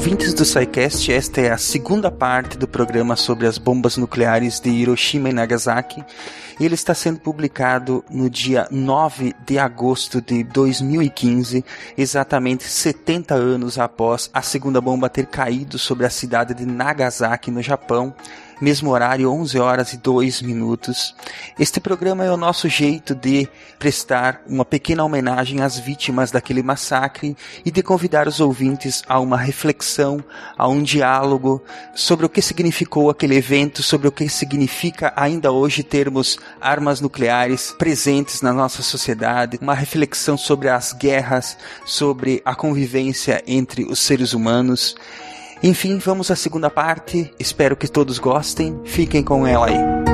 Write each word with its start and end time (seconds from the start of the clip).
Ouvintes 0.00 0.32
do 0.32 0.46
SciCast, 0.46 1.12
esta 1.12 1.42
é 1.42 1.50
a 1.50 1.58
segunda 1.58 2.10
parte 2.10 2.56
do 2.56 2.66
programa 2.66 3.16
sobre 3.16 3.46
as 3.46 3.58
bombas 3.58 3.98
nucleares 3.98 4.58
de 4.58 4.70
Hiroshima 4.70 5.28
e 5.28 5.32
Nagasaki. 5.34 6.02
Ele 6.58 6.74
está 6.74 6.94
sendo 6.94 7.20
publicado 7.20 8.02
no 8.08 8.30
dia 8.30 8.66
9 8.70 9.34
de 9.44 9.58
agosto 9.58 10.22
de 10.22 10.42
2015, 10.42 11.62
exatamente 11.98 12.64
70 12.64 13.34
anos 13.34 13.78
após 13.78 14.30
a 14.32 14.40
segunda 14.40 14.80
bomba 14.80 15.10
ter 15.10 15.26
caído 15.26 15.78
sobre 15.78 16.06
a 16.06 16.10
cidade 16.10 16.54
de 16.54 16.64
Nagasaki, 16.64 17.50
no 17.50 17.60
Japão 17.60 18.14
mesmo 18.60 18.90
horário, 18.90 19.30
11 19.32 19.58
horas 19.58 19.92
e 19.92 19.96
2 19.96 20.42
minutos. 20.42 21.14
Este 21.58 21.80
programa 21.80 22.24
é 22.24 22.30
o 22.30 22.36
nosso 22.36 22.68
jeito 22.68 23.14
de 23.14 23.48
prestar 23.78 24.42
uma 24.46 24.64
pequena 24.64 25.04
homenagem 25.04 25.60
às 25.60 25.78
vítimas 25.78 26.30
daquele 26.30 26.62
massacre 26.62 27.36
e 27.64 27.70
de 27.70 27.82
convidar 27.82 28.28
os 28.28 28.40
ouvintes 28.40 29.02
a 29.08 29.18
uma 29.18 29.36
reflexão, 29.36 30.22
a 30.56 30.68
um 30.68 30.82
diálogo 30.82 31.62
sobre 31.94 32.26
o 32.26 32.28
que 32.28 32.42
significou 32.42 33.08
aquele 33.08 33.36
evento, 33.36 33.82
sobre 33.82 34.08
o 34.08 34.12
que 34.12 34.28
significa 34.28 35.12
ainda 35.16 35.50
hoje 35.50 35.82
termos 35.82 36.38
armas 36.60 37.00
nucleares 37.00 37.74
presentes 37.78 38.42
na 38.42 38.52
nossa 38.52 38.82
sociedade, 38.82 39.58
uma 39.60 39.74
reflexão 39.74 40.36
sobre 40.36 40.68
as 40.68 40.92
guerras, 40.92 41.56
sobre 41.84 42.42
a 42.44 42.54
convivência 42.54 43.42
entre 43.46 43.84
os 43.84 43.98
seres 43.98 44.32
humanos. 44.32 44.94
Enfim, 45.62 45.98
vamos 45.98 46.30
à 46.30 46.36
segunda 46.36 46.70
parte. 46.70 47.32
Espero 47.38 47.76
que 47.76 47.88
todos 47.88 48.18
gostem. 48.18 48.80
Fiquem 48.84 49.22
com 49.22 49.46
ela 49.46 49.66
aí. 49.66 50.09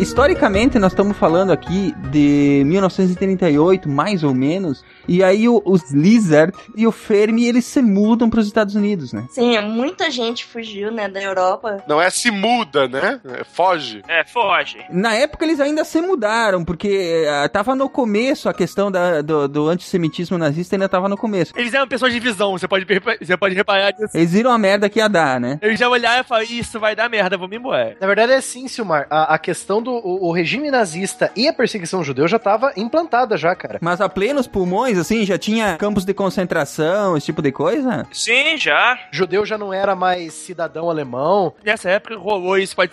Historicamente, 0.00 0.78
nós 0.78 0.92
estamos 0.92 1.16
falando 1.16 1.52
aqui 1.52 1.94
de 2.10 2.62
1938, 2.64 3.88
mais 3.88 4.24
ou 4.24 4.32
menos, 4.32 4.82
e 5.06 5.22
aí 5.22 5.46
o, 5.46 5.60
os 5.64 5.92
Lizard 5.92 6.56
e 6.74 6.86
o 6.86 6.92
Fermi, 6.92 7.46
eles 7.46 7.66
se 7.66 7.82
mudam 7.82 8.30
para 8.30 8.40
os 8.40 8.46
Estados 8.46 8.74
Unidos, 8.74 9.12
né? 9.12 9.26
Sim, 9.30 9.60
muita 9.60 10.10
gente 10.10 10.44
fugiu, 10.44 10.90
né, 10.90 11.08
da 11.08 11.22
Europa. 11.22 11.84
Não 11.86 12.00
é 12.00 12.08
se 12.08 12.30
muda, 12.30 12.88
né? 12.88 13.20
É, 13.24 13.44
foge. 13.44 14.02
É, 14.08 14.24
foge. 14.24 14.78
Na 14.90 15.14
época 15.14 15.44
eles 15.44 15.60
ainda 15.60 15.84
se 15.84 16.00
mudaram, 16.00 16.64
porque 16.64 17.26
uh, 17.26 17.48
tava 17.50 17.74
no 17.74 17.88
começo 17.88 18.48
a 18.48 18.54
questão 18.54 18.90
da, 18.90 19.20
do, 19.20 19.46
do 19.46 19.68
antissemitismo 19.68 20.38
nazista, 20.38 20.76
ainda 20.76 20.88
tava 20.88 21.08
no 21.08 21.16
começo. 21.16 21.52
Eles 21.56 21.74
eram 21.74 21.86
pessoas 21.86 22.12
de 22.12 22.20
visão, 22.20 22.52
você 22.52 22.66
pode, 22.66 22.86
você 23.20 23.36
pode 23.36 23.54
reparar 23.54 23.90
disso. 23.90 24.16
Eles 24.16 24.32
viram 24.32 24.50
a 24.50 24.58
merda 24.58 24.88
que 24.88 24.98
ia 24.98 25.08
dar, 25.08 25.38
né? 25.38 25.58
Eles 25.60 25.78
já 25.78 25.88
olharam 25.88 26.22
e 26.22 26.24
falaram, 26.24 26.48
isso 26.50 26.80
vai 26.80 26.96
dar 26.96 27.10
merda, 27.10 27.36
vamos 27.36 27.54
embora. 27.54 27.96
Na 28.00 28.06
verdade 28.06 28.32
é 28.32 28.36
assim, 28.36 28.66
Silmar, 28.66 29.06
a, 29.10 29.34
a 29.34 29.38
questão 29.38 29.82
do 29.82 29.89
o, 29.90 30.28
o, 30.28 30.32
regime 30.32 30.70
nazista 30.70 31.30
e 31.36 31.48
a 31.48 31.52
perseguição 31.52 32.02
judeu 32.02 32.26
já 32.28 32.36
estava 32.36 32.72
implantada 32.76 33.36
já, 33.36 33.54
cara. 33.54 33.78
Mas 33.80 34.00
a 34.00 34.08
plenos 34.08 34.46
pulmões, 34.46 34.98
assim, 34.98 35.24
já 35.24 35.38
tinha 35.38 35.76
campos 35.76 36.04
de 36.04 36.14
concentração, 36.14 37.16
esse 37.16 37.26
tipo 37.26 37.42
de 37.42 37.52
coisa? 37.52 38.06
Sim, 38.12 38.56
já. 38.56 38.98
Judeu 39.10 39.44
já 39.44 39.58
não 39.58 39.72
era 39.72 39.94
mais 39.94 40.32
cidadão 40.32 40.88
alemão. 40.88 41.54
Nessa 41.64 41.90
época 41.90 42.16
rolou 42.16 42.58
isso. 42.58 42.74
Pode... 42.74 42.92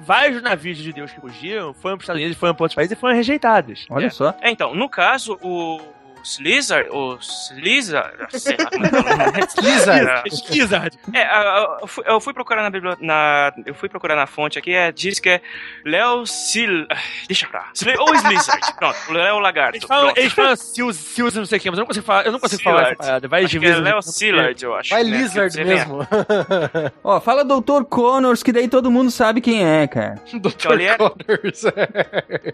Vários 0.00 0.42
navios 0.42 0.78
de 0.78 0.84
judeus 0.84 1.12
que 1.12 1.20
fugiram 1.20 1.72
foram 1.74 1.96
para 1.96 2.02
os 2.02 2.04
Estados 2.04 2.20
Unidos, 2.20 2.38
foram 2.38 2.54
para 2.54 2.64
outros 2.64 2.76
países 2.76 2.96
e 2.96 3.00
foram 3.00 3.14
rejeitados. 3.14 3.86
Olha 3.90 4.06
é. 4.06 4.10
só. 4.10 4.34
É, 4.40 4.50
então, 4.50 4.74
no 4.74 4.88
caso, 4.88 5.38
o 5.42 5.80
os 6.22 6.38
Lizard, 6.38 6.88
os 6.90 7.52
Lizard, 7.56 8.16
Lizard, 9.62 10.30
Lizard. 10.50 10.98
É, 11.12 11.26
eu 12.06 12.20
fui 12.20 12.32
procurar 12.32 12.62
na 12.62 12.70
biblioteca, 12.70 13.04
na, 13.04 13.52
eu 13.66 13.74
fui 13.74 13.88
procurar 13.88 14.16
na 14.16 14.26
fonte 14.26 14.58
aqui, 14.58 14.72
é, 14.72 14.92
diz 14.92 15.18
que 15.18 15.28
é 15.28 15.40
Léo 15.84 16.26
Sil, 16.26 16.86
deixa 17.26 17.46
pra 17.46 17.60
lá, 17.60 17.72
ou 17.98 18.12
Lizard, 18.12 18.74
pronto, 18.78 18.96
Léo 19.10 19.38
Lagarto. 19.38 19.76
Eles 19.76 19.86
falam, 19.86 20.12
eles 20.16 20.32
falam 20.32 20.56
Sils, 20.56 20.96
Sils 20.96 21.34
não 21.34 21.46
sei 21.46 21.58
o 21.58 21.60
que, 21.60 21.70
mas 21.70 21.78
eu 21.78 21.82
não 21.82 21.86
consigo 21.86 22.06
falar, 22.06 22.26
eu 22.26 22.32
não 22.32 22.40
consigo 22.40 22.62
falar 22.62 22.82
essa 22.82 22.96
parada, 22.96 23.28
vai 23.28 23.44
de. 23.46 23.64
É 23.64 23.76
Léo 23.76 24.02
Sillard, 24.02 24.62
eu 24.64 24.74
acho. 24.74 24.90
Vai 24.90 25.04
né, 25.04 25.18
Lizard 25.18 25.64
mesmo. 25.64 26.06
Ó, 27.02 27.20
fala 27.20 27.44
Dr. 27.44 27.84
Connors, 27.88 28.42
que 28.42 28.52
daí 28.52 28.68
todo 28.68 28.90
mundo 28.90 29.10
sabe 29.10 29.40
quem 29.40 29.64
é, 29.64 29.86
cara. 29.86 30.16
Dr. 30.32 30.96
Connors. 30.96 31.62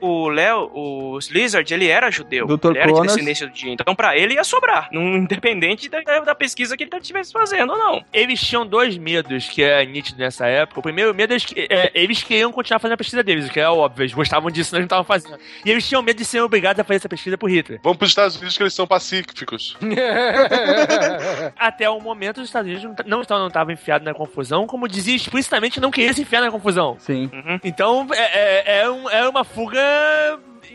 o 0.00 0.28
Léo, 0.28 0.70
o 0.72 1.18
Lizard, 1.30 1.72
ele 1.72 1.88
era 1.88 2.10
judeu. 2.10 2.46
Dr. 2.46 2.70
Ele 2.70 2.78
era 2.78 2.88
Connors. 2.88 3.02
de 3.02 3.14
descendência 3.14 3.46
dia. 3.56 3.72
Então, 3.72 3.94
para 3.94 4.16
ele 4.16 4.34
ia 4.34 4.44
sobrar, 4.44 4.88
independente 4.92 5.88
da, 5.88 6.00
da, 6.20 6.34
pesquisa 6.34 6.76
que 6.76 6.84
ele 6.84 6.90
estivesse 6.96 7.32
fazendo 7.32 7.72
ou 7.72 7.78
não. 7.78 8.04
Eles 8.12 8.40
tinham 8.40 8.66
dois 8.66 8.96
medos 8.96 9.48
que 9.48 9.62
é 9.62 9.84
nítido 9.84 10.18
nessa 10.18 10.46
época. 10.46 10.80
O 10.80 10.82
primeiro 10.82 11.14
medo 11.14 11.34
é 11.34 11.38
que 11.38 11.66
é, 11.70 11.90
eles 11.94 12.22
queriam 12.22 12.52
continuar 12.52 12.78
fazendo 12.78 12.94
a 12.94 12.98
pesquisa 12.98 13.22
deles, 13.22 13.48
o 13.48 13.50
que 13.50 13.60
é 13.60 13.68
óbvio, 13.68 14.02
eles 14.02 14.14
gostavam 14.14 14.50
disso, 14.50 14.74
nós 14.74 14.80
não 14.80 14.86
estavam 14.86 15.04
fazendo. 15.04 15.38
E 15.64 15.70
eles 15.70 15.88
tinham 15.88 16.02
medo 16.02 16.16
de 16.16 16.24
serem 16.24 16.44
obrigados 16.44 16.78
a 16.80 16.84
fazer 16.84 16.96
essa 16.96 17.08
pesquisa 17.08 17.38
por 17.38 17.50
Hitler. 17.50 17.80
Vamos 17.82 17.98
para 17.98 18.04
os 18.04 18.10
Estados 18.10 18.36
Unidos 18.36 18.56
que 18.56 18.62
eles 18.62 18.74
são 18.74 18.86
pacíficos. 18.86 19.76
Até 21.56 21.88
o 21.88 22.00
momento, 22.00 22.40
os 22.40 22.48
Estados 22.48 22.70
Unidos 22.70 23.06
não 23.06 23.22
estavam, 23.22 23.48
não 23.48 23.70
enfiados 23.72 24.04
na 24.04 24.14
confusão, 24.14 24.66
como 24.66 24.88
dizia 24.88 25.16
explicitamente, 25.16 25.80
não 25.80 25.90
queria 25.90 26.12
se 26.12 26.22
enfiar 26.22 26.40
na 26.40 26.50
confusão. 26.50 26.96
Sim. 26.98 27.30
Uhum. 27.32 27.60
Então, 27.64 28.06
é, 28.12 28.18
é, 28.18 28.80
é, 28.80 28.90
um, 28.90 29.10
é 29.10 29.28
uma 29.28 29.44
fuga 29.44 29.80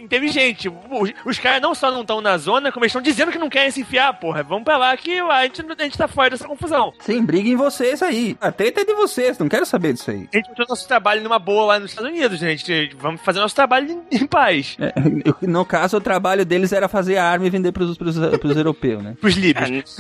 inteligente. 0.02 0.70
Os, 0.70 1.14
os 1.26 1.40
caras 1.40 1.62
não 1.62 1.74
só 1.74 1.92
não 1.92 2.02
estão 2.02 2.22
na 2.22 2.38
zona, 2.38 2.72
como 2.72 2.84
eles 2.84 2.92
estão 2.92 3.02
dizendo 3.02 3.32
que 3.32 3.38
não 3.38 3.50
querem 3.50 3.72
se 3.72 3.82
enfiar, 3.82 4.14
porra. 4.20 4.44
Vamos 4.44 4.64
pra 4.64 4.78
lá 4.78 4.96
que 4.98 5.20
a 5.20 5.44
gente, 5.44 5.62
a 5.62 5.84
gente 5.84 5.98
tá 5.98 6.08
fora 6.08 6.32
dessa 6.32 6.48
confusão. 6.48 6.94
Sim, 7.00 7.24
briguem 7.24 7.56
vocês 7.56 8.02
aí. 8.02 8.38
A 8.40 8.52
treta 8.52 8.82
é 8.82 8.86
de 8.86 8.94
vocês, 8.94 9.38
não 9.38 9.50
quero 9.50 9.66
saber 9.66 9.94
disso 9.94 10.12
aí. 10.12 10.28
A 10.34 10.38
gente 10.38 10.50
botou 10.50 10.66
nosso 10.70 10.88
trabalho 10.88 11.22
numa 11.22 11.40
boa 11.40 11.66
lá 11.66 11.80
nos 11.80 11.92
Estados 11.92 12.12
Unidos, 12.12 12.40
gente. 12.40 12.96
Vamos 12.98 13.22
fazer 13.22 13.40
nosso 13.40 13.56
trabalho 13.56 14.04
em, 14.12 14.18
em 14.18 14.26
paz. 14.26 14.78
É, 14.80 14.94
no 15.46 15.66
caso, 15.66 15.98
o 15.98 16.02
trabalho 16.02 16.46
deles 16.46 16.72
era 16.72 16.88
fazer 16.88 17.18
a 17.18 17.26
arma 17.26 17.48
e 17.48 17.50
vender 17.50 17.72
pros, 17.72 17.98
pros, 17.98 18.18
pros 18.18 18.58
europeus, 18.58 19.04
né? 19.04 19.16
Pros 19.20 19.36
líbios. 19.36 19.98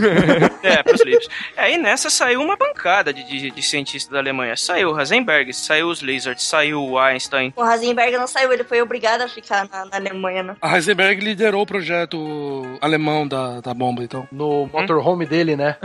É, 0.63 0.73
é 0.79 0.84
pros 0.84 1.01
líbios. 1.01 1.28
É, 1.56 1.73
e 1.73 1.78
nessa 1.78 2.09
saiu 2.09 2.41
uma 2.41 2.56
bancada 2.56 3.13
de, 3.13 3.23
de, 3.23 3.51
de 3.51 3.63
cientistas 3.63 4.11
da 4.11 4.19
Alemanha. 4.19 4.56
Saiu 4.56 4.91
o 4.91 5.00
Heisenberg, 5.00 5.53
saiu 5.53 5.88
os 5.88 6.01
Lizards, 6.01 6.45
saiu 6.45 6.84
o 6.84 7.00
Einstein. 7.00 7.53
O 7.56 7.66
Heisenberg 7.66 8.17
não 8.17 8.28
saiu, 8.28 8.51
ele 8.51 8.63
foi 8.63 8.81
obrigado 8.81 9.22
a 9.22 9.28
ficar 9.28 9.67
na, 9.69 9.85
na 9.91 9.97
Alemanha, 9.97 10.44
né? 10.44 10.56
A 10.62 10.75
Heisenberg 10.75 11.22
liderou 11.24 11.63
o 11.63 11.66
projeto 11.66 12.78
alemão 12.79 13.28
da, 13.28 13.59
da 13.59 13.74
bomba, 13.74 14.03
então. 14.03 14.28
No 14.31 14.69
motorhome 14.72 15.25
hum? 15.25 15.28
dele, 15.28 15.56
né? 15.56 15.75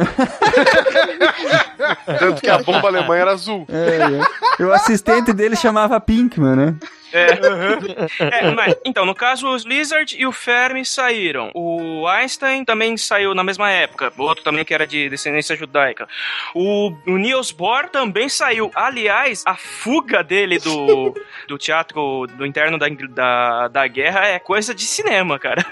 Tanto 2.18 2.40
que 2.40 2.48
a 2.48 2.58
bomba 2.58 2.88
alemã 2.88 3.16
era 3.16 3.32
azul. 3.32 3.66
É, 3.68 4.62
é. 4.62 4.64
O 4.64 4.72
assistente 4.72 5.32
dele 5.32 5.56
chamava 5.56 6.00
Pinkman, 6.00 6.56
né? 6.56 6.74
É. 7.16 7.26
é 8.44 8.50
mas, 8.50 8.76
então, 8.84 9.06
no 9.06 9.14
caso, 9.14 9.48
os 9.48 9.64
Lizard 9.64 10.16
e 10.16 10.26
o 10.26 10.32
Fermi 10.32 10.84
saíram. 10.84 11.50
O 11.54 12.06
Einstein 12.06 12.64
também 12.64 12.96
saiu 12.96 13.34
na 13.34 13.42
mesma 13.42 13.70
época. 13.70 14.12
O 14.16 14.22
outro 14.22 14.44
também 14.44 14.64
que 14.64 14.74
era 14.74 14.86
de 14.86 15.08
descendência 15.08 15.56
judaica. 15.56 16.08
O, 16.54 16.92
o 17.06 17.16
Niels 17.16 17.50
Bohr 17.50 17.88
também 17.88 18.28
saiu. 18.28 18.70
Aliás, 18.74 19.42
a 19.46 19.56
fuga 19.56 20.22
dele 20.22 20.58
do, 20.58 21.14
do 21.48 21.56
teatro 21.56 22.26
do 22.26 22.44
interno 22.44 22.78
da, 22.78 22.88
da, 22.88 23.68
da 23.68 23.86
guerra 23.86 24.26
é 24.26 24.38
coisa 24.38 24.74
de 24.74 24.84
cinema, 24.84 25.38
cara. 25.38 25.64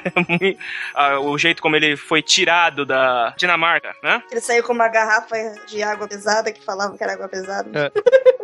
o 1.22 1.36
jeito 1.36 1.60
como 1.60 1.76
ele 1.76 1.96
foi 1.96 2.22
tirado 2.22 2.86
da 2.86 3.34
Dinamarca, 3.36 3.94
né? 4.02 4.22
Ele 4.30 4.40
saiu 4.40 4.62
com 4.62 4.72
uma 4.72 4.88
garrafa 4.88 5.36
de 5.66 5.82
água 5.82 6.08
pesada 6.08 6.52
que 6.52 6.62
falavam 6.62 6.96
que 6.96 7.02
era 7.02 7.14
água 7.14 7.28
pesada. 7.28 7.70
É. 7.74 7.92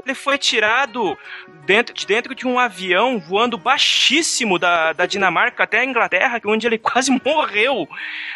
ele 0.05 0.15
foi 0.15 0.39
tirado 0.39 1.17
dentro, 1.65 1.95
de 1.95 2.07
dentro 2.07 2.35
de 2.35 2.47
um 2.47 2.59
avião 2.59 2.90
avião 2.91 3.21
voando 3.21 3.57
baixíssimo 3.57 4.59
da, 4.59 4.93
da 4.93 5.07
Dinamarca 5.07 5.63
até 5.63 5.81
a 5.81 5.85
Inglaterra, 5.85 6.41
onde 6.45 6.67
ele 6.67 6.77
quase 6.79 7.11
morreu 7.25 7.89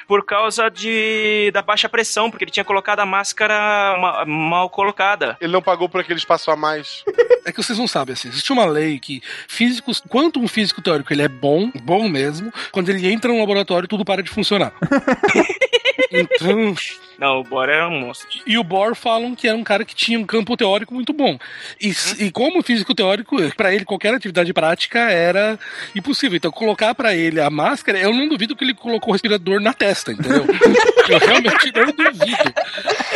por 0.06 0.25
causa 0.25 0.69
de, 0.71 1.51
da 1.53 1.62
baixa 1.62 1.89
pressão, 1.89 2.31
porque 2.31 2.45
ele 2.45 2.51
tinha 2.51 2.65
colocado 2.65 3.01
a 3.01 3.06
máscara 3.06 3.97
ma, 3.99 4.25
mal 4.25 4.71
colocada. 4.71 5.37
Ele 5.41 5.53
não 5.53 5.62
pagou 5.62 5.89
por 5.89 6.01
aquele 6.01 6.19
espaço 6.19 6.51
a 6.51 6.56
mais. 6.56 7.05
É 7.45 7.51
que 7.51 7.62
vocês 7.62 7.79
não 7.79 7.89
sabem, 7.89 8.12
assim, 8.12 8.29
existe 8.29 8.53
uma 8.53 8.65
lei 8.65 8.99
que 8.99 9.23
físicos, 9.49 10.03
quanto 10.09 10.41
um 10.41 10.49
físico 10.49 10.81
teórico 10.81 11.12
ele 11.12 11.23
é 11.23 11.29
bom, 11.29 11.71
bom 11.83 12.09
mesmo, 12.09 12.53
quando 12.71 12.89
ele 12.89 13.11
entra 13.11 13.33
no 13.33 13.39
laboratório 13.39 13.89
tudo 13.89 14.05
para 14.05 14.23
de 14.23 14.31
funcionar. 14.31 14.73
então... 16.11 16.75
Não, 17.19 17.41
o 17.41 17.44
Bohr 17.44 17.69
era 17.69 17.88
um 17.88 18.00
monstro. 18.00 18.29
E 18.46 18.58
o 18.58 18.64
Bohr 18.64 18.94
falam 18.94 19.35
que 19.35 19.46
era 19.46 19.56
um 19.56 19.62
cara 19.62 19.85
que 19.85 19.94
tinha 19.94 20.19
um 20.19 20.26
campo 20.26 20.56
teórico 20.56 20.93
muito 20.94 21.12
bom. 21.12 21.38
E, 21.81 21.91
hum? 21.91 21.94
e 22.19 22.31
como 22.31 22.62
físico 22.62 22.94
teórico, 22.94 23.37
para 23.56 23.73
ele 23.73 23.85
qualquer 23.85 24.14
atividade 24.14 24.52
prática 24.52 24.99
era 25.11 25.58
impossível. 25.94 26.37
Então 26.37 26.50
colocar 26.50 26.94
para 26.94 27.14
ele 27.14 27.41
a 27.41 27.50
máscara, 27.50 27.99
eu 27.99 28.12
não 28.12 28.29
duvido 28.29 28.56
que 28.56 28.64
ele 28.64 28.75
colocou 28.75 29.11
o 29.11 29.12
respirador 29.12 29.61
na 29.61 29.73
testa, 29.73 30.12
entendeu? 30.12 30.44
eu 31.08 31.19
realmente 31.19 31.73
não 31.75 31.87
duvido. 31.87 32.55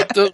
Então... 0.01 0.31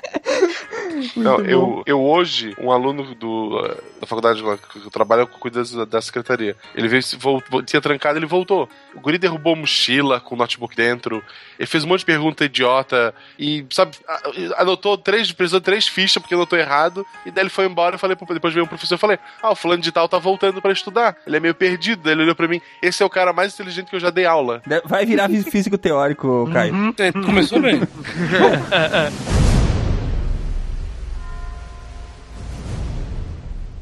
Não, 1.17 1.41
eu, 1.41 1.83
eu 1.87 2.01
hoje, 2.01 2.55
um 2.59 2.71
aluno 2.71 3.15
do, 3.15 3.61
da 4.01 4.07
faculdade 4.07 4.43
que 4.43 4.79
eu 4.79 4.91
trabalho, 4.91 5.27
cuida 5.27 5.63
da 5.87 6.01
secretaria. 6.01 6.57
Ele 6.75 6.89
veio, 6.89 7.03
voltou, 7.19 7.63
tinha 7.63 7.81
trancado, 7.81 8.19
ele 8.19 8.27
voltou. 8.27 8.69
O 8.95 9.01
guri 9.01 9.19
derrubou 9.19 9.57
mochila 9.57 10.21
com 10.21 10.35
o 10.35 10.39
notebook 10.39 10.77
dentro. 10.77 11.23
Ele 11.59 11.67
fez 11.67 11.85
um 11.85 11.89
monte 11.89 12.01
de 12.01 12.07
perguntas 12.07 12.34
puta 12.35 12.45
idiota 12.45 13.15
e, 13.39 13.65
sabe, 13.71 13.97
anotou 14.57 14.99
três, 14.99 15.31
precisou 15.31 15.61
de 15.61 15.65
três 15.65 15.87
fichas 15.87 16.21
porque 16.21 16.35
anotou 16.35 16.59
errado, 16.59 17.07
e 17.25 17.31
daí 17.31 17.45
ele 17.45 17.51
foi 17.51 17.67
embora. 17.67 17.95
Eu 17.95 17.99
falei, 17.99 18.17
depois 18.17 18.53
veio 18.53 18.65
um 18.65 18.69
professor, 18.69 18.95
eu 18.95 18.99
falei, 18.99 19.19
ah, 19.41 19.53
o 19.53 19.55
fulano 19.55 19.81
de 19.81 19.93
tal 19.93 20.09
tá 20.09 20.19
voltando 20.19 20.61
para 20.61 20.73
estudar. 20.73 21.17
Ele 21.27 21.37
é 21.37 21.41
meio 21.41 21.55
perdido. 21.55 22.03
Daí 22.03 22.13
ele 22.13 22.23
olhou 22.23 22.35
pra 22.35 22.49
mim, 22.49 22.61
esse 22.83 23.03
é 23.03 23.07
o 23.07 23.11
cara 23.11 23.33
mais 23.33 23.55
inteligente 23.55 23.89
que 23.89 23.97
eu 23.97 24.01
já 24.01 24.11
dei 24.11 24.27
aula. 24.27 24.61
Vai 24.85 25.07
virar 25.07 25.29
físico 25.29 25.79
teórico, 25.79 26.51
Caio. 26.53 26.75
Uhum. 26.75 26.95
É, 26.99 27.13
começou 27.13 27.61
bem. 27.61 27.81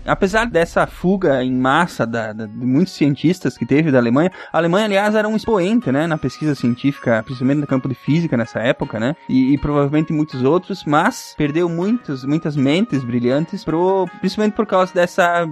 Apesar 0.05 0.47
dessa 0.47 0.87
fuga 0.87 1.43
em 1.45 1.53
massa 1.53 2.07
da, 2.07 2.33
da, 2.33 2.47
de 2.47 2.67
muitos 2.67 2.93
cientistas 2.95 3.57
que 3.57 3.65
teve 3.65 3.91
da 3.91 3.99
Alemanha, 3.99 4.31
a 4.53 4.59
Alemanha, 4.59 4.87
aliás, 4.87 5.15
era 5.15 5.29
um 5.29 5.37
expoente, 5.37 5.93
né, 5.93 6.07
na 6.07 6.19
pesquisa 6.19 6.55
científica, 6.55 7.23
principalmente 7.23 7.61
no 7.61 7.67
campo 7.67 7.89
de 7.89 7.95
física 7.95 8.37
nessa 8.37 8.59
época, 8.61 8.99
né, 8.99 9.15
e, 9.29 9.55
e 9.55 9.59
provavelmente 9.59 10.13
muitos 10.13 10.43
outros, 10.43 10.85
mas 10.85 11.35
perdeu 11.37 11.69
muitos, 11.69 12.25
muitas 12.25 12.57
mentes 12.57 13.05
brilhantes, 13.05 13.65
pro, 13.65 14.09
principalmente 14.19 14.55
por 14.55 14.67
causa 14.67 14.93
dessa 14.93 15.47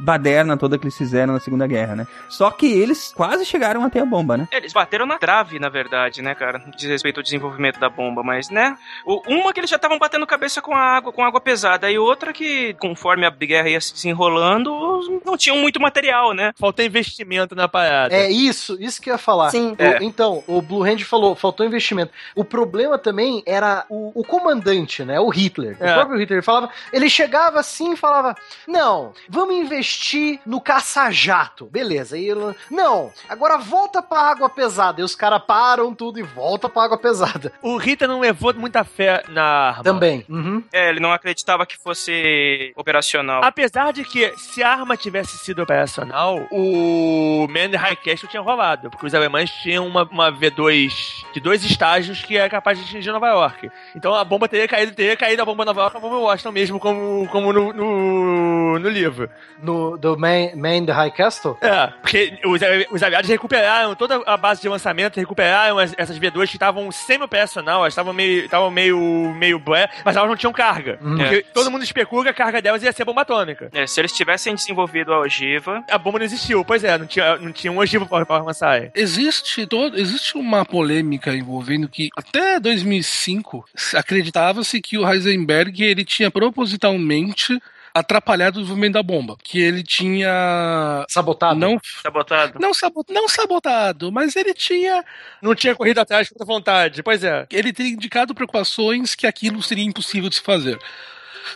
baderna 0.00 0.56
toda 0.56 0.76
que 0.78 0.84
eles 0.84 0.96
fizeram 0.96 1.32
na 1.32 1.40
Segunda 1.40 1.66
Guerra, 1.66 1.94
né. 1.94 2.06
Só 2.28 2.50
que 2.50 2.66
eles 2.66 3.12
quase 3.14 3.44
chegaram 3.44 3.84
até 3.84 4.00
a 4.00 4.06
bomba, 4.06 4.36
né. 4.36 4.48
Eles 4.50 4.72
bateram 4.72 5.06
na 5.06 5.18
trave, 5.18 5.58
na 5.58 5.68
verdade, 5.68 6.20
né, 6.20 6.34
cara, 6.34 6.60
diz 6.76 6.88
respeito 6.88 7.20
ao 7.20 7.22
desenvolvimento 7.22 7.78
da 7.78 7.88
bomba, 7.88 8.22
mas, 8.24 8.50
né, 8.50 8.76
uma 9.06 9.52
que 9.52 9.60
eles 9.60 9.70
já 9.70 9.76
estavam 9.76 9.98
batendo 9.98 10.26
cabeça 10.26 10.60
com 10.60 10.74
a 10.74 10.80
água, 10.80 11.12
com 11.12 11.22
água 11.22 11.40
pesada, 11.40 11.90
e 11.90 11.98
outra 11.98 12.32
que, 12.32 12.74
conforme 12.74 13.24
a 13.24 13.30
guerra 13.30 13.68
ia 13.68 13.83
se 13.94 14.08
enrolando, 14.08 15.20
não 15.24 15.36
tinham 15.36 15.58
muito 15.58 15.80
material, 15.80 16.32
né? 16.32 16.52
Faltou 16.56 16.84
investimento 16.84 17.54
na 17.54 17.68
parada. 17.68 18.14
É 18.14 18.30
isso, 18.30 18.76
isso 18.80 19.00
que 19.00 19.10
eu 19.10 19.14
ia 19.14 19.18
falar. 19.18 19.50
Sim. 19.50 19.76
O, 19.78 19.82
é. 19.82 19.98
Então, 20.02 20.42
o 20.46 20.62
Blue 20.62 20.82
Hand 20.82 21.00
falou, 21.00 21.34
faltou 21.34 21.66
investimento. 21.66 22.12
O 22.34 22.44
problema 22.44 22.98
também 22.98 23.42
era 23.46 23.84
o, 23.88 24.12
o 24.14 24.24
comandante, 24.24 25.04
né? 25.04 25.18
O 25.20 25.28
Hitler. 25.28 25.76
É. 25.80 25.90
O 25.90 25.94
próprio 25.94 26.18
Hitler 26.18 26.42
falava, 26.42 26.70
ele 26.92 27.08
chegava 27.08 27.60
assim 27.60 27.92
e 27.92 27.96
falava: 27.96 28.34
Não, 28.66 29.12
vamos 29.28 29.54
investir 29.54 30.40
no 30.46 30.60
caça-jato. 30.60 31.66
Beleza. 31.66 32.16
E 32.18 32.28
ele, 32.28 32.54
não, 32.70 33.12
agora 33.28 33.56
volta 33.58 34.02
pra 34.02 34.20
água 34.20 34.48
pesada. 34.48 35.00
E 35.00 35.04
os 35.04 35.14
caras 35.14 35.42
param 35.46 35.94
tudo 35.94 36.18
e 36.18 36.22
volta 36.22 36.68
pra 36.68 36.84
água 36.84 36.98
pesada. 36.98 37.52
O 37.62 37.76
Hitler 37.76 38.08
não 38.08 38.20
levou 38.20 38.54
muita 38.54 38.84
fé 38.84 39.24
na 39.28 39.42
arma. 39.42 39.84
Também. 39.84 40.24
Uhum. 40.28 40.62
É, 40.72 40.90
ele 40.90 41.00
não 41.00 41.12
acreditava 41.12 41.66
que 41.66 41.76
fosse 41.76 42.72
operacional. 42.76 43.42
Apesar 43.44 43.73
Apesar 43.74 43.92
de 43.92 44.04
que, 44.04 44.32
se 44.36 44.62
a 44.62 44.70
arma 44.70 44.96
tivesse 44.96 45.36
sido 45.36 45.60
operacional, 45.60 46.46
o 46.48 47.44
Man 47.48 47.76
High 47.76 47.96
Castle 47.96 48.28
tinha 48.28 48.40
rolado, 48.40 48.88
porque 48.88 49.04
os 49.04 49.12
alemães 49.12 49.50
tinham 49.50 49.84
uma, 49.84 50.04
uma 50.04 50.30
V2 50.30 51.24
de 51.32 51.40
dois 51.40 51.64
estágios 51.64 52.22
que 52.22 52.36
é 52.36 52.48
capaz 52.48 52.78
de 52.78 52.84
atingir 52.84 53.10
Nova 53.10 53.26
York. 53.26 53.68
Então 53.96 54.14
a 54.14 54.22
bomba 54.22 54.48
teria 54.48 54.68
caído, 54.68 54.92
teria 54.92 55.16
caído 55.16 55.42
a 55.42 55.44
bomba 55.44 55.64
Nova 55.64 55.80
York, 55.80 55.96
a 55.96 55.98
bomba 55.98 56.18
Washington 56.18 56.52
mesmo, 56.52 56.78
como, 56.78 57.26
como 57.32 57.52
no, 57.52 57.72
no, 57.72 58.78
no 58.78 58.88
livro. 58.88 59.28
No, 59.60 59.98
do 59.98 60.16
Man, 60.16 60.54
Man 60.54 60.92
High 60.92 61.10
Castle? 61.10 61.58
É, 61.60 61.88
porque 62.00 62.38
os, 62.44 62.60
os 62.92 63.02
aliados 63.02 63.28
recuperaram 63.28 63.96
toda 63.96 64.22
a 64.24 64.36
base 64.36 64.62
de 64.62 64.68
lançamento, 64.68 65.16
recuperaram 65.16 65.80
as, 65.80 65.92
essas 65.98 66.16
V2 66.16 66.46
que 66.46 66.54
estavam 66.54 66.92
semi-operacional, 66.92 67.80
elas 67.80 67.92
estavam 67.92 68.12
meio, 68.12 68.44
estavam 68.44 68.70
meio, 68.70 69.34
meio 69.34 69.58
blé, 69.58 69.90
mas 70.04 70.14
elas 70.14 70.28
não 70.28 70.36
tinham 70.36 70.52
carga. 70.52 70.96
Hum. 71.02 71.16
Porque 71.16 71.34
é. 71.34 71.42
todo 71.52 71.72
mundo 71.72 71.82
especula 71.82 72.22
que 72.22 72.30
a 72.30 72.34
carga 72.34 72.62
delas 72.62 72.80
ia 72.80 72.92
ser 72.92 73.04
bomba 73.04 73.22
atômica. 73.22 73.63
É, 73.72 73.86
se 73.86 74.00
eles 74.00 74.12
tivessem 74.12 74.54
desenvolvido 74.54 75.12
a 75.12 75.20
ogiva. 75.20 75.84
A 75.90 75.98
bomba 75.98 76.18
não 76.18 76.26
existiu, 76.26 76.64
pois 76.64 76.84
é, 76.84 76.96
não 76.98 77.06
tinha, 77.06 77.36
não 77.36 77.52
tinha 77.52 77.72
uma 77.72 77.82
ogiva 77.82 78.06
para 78.06 78.36
avançar. 78.36 78.90
Existe, 78.94 79.66
todo, 79.66 79.98
existe 79.98 80.36
uma 80.36 80.64
polêmica 80.64 81.34
envolvendo 81.34 81.88
que 81.88 82.08
até 82.16 82.58
2005 82.60 83.64
acreditava-se 83.94 84.80
que 84.80 84.98
o 84.98 85.08
Heisenberg 85.08 85.82
ele 85.82 86.04
tinha 86.04 86.30
propositalmente 86.30 87.60
atrapalhado 87.94 88.58
o 88.58 88.62
desenvolvimento 88.62 88.94
da 88.94 89.02
bomba. 89.02 89.36
Que 89.42 89.60
ele 89.60 89.82
tinha. 89.82 91.06
Sabotado? 91.08 91.58
Não, 91.58 91.78
sabotado. 92.02 92.58
Não, 92.60 92.74
sabot, 92.74 93.12
não 93.12 93.28
sabotado, 93.28 94.10
mas 94.10 94.34
ele 94.34 94.52
tinha. 94.52 95.04
Não 95.40 95.54
tinha 95.54 95.76
corrido 95.76 96.00
atrás 96.00 96.28
com 96.28 96.44
vontade, 96.44 97.02
pois 97.02 97.22
é. 97.22 97.46
Ele 97.52 97.72
teria 97.72 97.92
indicado 97.92 98.34
preocupações 98.34 99.14
que 99.14 99.26
aquilo 99.26 99.62
seria 99.62 99.84
impossível 99.84 100.28
de 100.28 100.34
se 100.36 100.42
fazer 100.42 100.78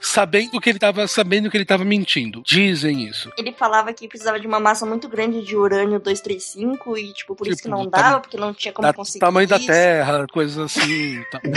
sabendo 0.01 0.61
que 0.61 0.69
ele 0.69 0.77
estava 0.77 1.07
sabendo 1.07 1.51
que 1.51 1.57
ele 1.57 1.65
estava 1.65 1.85
mentindo. 1.85 2.43
Dizem 2.45 3.05
isso. 3.07 3.31
Ele 3.37 3.53
falava 3.53 3.93
que 3.93 4.09
precisava 4.09 4.39
de 4.39 4.47
uma 4.47 4.61
massa 4.61 4.87
muito 4.87 5.09
grande 5.09 5.43
de 5.43 5.57
urânio 5.57 5.99
235 5.99 6.97
e 6.97 7.13
tipo 7.13 7.35
por 7.35 7.45
tipo, 7.45 7.55
isso 7.55 7.63
que 7.63 7.69
não 7.69 7.87
dava, 7.87 8.21
porque 8.21 8.37
não 8.37 8.53
tinha 8.55 8.73
como 8.73 8.87
da, 8.87 8.95
conseguir. 8.95 9.21
Tamanho 9.21 9.47
isso. 9.47 9.59
da 9.59 9.67
Terra, 9.67 10.27
coisas 10.31 10.59
assim. 10.59 11.23
Tá. 11.31 11.41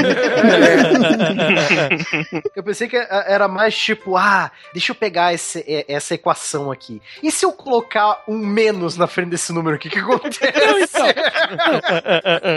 eu 2.56 2.63
pensei 2.63 2.88
que 2.88 2.95
era 2.98 3.48
mais 3.48 3.78
tipo, 3.78 4.16
ah, 4.18 4.51
deixa 4.74 4.92
eu 4.92 4.95
pegar 4.95 5.34
esse, 5.34 5.63
essa 5.88 6.16
equação 6.16 6.72
aqui. 6.72 7.01
E 7.22 7.31
se 7.31 7.45
eu 7.45 7.51
colocar 7.51 8.24
um 8.27 8.38
menos 8.38 8.98
na 8.98 9.07
frente 9.07 9.30
desse 9.30 9.51
número 9.54 9.75
aqui, 9.75 9.88
o 9.88 9.92
que 9.92 10.00
acontece? 10.00 10.42
Não, 10.60 10.80
então, 10.80 11.07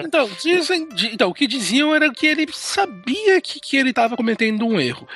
então, 0.05 0.31
dizem, 0.41 0.89
então, 1.13 1.31
o 1.31 1.35
que 1.35 1.47
diziam 1.47 1.95
era 1.95 2.11
que 2.13 2.27
ele 2.27 2.47
sabia 2.53 3.41
que, 3.41 3.61
que 3.61 3.77
ele 3.77 3.91
estava 3.91 4.17
cometendo 4.17 4.67
um 4.67 4.81
erro 4.81 5.07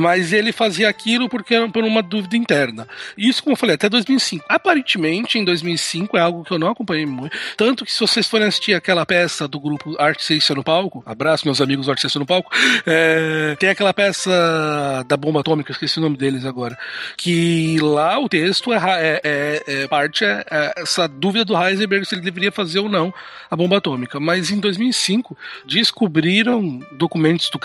mas 0.00 0.32
ele 0.32 0.52
fazia 0.52 0.88
aquilo 0.88 1.28
porque 1.28 1.54
era 1.54 1.68
por 1.68 1.84
uma 1.84 2.02
dúvida 2.02 2.36
interna. 2.36 2.86
Isso, 3.16 3.42
como 3.42 3.54
eu 3.54 3.58
falei, 3.58 3.74
até 3.74 3.88
2005. 3.88 4.44
Aparentemente, 4.48 5.38
em 5.38 5.44
2005 5.44 6.16
é 6.16 6.20
algo 6.20 6.44
que 6.44 6.52
eu 6.52 6.58
não 6.58 6.68
acompanhei 6.68 7.06
muito. 7.06 7.36
Tanto 7.56 7.84
que 7.84 7.92
se 7.92 8.00
vocês 8.00 8.26
forem 8.26 8.46
assistir 8.46 8.74
aquela 8.74 9.04
peça 9.06 9.46
do 9.46 9.60
grupo 9.60 9.96
Arte 9.98 10.24
Ciência 10.24 10.54
no 10.54 10.64
Palco, 10.64 11.02
abraço 11.06 11.46
meus 11.46 11.60
amigos 11.60 11.86
do 11.86 11.90
Arte 11.90 12.00
Ciência 12.00 12.18
no 12.18 12.26
Palco, 12.26 12.50
é, 12.86 13.56
tem 13.58 13.68
aquela 13.68 13.92
peça 13.92 15.04
da 15.06 15.16
bomba 15.16 15.40
atômica, 15.40 15.72
esqueci 15.72 15.98
o 15.98 16.02
nome 16.02 16.16
deles 16.16 16.44
agora, 16.44 16.76
que 17.16 17.78
lá 17.80 18.18
o 18.18 18.28
texto 18.28 18.72
é, 18.72 18.76
é, 18.76 19.20
é, 19.24 19.82
é 19.82 19.88
parte 19.88 20.24
é, 20.24 20.44
é, 20.50 20.72
essa 20.78 21.06
dúvida 21.06 21.44
do 21.44 21.56
Heisenberg 21.56 22.04
se 22.06 22.14
ele 22.14 22.22
deveria 22.22 22.52
fazer 22.52 22.80
ou 22.80 22.88
não 22.88 23.12
a 23.50 23.56
bomba 23.56 23.78
atômica. 23.78 24.18
Mas 24.20 24.50
em 24.50 24.58
2005 24.58 25.36
descobriram 25.64 26.80
documentos 26.92 27.50
do, 27.50 27.58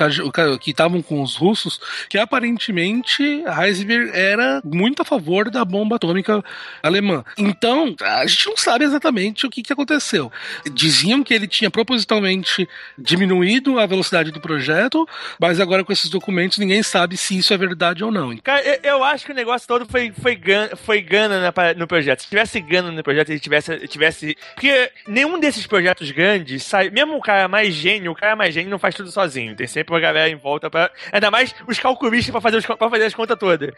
que 0.60 0.72
estavam 0.72 1.02
com 1.02 1.22
os 1.22 1.36
russos 1.36 1.80
que 2.10 2.18
aparentemente 2.22 3.44
Heisenberg 3.46 4.12
era 4.14 4.62
muito 4.64 5.02
a 5.02 5.06
favor 5.06 5.50
da 5.50 5.64
bomba 5.66 5.96
atômica 5.96 6.44
alemã. 6.82 7.24
Então, 7.38 7.96
a 8.02 8.26
gente 8.26 8.48
não 8.48 8.58
sabe 8.58 8.86
exatamente 8.86 9.46
o 9.46 9.50
que, 9.50 9.62
que 9.62 9.74
aconteceu. 9.74 10.32
Diziam 10.72 11.24
que 11.24 11.34
ele 11.34 11.48
tinha 11.48 11.70
propositalmente 11.70 12.68
diminuído 12.98 13.80
a 13.80 13.86
velocidade 13.86 14.32
do 14.32 14.40
projeto, 14.40 15.08
mas 15.40 15.60
agora 15.60 15.84
com 15.84 15.92
esses 15.92 16.10
documentos 16.10 16.58
ninguém 16.58 16.84
sabe 16.84 17.18
se 17.18 17.38
isso 17.38 17.54
é 17.54 17.58
verdade 17.58 18.04
ou 18.04 18.12
não. 18.12 18.36
Cara, 18.38 18.62
eu, 18.62 18.80
eu 18.84 19.04
acho 19.04 19.26
que 19.26 19.32
o 19.32 19.36
negócio 19.36 19.68
todo 19.68 19.86
foi, 19.86 20.12
foi, 20.12 20.36
gana, 20.36 20.76
foi 20.76 21.02
gana 21.02 21.54
no 21.78 21.88
projeto. 21.88 22.22
Se 22.22 22.30
tivesse 22.30 22.60
gana 22.62 22.92
no 22.92 23.04
projeto, 23.04 23.30
ele 23.30 23.40
tivesse, 23.40 23.88
tivesse. 23.88 24.38
Porque 24.54 24.92
nenhum 25.08 25.40
desses 25.40 25.66
projetos 25.68 26.10
grandes 26.12 26.64
sai. 26.64 26.90
Mesmo 26.90 27.16
o 27.16 27.22
cara 27.22 27.48
mais 27.48 27.74
gênio, 27.74 28.12
o 28.12 28.16
cara 28.16 28.36
mais 28.36 28.54
gênio 28.54 28.70
não 28.70 28.80
faz 28.80 28.96
tudo 28.96 29.12
sozinho. 29.12 29.56
Tem 29.56 29.68
sempre 29.68 29.94
uma 29.94 30.00
galera 30.00 30.30
em 30.30 30.36
volta 30.36 30.70
para 30.70 30.92
Ainda 31.12 31.32
mais 31.32 31.54
os 31.68 31.80
para 32.32 32.42
fazer, 32.42 32.66
pra 32.66 32.90
fazer 32.90 33.06
as 33.06 33.14
contas 33.14 33.38
todas. 33.38 33.72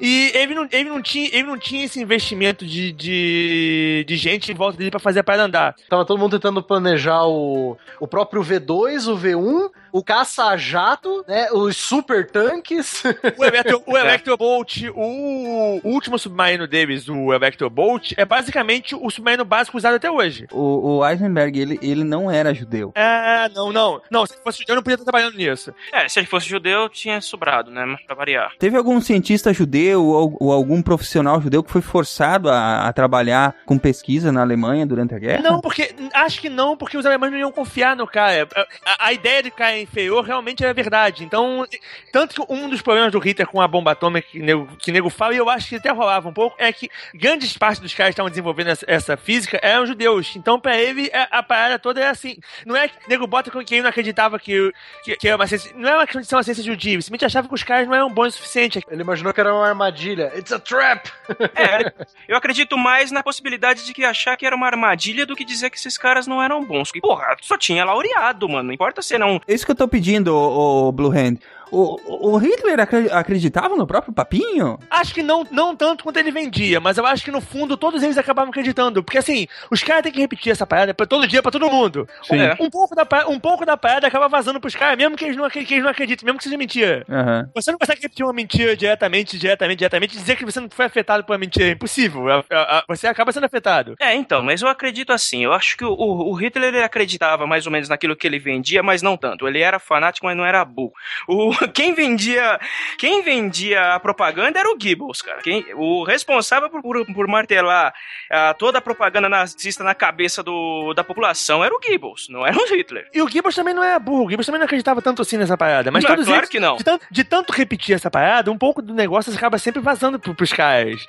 E 0.00 0.30
ele 0.34 0.54
não, 0.54 0.68
ele 0.70 0.88
não, 0.88 1.02
tinha, 1.02 1.28
ele 1.32 1.44
não 1.44 1.58
tinha 1.58 1.84
esse 1.84 2.00
investimento 2.00 2.66
de, 2.66 2.92
de, 2.92 4.04
de 4.06 4.16
gente 4.16 4.52
em 4.52 4.54
volta 4.54 4.78
dele 4.78 4.90
para 4.90 5.00
fazer 5.00 5.20
a 5.20 5.24
parada 5.24 5.44
andar. 5.44 5.74
Tava 5.88 6.04
todo 6.04 6.18
mundo 6.18 6.38
tentando 6.38 6.62
planejar 6.62 7.24
o, 7.26 7.76
o 8.00 8.06
próprio 8.06 8.42
V2, 8.42 9.06
o 9.12 9.16
V1 9.16 9.70
o 9.92 10.02
caça-jato, 10.02 11.24
né? 11.26 11.48
Os 11.52 11.76
super 11.76 12.30
tanques. 12.30 13.02
O, 13.36 13.44
Electro, 13.44 13.82
o 13.86 13.96
Electrobolt, 13.98 14.84
o, 14.94 15.80
último 15.84 16.18
submarino 16.18 16.66
deles, 16.66 17.08
o 17.08 17.32
Electrobolt, 17.32 18.12
é 18.16 18.24
basicamente 18.24 18.94
o 18.94 19.10
submarino 19.10 19.44
básico 19.44 19.76
usado 19.76 19.96
até 19.96 20.10
hoje. 20.10 20.46
O, 20.52 20.98
o 20.98 21.06
Eisenberg, 21.06 21.58
ele, 21.58 21.78
ele 21.82 22.04
não 22.04 22.30
era 22.30 22.54
judeu. 22.54 22.92
É, 22.94 23.48
não, 23.50 23.72
não. 23.72 24.00
Não, 24.10 24.26
se 24.26 24.34
fosse 24.42 24.58
judeu, 24.60 24.76
não 24.76 24.82
podia 24.82 24.94
estar 24.94 25.04
trabalhando 25.04 25.36
nisso. 25.36 25.72
É, 25.92 26.08
se 26.08 26.18
ele 26.18 26.26
fosse 26.26 26.48
judeu, 26.48 26.88
tinha 26.88 27.20
sobrado, 27.20 27.70
né? 27.70 27.96
Pra 28.06 28.14
variar. 28.14 28.52
Teve 28.58 28.76
algum 28.76 29.00
cientista 29.00 29.52
judeu 29.52 30.04
ou, 30.04 30.36
ou 30.40 30.52
algum 30.52 30.82
profissional 30.82 31.40
judeu 31.40 31.62
que 31.62 31.70
foi 31.70 31.80
forçado 31.80 32.48
a, 32.48 32.88
a, 32.88 32.92
trabalhar 32.92 33.54
com 33.64 33.78
pesquisa 33.78 34.32
na 34.32 34.40
Alemanha 34.40 34.86
durante 34.86 35.14
a 35.14 35.18
guerra? 35.18 35.42
Não, 35.42 35.60
porque. 35.60 35.94
Acho 36.14 36.40
que 36.40 36.48
não, 36.48 36.76
porque 36.76 36.96
os 36.96 37.06
alemães 37.06 37.32
não 37.32 37.38
iam 37.38 37.52
confiar 37.52 37.96
no 37.96 38.06
cara. 38.06 38.48
A, 38.54 38.60
a, 38.60 39.06
a 39.08 39.12
ideia 39.12 39.42
de 39.42 39.50
cair 39.78 39.82
inferior 39.82 40.24
realmente 40.24 40.64
é 40.64 40.72
verdade. 40.72 41.24
Então, 41.24 41.66
tanto 42.12 42.34
que 42.34 42.52
um 42.52 42.68
dos 42.68 42.82
problemas 42.82 43.12
do 43.12 43.18
Hitler 43.18 43.46
com 43.46 43.60
a 43.60 43.68
bomba 43.68 43.92
atômica 43.92 44.26
que 44.28 44.38
nego, 44.40 44.68
que 44.78 44.92
nego 44.92 45.08
fala, 45.08 45.34
e 45.34 45.36
eu 45.36 45.48
acho 45.48 45.68
que 45.68 45.76
até 45.76 45.90
rolava 45.90 46.28
um 46.28 46.32
pouco, 46.32 46.56
é 46.58 46.72
que 46.72 46.90
grandes 47.14 47.56
partes 47.56 47.80
dos 47.80 47.94
caras 47.94 48.10
que 48.10 48.14
estavam 48.14 48.30
desenvolvendo 48.30 48.68
essa, 48.68 48.84
essa 48.88 49.16
física 49.16 49.58
eram 49.62 49.86
judeus. 49.86 50.34
Então, 50.36 50.58
pra 50.58 50.76
ele, 50.76 51.10
a, 51.12 51.38
a 51.38 51.42
parada 51.42 51.78
toda 51.78 52.00
é 52.00 52.08
assim. 52.08 52.36
Não 52.66 52.76
é 52.76 52.88
que 52.88 52.96
nego 53.08 53.26
bota 53.26 53.50
que 53.50 53.74
ele 53.74 53.82
não 53.82 53.90
acreditava 53.90 54.38
que, 54.38 54.72
que, 55.04 55.16
que 55.16 55.28
era 55.28 55.36
uma 55.36 55.46
ciência. 55.46 55.72
Não 55.74 55.88
é 55.88 55.94
uma 55.94 56.06
questão 56.06 56.22
de 56.22 56.28
ser 56.28 56.36
uma 56.36 56.42
ciência 56.42 56.62
judia, 56.62 56.92
simplesmente 57.00 57.24
achava 57.24 57.48
que 57.48 57.54
os 57.54 57.62
caras 57.62 57.86
não 57.86 57.94
eram 57.94 58.10
bons 58.10 58.28
o 58.28 58.32
suficiente. 58.32 58.80
Ele 58.90 59.02
imaginou 59.02 59.32
que 59.32 59.40
era 59.40 59.54
uma 59.54 59.68
armadilha. 59.68 60.32
It's 60.36 60.52
a 60.52 60.58
trap! 60.58 61.10
É, 61.54 61.92
eu 62.26 62.36
acredito 62.36 62.76
mais 62.76 63.10
na 63.10 63.22
possibilidade 63.22 63.84
de 63.84 63.92
que 63.92 64.04
achar 64.04 64.36
que 64.36 64.46
era 64.46 64.54
uma 64.54 64.66
armadilha 64.66 65.24
do 65.24 65.36
que 65.36 65.44
dizer 65.44 65.70
que 65.70 65.78
esses 65.78 65.96
caras 65.96 66.26
não 66.26 66.42
eram 66.42 66.64
bons. 66.64 66.90
E, 66.94 67.00
porra, 67.00 67.36
só 67.40 67.56
tinha 67.56 67.84
laureado, 67.84 68.48
mano. 68.48 68.64
Não 68.64 68.72
importa 68.72 69.02
se 69.02 69.18
não. 69.18 69.40
É 69.46 69.54
isso 69.54 69.66
que 69.68 69.72
eu 69.72 69.76
tô 69.76 69.86
pedindo, 69.86 70.34
o, 70.34 70.90
Blue 70.90 71.12
Hand. 71.12 71.36
O, 71.70 72.32
o 72.32 72.36
Hitler 72.38 72.80
acre- 72.80 73.10
acreditava 73.10 73.76
no 73.76 73.86
próprio 73.86 74.12
papinho? 74.12 74.78
Acho 74.90 75.14
que 75.14 75.22
não, 75.22 75.44
não 75.50 75.74
tanto 75.76 76.04
quanto 76.04 76.16
ele 76.18 76.30
vendia, 76.30 76.80
mas 76.80 76.96
eu 76.98 77.06
acho 77.06 77.24
que 77.24 77.30
no 77.30 77.40
fundo 77.40 77.76
todos 77.76 78.02
eles 78.02 78.16
acabavam 78.18 78.50
acreditando. 78.50 79.02
Porque 79.02 79.18
assim, 79.18 79.46
os 79.70 79.82
caras 79.82 80.02
têm 80.02 80.12
que 80.12 80.20
repetir 80.20 80.52
essa 80.52 80.66
parada 80.66 80.94
pra 80.94 81.06
todo 81.06 81.26
dia 81.26 81.42
pra 81.42 81.50
todo 81.50 81.70
mundo. 81.70 82.08
Sim. 82.22 82.36
Um, 82.60 82.66
um 82.66 82.70
pouco 82.70 82.94
da, 82.94 83.06
um 83.28 83.38
pouco 83.38 83.66
da 83.66 83.76
parada 83.76 84.06
acaba 84.06 84.28
vazando 84.28 84.60
pros 84.60 84.74
caras, 84.74 84.96
mesmo 84.96 85.16
que 85.16 85.24
eles 85.24 85.36
não, 85.36 85.48
que 85.48 85.58
eles 85.58 85.82
não 85.82 85.90
acreditem, 85.90 86.24
mesmo 86.24 86.38
que 86.38 86.44
seja 86.44 86.56
mentira. 86.56 87.04
Aham. 87.08 87.50
Você 87.54 87.70
não 87.70 87.78
consegue 87.78 88.02
repetir 88.02 88.24
uma 88.24 88.32
mentira 88.32 88.76
diretamente, 88.76 89.38
diretamente, 89.38 89.78
diretamente 89.78 90.14
e 90.16 90.18
dizer 90.20 90.36
que 90.36 90.44
você 90.44 90.60
não 90.60 90.68
foi 90.70 90.86
afetado 90.86 91.24
por 91.24 91.32
uma 91.32 91.38
mentira. 91.38 91.66
É 91.68 91.72
impossível. 91.72 92.28
A- 92.30 92.44
a- 92.50 92.78
a- 92.78 92.84
Você 92.88 93.06
acaba 93.06 93.32
sendo 93.32 93.44
afetado. 93.44 93.94
É, 94.00 94.14
então, 94.14 94.42
mas 94.42 94.62
eu 94.62 94.68
acredito 94.68 95.12
assim. 95.12 95.44
Eu 95.44 95.52
acho 95.52 95.76
que 95.76 95.84
o, 95.84 95.92
o 95.92 96.32
Hitler 96.34 96.74
ele 96.74 96.82
acreditava 96.82 97.46
mais 97.46 97.66
ou 97.66 97.72
menos 97.72 97.88
naquilo 97.88 98.16
que 98.16 98.26
ele 98.26 98.38
vendia, 98.38 98.82
mas 98.82 99.02
não 99.02 99.16
tanto. 99.16 99.46
Ele 99.46 99.60
era 99.60 99.78
fanático, 99.78 100.26
mas 100.26 100.36
não 100.36 100.44
era 100.44 100.64
burro. 100.64 100.92
O, 101.26 101.50
quem 101.74 101.94
vendia 101.94 102.58
quem 102.98 103.22
vendia 103.22 103.94
a 103.94 104.00
propaganda 104.00 104.58
era 104.58 104.70
o 104.70 104.76
Goebbels, 104.78 105.22
cara. 105.22 105.40
Quem, 105.42 105.64
o 105.74 106.04
responsável 106.04 106.70
por, 106.70 106.82
por, 106.82 107.06
por 107.06 107.28
martelar 107.28 107.92
ah, 108.30 108.54
toda 108.54 108.78
a 108.78 108.80
propaganda 108.80 109.28
nazista 109.28 109.82
na 109.84 109.94
cabeça 109.94 110.42
do, 110.42 110.92
da 110.94 111.04
população 111.04 111.64
era 111.64 111.74
o 111.74 111.80
Goebbels, 111.80 112.26
não 112.28 112.46
era 112.46 112.56
o 112.56 112.66
Hitler. 112.66 113.08
E 113.12 113.22
o 113.22 113.28
Gibbons 113.28 113.54
também 113.54 113.74
não 113.74 113.82
é 113.82 113.98
burro. 113.98 114.26
O 114.26 114.30
Gibbons 114.30 114.46
também 114.46 114.58
não 114.58 114.66
acreditava 114.66 115.00
tanto 115.00 115.22
assim 115.22 115.36
nessa 115.36 115.56
parada. 115.56 115.90
Mas 115.90 116.04
Não, 116.04 116.10
todos 116.10 116.26
claro 116.26 116.40
eles, 116.40 116.50
que 116.50 116.60
não. 116.60 116.76
De 116.76 116.84
tanto, 116.84 117.06
de 117.10 117.24
tanto 117.24 117.52
repetir 117.52 117.94
essa 117.94 118.10
parada, 118.10 118.50
um 118.50 118.58
pouco 118.58 118.82
do 118.82 118.94
negócio 118.94 119.32
acaba 119.34 119.58
sempre 119.58 119.80
vazando 119.80 120.18
pro, 120.18 120.34
pros 120.34 120.52
caras. 120.52 121.00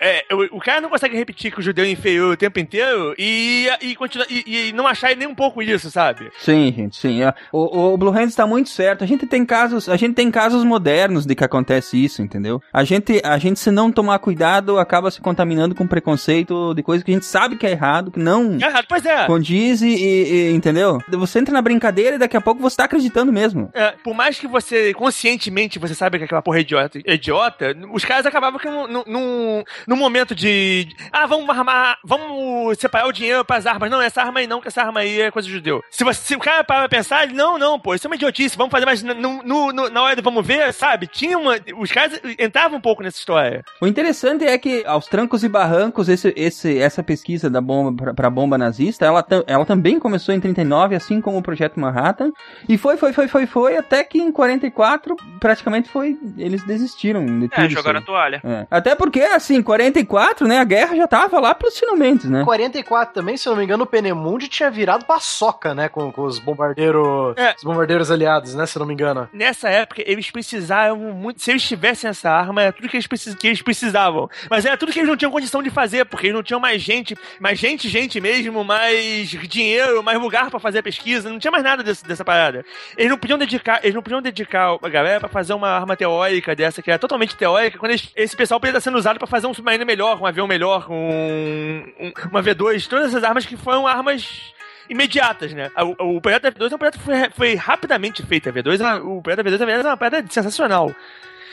É, 0.00 0.24
o, 0.32 0.56
o 0.56 0.60
cara 0.60 0.80
não 0.80 0.88
consegue 0.88 1.16
repetir 1.16 1.52
que 1.52 1.58
o 1.60 1.62
judeu 1.62 1.84
é 1.84 1.88
inferior 1.88 2.32
o 2.32 2.36
tempo 2.36 2.58
inteiro 2.58 3.14
e, 3.18 3.68
e, 3.80 3.94
continua, 3.96 4.26
e, 4.28 4.68
e 4.68 4.72
não 4.72 4.86
achar 4.86 5.14
nem 5.16 5.28
um 5.28 5.34
pouco 5.34 5.62
isso, 5.62 5.90
sabe? 5.90 6.30
Sim, 6.38 6.72
gente, 6.74 6.96
sim. 6.96 7.22
É, 7.22 7.34
O, 7.50 7.92
o 7.92 7.96
Blue 7.96 8.10
Hand 8.12 8.28
está 8.28 8.46
muito 8.46 8.70
certo. 8.70 9.04
A 9.04 9.06
gente 9.06 9.26
tem 9.26 9.44
casos, 9.44 9.88
a 9.92 9.96
gente 9.96 10.14
tem 10.14 10.30
casos 10.30 10.64
modernos 10.64 11.26
de 11.26 11.34
que 11.34 11.44
acontece 11.44 12.02
isso, 12.02 12.22
entendeu? 12.22 12.60
A 12.72 12.84
gente, 12.84 13.20
a 13.24 13.38
gente 13.38 13.60
se 13.60 13.70
não 13.70 13.90
tomar 13.92 14.18
cuidado, 14.18 14.78
acaba 14.78 15.10
se 15.10 15.20
contaminando 15.20 15.74
com 15.74 15.86
preconceito 15.86 16.74
de 16.74 16.82
coisa 16.82 17.04
que 17.04 17.10
a 17.10 17.14
gente 17.14 17.26
sabe 17.26 17.56
que 17.56 17.66
é 17.66 17.70
errado, 17.70 18.10
que 18.10 18.18
não 18.18 18.54
Errado, 18.60 18.86
pois 18.88 19.04
é. 19.06 19.26
condiz 19.26 19.82
e, 19.82 19.88
e- 19.88 20.32
e- 20.50 20.52
entendeu? 20.54 20.98
Você 21.10 21.38
entra 21.38 21.52
na 21.52 21.62
brincadeira 21.62 22.16
e 22.16 22.18
daqui 22.18 22.36
a 22.36 22.40
pouco 22.40 22.60
você 22.60 22.76
tá 22.76 22.84
acreditando 22.84 23.32
mesmo. 23.32 23.70
É, 23.74 23.92
por 24.02 24.14
mais 24.14 24.38
que 24.38 24.46
você, 24.46 24.92
conscientemente, 24.94 25.78
você 25.78 25.94
saiba 25.94 26.18
que 26.18 26.24
aquela 26.24 26.42
porra 26.42 26.58
é 26.58 26.60
idiota, 26.62 26.98
é 27.04 27.14
idiota 27.14 27.76
os 27.92 28.04
caras 28.04 28.26
acabavam 28.26 28.58
que 28.58 28.68
num, 28.68 28.86
num- 28.88 29.04
num, 29.06 29.64
num 29.86 29.96
momento 29.96 30.34
de. 30.34 30.88
Ah, 31.12 31.26
vamos 31.26 31.48
armar. 31.48 31.98
Vamos 32.04 32.78
separar 32.78 33.06
o 33.06 33.12
dinheiro 33.12 33.44
pras 33.44 33.66
armas. 33.66 33.90
Não, 33.90 34.00
essa 34.00 34.22
arma 34.22 34.40
aí 34.40 34.46
não, 34.46 34.60
que 34.60 34.68
essa 34.68 34.82
arma 34.82 35.00
aí 35.00 35.20
é 35.20 35.30
coisa 35.30 35.46
de 35.46 35.54
judeu. 35.54 35.82
Se, 35.90 36.04
você, 36.04 36.20
se 36.22 36.34
o 36.34 36.38
cara 36.38 36.64
para 36.64 36.80
pra 36.80 36.88
pensar, 36.88 37.28
não, 37.28 37.58
não, 37.58 37.78
pô, 37.78 37.94
isso 37.94 38.06
é 38.06 38.08
uma 38.08 38.16
idiotice, 38.16 38.56
vamos 38.56 38.70
fazer, 38.70 38.86
mas 38.86 39.02
no, 39.02 39.14
no- 39.42 39.72
no- 39.72 39.81
na 39.90 40.02
hora 40.02 40.16
do 40.16 40.22
vamos 40.22 40.46
ver, 40.46 40.72
sabe? 40.72 41.06
Tinha 41.06 41.38
uma. 41.38 41.56
Os 41.78 41.90
caras 41.90 42.20
entravam 42.38 42.78
um 42.78 42.80
pouco 42.80 43.02
nessa 43.02 43.18
história. 43.18 43.64
O 43.80 43.86
interessante 43.86 44.44
é 44.44 44.56
que, 44.58 44.84
aos 44.86 45.06
trancos 45.06 45.44
e 45.44 45.48
barrancos, 45.48 46.08
esse, 46.08 46.32
esse, 46.36 46.78
essa 46.78 47.02
pesquisa 47.02 47.50
da 47.50 47.60
bomba 47.60 48.04
pra, 48.04 48.14
pra 48.14 48.30
bomba 48.30 48.56
nazista, 48.56 49.04
ela, 49.04 49.24
ela 49.46 49.64
também 49.64 49.98
começou 49.98 50.34
em 50.34 50.40
39, 50.40 50.94
assim 50.94 51.20
como 51.20 51.38
o 51.38 51.42
Projeto 51.42 51.78
Manhattan, 51.78 52.32
e 52.68 52.78
foi, 52.78 52.96
foi, 52.96 53.12
foi, 53.12 53.28
foi, 53.28 53.46
foi, 53.46 53.76
até 53.76 54.04
que 54.04 54.18
em 54.18 54.30
44, 54.30 55.16
praticamente 55.40 55.88
foi, 55.88 56.18
eles 56.38 56.62
desistiram 56.64 57.24
de 57.24 57.48
tudo 57.48 57.64
É, 57.64 57.68
jogaram 57.68 58.00
a 58.00 58.02
toalha. 58.02 58.40
É. 58.44 58.66
Até 58.70 58.94
porque, 58.94 59.20
assim, 59.20 59.62
44, 59.62 60.46
né, 60.46 60.58
a 60.58 60.64
guerra 60.64 60.96
já 60.96 61.06
tava 61.06 61.40
lá 61.40 61.54
pros 61.54 61.78
finalmente, 61.78 62.26
né? 62.26 62.44
44 62.44 63.14
também, 63.14 63.36
se 63.36 63.48
eu 63.48 63.52
não 63.52 63.58
me 63.58 63.64
engano, 63.64 63.84
o 63.84 63.86
Penemundi 63.86 64.48
tinha 64.48 64.70
virado 64.70 65.04
paçoca, 65.04 65.74
né? 65.74 65.88
Com, 65.88 66.12
com 66.12 66.22
os 66.22 66.38
bombardeiros. 66.38 67.36
É. 67.36 67.54
Os 67.56 67.64
bombardeiros 67.64 68.10
aliados, 68.10 68.54
né? 68.54 68.66
Se 68.66 68.76
eu 68.76 68.80
não 68.80 68.86
me 68.86 68.94
engano. 68.94 69.28
Nessa 69.32 69.68
época, 69.72 70.02
eles 70.06 70.30
precisavam 70.30 71.12
muito. 71.12 71.42
Se 71.42 71.50
eles 71.50 71.62
tivessem 71.66 72.08
essa 72.10 72.30
arma, 72.30 72.62
era 72.62 72.72
tudo 72.72 72.88
que 72.88 72.96
eles, 72.96 73.06
precis, 73.06 73.34
que 73.34 73.46
eles 73.46 73.62
precisavam. 73.62 74.28
Mas 74.50 74.64
era 74.64 74.76
tudo 74.76 74.92
que 74.92 74.98
eles 74.98 75.08
não 75.08 75.16
tinham 75.16 75.30
condição 75.32 75.62
de 75.62 75.70
fazer, 75.70 76.04
porque 76.04 76.26
eles 76.26 76.34
não 76.36 76.42
tinham 76.42 76.60
mais 76.60 76.80
gente, 76.82 77.16
mais 77.40 77.58
gente, 77.58 77.88
gente 77.88 78.20
mesmo, 78.20 78.62
mais 78.64 79.28
dinheiro, 79.30 80.02
mais 80.02 80.20
lugar 80.20 80.50
pra 80.50 80.60
fazer 80.60 80.80
a 80.80 80.82
pesquisa. 80.82 81.28
Não 81.30 81.38
tinha 81.38 81.50
mais 81.50 81.64
nada 81.64 81.82
desse- 81.82 82.04
dessa 82.06 82.24
parada. 82.24 82.64
Eles 82.96 83.10
não 83.10 83.18
podiam 83.18 83.38
dedicar, 83.38 83.80
eles 83.82 83.94
não 83.94 84.02
podiam 84.02 84.20
dedicar 84.22 84.76
a 84.82 84.88
galera 84.88 85.20
pra 85.20 85.28
fazer 85.28 85.54
uma 85.54 85.68
arma 85.68 85.96
teórica 85.96 86.54
dessa, 86.54 86.82
que 86.82 86.90
era 86.90 86.98
totalmente 86.98 87.34
teórica, 87.36 87.78
quando 87.78 87.92
eles- 87.92 88.10
esse 88.14 88.36
pessoal 88.36 88.60
podia 88.60 88.70
estar 88.70 88.80
sendo 88.80 88.98
usado 88.98 89.18
pra 89.18 89.26
fazer 89.26 89.46
um 89.46 89.54
submarino 89.54 89.86
melhor, 89.86 90.20
um 90.20 90.26
avião 90.26 90.46
melhor, 90.46 90.86
um, 90.90 91.84
um- 92.00 92.12
uma 92.30 92.42
V2, 92.42 92.86
todas 92.86 93.08
essas 93.08 93.24
armas 93.24 93.46
que 93.46 93.56
foram 93.56 93.86
armas 93.86 94.52
imediatas, 94.92 95.52
né? 95.52 95.70
O, 95.98 96.16
o 96.16 96.20
projeto 96.20 96.44
F2 96.48 96.70
é 96.70 96.74
um 96.74 96.78
projeto 96.78 96.98
que 96.98 97.04
foi, 97.04 97.30
foi 97.30 97.54
rapidamente 97.54 98.22
feito. 98.24 98.48
A 98.48 98.52
V2, 98.52 98.80
é- 98.80 99.00
o 99.02 99.20
projeto 99.22 99.44
F2 99.44 99.60
é 99.60 99.88
uma 99.88 99.96
parada 99.96 100.24
sensacional. 100.30 100.94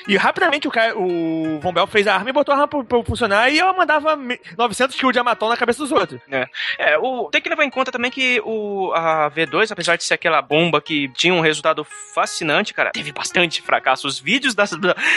E 0.09 0.17
rapidamente 0.17 0.67
o, 0.67 0.71
cara, 0.71 0.97
o 0.97 1.59
Von 1.61 1.71
Bell 1.71 1.85
fez 1.87 2.07
a 2.07 2.15
arma 2.15 2.29
e 2.29 2.33
botou 2.33 2.51
a 2.53 2.55
arma 2.57 2.67
pra, 2.67 2.83
pra 2.83 3.03
funcionar 3.03 3.49
e 3.51 3.59
ela 3.59 3.71
mandava 3.73 4.15
me- 4.15 4.39
900 4.57 4.95
quilos 4.95 5.13
de 5.13 5.19
amatom 5.19 5.47
na 5.49 5.55
cabeça 5.55 5.79
dos 5.79 5.91
outros. 5.91 6.19
É, 6.77 6.97
o, 6.97 7.29
tem 7.31 7.39
que 7.41 7.47
levar 7.49 7.63
em 7.63 7.69
conta 7.69 7.91
também 7.91 8.09
que 8.09 8.41
o, 8.43 8.91
a 8.93 9.29
V2, 9.31 9.71
apesar 9.71 9.95
de 9.95 10.03
ser 10.03 10.15
aquela 10.15 10.41
bomba 10.41 10.81
que 10.81 11.07
tinha 11.09 11.33
um 11.33 11.39
resultado 11.41 11.83
fascinante, 12.13 12.73
cara, 12.73 12.91
teve 12.91 13.11
bastante 13.11 13.61
fracasso. 13.61 14.07
Os 14.07 14.19
vídeos 14.19 14.55
das, 14.55 14.71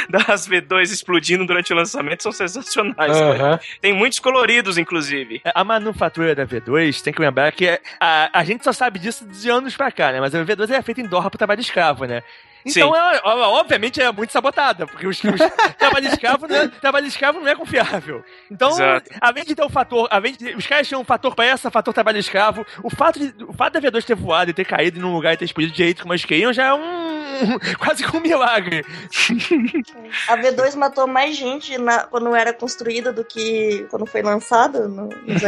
das 0.08 0.46
V2 0.48 0.82
explodindo 0.82 1.46
durante 1.46 1.72
o 1.72 1.76
lançamento 1.76 2.22
são 2.22 2.30
sensacionais. 2.32 3.16
cara. 3.18 3.60
Tem 3.80 3.92
muitos 3.92 4.18
coloridos, 4.18 4.76
inclusive. 4.78 5.40
É, 5.44 5.52
A 5.54 5.64
manufatura 5.64 6.34
da 6.34 6.46
V2, 6.46 7.00
tem 7.02 7.12
que 7.12 7.20
lembrar 7.20 7.50
que 7.52 7.66
é- 7.66 7.80
a, 7.98 8.40
a 8.40 8.44
gente 8.44 8.62
só 8.62 8.72
sabe 8.72 8.98
disso 8.98 9.26
de 9.26 9.48
anos 9.48 9.74
pra 9.76 9.90
cá, 9.90 10.12
né? 10.12 10.20
Mas 10.20 10.34
a 10.34 10.44
V2 10.44 10.70
é 10.70 10.82
feita 10.82 11.00
em 11.00 11.06
Doha 11.06 11.30
pro 11.30 11.38
trabalho 11.38 11.60
de 11.60 11.66
escravo, 11.66 12.04
né? 12.04 12.22
Então, 12.64 12.94
ela, 12.94 13.16
ela, 13.16 13.48
obviamente, 13.48 14.00
é 14.00 14.10
muito 14.12 14.32
sabotada, 14.32 14.86
porque 14.86 15.06
os, 15.06 15.22
os 15.22 15.22
trabalho, 15.78 16.06
escravo 16.06 16.46
não 16.46 16.56
é, 16.56 16.68
trabalho 16.68 17.06
escravo 17.06 17.40
não 17.40 17.48
é 17.48 17.54
confiável. 17.54 18.24
Então, 18.50 18.70
Exato. 18.70 19.10
além 19.20 19.44
de 19.44 19.54
ter 19.54 19.64
o 19.64 19.68
fator, 19.70 20.08
além 20.10 20.32
de, 20.32 20.54
os 20.54 20.66
caras 20.66 20.86
tinham 20.86 21.00
um 21.00 21.04
fator 21.04 21.34
pra 21.34 21.44
essa, 21.44 21.70
fator 21.70 21.92
trabalho 21.92 22.18
escravo, 22.18 22.64
o 22.82 22.90
fato, 22.90 23.18
de, 23.18 23.34
o 23.44 23.52
fato 23.52 23.74
da 23.74 23.80
V2 23.80 24.04
ter 24.04 24.14
voado 24.14 24.50
e 24.50 24.54
ter 24.54 24.64
caído 24.64 25.00
num 25.00 25.12
lugar 25.12 25.34
e 25.34 25.36
ter 25.36 25.44
explodido 25.44 25.74
direito 25.74 26.02
como 26.02 26.12
eles 26.12 26.24
queriam 26.24 26.52
já 26.52 26.66
é 26.66 26.74
um. 26.74 27.12
quase 27.78 28.04
que 28.04 28.16
um 28.16 28.20
milagre. 28.20 28.84
A 30.28 30.36
V2 30.36 30.76
matou 30.76 31.06
mais 31.06 31.36
gente 31.36 31.76
na- 31.78 32.04
quando 32.04 32.34
era 32.34 32.52
construída 32.52 33.12
do 33.12 33.24
que 33.24 33.86
quando 33.90 34.06
foi 34.06 34.22
lançada. 34.22 34.86
No, 34.86 35.04
anos. 35.12 35.42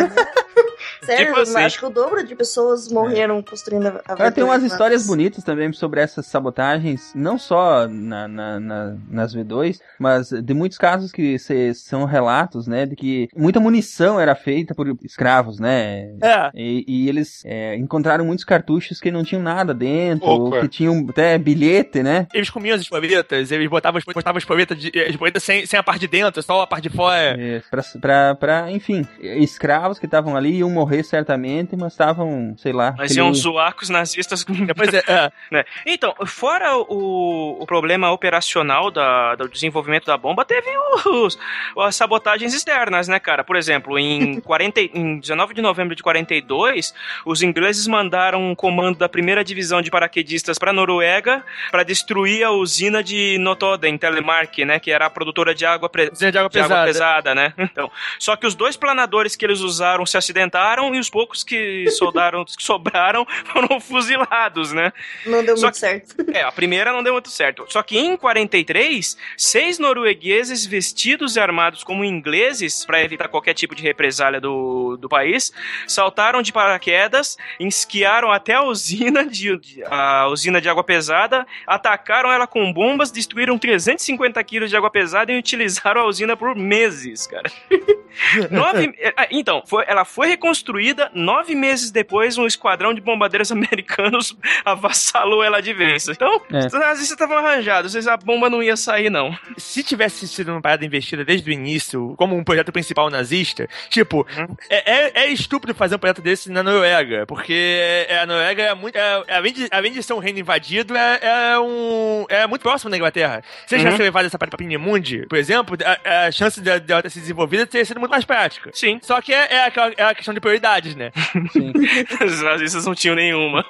Sério, 1.02 1.26
Tipo 1.28 1.40
assim. 1.40 1.56
acho 1.58 1.78
que 1.78 1.86
o 1.86 1.90
dobro 1.90 2.24
de 2.26 2.34
pessoas 2.34 2.88
morreram 2.90 3.42
construindo 3.42 3.86
a 3.88 3.92
V2. 3.92 4.16
Cara, 4.16 4.32
tem 4.32 4.44
umas 4.44 4.62
histórias 4.62 5.06
bonitas 5.06 5.44
também 5.44 5.72
sobre 5.72 6.00
essas 6.00 6.26
sabotagens, 6.26 7.12
não 7.14 7.38
só 7.38 7.86
na, 7.88 8.26
na- 8.28 8.60
na- 8.60 8.96
nas 9.10 9.34
V2, 9.34 9.78
mas 9.98 10.30
de 10.30 10.54
muitos 10.54 10.78
casos 10.78 11.12
que 11.12 11.38
cê- 11.38 11.72
são 11.74 12.04
relatos, 12.04 12.66
né, 12.66 12.86
de 12.86 12.96
que 12.96 13.28
muita 13.36 13.60
munição 13.60 14.18
era 14.20 14.34
feita 14.34 14.74
por 14.74 14.86
escravos, 15.02 15.58
né, 15.58 16.10
É. 16.22 16.50
e, 16.54 16.84
e 16.86 17.08
eles 17.08 17.42
é, 17.44 17.76
encontraram 17.76 18.24
muitos 18.24 18.44
cartuchos 18.44 19.00
que 19.00 19.10
não 19.10 19.22
tinham 19.24 19.42
nada 19.42 19.74
dentro, 19.74 20.28
Opa. 20.28 20.60
que 20.60 20.68
tinham 20.68 21.06
até 21.08 21.36
bilhete, 21.38 22.02
né, 22.02 22.26
Eles 22.34 22.50
comiam 22.50 22.74
as 22.74 22.80
espoletas, 22.82 23.50
eles 23.50 23.68
botavam, 23.68 23.98
as- 23.98 24.04
botavam 24.04 24.36
as 24.38 24.42
espoletas, 24.42 24.78
de, 24.78 24.88
as 25.00 25.10
espoletas 25.10 25.42
sem, 25.42 25.66
sem 25.66 25.78
a 25.78 25.82
parte 25.82 26.00
de 26.00 26.08
dentro, 26.08 26.42
só 26.42 26.62
a 26.62 26.66
parte 26.66 26.88
de 26.88 26.96
fora. 26.96 27.36
é, 27.38 27.62
pra, 27.70 27.82
pra, 28.00 28.34
pra, 28.34 28.70
enfim, 28.70 29.06
escravos 29.20 29.98
que 29.98 30.06
estavam 30.06 30.36
ali 30.36 30.63
iam 30.64 30.70
morrer 30.74 31.02
certamente, 31.04 31.76
mas 31.76 31.92
estavam, 31.92 32.54
sei 32.58 32.72
lá... 32.72 32.94
Mas 32.96 33.14
iam 33.16 33.32
zoar 33.34 33.74
com 33.74 33.82
os 33.82 33.90
nazistas. 33.90 34.44
Depois 34.44 34.92
é, 34.92 34.98
é. 35.06 35.32
né? 35.50 35.64
Então, 35.86 36.14
fora 36.26 36.76
o, 36.76 37.58
o 37.60 37.66
problema 37.66 38.10
operacional 38.10 38.90
da, 38.90 39.34
do 39.34 39.48
desenvolvimento 39.48 40.06
da 40.06 40.16
bomba, 40.16 40.44
teve 40.44 40.68
os, 41.06 41.38
as 41.78 41.96
sabotagens 41.96 42.54
externas, 42.54 43.08
né, 43.08 43.18
cara? 43.18 43.44
Por 43.44 43.56
exemplo, 43.56 43.98
em, 43.98 44.40
40, 44.42 44.80
e- 44.80 44.90
em 44.94 45.18
19 45.18 45.54
de 45.54 45.62
novembro 45.62 45.94
de 45.94 46.02
42, 46.02 46.94
os 47.26 47.42
ingleses 47.42 47.86
mandaram 47.86 48.42
um 48.50 48.54
comando 48.54 48.98
da 48.98 49.08
primeira 49.08 49.44
divisão 49.44 49.82
de 49.82 49.90
paraquedistas 49.90 50.58
para 50.58 50.72
Noruega 50.72 51.44
para 51.70 51.82
destruir 51.82 52.44
a 52.44 52.50
usina 52.50 53.02
de 53.02 53.36
Notoden, 53.38 53.96
Telemark, 53.98 54.58
né, 54.64 54.78
que 54.78 54.90
era 54.90 55.06
a 55.06 55.10
produtora 55.10 55.54
de 55.54 55.66
água, 55.66 55.88
pre- 55.88 56.10
de 56.10 56.24
água 56.26 56.30
de 56.30 56.38
água 56.38 56.50
pesada. 56.50 56.84
pesada, 56.86 57.34
né? 57.34 57.52
Então, 57.58 57.90
só 58.18 58.36
que 58.36 58.46
os 58.46 58.54
dois 58.54 58.76
planadores 58.76 59.36
que 59.36 59.44
eles 59.44 59.60
usaram 59.60 60.06
se 60.06 60.16
acidentaram 60.16 60.53
soldaram 60.54 60.94
e 60.94 60.98
os 61.00 61.10
poucos 61.10 61.42
que 61.42 61.90
soldaram, 61.90 62.44
que 62.46 62.62
sobraram 62.62 63.26
foram 63.52 63.80
fuzilados, 63.80 64.72
né? 64.72 64.92
Não 65.26 65.44
deu 65.44 65.56
Só 65.56 65.66
muito 65.66 65.74
que- 65.74 65.80
certo. 65.80 66.14
É, 66.32 66.42
a 66.42 66.52
primeira 66.52 66.92
não 66.92 67.02
deu 67.02 67.12
muito 67.14 67.28
certo. 67.28 67.64
Só 67.68 67.82
que 67.82 67.98
em 67.98 68.16
43, 68.16 69.16
seis 69.36 69.78
noruegueses 69.80 70.64
vestidos 70.64 71.34
e 71.36 71.40
armados 71.40 71.82
como 71.82 72.04
ingleses, 72.04 72.84
para 72.84 73.02
evitar 73.02 73.28
qualquer 73.28 73.54
tipo 73.54 73.74
de 73.74 73.82
represália 73.82 74.40
do, 74.40 74.96
do 74.96 75.08
país, 75.08 75.52
saltaram 75.88 76.40
de 76.40 76.52
paraquedas, 76.52 77.36
esquiaram 77.58 78.30
até 78.30 78.54
a 78.54 78.62
usina 78.62 79.26
de, 79.26 79.58
a 79.86 80.28
usina 80.28 80.60
de 80.60 80.68
água 80.68 80.84
pesada, 80.84 81.44
atacaram 81.66 82.30
ela 82.30 82.46
com 82.46 82.72
bombas, 82.72 83.10
destruíram 83.10 83.58
350 83.58 84.42
quilos 84.44 84.70
de 84.70 84.76
água 84.76 84.90
pesada 84.90 85.32
e 85.32 85.38
utilizaram 85.38 86.02
a 86.02 86.06
usina 86.06 86.36
por 86.36 86.54
meses, 86.54 87.26
cara. 87.26 87.50
Nove, 88.50 88.94
ah, 89.16 89.26
então, 89.30 89.62
foi- 89.66 89.84
ela 89.86 90.04
foi 90.04 90.28
reconstruída 90.44 91.10
nove 91.14 91.54
meses 91.54 91.90
depois, 91.90 92.36
um 92.36 92.46
esquadrão 92.46 92.92
de 92.92 93.00
bombardeiros 93.00 93.50
americanos 93.52 94.36
avassalou 94.64 95.42
ela 95.42 95.60
de 95.62 95.72
vez. 95.72 96.06
Então, 96.08 96.40
É. 96.52 96.58
as 96.58 96.72
nazistas 96.72 97.10
estavam 97.12 97.38
arranjados, 97.38 97.94
a 98.06 98.16
bomba 98.16 98.50
não 98.50 98.62
ia 98.62 98.76
sair, 98.76 99.08
não. 99.10 99.36
Se 99.56 99.82
tivesse 99.82 100.28
sido 100.28 100.52
uma 100.52 100.60
parada 100.60 100.84
investida 100.84 101.24
desde 101.24 101.48
o 101.50 101.52
início, 101.52 102.14
como 102.18 102.36
um 102.36 102.44
projeto 102.44 102.70
principal 102.72 103.08
nazista, 103.08 103.66
tipo, 103.88 104.26
é, 104.68 104.92
é, 104.92 105.22
é 105.24 105.26
estúpido 105.28 105.74
fazer 105.74 105.96
um 105.96 105.98
projeto 105.98 106.20
desse 106.20 106.50
na 106.50 106.62
Noruega, 106.62 107.24
porque 107.26 108.06
é, 108.08 108.18
a 108.20 108.26
Noruega 108.26 108.62
é 108.62 108.74
muito. 108.74 108.96
É, 108.96 109.24
além, 109.34 109.52
de, 109.52 109.68
além 109.70 109.92
de 109.92 110.02
ser 110.02 110.12
um 110.12 110.18
reino 110.18 110.38
invadido, 110.38 110.94
é, 110.96 111.20
é 111.54 111.58
um. 111.58 112.26
É 112.28 112.46
muito 112.46 112.62
próximo 112.62 112.90
da 112.90 112.96
Inglaterra. 112.96 113.42
Se 113.66 113.74
eles 113.74 113.84
Uhum. 113.84 113.90
tivessem 113.90 114.04
levado 114.06 114.26
essa 114.26 114.38
parada 114.38 114.56
pra 114.56 114.64
Pinimundi, 114.64 115.26
por 115.28 115.36
exemplo, 115.38 115.76
a, 115.84 116.26
a 116.26 116.32
chance 116.32 116.60
de, 116.60 116.80
de 116.80 116.92
ela 116.92 117.02
ter 117.02 117.10
se 117.10 117.20
desenvolvida 117.20 117.66
teria 117.66 117.84
sido 117.84 117.98
muito 118.00 118.10
mais 118.10 118.24
prática. 118.24 118.70
Sim, 118.72 118.98
Só 119.02 119.20
que 119.20 119.32
é, 119.32 119.54
é, 119.54 119.64
aquela, 119.64 119.92
é 119.96 120.02
a 120.04 120.14
questão 120.14 120.33
de 120.34 120.40
prioridades, 120.40 120.94
né? 120.94 121.10
Sim. 121.52 121.72
os 122.24 122.42
nazistas 122.42 122.84
não 122.86 122.94
tinham 122.94 123.16
nenhuma. 123.16 123.64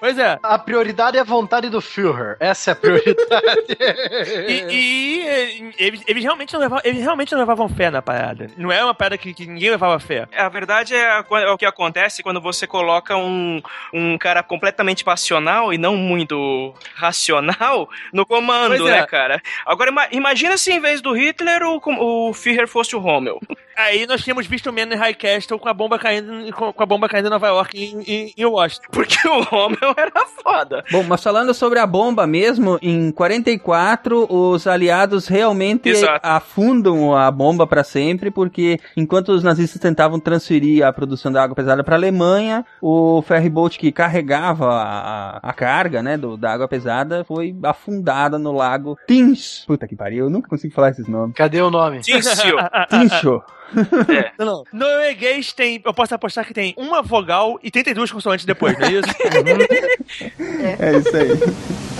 Pois 0.00 0.18
é. 0.18 0.38
A 0.42 0.58
prioridade 0.58 1.16
é 1.16 1.20
a 1.20 1.24
vontade 1.24 1.68
do 1.68 1.80
Führer. 1.80 2.36
Essa 2.40 2.70
é 2.70 2.72
a 2.72 2.76
prioridade. 2.76 3.12
E, 4.48 4.64
e, 4.70 5.22
e, 5.22 5.74
eles, 5.78 6.02
eles 6.06 6.22
realmente 6.22 6.52
não 6.52 6.60
levavam, 6.60 6.82
eles 6.84 7.02
realmente 7.02 7.32
não 7.32 7.38
levavam 7.40 7.68
fé 7.68 7.90
na 7.90 8.02
parada. 8.02 8.48
Não 8.56 8.70
é 8.70 8.82
uma 8.82 8.94
parada 8.94 9.16
que, 9.18 9.32
que 9.32 9.46
ninguém 9.46 9.70
levava 9.70 9.98
fé. 9.98 10.26
A 10.36 10.48
verdade 10.48 10.94
é, 10.94 11.18
é 11.18 11.50
o 11.50 11.58
que 11.58 11.64
acontece 11.66 12.22
quando 12.22 12.40
você 12.40 12.66
coloca 12.66 13.16
um, 13.16 13.60
um 13.92 14.18
cara 14.18 14.42
completamente 14.42 15.04
passional 15.04 15.72
e 15.72 15.78
não 15.78 15.96
muito 15.96 16.74
racional 16.94 17.88
no 18.12 18.26
comando, 18.26 18.76
Pois 18.76 18.92
é. 18.92 19.00
né, 19.00 19.06
cara? 19.06 19.40
Agora, 19.66 19.90
ima- 19.90 20.08
imagina 20.12 20.56
se 20.56 20.72
em 20.72 20.80
vez 20.80 21.00
do 21.00 21.12
Hitler 21.12 21.62
o, 21.62 21.80
o 22.28 22.34
Führer 22.34 22.66
fosse 22.68 22.94
o 22.96 22.98
Rommel. 22.98 23.40
Aí 23.76 24.06
nós 24.06 24.22
tínhamos 24.22 24.46
visto 24.46 24.70
in 24.70 24.94
High 24.94 25.14
Castle 25.14 25.58
com 25.58 25.68
a 25.68 25.74
bomba 25.74 25.98
caindo, 25.98 26.52
com, 26.52 26.72
a 26.76 26.86
bomba 26.86 27.08
caindo 27.08 27.26
em 27.26 27.30
Nova 27.30 27.48
York 27.48 27.76
e 27.76 27.84
em, 27.84 28.02
em, 28.02 28.34
em 28.36 28.44
Washington. 28.44 28.88
Porque 28.92 29.28
o 29.28 29.42
Rommel 29.42 29.94
era 29.96 30.26
foda. 30.42 30.84
Bom, 30.90 31.02
mas 31.02 31.22
falando 31.22 31.54
sobre 31.54 31.78
a 31.78 31.86
bomba 31.86 32.26
mesmo, 32.26 32.78
em 32.82 33.10
44 33.10 34.26
os 34.32 34.66
aliados 34.66 35.26
realmente 35.26 35.88
Exato. 35.88 36.20
afundam 36.26 37.16
a 37.16 37.30
bomba 37.30 37.66
para 37.66 37.84
sempre, 37.84 38.30
porque 38.30 38.78
enquanto 38.96 39.30
os 39.30 39.42
nazistas 39.42 39.80
tentavam 39.80 40.18
transferir 40.18 40.84
a 40.86 40.92
produção 40.92 41.32
da 41.32 41.42
água 41.42 41.54
pesada 41.54 41.82
para 41.82 41.94
a 41.94 41.98
Alemanha, 41.98 42.64
o 42.80 43.22
ferryboat 43.22 43.78
que 43.78 43.92
carregava 43.92 44.68
a, 44.68 45.38
a 45.42 45.52
carga, 45.52 46.02
né, 46.02 46.16
do, 46.16 46.36
da 46.36 46.52
água 46.52 46.68
pesada 46.68 47.24
foi 47.24 47.54
afundada 47.62 48.38
no 48.38 48.52
lago 48.52 48.98
Tinch. 49.06 49.66
Puta 49.66 49.86
que 49.86 49.96
pariu, 49.96 50.26
eu 50.26 50.30
nunca 50.30 50.48
consigo 50.48 50.74
falar 50.74 50.90
esses 50.90 51.06
nomes. 51.06 51.34
Cadê 51.36 51.60
o 51.60 51.70
nome? 51.70 52.00
Tincio. 52.00 53.42
Tincho. 53.72 54.32
Não, 54.38 54.46
não. 54.46 54.64
Norueguês 54.72 55.52
tem. 55.52 55.80
Eu 55.84 55.94
posso 55.94 56.14
apostar 56.14 56.46
que 56.46 56.54
tem 56.54 56.74
uma 56.76 57.02
vogal 57.02 57.58
e 57.62 57.70
32 57.70 58.10
consoantes 58.10 58.44
depois, 58.44 58.78
não 58.78 58.86
é 58.86 58.92
isso? 58.92 59.08
É 60.78 60.98
isso 60.98 61.16
aí. 61.16 61.91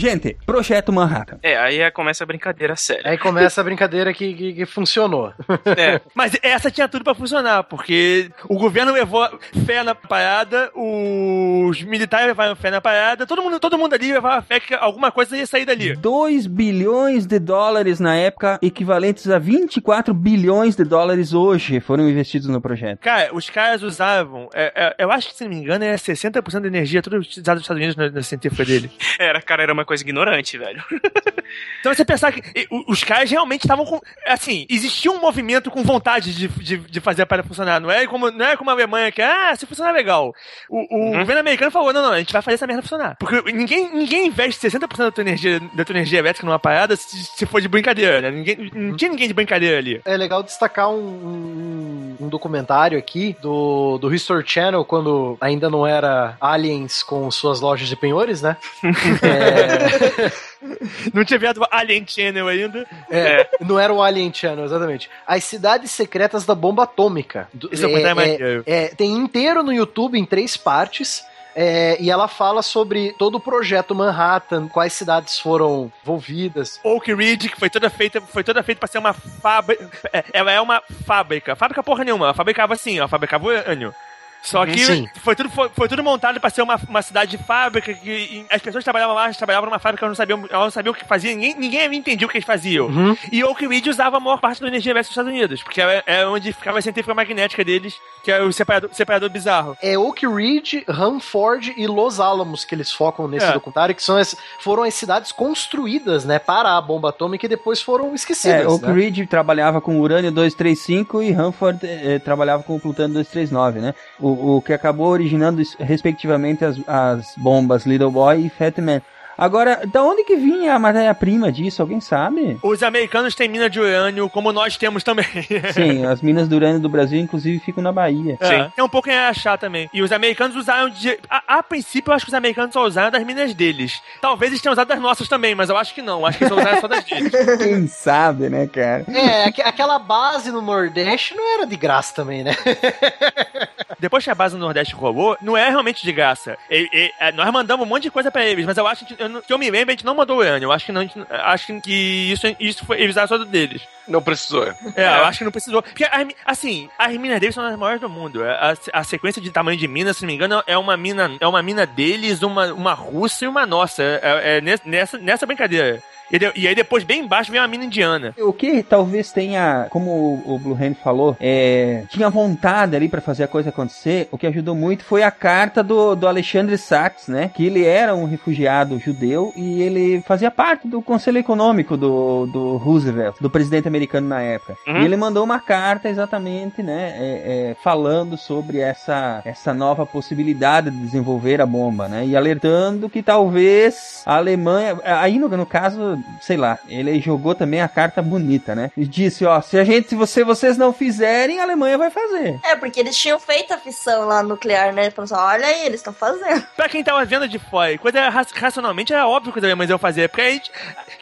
Gente, 0.00 0.34
Projeto 0.46 0.90
Manhattan. 0.90 1.38
É, 1.42 1.58
aí 1.58 1.78
é- 1.78 1.90
começa 1.90 2.24
a 2.24 2.26
brincadeira 2.26 2.74
séria. 2.74 3.02
Aí 3.04 3.18
começa 3.18 3.60
a 3.60 3.64
brincadeira 3.64 4.14
que, 4.14 4.32
que, 4.32 4.52
que 4.54 4.64
funcionou. 4.64 5.34
É. 5.76 6.00
Mas 6.14 6.32
essa 6.42 6.70
tinha 6.70 6.88
tudo 6.88 7.04
pra 7.04 7.14
funcionar, 7.14 7.64
porque 7.64 8.30
o 8.48 8.56
governo 8.56 8.92
levou 8.92 9.28
fé 9.66 9.82
na 9.82 9.94
parada, 9.94 10.70
os 10.74 11.82
militares 11.82 12.28
levaram 12.28 12.56
fé 12.56 12.70
na 12.70 12.80
parada, 12.80 13.26
todo 13.26 13.42
mundo, 13.42 13.60
todo 13.60 13.76
mundo 13.76 13.92
ali 13.92 14.10
levava 14.10 14.40
fé 14.40 14.58
que 14.58 14.72
alguma 14.72 15.12
coisa 15.12 15.36
ia 15.36 15.46
sair 15.46 15.66
dali. 15.66 15.94
2 15.94 16.46
bilhões 16.46 17.26
de 17.26 17.38
dólares 17.38 18.00
na 18.00 18.16
época, 18.16 18.58
equivalentes 18.62 19.28
a 19.28 19.38
24 19.38 20.14
bilhões 20.14 20.76
de 20.76 20.84
dólares 20.84 21.34
hoje, 21.34 21.78
foram 21.78 22.08
investidos 22.08 22.48
no 22.48 22.58
projeto. 22.58 23.00
Cara, 23.00 23.34
os 23.34 23.50
caras 23.50 23.82
usavam, 23.82 24.48
é, 24.54 24.72
é, 24.74 25.04
eu 25.04 25.12
acho 25.12 25.28
que 25.28 25.34
se 25.34 25.44
não 25.44 25.50
me 25.50 25.56
engano, 25.56 25.84
é 25.84 25.94
60% 25.94 26.60
da 26.60 26.68
energia 26.68 27.02
toda 27.02 27.18
utilizada 27.18 27.56
nos 27.56 27.64
Estados 27.64 27.78
Unidos 27.82 27.96
na, 27.96 28.10
na 28.10 28.22
científica 28.22 28.64
dele. 28.64 28.90
Era, 29.18 29.42
cara, 29.42 29.62
era 29.62 29.72
uma 29.74 29.89
coisa 29.90 30.04
ignorante, 30.04 30.56
velho. 30.56 30.82
Então 31.80 31.92
você 31.92 32.04
pensar 32.04 32.30
que 32.30 32.42
os 32.86 33.02
caras 33.02 33.28
realmente 33.28 33.62
estavam 33.62 33.84
com. 33.84 33.98
Assim, 34.24 34.66
existia 34.68 35.10
um 35.10 35.18
movimento 35.18 35.68
com 35.68 35.82
vontade 35.82 36.32
de, 36.32 36.46
de, 36.46 36.76
de 36.76 37.00
fazer 37.00 37.22
a 37.22 37.26
parada 37.26 37.48
funcionar. 37.48 37.80
Não 37.80 37.90
é 37.90 38.06
como, 38.06 38.30
não 38.30 38.44
é 38.46 38.56
como 38.56 38.70
a 38.70 38.72
Alemanha 38.72 39.10
que, 39.10 39.20
ah, 39.20 39.52
se 39.56 39.66
funcionar 39.66 39.90
legal. 39.90 40.32
O, 40.68 40.78
o 40.78 41.00
Uhum. 41.10 41.18
governo 41.18 41.40
americano 41.40 41.70
falou: 41.72 41.92
não, 41.92 42.02
não, 42.02 42.12
a 42.12 42.18
gente 42.18 42.32
vai 42.32 42.40
fazer 42.42 42.54
essa 42.54 42.66
merda 42.68 42.82
funcionar. 42.82 43.16
Porque 43.18 43.50
ninguém, 43.50 43.90
ninguém 43.92 44.26
investe 44.28 44.64
60% 44.64 44.96
da 44.98 45.10
tua, 45.10 45.22
energia, 45.24 45.58
da 45.74 45.84
tua 45.84 45.94
energia 45.94 46.20
elétrica 46.20 46.46
numa 46.46 46.58
parada 46.58 46.94
se, 46.94 47.24
se 47.24 47.46
for 47.46 47.60
de 47.60 47.66
brincadeira, 47.66 48.20
né? 48.20 48.30
Ninguém, 48.30 48.70
não 48.72 48.96
tinha 48.96 49.10
ninguém 49.10 49.26
de 49.26 49.34
brincadeira 49.34 49.78
ali. 49.78 50.00
É 50.04 50.16
legal 50.16 50.44
destacar 50.44 50.88
um, 50.90 50.98
um, 51.00 52.16
um 52.26 52.28
documentário 52.28 52.96
aqui 52.96 53.34
do, 53.42 53.98
do 53.98 54.14
History 54.14 54.44
Channel, 54.46 54.84
quando 54.84 55.36
ainda 55.40 55.68
não 55.68 55.84
era 55.84 56.36
aliens 56.40 57.02
com 57.02 57.28
suas 57.30 57.60
lojas 57.60 57.88
de 57.88 57.96
penhores, 57.96 58.40
né? 58.40 58.56
É, 59.22 59.79
Não 61.14 61.24
tinha 61.24 61.38
viado 61.38 61.66
Alien 61.70 62.04
Channel 62.06 62.46
ainda. 62.46 62.86
é, 63.10 63.48
não 63.60 63.78
era 63.78 63.92
o 63.92 64.02
Alien 64.02 64.32
Channel, 64.32 64.64
exatamente. 64.64 65.08
As 65.26 65.42
cidades 65.44 65.90
secretas 65.90 66.44
da 66.44 66.54
bomba 66.54 66.82
atômica. 66.84 67.48
Do- 67.52 67.68
Esse 67.72 67.82
documentário 67.82 68.10
é 68.10 68.14
maneiro. 68.14 68.62
é, 68.66 68.88
tem 68.88 69.10
inteiro 69.12 69.62
no 69.62 69.72
YouTube 69.72 70.18
em 70.18 70.24
três 70.24 70.56
partes. 70.56 71.24
é, 71.56 71.96
e 72.00 72.10
ela 72.10 72.28
fala 72.28 72.62
sobre 72.62 73.12
todo 73.18 73.34
o 73.36 73.40
projeto 73.40 73.94
Manhattan, 73.94 74.68
quais 74.68 74.92
cidades 74.92 75.38
foram 75.38 75.90
envolvidas. 76.02 76.78
Oak 76.84 77.12
Ridge, 77.12 77.48
que 77.48 77.58
foi 77.58 77.68
toda 77.68 77.90
feita, 77.90 78.20
foi 78.20 78.44
toda 78.44 78.62
feita 78.62 78.78
pra 78.78 78.86
ser 78.88 78.98
uma 78.98 79.12
fábrica. 79.12 79.90
é, 80.12 80.24
Ela 80.32 80.52
é 80.52 80.60
uma 80.60 80.80
fábrica. 81.06 81.56
Fábrica 81.56 81.82
porra 81.82 82.04
nenhuma. 82.04 82.26
Ela 82.26 82.34
fabricava 82.34 82.74
assim, 82.74 82.98
ela 82.98 83.08
fabricava 83.08 83.46
urânio. 83.46 83.92
Só 84.42 84.64
que 84.64 84.78
Sim. 84.78 85.08
foi 85.22 85.36
tudo, 85.36 85.50
foi, 85.50 85.68
foi 85.68 85.88
tudo 85.88 86.02
montado 86.02 86.40
pra 86.40 86.48
ser 86.50 86.62
uma, 86.62 86.80
uma 86.88 87.02
cidade 87.02 87.36
de 87.36 87.38
fábrica, 87.38 87.92
que 87.92 88.46
as 88.50 88.60
pessoas 88.62 88.82
que 88.82 88.84
trabalhavam 88.84 89.14
lá, 89.14 89.30
trabalhavam 89.32 89.68
numa 89.68 89.78
fábrica, 89.78 90.04
elas 90.06 90.16
não 90.16 90.22
sabiam, 90.22 90.38
elas 90.50 90.64
não 90.64 90.70
sabiam 90.70 90.92
o 90.92 90.96
que 90.96 91.04
faziam, 91.04 91.34
ninguém, 91.34 91.54
ninguém 91.58 91.94
entendia 91.94 92.26
o 92.26 92.30
que 92.30 92.38
eles 92.38 92.46
faziam. 92.46 92.86
Uhum. 92.86 93.16
E 93.30 93.44
Oak 93.44 93.66
Ridge 93.66 93.90
usava 93.90 94.16
a 94.16 94.20
maior 94.20 94.40
parte 94.40 94.60
da 94.60 94.68
energia 94.68 94.92
elétrica 94.92 95.10
dos 95.10 95.12
Estados 95.12 95.32
Unidos, 95.32 95.62
porque 95.62 95.80
é, 95.80 96.02
é 96.06 96.26
onde 96.26 96.52
ficava 96.52 96.78
a 96.78 96.82
centrífuga 96.82 97.14
magnética 97.14 97.64
deles, 97.64 97.98
que 98.24 98.30
é 98.32 98.40
o 98.42 98.52
separador, 98.52 98.90
separador 98.92 99.28
bizarro. 99.30 99.76
É 99.82 99.98
Oak 99.98 100.26
Ridge, 100.26 100.84
Hanford 100.88 101.74
e 101.76 101.86
Los 101.86 102.18
Alamos 102.20 102.64
que 102.64 102.74
eles 102.74 102.90
focam 102.90 103.28
nesse 103.28 103.46
É. 103.46 103.52
documentário, 103.52 103.94
que 103.94 104.02
são 104.02 104.16
as, 104.16 104.34
foram 104.58 104.82
as 104.82 104.94
cidades 104.94 105.32
construídas, 105.32 106.24
né, 106.24 106.38
para 106.38 106.76
a 106.76 106.80
bomba 106.80 107.10
atômica 107.10 107.44
e 107.46 107.48
depois 107.48 107.80
foram 107.82 108.14
esquecidas. 108.14 108.62
É, 108.62 108.68
Oak 108.68 108.86
né? 108.86 108.92
Ridge 108.92 109.26
trabalhava 109.26 109.80
com 109.80 110.00
urânio 110.00 110.30
235 110.32 111.22
e 111.22 111.32
Hanford 111.32 111.80
eh, 111.86 112.18
trabalhava 112.18 112.62
com 112.62 112.78
plutônio 112.78 113.12
239, 113.12 113.80
né? 113.80 113.94
O, 114.18 114.29
o 114.32 114.62
que 114.62 114.72
acabou 114.72 115.08
originando, 115.08 115.60
es- 115.60 115.76
respectivamente, 115.78 116.64
as, 116.64 116.76
as 116.86 117.34
bombas 117.36 117.84
Little 117.86 118.10
Boy 118.10 118.46
e 118.46 118.48
Fat 118.48 118.78
Man. 118.80 119.00
Agora, 119.40 119.80
da 119.86 120.02
onde 120.02 120.22
que 120.22 120.36
vinha 120.36 120.74
a 120.74 120.78
matéria-prima 120.78 121.50
disso? 121.50 121.80
Alguém 121.80 121.98
sabe? 122.00 122.58
Os 122.62 122.82
americanos 122.82 123.34
têm 123.34 123.48
mina 123.48 123.70
de 123.70 123.80
urânio, 123.80 124.28
como 124.28 124.52
nós 124.52 124.76
temos 124.76 125.02
também. 125.02 125.24
Sim, 125.72 126.04
as 126.04 126.20
minas 126.20 126.46
do 126.46 126.56
urânio 126.56 126.78
do 126.78 126.88
Brasil, 126.90 127.18
inclusive, 127.18 127.58
ficam 127.58 127.82
na 127.82 127.90
Bahia. 127.90 128.36
É, 128.38 128.64
tem 128.76 128.84
um 128.84 128.88
pouco 128.88 129.08
em 129.08 129.16
achar 129.16 129.56
também. 129.56 129.88
E 129.94 130.02
os 130.02 130.12
americanos 130.12 130.54
usaram 130.56 130.90
de. 130.90 131.18
A, 131.30 131.58
a 131.58 131.62
princípio, 131.62 132.10
eu 132.10 132.14
acho 132.16 132.26
que 132.26 132.30
os 132.30 132.34
americanos 132.34 132.74
só 132.74 132.84
usaram 132.84 133.10
das 133.10 133.24
minas 133.24 133.54
deles. 133.54 134.02
Talvez 134.20 134.52
eles 134.52 134.60
tenham 134.60 134.72
usado 134.74 134.88
das 134.88 135.00
nossas 135.00 135.26
também, 135.26 135.54
mas 135.54 135.70
eu 135.70 135.76
acho 135.78 135.94
que 135.94 136.02
não. 136.02 136.26
Acho 136.26 136.36
que 136.36 136.44
eles 136.44 136.54
só 136.54 136.60
usaram 136.60 136.80
só 136.82 136.86
das 136.88 137.04
deles. 137.04 137.32
Quem 137.58 137.86
sabe, 137.86 138.50
né, 138.50 138.66
cara? 138.66 139.06
É, 139.08 139.44
aqu- 139.46 139.62
aquela 139.64 139.98
base 139.98 140.50
no 140.52 140.60
Nordeste 140.60 141.34
não 141.34 141.54
era 141.54 141.66
de 141.66 141.76
graça 141.76 142.14
também, 142.14 142.44
né? 142.44 142.54
Depois 143.98 144.24
que 144.24 144.30
a 144.30 144.34
base 144.34 144.54
no 144.54 144.60
Nordeste 144.64 144.94
rolou, 144.94 145.36
não 145.42 145.56
é 145.56 145.68
realmente 145.68 146.02
de 146.02 146.12
graça. 146.12 146.56
E- 146.70 146.88
e- 146.92 147.12
é, 147.20 147.32
nós 147.32 147.50
mandamos 147.52 147.84
um 147.86 147.88
monte 147.88 148.04
de 148.04 148.10
coisa 148.10 148.30
pra 148.30 148.44
eles, 148.44 148.64
mas 148.64 148.76
eu 148.78 148.86
acho 148.86 149.04
que, 149.04 149.14
eu, 149.22 149.28
que 149.46 149.52
eu 149.52 149.58
me 149.58 149.70
lembro, 149.70 149.90
a 149.90 149.92
gente 149.92 150.04
não 150.04 150.14
mandou 150.14 150.38
urânio. 150.38 150.66
Eu 150.66 150.72
acho 150.72 150.86
que 150.86 150.92
não, 150.92 151.00
a 151.00 151.04
gente- 151.04 151.26
acho 151.30 151.80
que 151.80 152.30
isso, 152.32 152.46
isso 152.58 152.84
foi, 152.84 153.00
eles 153.00 153.14
só 153.14 153.38
do 153.38 153.44
deles. 153.44 153.82
Não 154.08 154.20
precisou. 154.20 154.64
É, 154.96 155.04
eu 155.04 155.24
acho 155.24 155.38
que 155.38 155.44
não 155.44 155.52
precisou. 155.52 155.82
Porque, 155.82 156.04
assim, 156.44 156.88
as 156.98 157.16
minas 157.16 157.38
deles 157.38 157.54
são 157.54 157.64
as 157.64 157.76
maiores 157.76 158.00
do 158.00 158.08
mundo. 158.08 158.42
A, 158.44 158.74
a 158.92 159.04
sequência 159.04 159.40
de 159.40 159.50
tamanho 159.50 159.78
de 159.78 159.86
minas, 159.86 160.16
se 160.16 160.22
não 160.22 160.28
me 160.28 160.34
engano, 160.34 160.62
é 160.66 160.76
uma 160.76 160.96
mina, 160.96 161.30
é 161.38 161.46
uma 161.46 161.62
mina 161.62 161.86
deles, 161.86 162.42
uma, 162.42 162.72
uma 162.72 162.92
russa 162.92 163.44
e 163.44 163.48
uma 163.48 163.64
nossa. 163.64 164.02
É, 164.02 164.56
é 164.58 164.60
nessa, 164.84 165.16
nessa 165.18 165.46
brincadeira. 165.46 166.02
E, 166.32 166.60
e 166.60 166.68
aí 166.68 166.74
depois, 166.74 167.04
bem 167.04 167.20
embaixo, 167.20 167.50
vem 167.50 167.60
uma 167.60 167.68
mina 167.68 167.84
indiana. 167.84 168.34
O 168.38 168.52
que 168.52 168.82
talvez 168.82 169.32
tenha, 169.32 169.86
como 169.90 170.10
o, 170.10 170.54
o 170.54 170.58
Blue 170.58 170.74
Hand 170.74 170.94
falou, 170.94 171.36
é, 171.40 172.04
tinha 172.08 172.30
vontade 172.30 172.96
ali 172.96 173.08
pra 173.08 173.20
fazer 173.20 173.44
a 173.44 173.48
coisa 173.48 173.70
acontecer, 173.70 174.28
o 174.30 174.38
que 174.38 174.46
ajudou 174.46 174.74
muito 174.74 175.04
foi 175.04 175.22
a 175.22 175.30
carta 175.30 175.82
do, 175.82 176.14
do 176.14 176.26
Alexandre 176.26 176.76
Sachs, 176.78 177.28
né? 177.28 177.50
Que 177.54 177.66
ele 177.66 177.84
era 177.84 178.14
um 178.14 178.24
refugiado 178.24 178.98
judeu 178.98 179.52
e 179.56 179.82
ele 179.82 180.22
fazia 180.22 180.50
parte 180.50 180.88
do 180.88 181.02
Conselho 181.02 181.38
Econômico 181.38 181.96
do, 181.96 182.46
do 182.46 182.76
Roosevelt, 182.76 183.36
do 183.40 183.50
presidente 183.50 183.88
americano 183.88 184.28
na 184.28 184.40
época. 184.40 184.76
Uhum. 184.86 185.02
E 185.02 185.04
ele 185.04 185.16
mandou 185.16 185.44
uma 185.44 185.60
carta 185.60 186.08
exatamente, 186.08 186.82
né? 186.82 187.10
é, 187.20 187.70
é, 187.70 187.76
falando 187.82 188.36
sobre 188.36 188.78
essa, 188.78 189.42
essa 189.44 189.74
nova 189.74 190.06
possibilidade 190.06 190.90
de 190.90 190.96
desenvolver 190.96 191.60
a 191.60 191.66
bomba, 191.66 192.08
né? 192.08 192.26
E 192.26 192.36
alertando 192.36 193.08
que 193.08 193.22
talvez 193.22 194.22
a 194.26 194.36
Alemanha, 194.36 194.98
aí 195.04 195.38
no, 195.38 195.48
no 195.48 195.66
caso, 195.66 196.19
sei 196.40 196.56
lá, 196.56 196.78
ele 196.88 197.20
jogou 197.20 197.54
também 197.54 197.80
a 197.80 197.88
carta 197.88 198.20
bonita, 198.22 198.74
né? 198.74 198.90
E 198.96 199.04
disse, 199.06 199.44
ó, 199.44 199.60
se 199.60 199.78
a 199.78 199.84
gente, 199.84 200.08
se 200.10 200.14
você, 200.14 200.44
vocês 200.44 200.76
não 200.76 200.92
fizerem, 200.92 201.60
a 201.60 201.62
Alemanha 201.62 201.98
vai 201.98 202.10
fazer. 202.10 202.58
É, 202.64 202.76
porque 202.76 203.00
eles 203.00 203.16
tinham 203.16 203.38
feito 203.38 203.72
a 203.72 203.78
fissão 203.78 204.26
lá 204.26 204.42
nuclear, 204.42 204.92
né? 204.92 205.10
Falando 205.10 205.32
assim, 205.32 205.42
olha 205.42 205.66
aí, 205.66 205.86
eles 205.86 206.00
estão 206.00 206.12
fazendo. 206.12 206.64
Pra 206.76 206.88
quem 206.88 207.02
tava 207.04 207.24
vendo 207.24 207.48
de 207.48 207.58
fora, 207.58 207.96
coisa 207.98 208.28
ra- 208.28 208.46
racionalmente 208.54 209.12
era 209.12 209.26
óbvio 209.26 209.52
que 209.52 209.58
os 209.58 209.64
alemães 209.64 209.90
iam 209.90 209.98
fazer. 209.98 210.28
Porque 210.28 210.40
aí, 210.42 210.60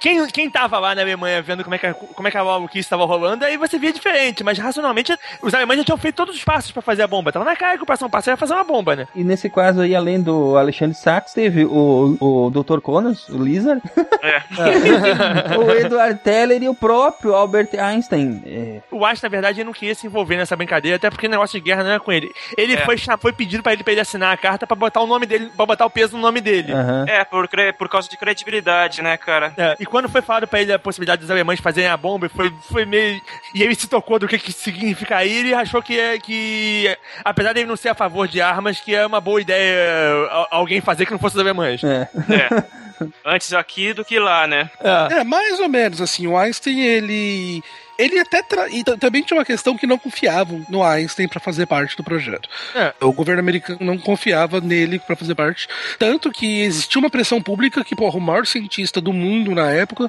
quem, 0.01 0.27
quem 0.29 0.51
tava 0.51 0.79
lá 0.79 0.95
na 0.95 1.03
Alemanha 1.03 1.43
vendo 1.43 1.63
como 1.65 1.75
é 1.75 1.79
que, 1.79 1.87
a- 1.87 1.95
como 1.95 2.29
é 2.29 2.31
que 2.31 2.37
a 2.39 2.45
maluquice 2.45 2.81
estava 2.81 3.05
rolando, 3.05 3.45
aí 3.45 3.57
você 3.57 3.79
via 3.79 3.93
diferente. 3.93 4.43
Mas 4.45 4.59
racionalmente, 4.59 5.17
os 5.43 5.53
alemães 5.55 5.79
já 5.79 5.85
tinham 5.85 5.99
feito 5.99 6.17
todos 6.17 6.37
os 6.37 6.45
passos 6.45 6.71
pra 6.73 6.83
fazer 6.83 7.03
a 7.03 7.07
bomba. 7.07 7.33
Tava 7.33 7.45
na 7.45 7.57
cara 7.57 7.77
que 7.77 7.83
o 7.83 7.87
próximo 7.87 8.11
passo 8.11 8.31
era 8.31 8.37
fazer 8.37 8.55
uma 8.55 8.65
bomba, 8.65 8.97
né? 8.97 9.07
E 9.15 9.23
nesse 9.25 9.49
caso 9.51 9.81
aí, 9.81 9.95
além 9.95 10.21
do 10.21 10.57
Alexandre 10.57 10.97
Sachs, 10.97 11.33
teve 11.33 11.65
o, 11.65 12.17
o 12.21 12.51
Dr. 12.51 12.81
Connors, 12.81 13.29
o 13.29 13.39
Lizard, 13.43 13.83
o 15.59 15.71
Edward 15.73 16.21
Teller 16.23 16.63
e 16.63 16.69
o 16.69 16.75
próprio 16.75 17.35
Albert 17.35 17.69
Einstein. 17.79 18.43
É, 18.47 18.81
O 18.91 19.05
Einstein, 19.05 19.29
na 19.29 19.33
verdade, 19.33 19.61
ele 19.61 19.67
não 19.67 19.73
queria 19.73 19.95
se 19.95 20.07
envolver 20.07 20.37
nessa 20.37 20.57
brincadeira, 20.57 20.97
até 20.97 21.11
porque 21.11 21.27
o 21.27 21.31
negócio 21.31 21.59
de 21.59 21.65
guerra 21.65 21.83
não 21.83 21.91
era 21.91 22.01
com 22.01 22.13
ele. 22.13 22.31
Ele 22.57 22.75
É. 22.75 22.85
foi, 22.85 22.97
foi 23.21 23.33
pedido 23.33 23.63
pra 23.63 23.73
ele, 23.73 23.83
pra 23.83 23.93
ele 23.93 24.01
assinar 24.01 24.33
a 24.33 24.37
carta 24.37 24.67
pra 24.67 24.77
botar 24.77 25.01
o 25.01 25.07
nome 25.07 25.27
dele, 25.27 25.51
pra 25.57 25.67
botar 25.67 25.87
o 25.87 25.91
peso 25.91 26.17
no 26.17 26.23
nome 26.23 26.41
dele. 26.41 26.73
aham. 26.73 27.05
É, 27.09 27.25
por, 27.25 27.49
por 27.79 27.89
causa 27.89 28.09
de 28.09 28.17
credibilidade, 28.17 29.03
né, 29.03 29.17
cara? 29.17 29.53
É, 29.57 29.77
e 29.79 29.87
quando 29.87 30.09
foi 30.09 30.23
falado 30.23 30.47
pra 30.47 30.61
ele 30.61 30.73
a 30.73 30.79
possibilidade 30.79 31.21
dos 31.23 31.31
alemães 31.31 31.61
fazerem 31.61 31.91
a 31.91 31.97
bomba, 31.97 32.29
foi, 32.29 32.53
foi 32.71 32.85
meio. 32.85 33.21
E 33.55 33.63
ele 33.63 33.75
se 33.75 33.89
tocou 33.89 34.19
do 34.19 34.29
que, 34.29 34.39
que 34.39 34.53
significa 34.53 35.17
aí, 35.17 35.33
ele 35.39 35.55
achou 35.55 35.83
que, 35.83 35.99
é, 35.99 36.19
que, 36.19 36.97
apesar 37.25 37.53
de 37.53 37.61
ele 37.61 37.69
não 37.69 37.77
ser 37.77 37.89
a 37.91 37.95
favor 37.95 38.27
de 38.29 38.41
armas, 38.41 38.81
que 38.81 38.95
é 38.95 39.05
uma 39.07 39.21
boa 39.21 39.41
ideia 39.41 40.27
a- 40.31 40.49
alguém 40.51 40.81
fazer 40.81 41.07
que 41.07 41.13
não 41.13 41.19
fosse 41.19 41.37
os 41.37 41.41
alemães. 41.43 41.83
É. 41.85 42.09
É. 42.31 42.79
Antes 43.25 43.53
aqui 43.53 43.93
do 43.93 44.05
que 44.05 44.19
lá, 44.19 44.47
né? 44.47 44.71
É. 44.81 45.21
É, 45.21 45.25
mais 45.25 45.59
ou 45.61 45.69
menos, 45.69 46.01
assim, 46.01 46.27
o 46.27 46.37
Einstein, 46.37 46.81
ele. 46.81 47.63
Ele 47.99 48.19
até. 48.21 48.43
Tra... 48.43 48.69
E 48.69 48.85
também 48.85 49.23
tinha 49.23 49.37
uma 49.37 49.45
questão 49.45 49.77
que 49.77 49.87
não 49.87 49.99
confiavam 49.99 50.65
no 50.69 50.85
Einstein 50.85 51.27
pra 51.27 51.41
fazer 51.41 51.67
parte 51.67 51.97
do 51.97 52.05
projeto. 52.05 52.49
É. 52.75 52.95
O 53.01 53.13
governo 53.13 53.41
americano 53.41 53.79
não 53.81 53.99
confiava 53.99 54.61
nele 54.61 55.01
pra 55.01 55.17
fazer 55.17 55.35
parte. 55.35 55.69
Tanto 55.99 56.31
que 56.31 56.61
existia 56.61 57.01
uma 57.01 57.11
pressão 57.11 57.43
pública 57.43 57.85
que, 57.85 57.97
porra, 57.97 58.19
o 58.19 58.21
maior 58.21 58.47
cientista 58.47 59.01
do 59.01 59.13
mundo 59.13 59.55
na 59.55 59.71
época. 59.71 60.09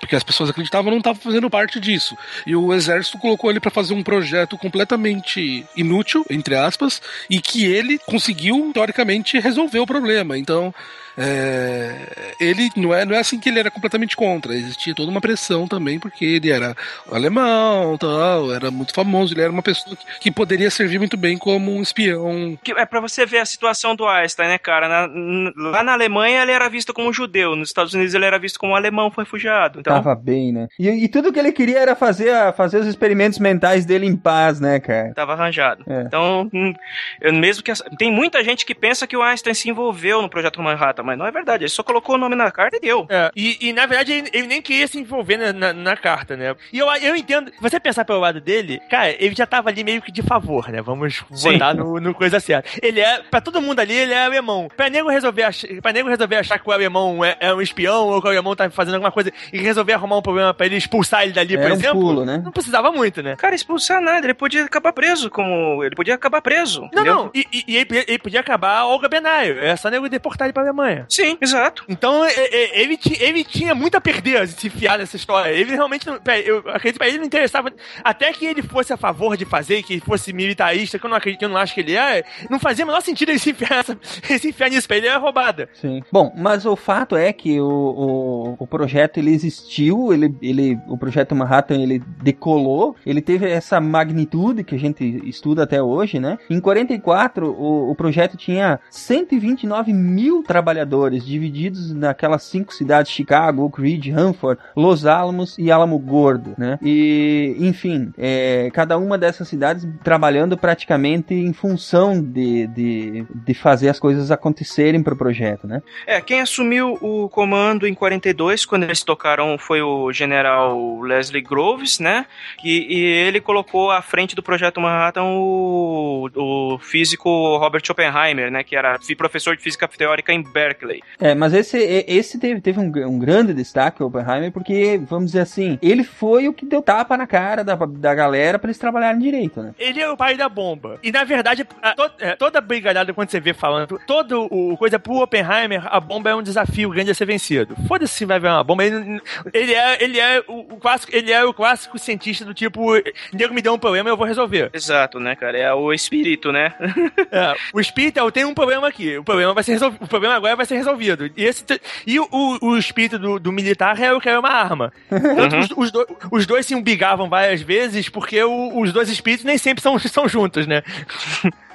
Porque 0.00 0.16
as 0.16 0.22
pessoas 0.22 0.50
acreditavam 0.50 0.90
não 0.90 0.98
estava 0.98 1.18
fazendo 1.18 1.48
parte 1.48 1.80
disso. 1.80 2.16
E 2.46 2.54
o 2.54 2.74
exército 2.74 3.16
colocou 3.16 3.50
ele 3.50 3.58
pra 3.58 3.70
fazer 3.70 3.94
um 3.94 4.02
projeto 4.02 4.58
completamente 4.58 5.66
inútil, 5.74 6.26
entre 6.28 6.54
aspas, 6.54 7.00
e 7.30 7.40
que 7.40 7.64
ele 7.64 7.98
conseguiu, 7.98 8.70
teoricamente, 8.74 9.40
resolver 9.40 9.78
o 9.78 9.86
problema. 9.86 10.36
Então, 10.36 10.74
é, 11.16 12.34
ele 12.40 12.70
não 12.76 12.94
é, 12.94 13.04
não 13.04 13.14
é 13.14 13.18
assim 13.20 13.38
que 13.38 13.48
ele 13.48 13.58
era 13.60 13.70
completamente 13.70 14.16
contra. 14.16 14.54
Existia 14.54 14.94
toda 14.94 15.10
uma 15.10 15.20
pressão 15.20 15.66
também, 15.66 15.98
porque 15.98 16.24
ele 16.24 16.50
era 16.50 16.74
alemão, 17.10 17.96
tal, 17.98 18.52
era 18.52 18.70
muito 18.70 18.92
famoso, 18.94 19.32
ele 19.34 19.42
era 19.42 19.50
uma 19.52 19.62
pessoa 19.62 19.96
que, 19.96 20.04
que 20.20 20.30
poderia 20.30 20.70
servir 20.70 20.98
muito 20.98 21.16
bem 21.16 21.38
como 21.38 21.72
um 21.72 21.82
espião. 21.82 22.58
Que- 22.62 22.72
É 22.72 22.84
pra 22.86 23.00
você 23.00 23.24
ver 23.24 23.38
a 23.38 23.46
situação 23.46 23.94
do 23.94 24.06
Einstein, 24.06 24.48
né, 24.48 24.58
cara? 24.58 24.88
Na- 24.88 25.08
n- 25.14 25.52
lá 25.56 25.82
na 25.82 25.92
Alemanha 25.92 26.42
ele 26.42 26.52
era 26.52 26.68
visto 26.68 26.92
como 26.92 27.12
judeu, 27.12 27.54
nos 27.56 27.68
Estados 27.68 27.94
Unidos 27.94 28.14
ele 28.14 28.24
era 28.24 28.38
visto 28.38 28.58
como 28.58 28.74
alemão 28.74 29.12
refugiado. 29.16 29.80
Então, 29.80 29.94
Tava 29.94 30.14
bem, 30.14 30.52
né? 30.52 30.68
E, 30.78 30.88
e 30.88 31.08
tudo 31.08 31.32
que 31.32 31.38
ele 31.38 31.52
queria 31.52 31.78
era 31.78 31.94
fazer, 31.94 32.30
a- 32.30 32.52
fazer 32.52 32.78
os 32.78 32.86
experimentos 32.86 33.38
mentais 33.38 33.84
dele 33.84 34.06
em 34.06 34.16
paz, 34.16 34.58
né, 34.60 34.80
cara? 34.80 35.12
tava 35.14 35.32
arranjado. 35.34 35.84
É. 35.86 36.02
Então, 36.02 36.50
hum, 36.52 36.74
eu 37.20 37.32
mesmo 37.32 37.62
que 37.62 37.72
tem 37.96 38.10
muita 38.10 38.42
gente 38.42 38.66
que 38.66 38.74
pensa 38.74 39.06
que 39.06 39.16
o 39.16 39.22
Einstein 39.22 39.54
se 39.54 39.68
envolveu 39.70 40.20
no 40.20 40.28
projeto 40.28 40.60
Manhattan, 40.60 41.02
mas 41.04 41.18
não 41.18 41.26
é 41.26 41.30
verdade. 41.30 41.64
Ele 41.64 41.70
só 41.70 41.82
colocou 41.82 42.14
o 42.14 42.18
nome 42.18 42.34
na 42.34 42.50
carta 42.50 42.76
e 42.76 42.80
deu. 42.80 43.06
É, 43.08 43.30
e, 43.36 43.68
e, 43.68 43.72
na 43.72 43.86
verdade 43.86 44.12
ele, 44.12 44.30
ele 44.32 44.46
nem 44.46 44.62
queria 44.62 44.86
se 44.88 44.98
envolver 44.98 45.36
na, 45.36 45.52
na- 45.52 45.72
na 45.72 45.96
carta, 45.96 46.36
né? 46.36 46.54
E 46.72 46.78
eu, 46.78 46.86
eu 46.96 47.14
entendo, 47.16 47.50
se 47.52 47.60
você 47.60 47.78
pensar 47.78 48.04
pelo 48.04 48.20
lado 48.20 48.40
dele, 48.40 48.80
cara, 48.90 49.10
ele 49.18 49.34
já 49.34 49.46
tava 49.46 49.68
ali 49.68 49.84
meio 49.84 50.00
que 50.02 50.10
de 50.12 50.22
favor, 50.22 50.68
né? 50.68 50.80
Vamos 50.82 51.24
Sim. 51.32 51.52
botar 51.52 51.74
no, 51.74 52.00
no 52.00 52.14
coisa 52.14 52.40
certa. 52.40 52.68
Ele 52.82 53.00
é, 53.00 53.20
pra 53.30 53.40
todo 53.40 53.60
mundo 53.60 53.78
ali, 53.80 53.94
ele 53.94 54.12
é 54.12 54.24
alemão. 54.24 54.68
Pra 54.76 54.88
nego 54.88 55.08
resolver, 55.08 55.42
ach, 55.44 55.64
pra 55.82 55.92
nego 55.92 56.08
resolver 56.08 56.36
achar 56.36 56.58
que 56.58 56.68
o 56.68 56.72
alemão 56.72 57.24
é, 57.24 57.36
é 57.40 57.54
um 57.54 57.60
espião 57.60 58.08
ou 58.08 58.20
que 58.20 58.26
o 58.26 58.30
alemão 58.30 58.54
tá 58.56 58.68
fazendo 58.70 58.94
alguma 58.94 59.12
coisa 59.12 59.32
e 59.52 59.58
resolver 59.58 59.92
arrumar 59.92 60.18
um 60.18 60.22
problema 60.22 60.54
pra 60.54 60.66
ele 60.66 60.76
expulsar 60.76 61.22
ele 61.24 61.32
dali, 61.32 61.56
por 61.56 61.64
Era 61.64 61.74
um 61.74 61.76
exemplo, 61.76 62.00
pulo, 62.00 62.24
né? 62.24 62.40
não 62.44 62.52
precisava 62.52 62.90
muito, 62.90 63.22
né? 63.22 63.36
Cara, 63.36 63.54
expulsar 63.54 64.00
nada, 64.00 64.24
ele 64.26 64.34
podia 64.34 64.64
acabar 64.64 64.92
preso, 64.92 65.30
como. 65.30 65.82
Ele 65.84 65.94
podia 65.94 66.14
acabar 66.14 66.40
preso. 66.40 66.80
Não, 66.80 66.86
entendeu? 66.88 67.14
não, 67.16 67.30
e, 67.34 67.46
e- 67.52 67.64
e 67.68 67.76
ele, 67.76 67.84
podia- 67.86 68.04
ele 68.08 68.18
podia 68.18 68.40
acabar 68.40 68.84
Olga 68.84 69.08
Benaio. 69.08 69.58
É 69.60 69.74
só 69.76 69.90
nego 69.90 70.08
deportar 70.08 70.46
ele 70.46 70.52
pra 70.52 70.62
Alemanha. 70.62 70.93
Sim, 71.08 71.36
exato. 71.40 71.84
Então, 71.88 72.24
e- 72.26 72.30
e- 72.30 72.80
ele, 72.82 72.98
ele 73.20 73.44
tinha 73.44 73.74
muito 73.74 73.96
a 73.96 74.00
perder 74.00 74.46
se 74.48 74.66
enfiar 74.66 74.98
nessa 74.98 75.16
história. 75.16 75.50
Ele 75.50 75.72
realmente 75.72 76.06
Eu 76.06 76.58
acredito 76.58 76.92
que 76.94 76.98
pra 76.98 77.08
ele 77.08 77.18
não 77.18 77.24
interessava. 77.26 77.70
Até 78.02 78.32
que 78.32 78.44
ele 78.46 78.62
fosse 78.62 78.92
a 78.92 78.96
favor 78.96 79.36
de 79.36 79.44
fazer, 79.44 79.82
que 79.82 79.94
ele 79.94 80.00
fosse 80.02 80.32
militarista, 80.32 80.98
que 80.98 81.06
eu 81.06 81.10
não 81.10 81.16
acredito, 81.16 81.38
que 81.40 81.44
eu 81.44 81.48
não 81.48 81.56
acho 81.56 81.74
que 81.74 81.80
ele 81.80 81.96
é, 81.96 82.24
não 82.50 82.58
fazia 82.58 82.84
o 82.84 82.88
menor 82.88 83.00
sentido 83.00 83.30
ele 83.30 83.38
se 83.38 83.50
enfiar, 83.50 83.70
nessa, 83.76 83.98
ele 84.28 84.38
se 84.38 84.48
enfiar 84.48 84.70
nisso. 84.70 84.86
Pra 84.88 84.96
ele 84.96 85.06
é 85.06 85.16
roubada. 85.16 85.68
Sim. 85.74 86.02
Bom, 86.12 86.32
mas 86.36 86.66
o 86.66 86.76
fato 86.76 87.16
é 87.16 87.32
que 87.32 87.60
o, 87.60 87.66
o, 87.66 88.56
o 88.58 88.66
projeto 88.66 89.18
ele 89.18 89.32
existiu, 89.32 90.12
ele, 90.12 90.34
ele, 90.42 90.78
o 90.88 90.96
projeto 90.98 91.34
Manhattan 91.34 91.76
ele 91.76 92.02
decolou, 92.22 92.96
ele 93.06 93.20
teve 93.22 93.48
essa 93.50 93.80
magnitude 93.80 94.64
que 94.64 94.74
a 94.74 94.78
gente 94.78 95.04
estuda 95.28 95.62
até 95.62 95.82
hoje, 95.82 96.18
né? 96.20 96.38
Em 96.50 96.60
44 96.60 97.46
o, 97.50 97.90
o 97.90 97.94
projeto 97.94 98.36
tinha 98.36 98.78
129 98.90 99.92
mil 99.92 100.42
trabalhadores 100.42 100.83
divididos 101.24 101.92
naquelas 101.92 102.42
cinco 102.42 102.74
cidades: 102.74 103.10
Chicago, 103.10 103.64
Oak 103.64 103.80
Ridge, 103.80 104.12
Hanford, 104.12 104.60
Los 104.76 105.06
Alamos 105.06 105.56
e 105.58 105.70
Alamo 105.70 105.98
Gordo, 105.98 106.54
né? 106.58 106.78
E 106.82 107.56
enfim, 107.58 108.12
é, 108.18 108.70
cada 108.72 108.98
uma 108.98 109.16
dessas 109.16 109.48
cidades 109.48 109.86
trabalhando 110.02 110.56
praticamente 110.56 111.34
em 111.34 111.52
função 111.52 112.22
de, 112.22 112.66
de, 112.68 113.26
de 113.34 113.54
fazer 113.54 113.88
as 113.88 113.98
coisas 113.98 114.30
acontecerem 114.30 115.02
para 115.02 115.14
o 115.14 115.16
projeto, 115.16 115.66
né? 115.66 115.82
É, 116.06 116.20
quem 116.20 116.40
assumiu 116.40 116.98
o 117.00 117.28
comando 117.28 117.86
em 117.86 117.94
42, 117.94 118.64
quando 118.64 118.84
eles 118.84 119.02
tocaram, 119.02 119.56
foi 119.58 119.82
o 119.82 120.12
general 120.12 121.00
Leslie 121.00 121.42
Groves, 121.42 121.98
né? 121.98 122.26
E, 122.62 122.98
e 122.98 123.04
ele 123.04 123.40
colocou 123.40 123.90
à 123.90 124.02
frente 124.02 124.34
do 124.34 124.42
projeto 124.42 124.80
Manhattan 124.80 125.24
o, 125.24 126.28
o 126.34 126.78
físico 126.78 127.56
Robert 127.56 127.82
Oppenheimer, 127.90 128.50
né? 128.50 128.62
Que 128.62 128.76
era 128.76 128.98
professor 129.16 129.56
de 129.56 129.62
física 129.62 129.88
teórica 129.88 130.32
em 130.32 130.42
Berkeley. 130.42 130.73
É, 131.20 131.34
mas 131.34 131.52
esse, 131.54 131.78
esse 131.78 132.38
teve, 132.38 132.60
teve 132.60 132.78
um, 132.80 132.90
um 133.08 133.18
grande 133.18 133.52
destaque, 133.54 134.02
o 134.02 134.06
Oppenheimer, 134.06 134.50
porque, 134.52 135.00
vamos 135.08 135.26
dizer 135.26 135.40
assim, 135.40 135.78
ele 135.82 136.04
foi 136.04 136.48
o 136.48 136.52
que 136.52 136.64
deu 136.66 136.82
tapa 136.82 137.16
na 137.16 137.26
cara 137.26 137.62
da, 137.64 137.74
da 137.76 138.14
galera 138.14 138.58
para 138.58 138.68
eles 138.68 138.78
trabalharem 138.78 139.20
direito, 139.20 139.62
né? 139.62 139.74
Ele 139.78 140.00
é 140.00 140.10
o 140.10 140.16
pai 140.16 140.36
da 140.36 140.48
bomba. 140.48 140.98
E 141.02 141.10
na 141.12 141.24
verdade, 141.24 141.66
a- 141.82 141.94
to- 141.94 142.10
é, 142.20 142.34
toda 142.36 142.60
brigalhada 142.60 143.12
quando 143.12 143.30
você 143.30 143.40
vê 143.40 143.52
falando, 143.54 143.98
todo 144.06 144.46
o 144.50 144.76
coisa 144.76 144.98
pro 144.98 145.22
Oppenheimer, 145.22 145.82
a 145.86 146.00
bomba 146.00 146.30
é 146.30 146.34
um 146.34 146.42
desafio 146.42 146.90
grande 146.90 147.10
a 147.10 147.14
ser 147.14 147.24
vencido. 147.26 147.74
Foda-se 147.88 148.14
se 148.14 148.24
vai 148.24 148.38
ver 148.38 148.48
uma 148.48 148.62
bomba. 148.64 148.84
Ele, 148.84 149.20
ele 149.52 149.74
é, 149.74 150.02
ele 150.04 150.20
é 150.20 150.42
o, 150.48 150.60
o 150.74 150.76
clássico, 150.76 151.14
ele 151.14 151.32
é 151.32 151.44
o 151.44 151.52
clássico 151.54 151.98
cientista 151.98 152.44
do 152.44 152.54
tipo, 152.54 152.92
nego 153.32 153.54
me 153.54 153.62
deu 153.62 153.72
um 153.74 153.78
problema, 153.78 154.08
eu 154.08 154.16
vou 154.16 154.26
resolver. 154.26 154.70
Exato, 154.72 155.18
né, 155.20 155.34
cara? 155.36 155.56
É 155.58 155.72
o 155.72 155.92
espírito, 155.92 156.52
né? 156.52 156.74
É, 157.30 157.54
o 157.72 157.80
espírito 157.80 158.18
é, 158.18 158.22
eu 158.22 158.30
tenho 158.30 158.48
um 158.48 158.54
problema 158.54 158.86
aqui. 158.86 159.16
O 159.18 159.24
problema 159.24 159.52
vai 159.54 159.64
ser 159.64 159.72
resolvido. 159.72 160.04
O 160.04 160.08
problema 160.08 160.34
agora 160.36 160.54
vai 160.54 160.63
ser 160.66 160.76
resolvido. 160.76 161.30
E, 161.36 161.44
esse, 161.44 161.64
e 162.06 162.18
o, 162.20 162.28
o, 162.30 162.66
o 162.70 162.78
espírito 162.78 163.18
do, 163.18 163.38
do 163.38 163.52
militar 163.52 164.00
é 164.00 164.10
eu 164.10 164.20
quero 164.20 164.40
uma 164.40 164.50
arma. 164.50 164.92
Tanto 165.08 165.56
os, 165.56 165.70
os, 165.76 165.90
do- 165.92 166.06
os 166.30 166.46
dois 166.46 166.66
se 166.66 166.74
umbigavam 166.74 167.28
várias 167.28 167.60
vezes 167.62 168.08
porque 168.08 168.42
o- 168.42 168.80
os 168.80 168.92
dois 168.92 169.08
espíritos 169.08 169.44
nem 169.44 169.58
sempre 169.58 169.82
são, 169.82 169.98
são 170.00 170.28
juntos, 170.28 170.66
né? 170.66 170.82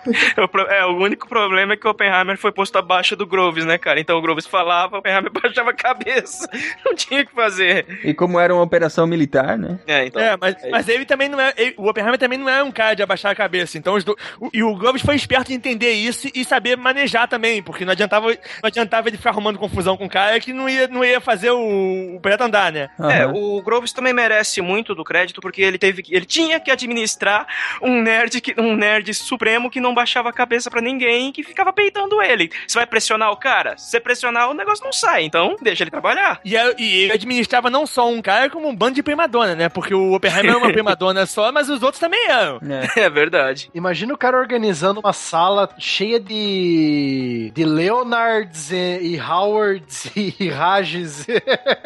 É, 0.70 0.86
o 0.86 0.98
único 0.98 1.28
problema 1.28 1.74
é 1.74 1.78
que 1.78 1.88
o 1.88 1.92
Oppenheimer 1.92 2.38
foi 2.38 2.52
posto 2.52 2.78
abaixo 2.78 3.16
do 3.16 3.26
Groves, 3.26 3.66
né, 3.66 3.78
cara? 3.78 4.00
Então 4.00 4.18
o 4.18 4.22
Groves 4.22 4.46
falava, 4.46 4.96
o 4.96 5.00
Oppenheimer 5.00 5.32
baixava 5.34 5.72
a 5.72 5.74
cabeça. 5.74 6.48
Não 6.86 6.96
tinha 6.96 7.22
o 7.22 7.26
que 7.26 7.34
fazer. 7.34 7.86
E 8.04 8.14
como 8.14 8.40
era 8.40 8.54
uma 8.54 8.64
operação 8.64 9.06
militar, 9.08 9.58
né? 9.58 9.80
É, 9.88 10.06
então. 10.06 10.22
É, 10.22 10.38
mas, 10.38 10.56
mas 10.72 10.88
ele 10.90 11.06
também 11.06 11.30
não 11.30 11.40
é. 11.40 11.54
ele- 11.58 11.74
o 11.78 11.88
Oppenheimer 11.88 12.18
também 12.20 12.38
não 12.38 12.50
é 12.50 12.64
um 12.64 12.72
cara 12.72 12.94
de 12.96 13.04
abaixar 13.04 13.32
a 13.32 13.36
cabeça. 13.36 13.78
Então 13.78 13.96
os 13.96 14.04
do, 14.04 14.18
o- 14.40 14.50
e 14.54 14.64
o 14.64 14.76
Groves 14.76 15.02
foi 15.02 15.16
esperto 15.16 15.52
em 15.52 15.56
entender 15.56 15.92
isso 15.92 16.28
e 16.34 16.44
saber 16.46 16.76
manejar 16.78 17.28
também, 17.28 17.62
porque 17.62 17.86
não 17.86 17.92
adiantava, 17.92 18.28
não 18.28 18.36
adiantava 18.64 19.08
ele 19.08 19.18
ficar 19.18 19.30
arrumando 19.32 19.58
confusão 19.60 19.96
com 19.98 20.06
o 20.06 20.10
cara 20.10 20.40
que 20.40 20.54
não 20.54 20.68
ia, 20.70 20.88
não 20.88 21.04
ia 21.04 21.20
fazer 21.20 21.52
o, 21.52 22.16
o 22.16 22.20
projeto 22.22 22.42
andar, 22.42 22.72
né? 22.72 22.90
É, 23.00 23.24
Aham. 23.24 23.34
o 23.36 23.62
Groves 23.62 23.92
também 23.94 24.14
merece 24.14 24.62
muito 24.62 24.94
do 24.96 25.04
crédito 25.04 25.42
porque 25.42 25.62
ele 25.62 25.78
teve, 25.78 26.02
que- 26.04 26.14
ele 26.16 26.26
tinha 26.26 26.60
que 26.60 26.72
administrar 26.72 27.48
um 27.82 28.02
nerd, 28.02 28.42
que, 28.42 28.54
um 28.60 28.76
nerd 28.76 29.14
supremo 29.14 29.70
que 29.70 29.80
não 29.80 29.89
baixava 29.94 30.30
a 30.30 30.34
cabeça 30.34 30.70
pra 30.70 30.82
ninguém, 30.82 31.32
que 31.32 31.44
ficava 31.44 31.72
peitando 31.74 32.22
ele. 32.22 32.52
Você 32.68 32.78
vai 32.78 32.86
pressionar 32.86 33.32
o 33.32 33.38
cara? 33.38 33.78
Se 33.78 33.92
você 33.92 34.00
pressionar, 34.00 34.50
o 34.50 34.54
negócio 34.54 34.84
não 34.84 34.94
sai. 34.94 35.24
Então, 35.24 35.56
deixa 35.62 35.84
ele 35.84 35.92
trabalhar. 35.92 36.40
E, 36.44 36.56
e 36.78 37.04
ele 37.04 37.14
administrava 37.14 37.70
não 37.70 37.86
só 37.86 38.10
um 38.10 38.22
cara, 38.22 38.50
como 38.50 38.68
um 38.68 38.76
bando 38.76 38.96
de 38.96 39.04
primadona, 39.04 39.56
né? 39.56 39.70
Porque 39.70 39.94
o 39.94 40.14
Oppenheimer 40.14 40.54
é 40.54 40.58
uma 40.58 40.72
primadona 40.74 41.26
só, 41.26 41.52
mas 41.52 41.70
os 41.70 41.82
outros 41.82 42.00
também 42.00 42.28
eram. 42.28 42.60
É. 42.70 42.90
É 43.10 43.10
verdade. 43.10 43.70
Imagina 43.74 44.14
o 44.14 44.18
cara 44.18 44.38
organizando 44.38 45.00
uma 45.00 45.14
sala 45.14 45.70
cheia 45.80 46.20
de, 46.20 47.52
de 47.56 47.64
Leonards 47.64 48.72
e, 48.72 49.00
e 49.16 49.20
Howards 49.20 50.12
e 50.16 50.50
Rages. 50.50 51.26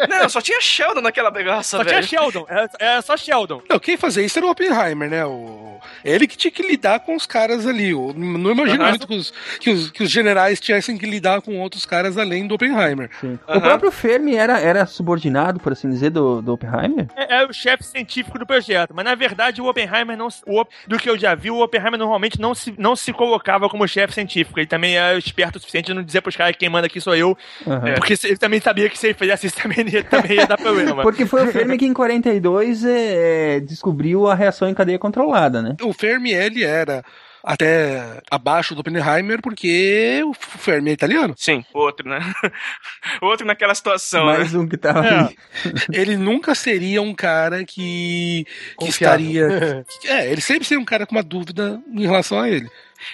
Não, 0.10 0.28
só 0.28 0.42
tinha 0.42 0.60
Sheldon 0.60 1.02
naquela 1.02 1.30
bagaça, 1.30 1.78
Só 1.78 1.84
tinha 1.84 2.02
velho. 2.02 2.08
Sheldon, 2.08 2.46
era, 2.50 2.70
era 2.80 3.02
só 3.02 3.16
Sheldon. 3.16 3.62
Não, 3.70 3.80
quem 3.80 3.96
fazia 3.96 4.26
isso 4.26 4.40
era 4.40 4.48
o 4.48 4.50
Oppenheimer, 4.50 5.10
né? 5.10 5.26
O... 5.26 5.80
Ele 6.04 6.28
que 6.28 6.38
tinha 6.38 6.52
que 6.52 6.64
lidar 6.64 7.02
com 7.02 7.16
os 7.16 7.26
caras 7.26 7.68
ali. 7.68 7.93
Não 7.94 8.52
imagino 8.52 8.82
Aham. 8.84 8.90
muito 8.92 9.08
que 9.08 9.16
os, 9.16 9.34
que, 9.60 9.70
os, 9.70 9.92
que 9.92 10.04
os 10.04 10.10
generais 10.12 10.60
tivessem 10.60 10.98
que 10.98 11.06
lidar 11.06 11.42
com 11.42 11.60
outros 11.60 11.86
caras 11.86 12.18
além 12.18 12.48
do 12.48 12.56
Oppenheimer. 12.56 13.10
Aham. 13.24 13.40
O 13.48 13.62
próprio 13.62 13.92
Fermi 13.92 14.36
era, 14.36 14.60
era 14.60 14.86
subordinado, 14.86 15.60
por 15.60 15.72
assim 15.74 15.90
dizer, 15.90 16.10
do, 16.10 16.42
do 16.42 16.54
Oppenheimer? 16.54 17.08
É, 17.16 17.42
é 17.42 17.46
o 17.46 17.54
chefe 17.54 17.84
científico 17.84 18.38
do 18.40 18.46
projeto, 18.46 18.94
mas 18.96 19.06
na 19.06 19.16
verdade 19.16 19.62
o 19.62 19.66
Oppenheimer 19.68 20.18
não, 20.18 20.28
o, 20.48 20.66
do 20.88 20.98
que 20.98 21.10
eu 21.10 21.18
já 21.18 21.36
vi, 21.36 21.50
o 21.52 21.62
Oppenheimer 21.64 22.00
normalmente 22.00 22.40
não 22.40 22.54
se, 22.56 22.74
não 22.78 22.96
se 22.96 23.12
colocava 23.14 23.70
como 23.70 23.88
chefe 23.88 24.14
científico. 24.14 24.60
Ele 24.60 24.68
também 24.68 24.98
é 24.98 25.18
esperto 25.18 25.58
o 25.58 25.60
suficiente 25.60 25.88
de 25.88 25.94
não 25.94 26.04
dizer 26.04 26.22
pros 26.22 26.36
caras 26.36 26.54
que 26.54 26.60
quem 26.60 26.70
manda 26.70 26.88
aqui 26.88 27.00
sou 27.02 27.16
eu, 27.16 27.38
Aham. 27.68 27.94
porque 27.96 28.16
se- 28.16 28.28
ele 28.28 28.38
também 28.38 28.60
sabia 28.60 28.90
que 28.90 28.98
se 28.98 29.08
ele 29.08 29.14
fizesse 29.14 29.48
isso 29.48 29.56
também, 29.62 29.88
ia- 29.88 30.04
também 30.06 30.38
ia 30.38 30.48
dar 30.48 30.58
problema. 30.58 31.02
Porque 31.04 31.26
foi 31.26 31.44
o 31.48 31.52
Fermi 31.52 31.78
que 31.78 31.86
em 31.86 31.94
42 31.94 32.84
é, 32.86 33.60
descobriu 33.60 34.28
a 34.28 34.36
reação 34.36 34.68
em 34.68 34.74
cadeia 34.74 34.98
controlada, 35.00 35.62
né? 35.62 35.76
O 35.82 35.94
Fermi, 35.94 36.32
ele 36.32 36.64
era 36.64 37.04
até 37.44 38.22
abaixo 38.32 38.74
do 38.74 38.80
Oppenheimer 38.82 39.42
porque 39.42 40.22
o 40.26 40.34
Fermi 40.34 40.92
é 40.92 40.94
italiano. 40.94 41.34
Sim, 41.38 41.64
outro, 41.74 42.08
né? 42.10 42.20
outro 43.22 43.46
naquela 43.46 43.76
situação, 43.76 44.26
né? 44.28 44.38
Mais 44.38 44.54
um 44.56 44.68
que 44.68 44.78
tava 44.78 45.06
É. 45.06 45.20
ali. 45.20 45.38
Ele 45.94 46.16
nunca 46.16 46.56
seria 46.56 47.02
um 47.02 47.14
cara 47.14 47.64
que, 47.66 48.46
que 48.80 48.90
estaria. 48.90 49.44
É, 50.06 50.32
ele 50.32 50.42
sempre 50.42 50.66
seria 50.66 50.82
um 50.82 50.86
cara 50.86 51.06
com 51.06 51.16
uma 51.16 51.24
dúvida 51.24 51.82
em 51.92 52.06
relação 52.06 52.40
a 52.40 52.50
ele. 52.50 52.70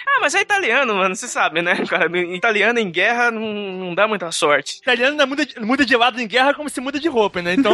Ah, 0.06 0.18
mas 0.20 0.34
é 0.34 0.40
italiano, 0.40 0.94
mano, 0.96 1.14
você 1.14 1.26
sabe, 1.28 1.62
né? 1.62 1.74
Cara, 1.88 2.06
italiano 2.34 2.78
em 2.78 2.90
guerra 2.90 3.30
não, 3.30 3.42
não 3.42 3.94
dá 3.94 4.06
muita 4.08 4.30
sorte. 4.32 4.78
italiano 4.78 5.26
muda, 5.26 5.46
muda 5.60 5.84
de 5.84 5.96
lado 5.96 6.20
em 6.20 6.26
guerra 6.26 6.54
como 6.54 6.68
se 6.68 6.80
muda 6.80 6.98
de 7.00 7.08
roupa, 7.08 7.42
né? 7.42 7.54
Então, 7.54 7.72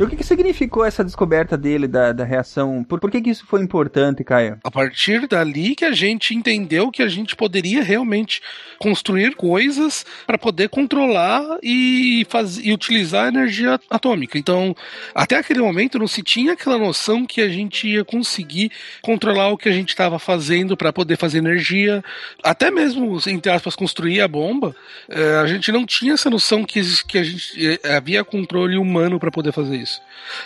E 0.00 0.02
o 0.02 0.08
que, 0.08 0.16
que 0.16 0.24
significou 0.24 0.82
essa 0.82 1.04
descoberta 1.04 1.58
dele 1.58 1.86
da, 1.86 2.10
da 2.10 2.24
reação? 2.24 2.82
Por, 2.82 2.98
por 2.98 3.10
que, 3.10 3.20
que 3.20 3.28
isso 3.28 3.44
foi 3.46 3.60
importante, 3.60 4.24
Caio? 4.24 4.58
A 4.64 4.70
partir 4.70 5.28
dali 5.28 5.74
que 5.74 5.84
a 5.84 5.92
gente 5.92 6.34
entendeu 6.34 6.90
que 6.90 7.02
a 7.02 7.06
gente 7.06 7.36
poderia 7.36 7.82
realmente 7.82 8.40
construir 8.80 9.36
coisas 9.36 10.06
para 10.26 10.38
poder 10.38 10.70
controlar 10.70 11.58
e, 11.62 12.26
faz, 12.30 12.56
e 12.56 12.72
utilizar 12.72 13.26
a 13.26 13.28
energia 13.28 13.78
atômica. 13.90 14.38
Então, 14.38 14.74
até 15.14 15.36
aquele 15.36 15.60
momento 15.60 15.98
não 15.98 16.08
se 16.08 16.22
tinha 16.22 16.54
aquela 16.54 16.78
noção 16.78 17.26
que 17.26 17.42
a 17.42 17.48
gente 17.48 17.86
ia 17.86 18.02
conseguir 18.02 18.72
controlar 19.02 19.48
o 19.48 19.58
que 19.58 19.68
a 19.68 19.72
gente 19.72 19.90
estava 19.90 20.18
fazendo 20.18 20.78
para 20.78 20.94
poder 20.94 21.18
fazer 21.18 21.38
energia, 21.38 22.02
até 22.42 22.70
mesmo, 22.70 23.20
entre 23.26 23.52
aspas, 23.52 23.76
construir 23.76 24.22
a 24.22 24.28
bomba. 24.28 24.74
eh, 25.10 25.40
a 25.42 25.46
gente 25.46 25.70
não 25.70 25.84
tinha 25.84 26.14
essa 26.14 26.30
noção 26.30 26.64
que, 26.64 26.80
que 27.06 27.18
a 27.18 27.22
gente 27.22 27.78
eh, 27.84 27.94
havia 27.94 28.24
controle 28.24 28.78
humano 28.78 29.20
para 29.20 29.30
poder 29.30 29.52
fazer 29.52 29.76
isso. 29.76 30.00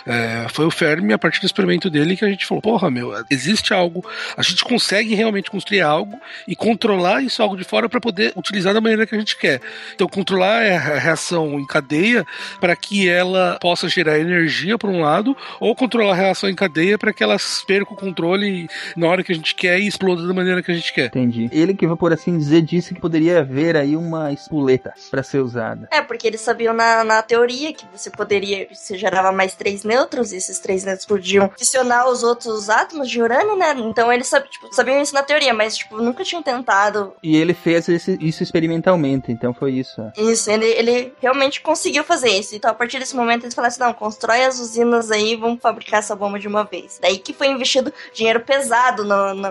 É, 0.05 0.47
foi 0.49 0.65
o 0.65 0.71
Fermi, 0.71 1.13
a 1.13 1.17
partir 1.17 1.39
do 1.39 1.45
experimento 1.45 1.89
dele, 1.89 2.17
que 2.17 2.25
a 2.25 2.29
gente 2.29 2.45
falou: 2.45 2.61
porra, 2.61 2.91
meu, 2.91 3.13
existe 3.29 3.73
algo, 3.73 4.05
a 4.35 4.41
gente 4.41 4.63
consegue 4.63 5.15
realmente 5.15 5.49
construir 5.49 5.81
algo 5.81 6.19
e 6.47 6.55
controlar 6.55 7.23
isso 7.23 7.41
algo 7.41 7.55
de 7.55 7.63
fora 7.63 7.87
para 7.87 8.01
poder 8.01 8.24
utilizar 8.35 8.73
da 8.73 8.81
maneira 8.81 9.05
que 9.05 9.15
a 9.15 9.17
gente 9.17 9.37
quer. 9.37 9.61
Então, 9.93 10.07
controlar 10.07 10.61
a 10.63 10.99
reação 10.99 11.59
em 11.59 11.65
cadeia 11.65 12.25
para 12.59 12.75
que 12.75 13.07
ela 13.09 13.57
possa 13.61 13.87
gerar 13.87 14.19
energia, 14.19 14.77
por 14.77 14.89
um 14.89 15.01
lado, 15.01 15.35
ou 15.59 15.75
controlar 15.75 16.13
a 16.13 16.15
reação 16.15 16.49
em 16.49 16.55
cadeia 16.55 16.97
para 16.97 17.13
que 17.13 17.23
ela 17.23 17.37
perca 17.67 17.93
o 17.93 17.95
controle 17.95 18.67
na 18.95 19.07
hora 19.07 19.23
que 19.23 19.31
a 19.31 19.35
gente 19.35 19.55
quer 19.55 19.79
e 19.79 19.87
exploda 19.87 20.25
da 20.25 20.33
maneira 20.33 20.61
que 20.63 20.71
a 20.71 20.75
gente 20.75 20.93
quer. 20.93 21.07
Entendi. 21.07 21.49
Ele 21.51 21.73
que, 21.73 21.87
por 21.95 22.13
assim 22.13 22.37
dizer, 22.37 22.61
disse 22.61 22.93
que 22.93 23.01
poderia 23.01 23.39
haver 23.39 23.75
aí 23.75 23.95
uma 23.95 24.31
espoleta 24.31 24.93
para 25.09 25.23
ser 25.23 25.39
usada. 25.39 25.87
É, 25.91 26.01
porque 26.01 26.27
eles 26.27 26.41
sabiam 26.41 26.73
na, 26.73 27.03
na 27.03 27.21
teoria 27.21 27.73
que 27.73 27.85
você 27.93 28.09
poderia, 28.09 28.67
você 28.71 28.97
gerava 28.97 29.31
mais 29.31 29.53
três 29.55 29.83
nêutrons, 29.83 30.31
e 30.31 30.37
esses 30.37 30.59
três 30.59 30.83
nêutrons 30.83 31.05
podiam 31.05 31.45
adicionar 31.45 32.09
os 32.09 32.23
outros 32.23 32.69
átomos 32.69 33.09
de 33.09 33.21
urânio, 33.21 33.55
né? 33.57 33.73
Então 33.77 34.11
eles 34.11 34.29
tipo, 34.49 34.73
sabiam 34.73 35.01
isso 35.01 35.13
na 35.13 35.23
teoria, 35.23 35.53
mas 35.53 35.77
tipo, 35.77 35.97
nunca 35.97 36.23
tinham 36.23 36.41
tentado 36.43 37.13
E 37.21 37.35
ele 37.35 37.53
fez 37.53 37.87
esse- 37.89 38.14
isso 38.19 38.43
experimentalmente, 38.43 39.31
então 39.31 39.53
foi 39.53 39.73
isso. 39.73 40.01
isso. 40.17 40.49
Ele, 40.49 40.65
ele 40.65 41.13
realmente 41.21 41.61
conseguiu 41.61 42.03
fazer 42.03 42.29
isso. 42.29 42.55
Então, 42.55 42.71
a 42.71 42.73
partir 42.73 42.99
desse 42.99 43.15
momento, 43.15 43.43
eles 43.43 43.53
falaram 43.53 43.71
assim: 43.71 43.81
não, 43.81 43.93
constrói 43.93 44.43
as 44.45 44.59
usinas 44.59 45.11
aí, 45.11 45.35
vamos 45.35 45.61
fabricar 45.61 45.99
essa 45.99 46.15
bomba 46.15 46.39
de 46.39 46.47
uma 46.47 46.63
vez. 46.63 46.99
Daí 47.01 47.17
que 47.17 47.33
foi 47.33 47.47
investido 47.47 47.93
dinheiro 48.13 48.39
pesado 48.41 49.03
no, 49.03 49.33
no, 49.33 49.49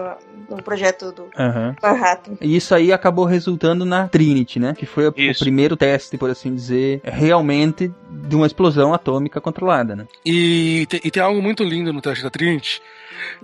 no 0.50 0.62
projeto 0.62 1.12
do 1.12 1.28
Aham. 1.38 1.74
Manhattan. 1.82 2.32
E 2.40 2.56
isso 2.56 2.74
aí 2.74 2.92
acabou 2.92 3.24
resultando 3.24 3.84
na 3.84 4.08
Trinity, 4.08 4.58
né? 4.58 4.74
Que 4.76 4.86
foi 4.86 5.08
o 5.08 5.14
Isso. 5.16 5.40
primeiro 5.40 5.76
teste, 5.76 6.16
por 6.18 6.30
assim 6.30 6.54
dizer, 6.54 7.00
realmente 7.04 7.92
de 8.10 8.36
uma 8.36 8.46
explosão 8.46 8.94
atômica 8.94 9.40
controlada, 9.40 9.94
né? 9.96 10.06
E, 10.24 10.86
te- 10.88 11.00
e 11.04 11.10
tem 11.10 11.22
algo 11.22 11.42
muito 11.42 11.62
lindo 11.64 11.92
no 11.92 12.00
teste 12.00 12.22
da 12.22 12.30
Trinity. 12.30 12.80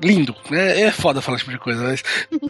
Lindo, 0.02 0.34
é, 0.50 0.82
é 0.82 0.90
foda 0.92 1.20
falar 1.20 1.36
esse 1.36 1.44
tipo 1.44 1.56
de 1.56 1.62
coisa, 1.62 1.82
mas 1.82 2.02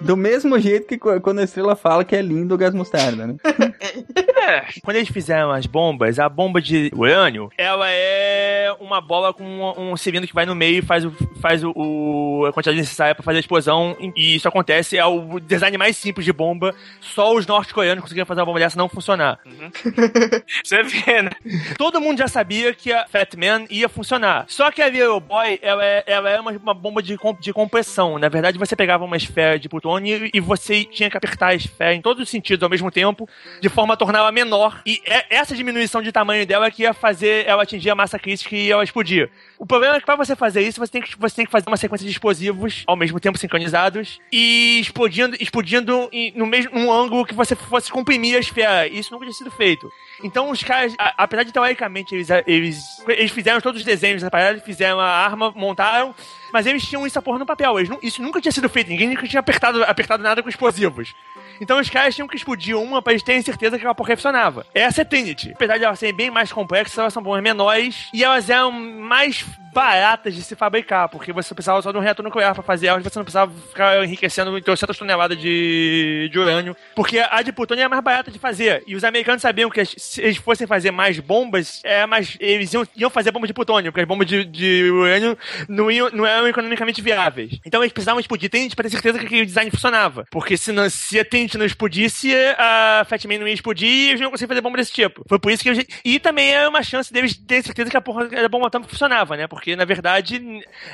Do 0.02 0.16
mesmo 0.16 0.58
jeito 0.58 0.86
que 0.86 0.98
qu- 0.98 1.20
quando 1.20 1.40
a 1.40 1.44
estrela 1.44 1.74
fala 1.76 2.04
que 2.04 2.14
é 2.16 2.22
lindo 2.22 2.54
o 2.54 2.58
gás 2.58 2.74
mostarda, 2.74 3.26
né? 3.26 3.34
É, 4.40 4.64
quando 4.82 4.96
eles 4.96 5.08
fizeram 5.10 5.52
as 5.52 5.66
bombas, 5.66 6.18
a 6.18 6.28
bomba 6.28 6.60
de 6.62 6.90
urânio, 6.96 7.50
ela 7.58 7.88
é 7.88 8.74
uma 8.80 9.00
bola 9.00 9.32
com 9.34 9.44
um, 9.44 9.92
um 9.92 9.96
cilindro 9.96 10.26
que 10.26 10.34
vai 10.34 10.44
no 10.46 10.54
meio 10.56 10.78
e 10.78 10.82
faz, 10.82 11.04
o, 11.04 11.12
faz 11.40 11.62
o, 11.62 11.72
o- 11.76 12.46
a 12.46 12.52
quantidade 12.52 12.78
necessária 12.78 13.14
pra 13.14 13.22
fazer 13.22 13.36
a 13.36 13.40
explosão. 13.40 13.96
E 14.16 14.34
isso 14.34 14.48
acontece, 14.48 14.96
é 14.96 15.04
o 15.04 15.38
design 15.38 15.76
mais 15.78 15.96
simples 15.96 16.24
de 16.24 16.32
bomba. 16.32 16.74
Só 17.00 17.34
os 17.34 17.46
norte-coreanos 17.46 18.02
conseguiram 18.02 18.26
fazer 18.26 18.40
uma 18.40 18.46
bomba 18.46 18.58
dessa 18.58 18.78
não 18.78 18.88
funcionar. 18.88 19.38
você 20.64 20.82
vê, 20.82 21.22
né? 21.22 21.30
Todo 21.76 22.00
mundo 22.00 22.18
já 22.18 22.26
sabia 22.28 22.72
que 22.74 22.92
a 22.92 23.06
Fat 23.06 23.34
Man 23.36 23.66
ia 23.70 23.88
funcionar. 23.88 24.46
Só 24.48 24.70
que 24.70 24.82
a 24.82 24.88
Little 24.88 25.20
Boy, 25.20 25.58
ela 25.62 25.84
é, 25.84 26.02
ela 26.06 26.30
é 26.30 26.40
uma, 26.40 26.50
uma 26.52 26.74
bomba 26.74 27.02
de, 27.02 27.16
de 27.40 27.52
compressão. 27.52 28.18
Na 28.18 28.28
verdade, 28.28 28.59
você 28.59 28.74
pegava 28.74 29.04
uma 29.04 29.16
esfera 29.16 29.59
de 29.59 29.68
plutônio 29.68 30.28
e 30.33 30.40
você 30.40 30.85
tinha 30.85 31.11
que 31.11 31.16
apertar 31.16 31.48
a 31.48 31.54
esfera 31.54 31.94
em 31.94 32.00
todos 32.00 32.22
os 32.22 32.28
sentidos 32.28 32.62
ao 32.62 32.70
mesmo 32.70 32.90
tempo, 32.90 33.28
de 33.61 33.68
forma 33.68 33.94
a 33.94 33.96
torná-la 33.96 34.33
menor. 34.33 34.80
E 34.87 35.00
é 35.06 35.26
essa 35.37 35.54
diminuição 35.54 36.02
de 36.02 36.11
tamanho 36.12 36.46
dela 36.46 36.70
que 36.70 36.83
ia 36.83 36.92
fazer 36.94 37.46
ela 37.46 37.62
atingir 37.62 37.90
a 37.90 37.94
massa 37.94 38.18
crítica 38.18 38.56
e 38.56 38.70
ela 38.70 38.83
explodir. 38.85 39.30
O 39.59 39.66
problema 39.66 39.96
é 39.96 40.00
que 40.00 40.06
pra 40.06 40.16
você 40.16 40.35
fazer 40.35 40.62
isso, 40.62 40.80
você 40.80 40.90
tem 40.92 41.02
que, 41.02 41.18
você 41.18 41.37
tem 41.37 41.44
que 41.44 41.52
fazer 41.52 41.68
uma 41.68 41.76
sequência 41.76 42.04
de 42.06 42.11
explosivos 42.12 42.83
ao 42.87 42.96
mesmo 42.96 43.20
tempo 43.20 43.37
sincronizados 43.38 44.18
e 44.33 44.78
explodindo, 44.80 45.37
explodindo 45.38 46.09
em- 46.12 46.33
no 46.35 46.46
mesmo 46.46 46.90
ângulo 46.90 47.26
que 47.26 47.35
você 47.35 47.54
fosse 47.54 47.90
comprimir 47.90 48.37
a 48.37 48.40
esfera. 48.40 48.87
Isso 48.87 49.12
nunca 49.12 49.26
tinha 49.26 49.35
sido 49.35 49.50
feito. 49.50 49.87
Então 50.24 50.50
os 50.50 50.62
caras, 50.62 50.94
a- 50.98 51.14
apesar 51.18 51.42
de 51.42 51.52
teoricamente 51.52 52.14
eles, 52.14 52.28
eles, 52.46 52.78
eles 53.09 53.30
fizeram 53.30 53.61
todos 53.61 53.80
os 53.80 53.85
desenhos 53.87 54.22
da 54.22 54.30
parada, 54.30 54.61
fizeram 54.61 54.98
a 54.98 55.06
arma, 55.09 55.52
montaram, 55.54 56.14
mas 56.52 56.66
eles 56.66 56.86
tinham 56.86 57.06
isso 57.06 57.18
a 57.18 57.22
porra 57.22 57.38
no 57.38 57.46
papel. 57.46 57.74
Nu- 57.88 57.98
isso 58.02 58.22
nunca 58.22 58.40
tinha 58.40 58.52
sido 58.52 58.68
feito, 58.68 58.88
ninguém 58.88 59.08
nunca 59.08 59.26
tinha 59.26 59.40
apertado, 59.40 59.82
apertado 59.84 60.22
nada 60.22 60.42
com 60.42 60.48
explosivos. 60.48 61.14
Então 61.61 61.79
os 61.79 61.90
caras 61.90 62.14
tinham 62.14 62.29
que 62.29 62.37
explodir 62.37 62.77
uma 62.79 63.03
pra 63.03 63.12
eles 63.12 63.23
terem 63.23 63.42
certeza 63.42 63.79
que 63.79 63.85
porcaria 63.94 64.16
funcionava. 64.16 64.66
Essa 64.75 65.03
é 65.03 65.05
Trinity. 65.05 65.53
Apesar 65.55 65.79
de 65.79 65.85
elas 65.85 65.99
serem 65.99 66.14
bem 66.14 66.31
mais 66.31 66.53
complexas, 66.53 66.99
elas 66.99 67.12
são 67.12 67.23
bombas 67.23 67.42
menores 67.42 68.09
e 68.12 68.25
elas 68.25 68.49
eram 68.49 68.70
mais 68.73 69.44
baratas 69.73 70.35
de 70.35 70.42
se 70.42 70.57
fabricar, 70.57 71.09
porque 71.09 71.33
você 71.33 71.55
precisava 71.55 71.81
só 71.81 71.92
de 71.92 71.99
um 71.99 72.01
reator 72.01 72.25
nuclear 72.25 72.55
pra 72.55 72.62
fazer 72.62 72.88
elas, 72.88 73.03
você 73.03 73.18
não 73.18 73.25
precisava 73.25 73.53
ficar 73.68 74.05
enriquecendo 74.05 74.57
em 74.57 74.62
300 74.62 74.96
toneladas 74.99 75.38
de, 75.38 76.29
de 76.31 76.38
urânio, 76.38 76.77
porque 76.94 77.18
a 77.18 77.40
de 77.42 77.53
plutônio 77.53 77.85
é 77.85 77.88
mais 77.88 78.03
barata 78.03 78.31
de 78.31 78.38
fazer. 78.38 78.83
E 78.87 78.96
os 78.96 79.05
americanos 79.05 79.42
sabiam 79.42 79.70
que 79.70 79.85
se 79.85 80.20
eles 80.20 80.37
fossem 80.37 80.66
fazer 80.66 80.90
mais 80.90 81.18
bombas, 81.18 81.81
é 81.85 82.05
mais, 82.07 82.37
eles 82.40 82.73
iam, 82.73 82.87
iam 82.96 83.11
fazer 83.11 83.31
bombas 83.31 83.49
de 83.49 83.55
plutônio, 83.55 83.92
porque 83.92 84.03
as 84.03 84.09
bombas 84.09 84.27
de, 84.27 84.44
de 84.44 84.90
urânio 84.90 85.38
não, 85.68 85.90
iam, 85.90 86.11
não 86.11 86.27
eram 86.27 86.49
economicamente 86.49 87.01
viáveis. 87.01 87.59
Então 87.64 87.83
eles 87.83 87.92
precisavam 87.92 88.20
explodir 88.20 88.51
Trinity 88.51 88.75
pra 88.75 88.83
ter 88.85 88.90
certeza 88.90 89.18
que 89.18 89.27
aquele 89.27 89.46
design 89.46 89.70
funcionava. 89.70 90.27
Porque 90.31 90.57
se, 90.57 90.73
não, 90.73 90.88
se 90.90 91.18
a 91.18 91.25
Não 91.58 91.66
explodisse, 91.66 92.34
a 92.56 93.04
Fat 93.08 93.24
Man 93.24 93.38
não 93.38 93.48
ia 93.48 93.54
explodir 93.54 93.88
e 93.88 94.08
eles 94.08 94.20
não 94.20 94.26
iam 94.26 94.30
conseguir 94.30 94.48
fazer 94.48 94.60
bomba 94.60 94.78
desse 94.78 94.92
tipo. 94.92 95.22
Foi 95.28 95.38
por 95.38 95.50
isso 95.50 95.62
que 95.62 95.68
eles, 95.68 95.86
E 96.04 96.18
também 96.18 96.52
é 96.52 96.68
uma 96.68 96.82
chance 96.82 97.12
deles 97.12 97.36
terem 97.36 97.62
certeza 97.62 97.90
que 97.90 97.96
a 97.96 98.00
porra 98.00 98.28
da 98.28 98.48
bomba 98.48 98.68
atômica 98.68 98.90
funcionava, 98.90 99.36
né? 99.36 99.46
Porque, 99.46 99.74
na 99.76 99.84
verdade, 99.84 100.40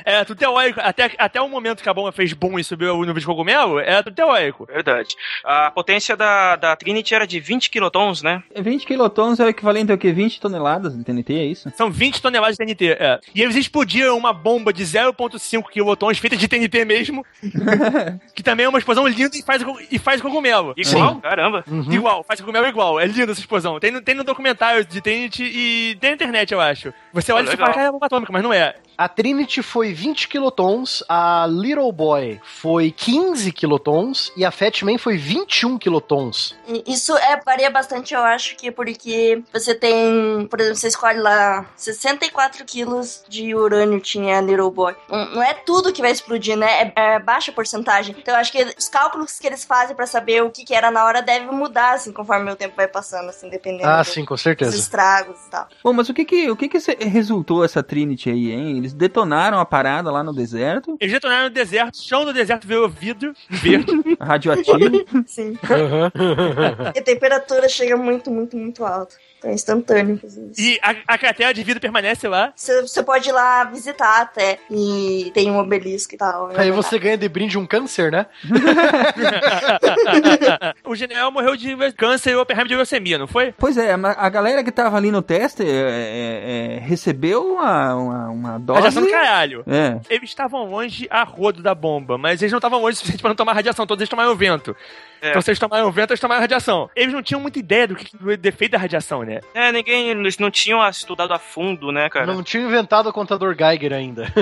era 0.05 0.25
tudo 0.25 0.37
teórico. 0.37 0.79
Até, 0.81 1.11
até 1.17 1.41
o 1.41 1.49
momento 1.49 1.83
que 1.83 1.89
a 1.89 1.93
bomba 1.93 2.11
fez 2.11 2.33
boom 2.33 2.59
e 2.59 2.63
subiu 2.63 2.95
o 2.95 3.05
nível 3.05 3.19
de 3.19 3.25
cogumelo, 3.25 3.79
era 3.79 4.03
tudo 4.03 4.15
teórico. 4.15 4.65
Verdade. 4.65 5.15
A 5.43 5.71
potência 5.71 6.15
da, 6.15 6.55
da 6.55 6.75
Trinity 6.75 7.13
era 7.13 7.27
de 7.27 7.39
20 7.39 7.69
quilotons, 7.69 8.21
né? 8.21 8.43
20 8.55 8.85
quilotons 8.85 9.39
é 9.39 9.45
o 9.45 9.49
equivalente 9.49 9.91
ao 9.91 9.97
que? 9.97 10.11
20 10.11 10.39
toneladas 10.39 10.97
de 10.97 11.03
TNT, 11.03 11.33
é 11.33 11.45
isso? 11.45 11.71
São 11.75 11.91
20 11.91 12.21
toneladas 12.21 12.57
de 12.57 12.65
TNT, 12.65 12.97
é. 12.99 13.19
E 13.33 13.41
eles 13.41 13.55
explodiram 13.55 14.17
uma 14.17 14.33
bomba 14.33 14.73
de 14.73 14.83
0.5 14.83 15.69
quilotons 15.69 16.17
feita 16.17 16.35
de 16.35 16.47
TNT 16.47 16.85
mesmo, 16.85 17.25
que 18.35 18.43
também 18.43 18.65
é 18.65 18.69
uma 18.69 18.79
explosão 18.79 19.07
linda 19.07 19.37
e 19.37 19.43
faz, 19.43 19.63
e 19.91 19.99
faz 19.99 20.21
cogumelo. 20.21 20.46
Igual? 20.77 21.15
Caramba. 21.21 21.63
Igual, 21.93 22.23
faz 22.23 22.39
cogumelo 22.39 22.67
igual. 22.67 22.99
É 22.99 23.05
linda 23.05 23.31
essa 23.31 23.41
explosão. 23.41 23.79
Tem, 23.79 23.91
no- 23.91 24.01
tem 24.01 24.15
no 24.15 24.23
documentário 24.23 24.85
de 24.85 25.01
Trinity 25.01 25.43
e 25.43 25.97
tem 25.99 26.11
na 26.11 26.15
internet, 26.15 26.51
eu 26.53 26.61
acho. 26.61 26.93
Você 27.13 27.31
olha 27.31 27.43
e 27.53 27.57
fala, 27.57 27.73
cara, 27.73 27.87
é 27.87 27.91
bomba 27.91 28.05
atômica, 28.05 28.31
mas 28.33 28.43
não 28.43 28.53
é. 28.53 28.75
A 28.97 29.07
Trinity 29.07 29.61
foi 29.61 29.93
20 29.93 30.27
kilotons, 30.27 31.03
a 31.07 31.45
Little 31.47 31.91
Boy 31.91 32.39
foi 32.43 32.89
15 32.89 33.51
kilotons 33.51 34.31
e 34.35 34.43
a 34.43 34.49
Fat 34.49 34.81
Man 34.83 34.97
foi 34.97 35.17
21 35.17 35.77
kilotons. 35.77 36.55
E 36.67 36.83
Isso 36.91 37.15
é, 37.15 37.39
varia 37.45 37.69
bastante, 37.69 38.15
eu 38.15 38.21
acho 38.21 38.55
que 38.55 38.71
porque 38.71 39.43
você 39.53 39.75
tem, 39.75 40.47
por 40.49 40.59
exemplo, 40.59 40.79
você 40.79 40.87
escolhe 40.87 41.19
lá 41.19 41.65
64 41.75 42.65
quilos 42.65 43.23
de 43.29 43.53
urânio 43.53 43.99
tinha 43.99 44.39
a 44.39 44.41
Little 44.41 44.71
Boy. 44.71 44.95
Não, 45.09 45.43
é 45.43 45.53
tudo 45.53 45.93
que 45.93 46.01
vai 46.01 46.11
explodir, 46.11 46.57
né? 46.57 46.91
É, 46.95 47.15
é 47.15 47.19
baixa 47.19 47.51
porcentagem. 47.51 48.15
Então 48.17 48.33
eu 48.33 48.39
acho 48.39 48.51
que 48.51 48.63
os 48.77 48.87
cálculos 48.89 49.37
que 49.37 49.45
eles 49.45 49.63
fazem 49.63 49.95
pra 49.95 50.07
saber 50.07 50.41
o 50.41 50.49
que, 50.49 50.65
que 50.65 50.73
era 50.73 50.89
na 50.89 51.05
hora 51.05 51.21
devem 51.21 51.51
mudar, 51.51 51.93
assim, 51.93 52.11
conforme 52.11 52.51
o 52.51 52.55
tempo 52.55 52.75
vai 52.75 52.87
passando, 52.87 53.29
assim, 53.29 53.47
dependendo 53.47 53.87
Ah, 53.89 54.01
do- 54.01 54.05
sim, 54.05 54.25
com 54.25 54.33
dos 54.33 54.41
certeza. 54.41 54.75
estragos 54.75 55.37
e 55.45 55.49
tal. 55.51 55.67
Bom, 55.83 55.93
mas 55.93 56.09
o 56.09 56.13
que 56.15 56.25
que, 56.25 56.49
o 56.49 56.55
que 56.55 56.67
que 56.67 56.77
resultou 57.05 57.63
essa 57.63 57.83
Trinity 57.83 58.29
aí, 58.31 58.51
hein? 58.51 58.86
Eles 58.87 58.93
detonaram 58.93 59.59
a 59.59 59.65
parada 59.65 60.09
lá 60.09 60.23
no 60.23 60.33
deserto, 60.33 60.95
Eles 60.99 61.13
detonaram 61.13 61.45
no 61.45 61.49
deserto, 61.49 61.95
o 61.95 62.01
chão 62.01 62.23
do 62.23 62.31
deserto 62.31 62.65
virou 62.65 62.87
vidro 62.87 63.33
verde. 63.49 63.91
radioativo. 64.19 65.05
Sim. 65.25 65.57
Porque 65.59 66.99
a 66.99 67.03
temperatura 67.03 67.67
chega 67.67 67.97
muito, 67.97 68.31
muito, 68.31 68.55
muito 68.55 68.85
alta. 68.85 69.15
É 69.43 69.53
instantâneo 69.53 70.19
isso. 70.23 70.51
e 70.57 70.79
a, 70.81 70.95
a 71.07 71.17
cratera 71.17 71.53
de 71.53 71.63
vidro 71.63 71.79
permanece 71.79 72.27
lá. 72.27 72.51
Você, 72.55 73.03
pode 73.03 73.29
ir 73.29 73.31
lá 73.31 73.63
visitar 73.65 74.21
até. 74.21 74.59
E 74.69 75.31
tem 75.33 75.51
um 75.51 75.59
obelisco 75.59 76.15
e 76.15 76.17
tal. 76.17 76.49
Aí 76.55 76.71
você 76.71 76.97
ganha 76.97 77.17
de 77.17 77.29
brinde 77.29 77.57
um 77.57 77.65
câncer, 77.65 78.11
né? 78.11 78.25
o 80.83 80.95
general 80.95 81.31
morreu 81.31 81.55
de 81.55 81.75
câncer 81.93 82.31
e 82.31 82.35
o 82.35 82.41
Oppenheimer 82.41 82.67
de 82.67 82.75
leucemia, 82.75 83.17
não 83.17 83.27
foi? 83.27 83.53
Pois 83.57 83.77
é, 83.77 83.93
a 83.93 84.29
galera 84.29 84.63
que 84.63 84.71
tava 84.71 84.97
ali 84.97 85.11
no 85.11 85.21
teste 85.21 85.63
é, 85.63 85.67
é, 85.67 86.75
é, 86.75 86.79
recebeu 86.79 87.53
uma, 87.53 87.95
uma, 87.95 88.29
uma 88.29 88.59
dose. 88.59 88.79
Radiação 88.79 89.03
do 89.03 89.11
caralho. 89.11 89.63
É. 89.67 89.99
Eles 90.09 90.29
estavam 90.29 90.65
longe 90.65 91.07
a 91.11 91.23
rodo 91.23 91.61
da 91.61 91.75
bomba, 91.75 92.17
mas 92.17 92.41
eles 92.41 92.51
não 92.51 92.57
estavam 92.57 92.81
longe 92.81 92.95
o 92.95 92.97
suficiente 92.97 93.21
pra 93.21 93.29
não 93.29 93.35
tomar 93.35 93.53
radiação. 93.53 93.85
Todos 93.85 94.01
eles 94.01 94.09
tomaram 94.09 94.35
vento. 94.35 94.75
É. 95.21 95.29
Então, 95.29 95.41
se 95.41 95.49
eles 95.49 95.59
tomaram 95.59 95.91
vento, 95.91 96.11
eles 96.11 96.19
tomaram 96.19 96.41
radiação. 96.41 96.89
Eles 96.95 97.13
não 97.13 97.21
tinham 97.23 97.39
muita 97.41 97.59
ideia 97.59 97.87
do, 97.87 97.95
que, 97.95 98.15
do 98.17 98.35
defeito 98.37 98.71
da 98.73 98.77
radiação, 98.77 99.23
né? 99.23 99.39
É, 99.53 99.71
ninguém. 99.71 100.09
Eles 100.09 100.37
não 100.37 100.49
tinham 100.51 100.87
estudado 100.87 101.33
a 101.33 101.39
fundo, 101.39 101.91
né, 101.91 102.09
cara? 102.09 102.25
Não 102.27 102.43
tinha 102.43 102.63
inventado 102.63 103.07
o 103.09 103.13
contador 103.13 103.55
Geiger 103.57 103.93
ainda. 103.93 104.27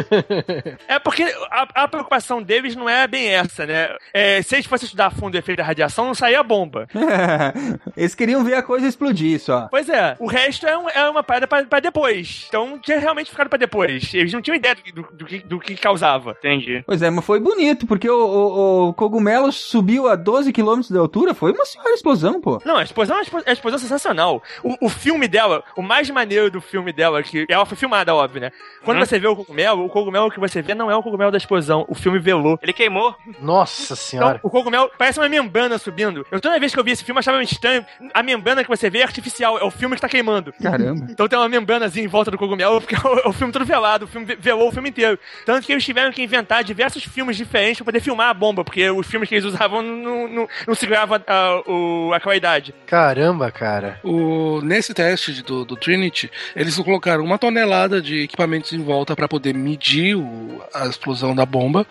É 0.88 1.00
porque 1.00 1.24
a, 1.52 1.84
a 1.84 1.88
preocupação 1.88 2.42
deles 2.42 2.76
não 2.76 2.88
é 2.90 3.08
bem 3.08 3.28
essa, 3.28 3.66
né? 3.66 3.90
É, 4.14 4.42
se 4.42 4.56
eles 4.56 4.66
fossem 4.66 4.86
estudar 4.86 5.08
a 5.08 5.12
fundo 5.12 5.36
o 5.36 5.38
efeito 5.38 5.58
da 5.60 5.64
radiação, 5.64 6.06
não 6.06 6.14
saía 6.16 6.42
bomba. 6.44 6.88
Eles 7.96 8.16
queriam 8.16 8.44
ver 8.44 8.56
a 8.56 8.64
coisa 8.64 8.88
explodir 8.88 9.40
só. 9.40 9.68
Pois 9.70 9.90
é, 9.90 10.16
o 10.20 10.28
resto 10.28 10.66
é, 10.68 10.78
um- 10.78 10.90
é 10.90 11.10
uma 11.10 11.24
parada 11.24 11.48
pra, 11.48 11.64
pra 11.64 11.80
depois. 11.80 12.46
Então 12.48 12.78
tinha 12.80 13.00
realmente 13.00 13.32
ficado 13.32 13.50
pra 13.50 13.58
depois. 13.58 14.14
Eles 14.14 14.32
não 14.34 14.42
tinham 14.42 14.56
ideia 14.56 14.76
do, 14.76 15.02
do- 15.02 15.10
do 15.14 15.26
que, 15.26 15.40
do 15.40 15.60
que 15.60 15.76
causava. 15.76 16.32
Entendi. 16.40 16.84
Pois 16.86 17.02
é, 17.02 17.10
mas 17.10 17.26
foi 17.26 17.40
bonito, 17.40 17.86
porque 17.88 18.10
o, 18.10 18.16
o- 18.16 18.88
o 18.90 18.94
cogumelo 18.94 19.52
subiu 19.52 20.08
a 20.08 20.16
12 20.16 20.52
km 20.54 20.65
de 20.92 20.98
altura, 20.98 21.34
foi 21.34 21.52
uma 21.52 21.66
senhora 21.66 21.92
explosão, 21.94 22.40
pô. 22.42 22.62
Não, 22.66 22.78
a 22.78 22.84
explosão 22.84 23.18
é 23.18 23.22
uma 23.22 23.40
é 23.42 23.50
uma 23.50 23.54
explosão 23.54 23.80
sensacional. 23.80 24.42
O, 24.64 24.86
o 24.86 24.90
filme 24.90 25.28
dela, 25.28 25.64
o 25.76 25.82
mais 25.82 26.10
maneiro 26.10 26.50
do 26.52 26.60
filme 26.62 26.92
dela, 26.92 27.22
que 27.24 27.46
ela 27.50 27.66
foi 27.66 27.78
filmada, 27.78 28.14
óbvio, 28.16 28.42
né? 28.42 28.52
Quando 28.84 29.00
Uhum. 29.00 29.06
você 29.06 29.20
vê 29.20 29.28
o 29.28 29.36
cogumelo, 29.36 29.86
o 29.86 29.90
cogumelo 29.90 30.30
que 30.32 30.40
você 30.40 30.62
vê 30.62 30.74
não 30.74 30.90
é 30.90 30.96
o 30.96 31.04
cogumelo 31.04 31.32
da 31.32 31.38
explosão. 31.38 31.86
O 31.88 31.96
filme 31.96 32.20
velou. 32.20 32.58
Ele 32.62 32.74
queimou. 32.74 33.16
Nossa 33.40 33.84
Então, 33.94 33.96
senhora. 33.98 34.40
o 34.44 34.50
cogumelo 34.50 34.90
parece 34.98 35.20
uma 35.20 35.30
membrana 35.30 35.78
subindo. 35.78 36.26
Eu 36.32 36.40
toda 36.40 36.60
vez 36.60 36.74
que 36.74 36.80
eu 36.80 36.84
vi 36.84 36.92
esse 36.92 37.04
filme 37.04 37.20
achava 37.20 37.42
estranho. 37.44 37.86
A 38.14 38.24
membrana 38.24 38.64
que 38.64 38.70
você 38.70 38.90
vê 38.90 39.00
é 39.00 39.04
artificial, 39.04 39.58
é 39.60 39.64
o 39.64 39.72
filme 39.72 39.96
que 39.96 40.02
tá 40.02 40.10
queimando. 40.10 40.54
Caramba. 40.62 41.08
Então 41.10 41.28
tem 41.28 41.38
uma 41.38 41.50
membranazinha 41.50 42.06
em 42.06 42.08
volta 42.08 42.32
do 42.32 42.38
cogumelo, 42.38 42.80
porque 42.82 42.96
é 42.96 43.28
o, 43.28 43.34
filme 43.34 43.52
todo 43.54 43.66
velado, 43.66 44.06
o 44.06 44.08
filme 44.08 44.26
ve- 44.26 44.36
velou 44.36 44.70
o 44.70 44.72
filme 44.72 44.90
inteiro. 44.90 45.20
Tanto 45.46 45.66
que 45.66 45.72
eles 45.72 45.84
tiveram 45.84 46.12
que 46.12 46.22
inventar 46.24 46.64
diversos 46.64 47.04
filmes 47.04 47.36
diferentes 47.38 47.78
pra 47.78 47.86
poder 47.86 48.00
filmar 48.00 48.30
a 48.30 48.34
bomba, 48.34 48.64
porque 48.64 48.90
os 48.90 49.06
filmes 49.08 49.28
que 49.30 49.36
eles 49.36 49.46
usavam 49.46 49.82
não, 49.82 50.28
não, 50.28 50.50
não 50.68 50.76
seguravam 50.76 51.20
a, 51.28 51.62
o- 51.70 52.12
a 52.14 52.20
qualidade. 52.20 52.74
Caramba, 52.86 53.52
cara. 53.52 54.00
O, 54.04 54.62
nesse 54.62 54.94
teste 54.94 55.34
de- 55.34 55.44
do, 55.44 55.66
do 55.66 55.76
Trinity, 55.76 56.30
eles 56.56 56.78
colocaram 56.78 57.24
uma 57.24 57.38
tonelada 57.38 58.02
de 58.02 58.22
equipamentos 58.24 58.72
em 58.74 58.84
volta 58.84 59.16
para 59.16 59.28
poder 59.28 59.54
medir 59.54 60.16
o- 60.16 60.62
a 60.74 60.86
explosão 60.88 61.36
da 61.36 61.46
bomba 61.46 61.86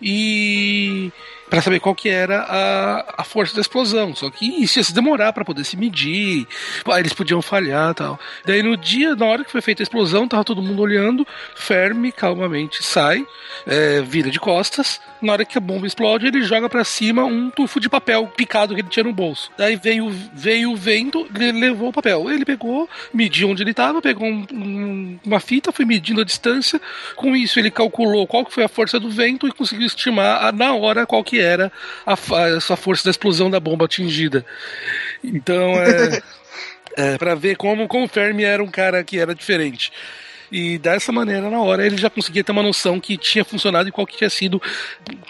e 0.00 1.12
para 1.48 1.62
saber 1.62 1.80
qual 1.80 1.94
que 1.94 2.08
era 2.08 2.40
a, 2.42 3.14
a 3.18 3.24
força 3.24 3.54
da 3.54 3.60
explosão. 3.60 4.14
Só 4.14 4.30
que 4.30 4.46
isso 4.62 4.78
ia 4.78 4.84
se 4.84 4.92
demorar 4.94 5.32
para 5.32 5.44
poder 5.44 5.64
se 5.64 5.76
medir, 5.76 6.46
eles 6.98 7.12
podiam 7.12 7.40
falhar 7.42 7.94
tal. 7.94 8.18
Daí 8.44 8.62
no 8.62 8.76
dia, 8.76 9.14
na 9.14 9.26
hora 9.26 9.44
que 9.44 9.50
foi 9.50 9.60
feita 9.60 9.82
a 9.82 9.84
explosão, 9.84 10.28
tava 10.28 10.44
todo 10.44 10.62
mundo 10.62 10.82
olhando, 10.82 11.26
Fermi 11.54 12.12
calmamente 12.12 12.82
sai, 12.84 13.26
é, 13.66 14.00
vira 14.02 14.30
de 14.30 14.38
costas. 14.40 15.00
Na 15.20 15.32
hora 15.32 15.44
que 15.44 15.58
a 15.58 15.60
bomba 15.60 15.86
explode, 15.86 16.26
ele 16.26 16.42
joga 16.42 16.68
pra 16.68 16.84
cima 16.84 17.24
um 17.24 17.50
tufo 17.50 17.80
de 17.80 17.88
papel 17.88 18.26
picado 18.36 18.74
que 18.74 18.80
ele 18.80 18.88
tinha 18.88 19.02
no 19.04 19.12
bolso. 19.12 19.50
Daí 19.58 19.74
veio, 19.74 20.10
veio 20.32 20.70
o 20.72 20.76
vento, 20.76 21.26
ele 21.34 21.52
levou 21.52 21.88
o 21.88 21.92
papel. 21.92 22.30
Ele 22.30 22.44
pegou, 22.44 22.88
mediu 23.12 23.48
onde 23.50 23.62
ele 23.62 23.72
estava, 23.72 24.00
pegou 24.00 24.28
um- 24.28 24.46
um- 24.52 25.18
uma 25.24 25.40
fita, 25.40 25.72
foi 25.72 25.84
medindo 25.84 26.20
a 26.20 26.24
distância. 26.24 26.80
Com 27.16 27.34
isso, 27.34 27.58
ele 27.58 27.70
calculou 27.70 28.26
qual 28.28 28.44
que 28.44 28.52
foi 28.54 28.62
a 28.62 28.68
força 28.68 29.00
do 29.00 29.10
vento 29.10 29.48
e 29.48 29.52
conseguiu 29.52 29.86
estimar 29.86 30.52
na 30.52 30.72
hora 30.74 31.04
qual 31.04 31.24
que 31.24 31.37
era 31.40 31.72
a, 32.06 32.16
essa 32.56 32.76
força 32.76 33.04
da 33.04 33.10
explosão 33.10 33.50
da 33.50 33.60
bomba 33.60 33.84
atingida. 33.84 34.44
Então, 35.22 35.74
é, 35.82 36.22
é 37.14 37.18
para 37.18 37.34
ver 37.34 37.56
como, 37.56 37.86
como 37.88 38.04
o 38.04 38.08
Fermi 38.08 38.44
era 38.44 38.62
um 38.62 38.70
cara 38.70 39.02
que 39.04 39.18
era 39.18 39.34
diferente. 39.34 39.92
E 40.50 40.78
dessa 40.78 41.12
maneira, 41.12 41.50
na 41.50 41.60
hora, 41.60 41.84
ele 41.86 41.96
já 41.96 42.08
conseguia 42.08 42.42
ter 42.42 42.52
uma 42.52 42.62
noção 42.62 42.98
que 42.98 43.16
tinha 43.16 43.44
funcionado 43.44 43.88
e 43.88 43.92
qual 43.92 44.06
que 44.06 44.16
tinha 44.16 44.30
sido, 44.30 44.60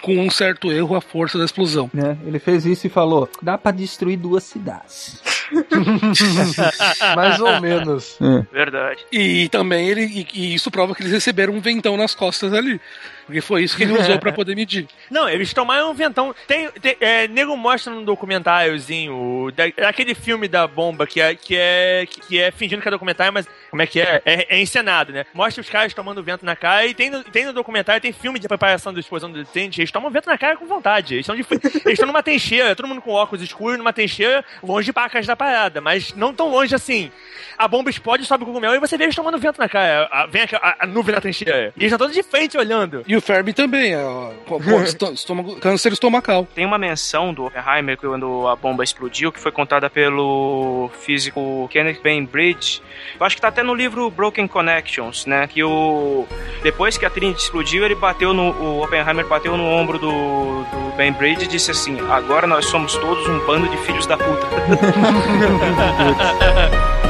com 0.02 0.16
um 0.18 0.30
certo 0.30 0.70
erro, 0.72 0.94
a 0.94 1.00
força 1.00 1.36
da 1.38 1.44
explosão. 1.44 1.90
Né? 1.92 2.16
Ele 2.26 2.38
fez 2.38 2.64
isso 2.66 2.86
e 2.86 2.90
falou: 2.90 3.28
dá 3.42 3.58
pra 3.58 3.70
destruir 3.72 4.16
duas 4.16 4.44
cidades. 4.44 5.22
Mais 7.16 7.40
ou 7.40 7.60
menos. 7.60 8.18
Verdade. 8.52 9.04
E 9.10 9.48
também 9.48 9.88
ele 9.88 10.02
e, 10.04 10.26
e 10.34 10.54
isso 10.54 10.70
prova 10.70 10.94
que 10.94 11.02
eles 11.02 11.12
receberam 11.12 11.54
um 11.54 11.60
ventão 11.60 11.96
nas 11.96 12.14
costas 12.14 12.52
ali. 12.52 12.80
Porque 13.26 13.40
foi 13.42 13.62
isso 13.62 13.76
que 13.76 13.82
ele 13.82 13.92
usou 13.92 14.18
pra 14.18 14.32
poder 14.32 14.54
medir. 14.56 14.86
Não, 15.10 15.28
eles 15.28 15.52
tomaram 15.52 15.90
um 15.90 15.94
ventão. 15.94 16.34
Tem, 16.46 16.70
tem, 16.80 16.96
é, 16.98 17.28
nego 17.28 17.54
mostra 17.56 17.92
num 17.92 18.02
documentáriozinho 18.02 19.52
da- 19.54 19.70
daquele 19.84 20.14
filme 20.14 20.48
da 20.48 20.66
bomba 20.66 21.06
que 21.06 21.20
é, 21.20 21.34
que 21.34 21.54
é 21.54 22.06
que 22.06 22.38
é 22.40 22.50
fingindo 22.50 22.80
que 22.80 22.88
é 22.88 22.90
documentário, 22.90 23.32
mas 23.32 23.46
como 23.70 23.82
é 23.82 23.86
que 23.86 24.00
é? 24.00 24.22
É, 24.24 24.56
é 24.56 24.60
encenado, 24.60 25.12
né? 25.12 25.24
Mostra 25.34 25.60
os 25.60 25.68
caras 25.68 25.92
tomando 25.94 26.22
vento 26.22 26.44
na 26.44 26.56
cara 26.56 26.86
e 26.86 26.94
tem 26.94 27.10
no, 27.10 27.22
tem 27.24 27.44
no 27.44 27.52
documentário, 27.52 28.00
tem 28.00 28.12
filme 28.12 28.38
de 28.38 28.48
preparação 28.48 28.92
da 28.92 29.00
explosão 29.00 29.30
do 29.30 29.44
Tente, 29.44 29.80
eles 29.80 29.90
tomam 29.92 30.10
vento 30.10 30.26
na 30.28 30.38
cara 30.38 30.56
com 30.56 30.66
vontade. 30.66 31.14
Eles 31.14 31.28
estão 31.28 31.36
de- 31.36 31.46
eles 31.84 31.86
estão 31.92 32.06
numa 32.06 32.22
trincheira, 32.22 32.74
todo 32.74 32.86
mundo 32.88 33.02
com 33.02 33.12
óculos 33.12 33.42
escuros, 33.42 33.78
numa 33.78 33.92
trincheira, 33.92 34.44
longe 34.62 34.86
de 34.86 34.92
pacas 34.92 35.26
da, 35.26 35.36
parada, 35.36 35.80
mas 35.80 36.14
não 36.14 36.32
tão 36.34 36.48
longe 36.48 36.74
assim. 36.74 37.10
A 37.56 37.66
bomba 37.66 37.90
explode, 37.90 38.24
sobe 38.24 38.44
o 38.44 38.46
cogumelo 38.46 38.74
e 38.74 38.78
você 38.78 38.96
vê 38.96 39.04
eles 39.04 39.14
tomando 39.16 39.38
vento 39.38 39.58
na 39.58 39.68
cara. 39.68 40.08
A- 40.10 40.26
Vem 40.26 40.42
a, 40.42 40.46
a- 40.56 40.76
a 40.80 40.86
nuvem 40.86 41.14
na 41.14 41.20
trincheira. 41.20 41.72
E 41.76 41.80
eles 41.80 41.92
estão 41.92 41.98
todos 41.98 42.14
de 42.14 42.22
frente 42.22 42.56
olhando. 42.56 43.02
E 43.06 43.16
o 43.16 43.20
Fermi 43.20 43.52
também, 43.52 43.96
ó, 43.96 44.30
estômago, 45.12 45.56
câncer 45.60 45.92
estomacal. 45.92 46.46
Tem 46.54 46.64
uma 46.64 46.78
menção 46.78 47.32
do 47.34 47.46
Oppenheimer 47.46 47.96
quando 47.96 48.46
a 48.48 48.54
bomba 48.56 48.84
explodiu, 48.84 49.32
que 49.32 49.40
foi 49.40 49.50
contada 49.52 49.88
pelo 49.90 50.90
físico 51.00 51.68
Kenneth 51.72 52.00
Bainbridge. 52.02 52.80
Eu 53.18 53.26
acho 53.26 53.36
que 53.36 53.42
tá 53.42 53.50
até 53.58 53.62
no 53.64 53.74
livro 53.74 54.08
Broken 54.08 54.46
Connections, 54.46 55.26
né? 55.26 55.48
Que 55.48 55.64
o. 55.64 56.24
Depois 56.62 56.96
que 56.96 57.04
a 57.04 57.10
Trinity 57.10 57.42
explodiu, 57.42 57.84
ele 57.84 57.96
bateu 57.96 58.32
no. 58.32 58.52
O 58.52 58.84
Oppenheimer 58.84 59.26
bateu 59.26 59.56
no 59.56 59.64
ombro 59.64 59.98
do, 59.98 60.12
do 60.12 60.96
Bainbridge 60.96 61.44
e 61.44 61.48
disse 61.48 61.72
assim: 61.72 61.98
agora 62.08 62.46
nós 62.46 62.66
somos 62.66 62.94
todos 62.94 63.26
um 63.26 63.44
bando 63.46 63.68
de 63.68 63.76
filhos 63.78 64.06
da 64.06 64.16
puta. 64.16 64.46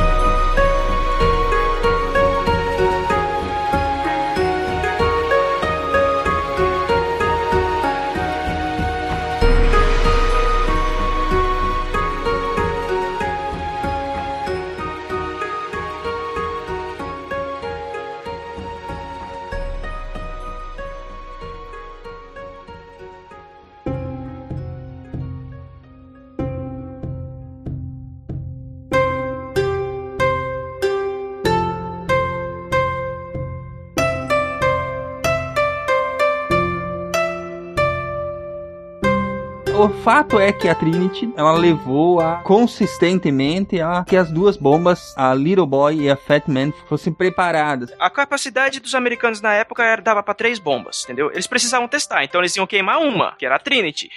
O 39.78 39.88
fato 39.88 40.40
é 40.40 40.52
que 40.52 40.68
a 40.68 40.74
Trinity, 40.74 41.32
ela 41.36 41.52
levou 41.52 42.20
a 42.20 42.38
consistentemente 42.42 43.80
a 43.80 44.02
que 44.04 44.16
as 44.16 44.28
duas 44.28 44.56
bombas, 44.56 45.14
a 45.16 45.32
Little 45.32 45.66
Boy 45.66 46.00
e 46.00 46.10
a 46.10 46.16
Fat 46.16 46.48
Man, 46.48 46.72
fossem 46.88 47.12
preparadas. 47.12 47.92
A 47.96 48.10
capacidade 48.10 48.80
dos 48.80 48.92
americanos 48.96 49.40
na 49.40 49.54
época 49.54 49.84
era, 49.84 50.02
dava 50.02 50.20
pra 50.20 50.34
três 50.34 50.58
bombas, 50.58 51.04
entendeu? 51.04 51.30
Eles 51.30 51.46
precisavam 51.46 51.86
testar, 51.86 52.24
então 52.24 52.40
eles 52.40 52.56
iam 52.56 52.66
queimar 52.66 52.98
uma, 52.98 53.36
que 53.38 53.46
era 53.46 53.54
a 53.54 53.58
Trinity. 53.60 54.10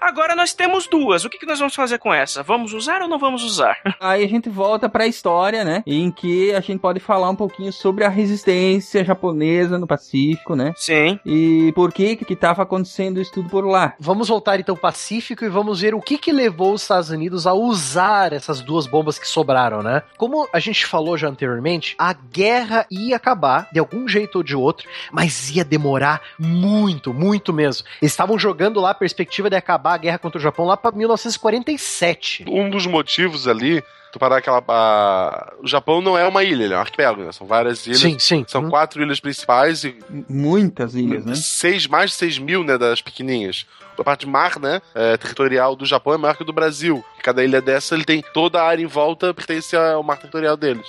Agora 0.00 0.36
nós 0.36 0.52
temos 0.52 0.86
duas, 0.86 1.24
o 1.24 1.28
que, 1.28 1.36
que 1.36 1.46
nós 1.46 1.58
vamos 1.58 1.74
fazer 1.74 1.98
com 1.98 2.14
essa? 2.14 2.44
Vamos 2.44 2.72
usar 2.72 3.02
ou 3.02 3.08
não 3.08 3.18
vamos 3.18 3.42
usar? 3.42 3.76
Aí 4.00 4.22
a 4.22 4.28
gente 4.28 4.48
volta 4.48 4.88
pra 4.88 5.04
história, 5.04 5.64
né? 5.64 5.82
Em 5.84 6.12
que 6.12 6.54
a 6.54 6.60
gente 6.60 6.78
pode 6.78 7.00
falar 7.00 7.28
um 7.28 7.36
pouquinho 7.36 7.72
sobre 7.72 8.04
a 8.04 8.08
resistência 8.08 9.04
japonesa 9.04 9.78
no 9.78 9.86
Pacífico, 9.86 10.54
né? 10.54 10.72
Sim. 10.76 11.18
E 11.26 11.72
por 11.74 11.92
que 11.92 12.14
que 12.14 12.36
tava 12.36 12.62
acontecendo 12.62 13.20
isso 13.20 13.32
tudo 13.32 13.48
por 13.48 13.66
lá. 13.66 13.94
Vamos 13.98 14.28
voltar 14.28 14.60
então 14.60 14.74
ao 14.74 14.80
Pacífico 15.08 15.42
e 15.42 15.48
vamos 15.48 15.80
ver 15.80 15.94
o 15.94 16.02
que 16.02 16.18
que 16.18 16.30
levou 16.30 16.74
os 16.74 16.82
Estados 16.82 17.08
Unidos 17.08 17.46
a 17.46 17.54
usar 17.54 18.34
essas 18.34 18.60
duas 18.60 18.86
bombas 18.86 19.18
que 19.18 19.26
sobraram, 19.26 19.82
né? 19.82 20.02
Como 20.18 20.46
a 20.52 20.60
gente 20.60 20.84
falou 20.84 21.16
já 21.16 21.28
anteriormente, 21.28 21.94
a 21.98 22.12
guerra 22.12 22.86
ia 22.90 23.16
acabar 23.16 23.70
de 23.72 23.78
algum 23.78 24.06
jeito 24.06 24.36
ou 24.36 24.42
de 24.42 24.54
outro, 24.54 24.86
mas 25.10 25.48
ia 25.48 25.64
demorar 25.64 26.20
muito, 26.38 27.14
muito 27.14 27.54
mesmo. 27.54 27.86
Eles 28.02 28.12
estavam 28.12 28.38
jogando 28.38 28.80
lá 28.80 28.90
a 28.90 28.94
perspectiva 28.94 29.48
de 29.48 29.56
acabar 29.56 29.94
a 29.94 29.98
guerra 29.98 30.18
contra 30.18 30.38
o 30.38 30.42
Japão 30.42 30.66
lá 30.66 30.76
para 30.76 30.94
1947. 30.94 32.44
Um 32.46 32.68
dos 32.68 32.86
motivos 32.86 33.48
ali, 33.48 33.82
tu 34.12 34.18
parar 34.18 34.38
aquela. 34.38 34.62
a- 34.68 35.52
O 35.62 35.66
Japão 35.66 36.00
não 36.00 36.16
é 36.16 36.26
uma 36.26 36.42
ilha, 36.44 36.64
ele 36.64 36.74
é 36.74 36.76
um 36.76 36.80
arquipélago, 36.80 37.22
né? 37.24 37.32
São 37.32 37.46
várias 37.46 37.86
ilhas. 37.86 38.00
Sim, 38.00 38.18
sim. 38.18 38.44
São 38.48 38.64
Hum. 38.64 38.70
quatro 38.70 39.02
ilhas 39.02 39.20
principais 39.20 39.84
e 39.84 39.96
Muitas 40.28 40.94
ilhas, 40.94 41.24
né? 41.24 41.34
seis, 41.34 41.86
mais 41.86 42.10
de 42.10 42.16
6 42.16 42.38
mil, 42.38 42.62
né, 42.64 42.76
das 42.78 43.00
pequenininhas. 43.02 43.66
A 43.98 44.04
parte 44.04 44.20
de 44.20 44.26
mar, 44.30 44.60
né, 44.60 44.80
é, 44.94 45.16
territorial 45.16 45.74
do 45.74 45.84
Japão 45.84 46.14
é 46.14 46.16
maior 46.16 46.36
que 46.36 46.44
do 46.44 46.52
Brasil. 46.52 47.04
Cada 47.22 47.42
ilha 47.42 47.60
dessa, 47.60 47.94
ele 47.96 48.04
tem 48.04 48.22
toda 48.32 48.60
a 48.62 48.64
área 48.66 48.82
em 48.82 48.86
volta, 48.86 49.34
pertence 49.34 49.76
ao 49.76 50.02
mar 50.04 50.18
territorial 50.18 50.56
deles. 50.56 50.86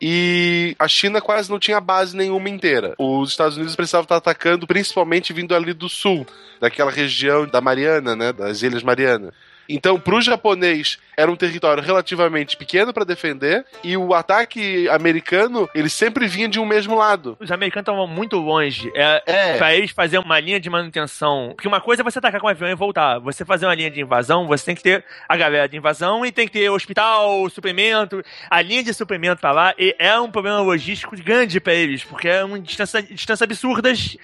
E 0.00 0.76
a 0.78 0.86
China 0.86 1.20
quase 1.20 1.50
não 1.50 1.58
tinha 1.58 1.80
base 1.80 2.14
nenhuma 2.14 2.48
inteira. 2.50 2.94
Os 2.98 3.30
Estados 3.30 3.56
Unidos 3.56 3.74
precisavam 3.74 4.02
estar 4.04 4.16
atacando, 4.16 4.66
principalmente 4.66 5.32
vindo 5.32 5.54
ali 5.54 5.72
do 5.72 5.88
sul, 5.88 6.26
daquela 6.60 6.90
região 6.90 7.46
da 7.46 7.60
Mariana, 7.60 8.14
né, 8.14 8.32
das 8.32 8.60
Ilhas 8.62 8.82
Mariana. 8.82 9.32
Então, 9.68 9.98
para 9.98 10.14
o 10.14 10.20
japonês, 10.20 10.98
era 11.16 11.30
um 11.30 11.36
território 11.36 11.82
relativamente 11.82 12.56
pequeno 12.56 12.92
para 12.92 13.04
defender, 13.04 13.64
e 13.82 13.96
o 13.96 14.14
ataque 14.14 14.88
americano, 14.88 15.68
ele 15.74 15.88
sempre 15.88 16.26
vinha 16.26 16.48
de 16.48 16.58
um 16.58 16.66
mesmo 16.66 16.96
lado. 16.96 17.36
Os 17.40 17.50
americanos 17.50 17.84
estavam 17.88 18.06
muito 18.06 18.36
longe. 18.36 18.90
É, 18.94 19.22
É. 19.26 19.56
Pra 19.56 19.74
eles 19.74 19.90
fazer 19.90 20.18
uma 20.18 20.38
linha 20.40 20.60
de 20.60 20.68
manutenção. 20.68 21.52
Porque 21.54 21.68
uma 21.68 21.80
coisa 21.80 22.02
é 22.02 22.04
você 22.04 22.18
atacar 22.18 22.40
com 22.40 22.46
um 22.46 22.50
avião 22.50 22.68
e 22.68 22.74
voltar. 22.74 23.18
Você 23.20 23.44
fazer 23.44 23.66
uma 23.66 23.74
linha 23.74 23.90
de 23.90 24.00
invasão, 24.00 24.46
você 24.46 24.64
tem 24.66 24.74
que 24.74 24.82
ter 24.82 25.04
a 25.28 25.36
galera 25.36 25.68
de 25.68 25.76
invasão 25.76 26.24
e 26.24 26.32
tem 26.32 26.46
que 26.46 26.52
ter 26.52 26.68
hospital, 26.70 27.48
suprimento. 27.50 28.22
A 28.50 28.60
linha 28.60 28.82
de 28.82 28.92
suprimento 28.92 29.40
pra 29.40 29.52
lá 29.52 29.74
e 29.78 29.94
é 29.98 30.18
um 30.18 30.30
problema 30.30 30.60
logístico 30.60 31.16
grande 31.16 31.60
pra 31.60 31.74
eles, 31.74 32.04
porque 32.04 32.28
é 32.28 32.44
uma 32.44 32.58
distância, 32.60 33.02
distâncias 33.02 33.42
absurdas 33.42 34.16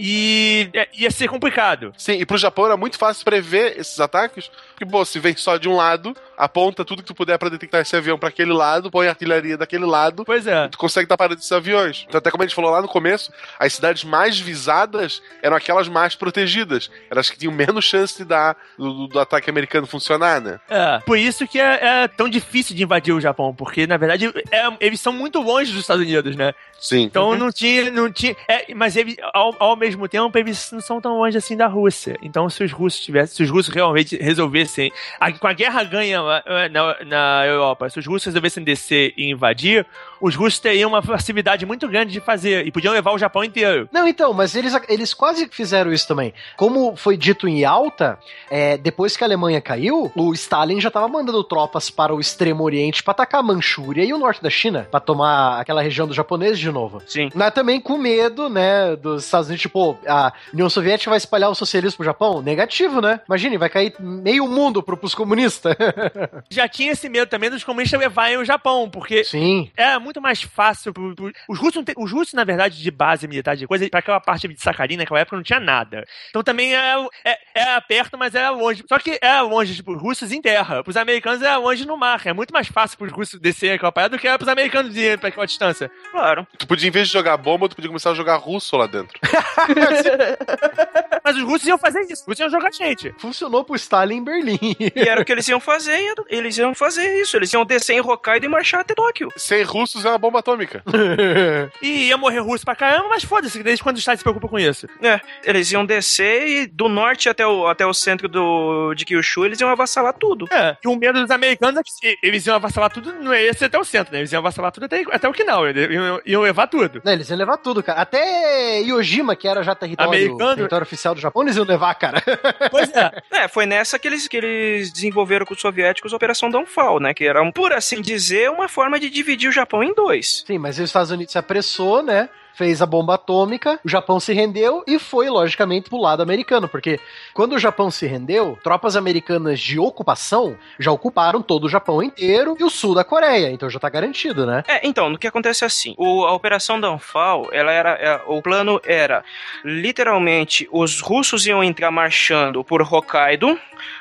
e 0.00 0.70
é- 0.72 0.88
ia 0.94 1.10
ser 1.10 1.28
complicado. 1.28 1.92
Sim, 1.96 2.12
e 2.14 2.24
pro 2.26 2.38
Japão 2.38 2.66
era 2.66 2.76
muito 2.76 2.96
fácil 2.96 3.24
prever 3.24 3.78
esses 3.78 4.00
ataques, 4.00 4.50
porque, 4.70 4.86
pô, 4.86 5.04
se 5.04 5.18
vem 5.18 5.36
só 5.36 5.56
de 5.56 5.68
um 5.68 5.76
lado, 5.76 6.16
aponta 6.36 6.84
tudo 6.84 7.02
que 7.02 7.08
tu 7.08 7.14
puder 7.14 7.38
pra 7.38 7.48
detectar 7.50 7.82
esse 7.82 7.94
avião 7.94 8.18
pra 8.18 8.30
aquele 8.30 8.52
lado, 8.52 8.90
põe 8.90 9.06
artilharia 9.08 9.56
daquele 9.58 9.84
lado, 9.84 10.24
Pois 10.24 10.46
é. 10.46 10.68
tu 10.68 10.78
consegue 10.78 11.04
estar 11.04 11.16
parando 11.16 11.38
esses 11.38 11.52
aviões. 11.52 12.04
Então, 12.08 12.18
até 12.18 12.30
como 12.30 12.42
a 12.42 12.46
gente 12.46 12.54
falou 12.54 12.70
lá 12.70 12.80
no 12.80 12.88
começo, 12.88 13.30
as 13.58 13.74
cidades 13.74 14.04
mais 14.04 14.38
visadas 14.38 15.22
eram 15.42 15.56
aquelas 15.56 15.88
mais 15.88 16.14
protegidas. 16.14 16.90
Eram 17.10 17.20
as 17.20 17.28
que 17.28 17.38
tinham 17.38 17.52
menos 17.52 17.84
chance 17.84 18.16
de 18.16 18.24
dar 18.24 18.56
do, 18.78 19.06
do- 19.08 19.20
ataque 19.20 19.50
americano 19.50 19.86
funcionar, 19.86 20.40
né? 20.40 20.58
É, 20.68 20.98
por 21.04 21.18
isso 21.18 21.46
que 21.46 21.60
é, 21.60 22.04
é 22.04 22.08
tão 22.08 22.28
difícil 22.28 22.74
de 22.74 22.82
invadir 22.82 23.12
o 23.12 23.20
Japão, 23.20 23.54
porque 23.54 23.86
na 23.86 23.96
verdade 23.96 24.32
é- 24.50 24.68
eles 24.80 25.00
são 25.00 25.12
muito 25.12 25.40
longe 25.40 25.72
dos 25.72 25.82
Estados 25.82 26.02
Unidos, 26.02 26.34
né? 26.36 26.54
Sim. 26.80 27.02
Então 27.02 27.36
não 27.36 27.52
tinha, 27.52 27.90
não 27.90 28.10
tinha. 28.10 28.34
é, 28.48 28.72
mas 28.74 28.96
eles, 28.96 29.16
ao, 29.34 29.54
ao 29.58 29.76
mesmo 29.76 29.89
tempo, 30.08 30.36
eles 30.38 30.70
não 30.72 30.80
são 30.80 31.00
tão 31.00 31.18
longe 31.18 31.36
assim 31.36 31.56
da 31.56 31.66
Rússia. 31.66 32.16
Então, 32.22 32.48
se 32.50 32.62
os 32.64 32.72
russos 32.72 33.00
tivessem, 33.00 33.36
se 33.36 33.42
os 33.42 33.50
russos 33.50 33.72
realmente 33.74 34.16
resolvessem, 34.16 34.92
a- 35.18 35.32
com 35.32 35.46
a 35.46 35.52
guerra 35.52 35.82
ganha 35.84 36.20
eh, 36.46 36.68
na, 36.68 36.96
na 37.04 37.46
Europa, 37.46 37.88
se 37.90 37.98
os 37.98 38.06
russos 38.06 38.26
resolvessem 38.26 38.62
descer 38.64 39.12
e 39.16 39.30
invadir, 39.30 39.86
os 40.20 40.34
russos 40.34 40.58
teriam 40.58 40.90
uma 40.90 41.02
facilidade 41.02 41.64
muito 41.66 41.88
grande 41.88 42.12
de 42.12 42.20
fazer 42.20 42.66
e 42.66 42.70
podiam 42.72 42.92
levar 42.92 43.12
o 43.12 43.18
Japão 43.18 43.42
inteiro. 43.44 43.88
Não, 43.92 44.06
então, 44.06 44.32
mas 44.32 44.54
eles, 44.54 44.74
eles 44.88 45.14
quase 45.14 45.48
fizeram 45.50 45.92
isso 45.92 46.06
também. 46.06 46.32
Como 46.56 46.94
foi 46.96 47.16
dito 47.16 47.48
em 47.48 47.64
alta, 47.64 48.18
é, 48.50 48.76
depois 48.76 49.16
que 49.16 49.24
a 49.24 49.26
Alemanha 49.26 49.60
caiu, 49.60 50.10
o 50.14 50.32
Stalin 50.34 50.80
já 50.80 50.88
estava 50.88 51.08
mandando 51.08 51.42
tropas 51.44 51.88
para 51.90 52.14
o 52.14 52.20
extremo 52.20 52.62
oriente 52.64 53.02
para 53.02 53.12
atacar 53.12 53.40
a 53.40 53.42
Manchúria 53.42 54.04
e 54.04 54.12
o 54.12 54.18
norte 54.18 54.42
da 54.42 54.50
China, 54.50 54.86
para 54.90 55.00
tomar 55.00 55.58
aquela 55.60 55.80
região 55.82 56.06
dos 56.06 56.16
japoneses 56.16 56.58
de 56.58 56.70
novo. 56.70 57.00
Sim. 57.06 57.30
Mas 57.34 57.52
também 57.54 57.80
com 57.80 57.96
medo, 57.96 58.48
né, 58.48 58.94
dos 58.96 59.24
Estados 59.24 59.48
Unidos, 59.48 59.62
tipo, 59.62 59.79
a 60.06 60.32
União 60.52 60.68
Soviética 60.70 61.10
vai 61.10 61.16
espalhar 61.18 61.50
o 61.50 61.54
socialismo 61.54 61.98
pro 61.98 62.04
Japão? 62.06 62.42
Negativo, 62.42 63.00
né? 63.00 63.20
Imagine, 63.28 63.58
vai 63.58 63.68
cair 63.68 63.94
meio 64.00 64.46
mundo 64.48 64.82
pro, 64.82 64.96
pros 64.96 65.14
comunistas. 65.14 65.74
Já 66.50 66.68
tinha 66.68 66.92
esse 66.92 67.08
medo 67.08 67.28
também 67.28 67.50
dos 67.50 67.64
comunistas 67.64 67.98
levarem 68.00 68.36
o 68.38 68.44
Japão, 68.44 68.88
porque 68.90 69.24
Sim. 69.24 69.70
é 69.76 69.98
muito 69.98 70.20
mais 70.20 70.42
fácil. 70.42 70.92
pro- 70.92 71.14
pro- 71.14 71.32
os, 71.48 71.58
russos, 71.58 71.82
os 71.96 72.12
russos, 72.12 72.34
na 72.34 72.44
verdade, 72.44 72.80
de 72.82 72.90
base 72.90 73.26
militar, 73.28 73.56
de 73.56 73.66
coisa, 73.66 73.88
pra 73.88 74.00
aquela 74.00 74.20
parte 74.20 74.46
de 74.48 74.60
Sacarina, 74.60 75.02
naquela 75.02 75.20
época 75.20 75.36
não 75.36 75.42
tinha 75.42 75.60
nada. 75.60 76.04
Então 76.30 76.42
também 76.42 76.74
é, 76.74 77.06
é, 77.24 77.38
era 77.54 77.80
perto, 77.80 78.16
mas 78.18 78.34
era 78.34 78.50
longe. 78.50 78.84
Só 78.88 78.98
que 78.98 79.18
era 79.22 79.42
longe, 79.42 79.74
tipo, 79.74 79.92
os 79.94 80.00
russos 80.02 80.32
em 80.32 80.40
terra. 80.40 80.82
Pros 80.82 80.96
americanos 80.96 81.42
era 81.42 81.56
longe 81.56 81.86
no 81.86 81.96
mar. 81.96 82.20
É 82.24 82.32
muito 82.32 82.52
mais 82.52 82.68
fácil 82.68 82.98
pros 82.98 83.12
russos 83.12 83.38
descerem 83.40 83.76
aquela 83.76 83.92
parada 83.92 84.16
do 84.16 84.20
que 84.20 84.26
era 84.28 84.38
pros 84.38 84.48
americanos 84.48 84.96
irem 84.96 85.18
pra 85.18 85.28
aquela 85.28 85.46
distância. 85.46 85.90
Claro. 86.10 86.46
Tu 86.58 86.66
podia, 86.66 86.88
em 86.88 86.90
vez 86.90 87.06
de 87.08 87.12
jogar 87.12 87.36
bomba, 87.36 87.68
tu 87.68 87.74
podia 87.76 87.88
começar 87.88 88.10
a 88.10 88.14
jogar 88.14 88.36
russo 88.36 88.76
lá 88.76 88.86
dentro. 88.86 89.18
Mas 91.24 91.36
os 91.36 91.42
russos 91.42 91.66
iam 91.66 91.78
fazer 91.78 92.00
isso. 92.02 92.22
Os 92.22 92.26
russos 92.26 92.40
iam 92.40 92.50
jogar 92.50 92.72
gente. 92.72 93.14
Funcionou 93.18 93.64
pro 93.64 93.76
Stalin 93.76 94.16
em 94.16 94.24
Berlim. 94.24 94.58
E 94.60 95.08
era 95.08 95.20
o 95.20 95.24
que 95.24 95.32
eles 95.32 95.46
iam 95.48 95.60
fazer, 95.60 96.14
eles 96.28 96.56
iam 96.58 96.74
fazer 96.74 97.20
isso. 97.20 97.36
Eles 97.36 97.52
iam 97.52 97.64
descer 97.64 97.94
em 97.94 98.00
Hokkaido 98.00 98.46
e 98.46 98.48
marchar 98.48 98.80
até 98.80 98.94
Tóquio. 98.94 99.28
Sem 99.36 99.62
russos 99.62 100.04
é 100.04 100.08
uma 100.08 100.18
bomba 100.18 100.40
atômica. 100.40 100.82
E 101.82 102.08
ia 102.08 102.16
morrer 102.16 102.40
russo 102.40 102.64
pra 102.64 102.74
caramba, 102.74 103.08
mas 103.08 103.24
foda-se, 103.24 103.62
desde 103.62 103.82
quando 103.82 103.96
os 103.96 104.00
Estados 104.00 104.20
se 104.20 104.24
preocupam 104.24 104.48
com 104.48 104.58
isso. 104.58 104.86
É, 105.02 105.20
eles 105.44 105.70
iam 105.72 105.84
descer 105.84 106.46
e 106.46 106.66
do 106.66 106.88
norte 106.88 107.28
até 107.28 107.46
o, 107.46 107.66
até 107.66 107.86
o 107.86 107.94
centro 107.94 108.28
do, 108.28 108.94
de 108.94 109.04
Kyushu 109.04 109.44
eles 109.44 109.60
iam 109.60 109.70
avassalar 109.70 110.14
tudo. 110.14 110.46
É, 110.50 110.76
e 110.82 110.88
o 110.88 110.96
medo 110.96 111.20
dos 111.20 111.30
americanos 111.30 111.80
é 111.80 111.82
que 111.82 111.90
se 111.90 112.18
eles 112.22 112.46
iam 112.46 112.56
avassalar 112.56 112.90
tudo, 112.90 113.12
não 113.14 113.34
ia 113.34 113.52
ser 113.54 113.66
até 113.66 113.78
o 113.78 113.84
centro, 113.84 114.12
né? 114.12 114.20
Eles 114.20 114.32
iam 114.32 114.40
avassalar 114.40 114.72
tudo 114.72 114.84
até, 114.84 115.02
até 115.10 115.28
o 115.28 115.32
eles 115.68 115.90
iam, 115.90 116.20
iam 116.24 116.42
levar 116.42 116.66
tudo. 116.66 117.00
Não, 117.04 117.12
eles 117.12 117.28
iam 117.28 117.38
levar 117.38 117.56
tudo, 117.56 117.82
cara. 117.82 118.00
Até 118.00 118.80
Yojima, 118.80 119.34
que 119.36 119.48
era 119.50 119.62
já 119.62 119.74
território, 119.74 120.12
Americano? 120.12 120.56
território 120.56 120.84
oficial 120.84 121.14
do 121.14 121.20
Japão, 121.20 121.42
eles 121.42 121.56
iam 121.56 121.64
levar, 121.64 121.94
cara. 121.94 122.22
Pois 122.70 122.90
é. 122.94 123.10
É, 123.30 123.48
foi 123.48 123.66
nessa 123.66 123.98
que 123.98 124.06
eles, 124.06 124.28
que 124.28 124.36
eles 124.36 124.92
desenvolveram 124.92 125.44
com 125.44 125.54
os 125.54 125.60
soviéticos 125.60 126.12
a 126.12 126.16
Operação 126.16 126.50
Downfall, 126.50 127.00
né? 127.00 127.14
Que 127.14 127.24
era, 127.24 127.42
um, 127.42 127.50
por 127.50 127.72
assim 127.72 128.00
dizer, 128.00 128.50
uma 128.50 128.68
forma 128.68 128.98
de 128.98 129.10
dividir 129.10 129.48
o 129.48 129.52
Japão 129.52 129.82
em 129.82 129.94
dois. 129.94 130.44
Sim, 130.46 130.58
mas 130.58 130.78
os 130.78 130.84
Estados 130.84 131.10
Unidos 131.10 131.32
se 131.32 131.38
apressou, 131.38 132.02
né? 132.02 132.28
Fez 132.54 132.82
a 132.82 132.86
bomba 132.86 133.14
atômica, 133.14 133.80
o 133.84 133.88
Japão 133.88 134.20
se 134.20 134.32
rendeu 134.32 134.82
e 134.86 134.98
foi, 134.98 135.28
logicamente, 135.28 135.88
pro 135.88 135.98
lado 135.98 136.22
americano, 136.22 136.68
porque 136.68 137.00
quando 137.32 137.54
o 137.54 137.58
Japão 137.58 137.90
se 137.90 138.06
rendeu, 138.06 138.58
tropas 138.62 138.96
americanas 138.96 139.60
de 139.60 139.78
ocupação 139.78 140.56
já 140.78 140.90
ocuparam 140.92 141.42
todo 141.42 141.64
o 141.64 141.68
Japão 141.68 142.02
inteiro 142.02 142.56
e 142.58 142.64
o 142.64 142.70
sul 142.70 142.94
da 142.94 143.04
Coreia, 143.04 143.50
então 143.50 143.70
já 143.70 143.78
tá 143.78 143.88
garantido, 143.88 144.46
né? 144.46 144.62
É, 144.66 144.86
então, 144.86 145.08
no 145.08 145.18
que 145.18 145.26
acontece 145.26 145.64
é 145.64 145.66
assim, 145.66 145.94
o, 145.96 146.24
a 146.24 146.32
Operação 146.32 146.80
Downfall, 146.80 147.48
ela 147.52 147.72
era, 147.72 147.90
é, 147.92 148.20
o 148.26 148.42
plano 148.42 148.80
era, 148.84 149.24
literalmente, 149.64 150.68
os 150.72 151.00
russos 151.00 151.46
iam 151.46 151.62
entrar 151.62 151.90
marchando 151.90 152.62
por 152.64 152.82
Hokkaido, 152.82 153.58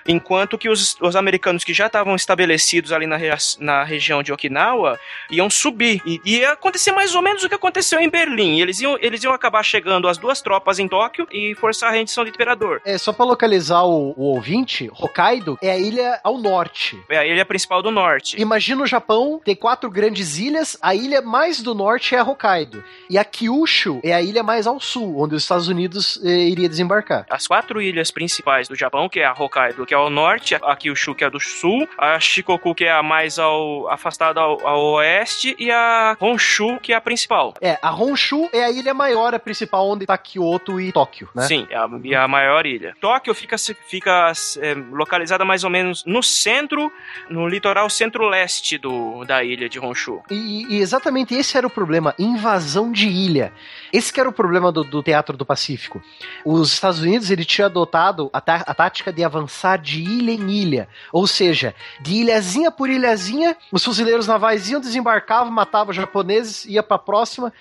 enquanto 0.08 0.58
que 0.58 0.70
os, 0.70 0.98
os 1.00 1.16
americanos 1.16 1.64
que 1.64 1.74
já 1.74 1.88
estavam 1.88 2.16
estabelecidos 2.16 2.92
ali 2.92 3.06
na, 3.06 3.18
na 3.60 3.84
região 3.84 4.22
de 4.24 4.32
Okinawa 4.32 5.00
iam 5.30 5.50
subir. 5.50 6.02
E 6.06 6.22
ia 6.26 6.54
acontecer 6.54 6.92
mais 6.92 7.16
ou 7.16 7.22
menos 7.22 7.44
o 7.44 7.50
que 7.50 7.56
aconteceu 7.56 8.00
em 8.00 8.10
Berlim. 8.10 8.39
Eles 8.48 8.80
iam, 8.80 8.98
eles 9.02 9.24
iam 9.24 9.34
acabar 9.34 9.64
chegando 9.64 10.08
as 10.08 10.18
duas 10.18 10.42
tropas 10.42 10.80
em 10.80 10.88
Tóquio 10.88 11.28
e 11.32 11.56
forçar 11.56 11.90
a 11.90 11.94
rendição 11.94 12.24
do 12.24 12.30
imperador. 12.30 12.82
É, 12.86 12.98
só 12.98 13.12
pra 13.12 13.26
localizar 13.26 13.84
o, 13.84 14.14
o 14.16 14.24
ouvinte, 14.34 14.90
Hokkaido 14.94 15.58
é 15.62 15.72
a 15.72 15.78
ilha 15.78 16.20
ao 16.24 16.38
norte. 16.38 17.02
É 17.10 17.18
a 17.18 17.26
ilha 17.26 17.46
principal 17.46 17.82
do 17.82 17.92
norte. 17.92 18.40
Imagina 18.40 18.84
o 18.84 18.88
Japão, 18.88 19.42
tem 19.44 19.56
quatro 19.56 19.90
grandes 19.90 20.38
ilhas, 20.38 20.78
a 20.82 20.96
ilha 20.96 21.22
mais 21.22 21.62
do 21.62 21.74
norte 21.74 22.16
é 22.16 22.20
a 22.20 22.24
Hokkaido. 22.24 22.84
E 23.10 23.18
a 23.18 23.26
Kyushu 23.26 24.00
é 24.04 24.14
a 24.14 24.22
ilha 24.22 24.44
mais 24.44 24.68
ao 24.68 24.80
sul, 24.80 25.20
onde 25.20 25.36
os 25.36 25.44
Estados 25.44 25.68
Unidos 25.68 26.20
eh, 26.24 26.30
iria 26.30 26.70
desembarcar. 26.70 27.26
As 27.30 27.48
quatro 27.48 27.82
ilhas 27.82 28.12
principais 28.12 28.68
do 28.68 28.76
Japão, 28.76 29.10
que 29.10 29.20
é 29.20 29.26
a 29.26 29.34
Hokkaido, 29.34 29.86
que 29.86 29.94
é 29.94 29.98
ao 29.98 30.10
norte, 30.10 30.56
a 30.56 30.76
Kyushu, 30.76 31.16
que 31.16 31.24
é 31.24 31.30
do 31.30 31.40
sul, 31.40 31.88
a 31.98 32.20
Shikoku, 32.20 32.76
que 32.76 32.86
é 32.86 32.92
a 32.92 33.02
mais 33.02 33.40
ao, 33.40 33.90
afastada 33.90 34.40
ao, 34.40 34.66
ao 34.66 34.82
oeste, 34.94 35.56
e 35.58 35.72
a 35.72 36.16
Honshu, 36.20 36.80
que 36.80 36.94
é 36.94 36.96
a 36.96 37.02
principal. 37.02 37.54
É, 37.62 37.78
a 37.82 37.94
Honshu 37.94 38.29
é 38.54 38.64
a 38.64 38.72
ilha 38.72 38.94
maior, 38.94 39.34
a 39.34 39.40
principal, 39.40 39.90
onde 39.90 40.06
tá 40.06 40.18
Kyoto 40.18 40.80
e 40.80 40.92
Tóquio, 40.92 41.30
né? 41.34 41.44
Sim, 41.44 41.68
é 41.70 41.78
a, 41.78 41.90
e 42.04 42.16
a 42.16 42.28
maior 42.28 42.66
ilha. 42.66 42.96
Tóquio 43.00 43.34
fica, 43.34 43.56
fica 43.58 44.32
é, 44.60 44.74
localizada 44.92 45.46
mais 45.46 45.64
ou 45.64 45.70
menos 45.70 46.04
no 46.06 46.22
centro, 46.22 46.92
no 47.30 47.48
litoral 47.48 47.90
centro-leste 47.90 48.80
da 49.26 49.44
ilha 49.44 49.70
de 49.70 49.80
Honshu. 49.80 50.22
E, 50.30 50.66
e 50.76 50.80
exatamente 50.80 51.34
esse 51.34 51.58
era 51.58 51.66
o 51.66 51.70
problema, 51.70 52.14
invasão 52.18 52.92
de 52.92 53.08
ilha. 53.08 53.54
Esse 53.92 54.12
que 54.12 54.20
era 54.20 54.30
o 54.30 54.34
problema 54.34 54.72
do, 54.72 54.84
do 54.84 55.02
Teatro 55.02 55.36
do 55.36 55.46
Pacífico. 55.46 56.02
Os 56.46 56.74
Estados 56.74 57.00
Unidos 57.00 57.32
ele 57.32 57.46
tinha 57.46 57.66
adotado 57.66 58.30
a, 58.34 58.38
a 58.38 58.74
tática 58.74 59.12
de 59.12 59.24
avançar 59.24 59.78
de 59.78 60.02
ilha 60.02 60.32
em 60.32 60.50
ilha, 60.52 60.88
ou 61.12 61.26
seja, 61.28 61.74
de 62.00 62.16
ilhazinha 62.16 62.72
por 62.72 62.90
ilhazinha, 62.90 63.56
os 63.72 63.84
fuzileiros 63.84 64.28
navais 64.28 64.70
iam, 64.70 64.80
desembarcavam, 64.80 65.52
matavam 65.52 65.92
os 65.92 65.96
japoneses, 65.96 66.66
ia 66.66 66.84
pra 66.84 66.98
próxima, 66.98 67.54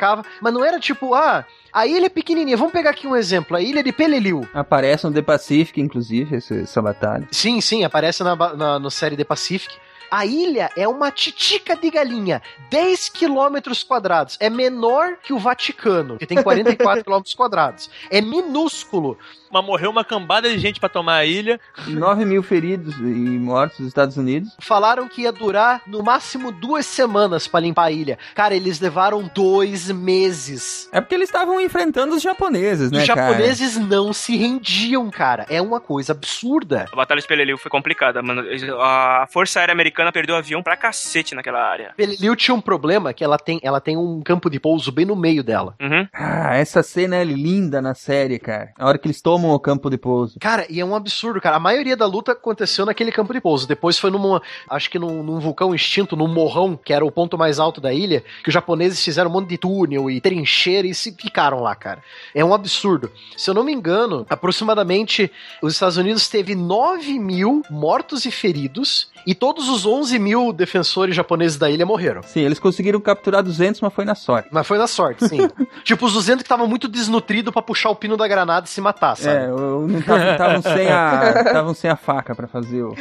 desembarcava, 0.00 0.24
mas 0.40 0.52
não 0.52 0.64
era 0.64 0.80
tipo, 0.80 1.14
ah, 1.14 1.44
a 1.72 1.86
ilha 1.86 2.06
é 2.06 2.08
pequenininha, 2.08 2.56
vamos 2.56 2.72
pegar 2.72 2.90
aqui 2.90 3.06
um 3.06 3.14
exemplo, 3.14 3.56
a 3.56 3.60
ilha 3.60 3.82
de 3.82 3.92
Peleliu. 3.92 4.48
Aparece 4.54 5.06
no 5.06 5.12
The 5.12 5.22
Pacific, 5.22 5.80
inclusive, 5.80 6.36
essa 6.36 6.80
batalha. 6.80 7.28
Sim, 7.30 7.60
sim, 7.60 7.84
aparece 7.84 8.24
na, 8.24 8.34
na 8.34 8.78
no 8.78 8.90
série 8.90 9.16
The 9.16 9.24
Pacific. 9.24 9.76
A 10.10 10.26
ilha 10.26 10.70
é 10.76 10.88
uma 10.88 11.12
titica 11.12 11.76
de 11.76 11.88
galinha, 11.88 12.42
10 12.68 13.10
quilômetros 13.10 13.84
quadrados. 13.84 14.36
É 14.40 14.50
menor 14.50 15.18
que 15.22 15.32
o 15.32 15.38
Vaticano, 15.38 16.18
que 16.18 16.26
tem 16.26 16.42
44 16.42 17.04
quilômetros 17.04 17.34
quadrados. 17.34 17.88
É 18.10 18.20
minúsculo. 18.20 19.16
Mas 19.52 19.64
morreu 19.64 19.90
uma 19.90 20.04
cambada 20.04 20.48
de 20.48 20.58
gente 20.58 20.78
pra 20.78 20.88
tomar 20.88 21.16
a 21.16 21.24
ilha. 21.26 21.58
9 21.86 22.24
mil 22.24 22.42
feridos 22.42 22.96
e 22.98 23.02
mortos 23.02 23.78
nos 23.80 23.88
Estados 23.88 24.16
Unidos. 24.16 24.54
Falaram 24.60 25.08
que 25.08 25.22
ia 25.22 25.32
durar 25.32 25.82
no 25.86 26.02
máximo 26.02 26.52
duas 26.52 26.86
semanas 26.86 27.46
pra 27.48 27.60
limpar 27.60 27.84
a 27.84 27.90
ilha. 27.90 28.18
Cara, 28.34 28.54
eles 28.54 28.78
levaram 28.80 29.28
dois 29.34 29.90
meses. 29.90 30.88
É 30.92 31.00
porque 31.00 31.14
eles 31.14 31.28
estavam 31.28 31.60
enfrentando 31.60 32.14
os 32.14 32.22
japoneses, 32.22 32.90
né, 32.90 33.00
Os 33.00 33.06
cara? 33.06 33.28
japoneses 33.32 33.76
não 33.76 34.12
se 34.12 34.36
rendiam, 34.36 35.10
cara. 35.10 35.46
É 35.48 35.60
uma 35.60 35.80
coisa 35.80 36.12
absurda. 36.12 36.86
A 36.92 36.96
Batalha 36.96 37.20
de 37.20 37.26
Peleliu 37.26 37.58
foi 37.58 37.70
complicada, 37.70 38.22
mano. 38.22 38.42
A 38.80 39.26
Força 39.30 39.58
Aérea 39.60 39.72
Americana 39.72 40.12
perdeu 40.12 40.36
avião 40.36 40.62
pra 40.62 40.76
cacete 40.76 41.34
naquela 41.34 41.60
área. 41.62 41.92
Peleliu 41.96 42.36
tinha 42.36 42.54
um 42.54 42.60
problema 42.60 43.12
que 43.12 43.24
ela 43.24 43.38
tem, 43.38 43.58
ela 43.62 43.80
tem 43.80 43.96
um 43.96 44.20
campo 44.22 44.48
de 44.48 44.60
pouso 44.60 44.92
bem 44.92 45.04
no 45.04 45.16
meio 45.16 45.42
dela. 45.42 45.74
Uhum. 45.80 46.06
Ah, 46.12 46.54
essa 46.56 46.82
cena 46.82 47.16
é 47.16 47.24
linda 47.24 47.80
na 47.82 47.94
série, 47.94 48.38
cara. 48.38 48.72
A 48.78 48.86
hora 48.86 48.98
que 48.98 49.06
eles 49.06 49.20
tomam 49.20 49.39
o 49.48 49.58
campo 49.58 49.90
de 49.90 49.96
pouso. 49.96 50.38
Cara, 50.40 50.66
e 50.68 50.80
é 50.80 50.84
um 50.84 50.94
absurdo, 50.94 51.40
cara. 51.40 51.56
A 51.56 51.60
maioria 51.60 51.96
da 51.96 52.06
luta 52.06 52.32
aconteceu 52.32 52.86
naquele 52.86 53.12
campo 53.12 53.32
de 53.32 53.40
pouso. 53.40 53.66
Depois 53.66 53.98
foi 53.98 54.10
numa, 54.10 54.42
acho 54.68 54.90
que 54.90 54.98
num, 54.98 55.22
num 55.22 55.38
vulcão 55.38 55.74
extinto, 55.74 56.16
num 56.16 56.28
morrão, 56.28 56.78
que 56.82 56.92
era 56.92 57.04
o 57.04 57.10
ponto 57.10 57.38
mais 57.38 57.58
alto 57.58 57.80
da 57.80 57.92
ilha, 57.92 58.22
que 58.42 58.48
os 58.48 58.54
japoneses 58.54 59.02
fizeram 59.02 59.30
um 59.30 59.32
monte 59.32 59.48
de 59.48 59.58
túnel 59.58 60.10
e 60.10 60.20
trincheira 60.20 60.86
e 60.86 60.94
se 60.94 61.12
ficaram 61.12 61.60
lá, 61.60 61.74
cara. 61.74 62.02
É 62.34 62.44
um 62.44 62.54
absurdo. 62.54 63.10
Se 63.36 63.48
eu 63.50 63.54
não 63.54 63.64
me 63.64 63.72
engano, 63.72 64.26
aproximadamente 64.28 65.30
os 65.62 65.74
Estados 65.74 65.96
Unidos 65.96 66.28
teve 66.28 66.54
9 66.54 67.18
mil 67.18 67.62
mortos 67.70 68.24
e 68.24 68.30
feridos 68.30 69.10
e 69.26 69.34
todos 69.34 69.68
os 69.68 69.84
11 69.84 70.18
mil 70.18 70.52
defensores 70.52 71.14
japoneses 71.14 71.58
da 71.58 71.70
ilha 71.70 71.84
morreram. 71.84 72.22
Sim, 72.22 72.40
eles 72.40 72.58
conseguiram 72.58 73.00
capturar 73.00 73.42
200, 73.42 73.80
mas 73.80 73.92
foi 73.92 74.04
na 74.04 74.14
sorte. 74.14 74.48
Mas 74.50 74.66
foi 74.66 74.78
na 74.78 74.86
sorte, 74.86 75.28
sim. 75.28 75.38
tipo, 75.84 76.06
os 76.06 76.12
200 76.12 76.42
que 76.42 76.46
estavam 76.46 76.66
muito 76.66 76.88
desnutridos 76.88 77.52
pra 77.52 77.62
puxar 77.62 77.90
o 77.90 77.96
pino 77.96 78.16
da 78.16 78.26
granada 78.26 78.66
e 78.66 78.68
se 78.70 78.80
matar, 78.80 79.16
sabe? 79.16 79.29
É, 79.30 80.30
estavam 80.32 80.62
sem, 80.62 80.88
a- 80.90 81.74
sem 81.74 81.90
a 81.90 81.96
faca 81.96 82.34
pra 82.34 82.46
fazer 82.46 82.82
o. 82.82 82.94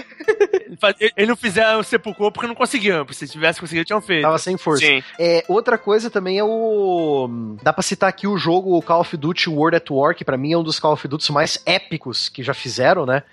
Eles 1.17 1.27
não 1.27 1.35
fizeram 1.35 1.79
o 1.79 1.83
sepulcro 1.83 2.31
porque 2.31 2.47
não 2.47 2.55
conseguiam. 2.55 3.05
Se 3.11 3.27
tivesse 3.27 3.59
conseguido, 3.59 3.85
tinham 3.85 3.99
feito. 4.01 4.21
Tava 4.23 4.37
sem 4.37 4.55
força. 4.57 4.85
Sim. 4.85 5.03
É, 5.19 5.43
outra 5.47 5.77
coisa 5.77 6.09
também 6.09 6.37
é 6.37 6.43
o. 6.43 7.55
Dá 7.61 7.73
pra 7.73 7.81
citar 7.83 8.07
aqui 8.09 8.27
o 8.27 8.37
jogo 8.37 8.77
o 8.77 8.81
Call 8.81 9.01
of 9.01 9.17
Duty 9.17 9.49
World 9.49 9.75
at 9.77 9.89
War, 9.89 10.15
que 10.15 10.23
pra 10.23 10.37
mim 10.37 10.53
é 10.53 10.57
um 10.57 10.63
dos 10.63 10.79
Call 10.79 10.93
of 10.93 11.07
Duty 11.07 11.31
mais 11.31 11.61
épicos 11.65 12.29
que 12.29 12.43
já 12.43 12.53
fizeram, 12.53 13.05
né? 13.05 13.23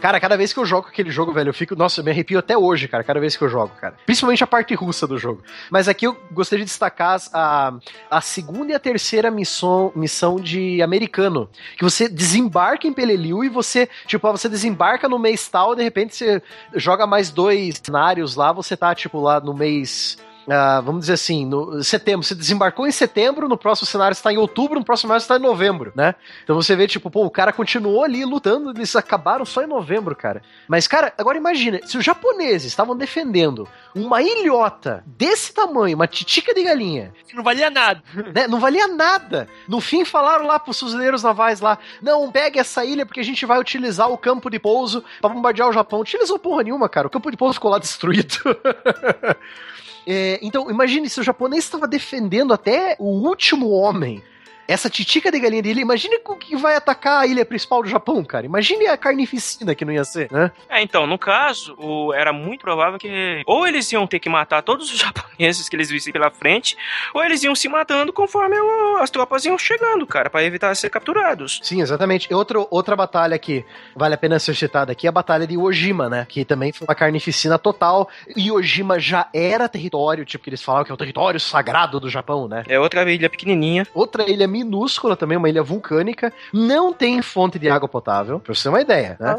Cara, 0.00 0.20
cada 0.20 0.36
vez 0.36 0.52
que 0.52 0.58
eu 0.58 0.66
jogo 0.66 0.88
aquele 0.88 1.10
jogo, 1.10 1.32
velho, 1.32 1.48
eu 1.48 1.54
fico. 1.54 1.74
Nossa, 1.74 2.00
eu 2.00 2.04
me 2.04 2.10
arrepio 2.10 2.38
até 2.38 2.56
hoje, 2.56 2.86
cara, 2.86 3.02
cada 3.02 3.18
vez 3.18 3.36
que 3.36 3.42
eu 3.42 3.48
jogo, 3.48 3.72
cara. 3.80 3.96
Principalmente 4.04 4.44
a 4.44 4.46
parte 4.46 4.74
russa 4.74 5.06
do 5.06 5.18
jogo. 5.18 5.42
Mas 5.70 5.88
aqui 5.88 6.06
eu 6.06 6.16
gostaria 6.30 6.64
de 6.64 6.70
destacar 6.70 7.20
a, 7.32 7.74
a 8.10 8.20
segunda 8.20 8.72
e 8.72 8.74
a 8.74 8.78
terceira 8.78 9.30
missão, 9.30 9.90
missão 9.96 10.36
de 10.36 10.82
americano. 10.82 11.48
Que 11.76 11.84
você 11.84 12.08
desembarca 12.08 12.86
em 12.86 12.92
Peleliu 12.92 13.42
e 13.42 13.48
você, 13.48 13.88
tipo, 14.06 14.30
você 14.30 14.48
desembarca 14.48 15.08
no 15.08 15.18
mês 15.18 15.48
tal, 15.48 15.74
de 15.74 15.82
repente 15.82 16.14
você 16.14 16.42
joga 16.74 17.06
mais 17.06 17.30
dois 17.30 17.80
cenários 17.82 18.36
lá, 18.36 18.52
você 18.52 18.76
tá, 18.76 18.94
tipo, 18.94 19.20
lá 19.20 19.40
no 19.40 19.54
mês. 19.54 20.18
Ah, 20.48 20.80
vamos 20.80 21.00
dizer 21.02 21.14
assim, 21.14 21.44
no 21.44 21.82
setembro, 21.82 22.22
você 22.22 22.34
desembarcou 22.34 22.86
em 22.86 22.92
setembro, 22.92 23.48
no 23.48 23.56
próximo 23.56 23.86
cenário 23.86 24.12
está 24.12 24.32
em 24.32 24.36
outubro, 24.36 24.78
no 24.78 24.84
próximo 24.84 25.08
cenário 25.08 25.22
está 25.22 25.36
em 25.36 25.40
novembro, 25.40 25.92
né? 25.94 26.14
Então 26.44 26.54
você 26.56 26.76
vê, 26.76 26.86
tipo, 26.86 27.10
pô, 27.10 27.24
o 27.24 27.30
cara 27.30 27.52
continuou 27.52 28.04
ali 28.04 28.24
lutando, 28.24 28.70
eles 28.70 28.94
acabaram 28.94 29.44
só 29.44 29.62
em 29.62 29.66
novembro, 29.66 30.14
cara. 30.14 30.42
Mas, 30.68 30.86
cara, 30.86 31.12
agora 31.18 31.36
imagina, 31.36 31.80
se 31.84 31.98
os 31.98 32.04
japoneses 32.04 32.70
estavam 32.70 32.96
defendendo 32.96 33.68
uma 33.94 34.22
ilhota 34.22 35.02
desse 35.06 35.52
tamanho, 35.52 35.96
uma 35.96 36.06
titica 36.06 36.54
de 36.54 36.62
galinha, 36.62 37.12
não 37.34 37.42
valia 37.42 37.70
nada. 37.70 38.02
né? 38.34 38.46
Não 38.46 38.60
valia 38.60 38.86
nada. 38.86 39.48
No 39.68 39.80
fim, 39.80 40.04
falaram 40.04 40.46
lá 40.46 40.58
pros 40.58 40.78
fuzileiros 40.78 41.22
navais 41.22 41.60
lá: 41.60 41.78
não, 42.00 42.30
pegue 42.30 42.58
essa 42.58 42.84
ilha 42.84 43.04
porque 43.04 43.20
a 43.20 43.24
gente 43.24 43.44
vai 43.44 43.58
utilizar 43.58 44.10
o 44.10 44.18
campo 44.18 44.48
de 44.48 44.58
pouso 44.58 45.04
pra 45.20 45.30
bombardear 45.30 45.68
o 45.68 45.72
Japão. 45.72 46.00
Utilizou 46.00 46.38
porra 46.38 46.62
nenhuma, 46.62 46.88
cara. 46.88 47.06
O 47.06 47.10
campo 47.10 47.30
de 47.30 47.36
pouso 47.36 47.54
ficou 47.54 47.70
lá 47.70 47.78
destruído. 47.78 48.36
É, 50.06 50.38
então, 50.40 50.70
imagine 50.70 51.08
se 51.08 51.18
o 51.18 51.22
japonês 51.22 51.64
estava 51.64 51.88
defendendo 51.88 52.54
até 52.54 52.96
o 52.98 53.08
último 53.08 53.70
homem. 53.70 54.22
Essa 54.68 54.90
titica 54.90 55.30
de 55.30 55.38
galinha 55.38 55.62
dele, 55.62 55.80
imagine 55.80 56.18
o 56.26 56.36
que 56.36 56.56
vai 56.56 56.74
atacar 56.76 57.20
a 57.22 57.26
ilha 57.26 57.44
principal 57.44 57.82
do 57.82 57.88
Japão, 57.88 58.24
cara. 58.24 58.44
Imagine 58.46 58.86
a 58.88 58.96
carnificina 58.96 59.74
que 59.74 59.84
não 59.84 59.92
ia 59.92 60.04
ser, 60.04 60.30
né? 60.30 60.50
É, 60.68 60.82
então, 60.82 61.06
no 61.06 61.18
caso, 61.18 61.74
o- 61.78 62.12
era 62.12 62.32
muito 62.32 62.60
provável 62.60 62.98
que 62.98 63.42
ou 63.46 63.66
eles 63.66 63.90
iam 63.92 64.06
ter 64.06 64.18
que 64.18 64.28
matar 64.28 64.62
todos 64.62 64.92
os 64.92 64.98
japoneses 65.38 65.68
que 65.68 65.76
eles 65.76 65.88
vissem 65.90 66.12
pela 66.12 66.30
frente, 66.30 66.76
ou 67.14 67.22
eles 67.24 67.42
iam 67.44 67.54
se 67.54 67.68
matando 67.68 68.12
conforme 68.12 68.58
o- 68.58 68.96
as 68.98 69.10
tropas 69.10 69.44
iam 69.44 69.56
chegando, 69.58 70.06
cara, 70.06 70.28
pra 70.30 70.42
evitar 70.42 70.74
ser 70.74 70.90
capturados. 70.90 71.60
Sim, 71.62 71.80
exatamente. 71.82 72.32
Outro, 72.34 72.66
outra 72.70 72.96
batalha 72.96 73.38
que 73.38 73.64
vale 73.94 74.14
a 74.14 74.18
pena 74.18 74.38
ser 74.38 74.54
citada 74.56 74.92
aqui 74.92 75.06
é 75.06 75.08
a 75.08 75.12
batalha 75.12 75.46
de 75.46 75.54
Iwo 75.54 75.72
Jima, 75.72 76.08
né? 76.08 76.26
Que 76.28 76.44
também 76.44 76.72
foi 76.72 76.86
uma 76.88 76.94
carnificina 76.94 77.58
total. 77.58 78.08
Iwo 78.36 78.62
Jima 78.62 78.98
já 78.98 79.28
era 79.32 79.68
território, 79.68 80.24
tipo, 80.24 80.42
que 80.44 80.50
eles 80.50 80.62
falavam 80.62 80.84
que 80.86 80.90
é 80.90 80.94
o 80.94 80.98
território 80.98 81.38
sagrado 81.38 82.00
do 82.00 82.08
Japão, 82.10 82.48
né? 82.48 82.64
É 82.68 82.78
outra 82.80 83.10
ilha 83.10 83.30
pequenininha. 83.30 83.86
Outra 83.94 84.28
ilha 84.28 84.46
minúscula 84.64 85.16
também, 85.16 85.36
uma 85.36 85.48
ilha 85.48 85.62
vulcânica, 85.62 86.32
não 86.52 86.92
tem 86.92 87.20
fonte 87.22 87.58
de 87.58 87.68
água 87.68 87.88
potável, 87.88 88.40
pra 88.40 88.54
você 88.54 88.64
ter 88.64 88.68
uma 88.68 88.80
ideia, 88.80 89.16
né? 89.20 89.36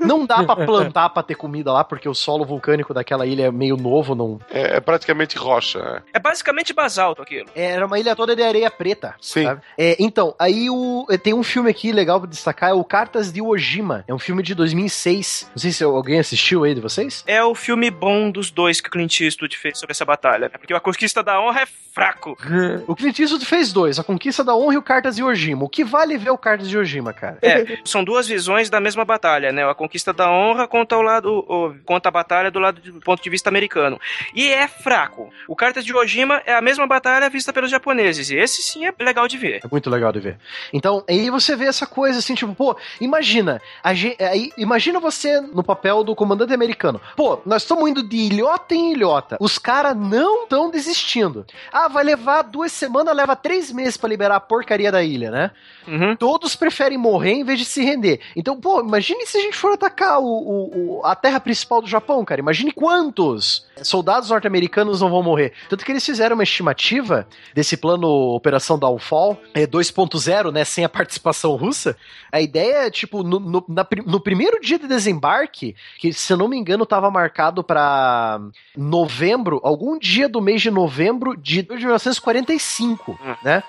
Não 0.00 0.24
dá 0.24 0.42
pra 0.44 0.56
plantar 0.64 1.08
pra 1.10 1.22
ter 1.22 1.34
comida 1.34 1.72
lá, 1.72 1.84
porque 1.84 2.08
o 2.08 2.14
solo 2.14 2.44
vulcânico 2.44 2.94
daquela 2.94 3.26
ilha 3.26 3.44
é 3.46 3.50
meio 3.50 3.76
novo, 3.76 4.14
não... 4.14 4.38
É, 4.50 4.76
é 4.76 4.80
praticamente 4.80 5.36
rocha. 5.36 5.78
né? 5.80 6.02
É 6.12 6.18
basicamente 6.18 6.72
basalto 6.72 7.22
aquilo. 7.22 7.48
Era 7.54 7.86
uma 7.86 7.98
ilha 7.98 8.14
toda 8.14 8.34
de 8.36 8.42
areia 8.42 8.70
preta. 8.70 9.14
Sim. 9.20 9.44
sabe? 9.44 9.62
É, 9.76 9.96
então, 9.98 10.34
aí 10.38 10.68
o, 10.70 11.06
é, 11.10 11.16
tem 11.18 11.34
um 11.34 11.42
filme 11.42 11.70
aqui 11.70 11.92
legal 11.92 12.20
pra 12.20 12.28
destacar, 12.28 12.70
é 12.70 12.74
o 12.74 12.84
Cartas 12.84 13.32
de 13.32 13.42
Ojima. 13.42 14.04
É 14.06 14.14
um 14.14 14.18
filme 14.18 14.42
de 14.42 14.54
2006. 14.54 15.48
Não 15.54 15.58
sei 15.60 15.72
se 15.72 15.84
alguém 15.84 16.18
assistiu 16.20 16.64
aí 16.64 16.74
de 16.74 16.80
vocês. 16.80 17.22
É 17.26 17.42
o 17.42 17.54
filme 17.54 17.90
bom 17.90 18.30
dos 18.30 18.50
dois 18.50 18.80
que 18.80 18.88
o 18.88 18.90
Clint 18.90 19.20
Eastwood 19.20 19.56
fez 19.56 19.78
sobre 19.78 19.92
essa 19.92 20.04
batalha. 20.04 20.48
né? 20.52 20.58
Porque 20.58 20.72
a 20.72 20.80
Conquista 20.80 21.22
da 21.22 21.40
Honra 21.40 21.62
é 21.62 21.66
fraco. 21.92 22.36
O 22.86 22.94
Clint 22.96 23.18
Eastwood 23.18 23.44
fez 23.44 23.72
dois, 23.72 23.98
A 23.98 24.04
Conquista 24.04 24.42
da 24.44 24.54
Honra 24.60 24.74
e 24.74 24.78
o 24.78 24.82
Cartas 24.82 25.16
de 25.16 25.22
Ojima. 25.22 25.64
O 25.64 25.68
que 25.68 25.84
vale 25.84 26.16
ver 26.18 26.30
o 26.30 26.38
Cartas 26.38 26.68
de 26.68 26.76
Ojima, 26.76 27.12
cara? 27.12 27.38
É, 27.42 27.78
são 27.84 28.04
duas 28.04 28.26
visões 28.26 28.68
da 28.70 28.80
mesma 28.80 29.04
batalha, 29.04 29.52
né? 29.52 29.68
A 29.68 29.74
conquista 29.74 30.12
da 30.12 30.30
honra 30.30 30.66
contra 30.68 30.98
o 30.98 31.02
lado, 31.02 31.44
o- 31.48 31.74
contra 31.84 32.08
a 32.08 32.12
batalha 32.12 32.50
do 32.50 32.58
lado 32.58 32.80
do 32.80 33.00
ponto 33.00 33.22
de 33.22 33.30
vista 33.30 33.48
americano. 33.48 33.98
E 34.34 34.48
é 34.48 34.66
fraco. 34.68 35.30
O 35.48 35.56
Cartas 35.56 35.84
de 35.84 35.94
Ojima 35.94 36.42
é 36.46 36.54
a 36.54 36.60
mesma 36.60 36.86
batalha 36.86 37.28
vista 37.30 37.52
pelos 37.52 37.70
japoneses. 37.70 38.30
E 38.30 38.36
esse 38.36 38.62
sim 38.62 38.86
é 38.86 38.92
legal 39.00 39.26
de 39.28 39.36
ver. 39.38 39.60
É 39.64 39.68
muito 39.70 39.88
legal 39.88 40.12
de 40.12 40.20
ver. 40.20 40.38
Então, 40.72 41.04
aí 41.08 41.30
você 41.30 41.56
vê 41.56 41.66
essa 41.66 41.86
coisa 41.86 42.18
assim, 42.18 42.34
tipo, 42.34 42.54
pô, 42.54 42.76
imagina, 43.00 43.60
aí, 43.82 44.50
imagina 44.56 45.00
você 45.00 45.40
no 45.40 45.62
papel 45.64 46.04
do 46.04 46.14
comandante 46.14 46.52
americano. 46.52 47.00
Pô, 47.16 47.40
nós 47.46 47.62
estamos 47.62 47.88
indo 47.88 48.02
de 48.02 48.16
ilhota 48.16 48.74
em 48.74 48.92
ilhota. 48.92 49.36
Os 49.40 49.58
caras 49.58 49.96
não 49.96 50.44
estão 50.44 50.70
desistindo. 50.70 51.46
Ah, 51.72 51.88
vai 51.88 52.04
levar 52.04 52.42
duas 52.42 52.72
semanas, 52.72 53.14
leva 53.16 53.34
três 53.36 53.72
meses 53.72 53.96
pra 53.96 54.08
liberar 54.08 54.36
a 54.36 54.40
porcaria 54.50 54.90
da 54.90 55.00
ilha, 55.00 55.30
né? 55.30 55.50
Uhum. 55.86 56.16
Todos 56.16 56.56
preferem 56.56 56.98
morrer 56.98 57.34
em 57.34 57.44
vez 57.44 57.60
de 57.60 57.64
se 57.64 57.84
render. 57.84 58.20
Então, 58.34 58.60
pô, 58.60 58.80
imagine 58.80 59.24
se 59.24 59.38
a 59.38 59.40
gente 59.40 59.56
for 59.56 59.72
atacar 59.72 60.18
o, 60.18 60.24
o- 60.24 60.98
o- 60.98 61.06
a 61.06 61.14
terra 61.14 61.38
principal 61.38 61.80
do 61.80 61.86
Japão, 61.88 62.24
cara. 62.24 62.40
Imagine 62.40 62.72
quantos 62.72 63.64
soldados 63.82 64.28
norte-americanos 64.30 65.00
não 65.00 65.08
vão 65.08 65.22
morrer. 65.22 65.52
Tanto 65.68 65.84
que 65.84 65.92
eles 65.92 66.04
fizeram 66.04 66.34
uma 66.34 66.42
estimativa 66.42 67.26
desse 67.54 67.76
plano 67.76 68.08
Operação 68.34 68.76
Downfall 68.78 69.40
é, 69.54 69.66
2.0, 69.66 70.50
né, 70.52 70.64
sem 70.64 70.84
a 70.84 70.88
participação 70.88 71.54
russa. 71.54 71.96
A 72.32 72.40
ideia 72.40 72.86
é, 72.86 72.90
tipo, 72.90 73.22
no, 73.22 73.38
no- 73.38 73.64
na 73.68 73.86
no 74.04 74.20
primeiro 74.20 74.60
dia 74.60 74.78
de 74.78 74.88
desembarque, 74.88 75.76
que 75.98 76.12
se 76.12 76.32
eu 76.32 76.36
não 76.36 76.48
me 76.48 76.56
engano 76.56 76.82
estava 76.82 77.08
marcado 77.10 77.62
para 77.62 78.40
novembro, 78.76 79.60
algum 79.62 79.96
dia 79.98 80.28
do 80.28 80.40
mês 80.40 80.60
de 80.60 80.70
novembro 80.70 81.36
de 81.36 81.64
1945, 81.68 83.12
Hum. 83.24 83.34
né? 83.44 83.62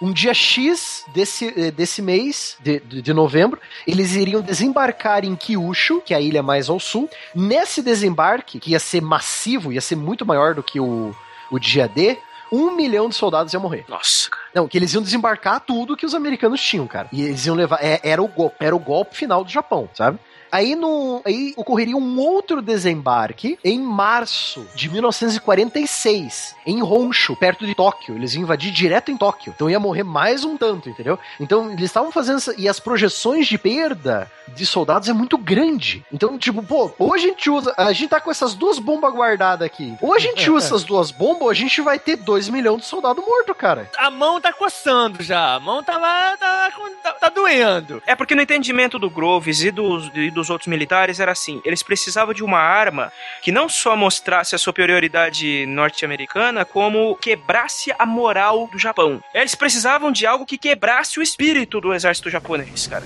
Um 0.00 0.12
dia 0.12 0.34
X 0.34 1.04
desse, 1.08 1.52
eh, 1.56 1.70
desse 1.70 2.02
mês, 2.02 2.56
de, 2.60 2.80
de 2.80 3.02
de 3.02 3.12
novembro, 3.14 3.60
eles 3.86 4.14
iriam 4.14 4.42
desembarcar 4.42 5.24
em 5.24 5.34
Kyushu, 5.34 6.00
que 6.02 6.12
é 6.12 6.16
a 6.18 6.20
ilha 6.20 6.42
mais 6.42 6.68
ao 6.68 6.78
sul. 6.78 7.08
Nesse 7.34 7.80
desembarque, 7.82 8.58
que 8.60 8.72
ia 8.72 8.78
ser 8.78 9.00
massivo, 9.00 9.72
ia 9.72 9.80
ser 9.80 9.96
muito 9.96 10.26
maior 10.26 10.54
do 10.54 10.62
que 10.62 10.78
o, 10.78 11.14
o 11.50 11.58
dia 11.58 11.88
D, 11.88 12.18
um 12.52 12.76
milhão 12.76 13.08
de 13.08 13.14
soldados 13.14 13.52
iam 13.52 13.62
morrer. 13.62 13.84
Nossa, 13.88 14.30
cara. 14.30 14.42
Não, 14.54 14.68
que 14.68 14.76
eles 14.78 14.92
iam 14.92 15.02
desembarcar 15.02 15.60
tudo 15.60 15.96
que 15.96 16.06
os 16.06 16.14
americanos 16.14 16.60
tinham, 16.62 16.86
cara. 16.86 17.08
E 17.12 17.22
eles 17.22 17.44
iam 17.46 17.56
levar. 17.56 17.78
é- 17.82 18.00
era, 18.02 18.22
o 18.22 18.28
golpe, 18.28 18.56
era 18.60 18.76
o 18.76 18.78
golpe 18.78 19.16
final 19.16 19.42
do 19.42 19.50
Japão, 19.50 19.88
sabe? 19.94 20.18
Aí, 20.50 20.74
no, 20.74 21.22
aí 21.24 21.52
ocorreria 21.56 21.96
um 21.96 22.18
outro 22.18 22.62
desembarque 22.62 23.58
em 23.64 23.80
março 23.80 24.66
de 24.74 24.88
1946, 24.88 26.54
em 26.66 26.82
Honshu, 26.82 27.36
perto 27.36 27.66
de 27.66 27.74
Tóquio. 27.74 28.14
Eles 28.14 28.34
iam 28.34 28.42
invadir 28.42 28.70
direto 28.70 29.10
em 29.10 29.16
Tóquio. 29.16 29.52
Então 29.54 29.70
ia 29.70 29.80
morrer 29.80 30.02
mais 30.02 30.44
um 30.44 30.56
tanto, 30.56 30.88
entendeu? 30.88 31.18
Então 31.40 31.70
eles 31.70 31.84
estavam 31.84 32.10
fazendo 32.10 32.36
essa, 32.36 32.54
E 32.58 32.68
as 32.68 32.80
projeções 32.80 33.46
de 33.46 33.58
perda 33.58 34.30
de 34.48 34.64
soldados 34.64 35.08
é 35.08 35.12
muito 35.12 35.36
grande. 35.36 36.04
Então, 36.12 36.38
tipo, 36.38 36.62
pô, 36.62 36.90
hoje 36.98 37.26
a 37.26 37.28
gente 37.28 37.50
usa. 37.50 37.74
A 37.76 37.92
gente 37.92 38.08
tá 38.08 38.20
com 38.20 38.30
essas 38.30 38.54
duas 38.54 38.78
bombas 38.78 39.12
guardadas 39.12 39.66
aqui. 39.66 39.94
Hoje 40.00 40.28
a 40.28 40.30
gente 40.30 40.50
usa 40.50 40.66
essas 40.66 40.84
duas 40.84 41.10
bombas, 41.10 41.50
a 41.50 41.54
gente 41.54 41.80
vai 41.80 41.98
ter 41.98 42.16
2 42.16 42.48
milhões 42.48 42.82
de 42.82 42.86
soldados 42.86 43.24
mortos, 43.24 43.56
cara. 43.56 43.90
A 43.98 44.10
mão 44.10 44.40
tá 44.40 44.52
coçando 44.52 45.22
já. 45.22 45.54
A 45.54 45.60
mão 45.60 45.82
tá 45.82 45.98
lá, 45.98 46.36
tá, 46.36 46.72
tá, 47.02 47.12
tá 47.12 47.28
doendo. 47.28 48.02
É 48.06 48.14
porque 48.14 48.34
no 48.34 48.42
entendimento 48.42 48.98
do 48.98 49.10
Groves 49.10 49.62
e 49.62 49.70
dos, 49.70 50.10
e 50.14 50.30
dos 50.36 50.50
outros 50.50 50.68
militares 50.68 51.18
era 51.18 51.32
assim: 51.32 51.60
eles 51.64 51.82
precisavam 51.82 52.32
de 52.32 52.44
uma 52.44 52.58
arma 52.58 53.12
que 53.42 53.50
não 53.50 53.68
só 53.68 53.96
mostrasse 53.96 54.54
a 54.54 54.58
superioridade 54.58 55.66
norte-americana, 55.66 56.64
como 56.64 57.16
quebrasse 57.16 57.92
a 57.98 58.06
moral 58.06 58.68
do 58.70 58.78
Japão. 58.78 59.20
Eles 59.34 59.56
precisavam 59.56 60.12
de 60.12 60.24
algo 60.26 60.46
que 60.46 60.56
quebrasse 60.58 61.18
o 61.18 61.22
espírito 61.22 61.80
do 61.80 61.92
exército 61.92 62.30
japonês, 62.30 62.86
cara. 62.86 63.04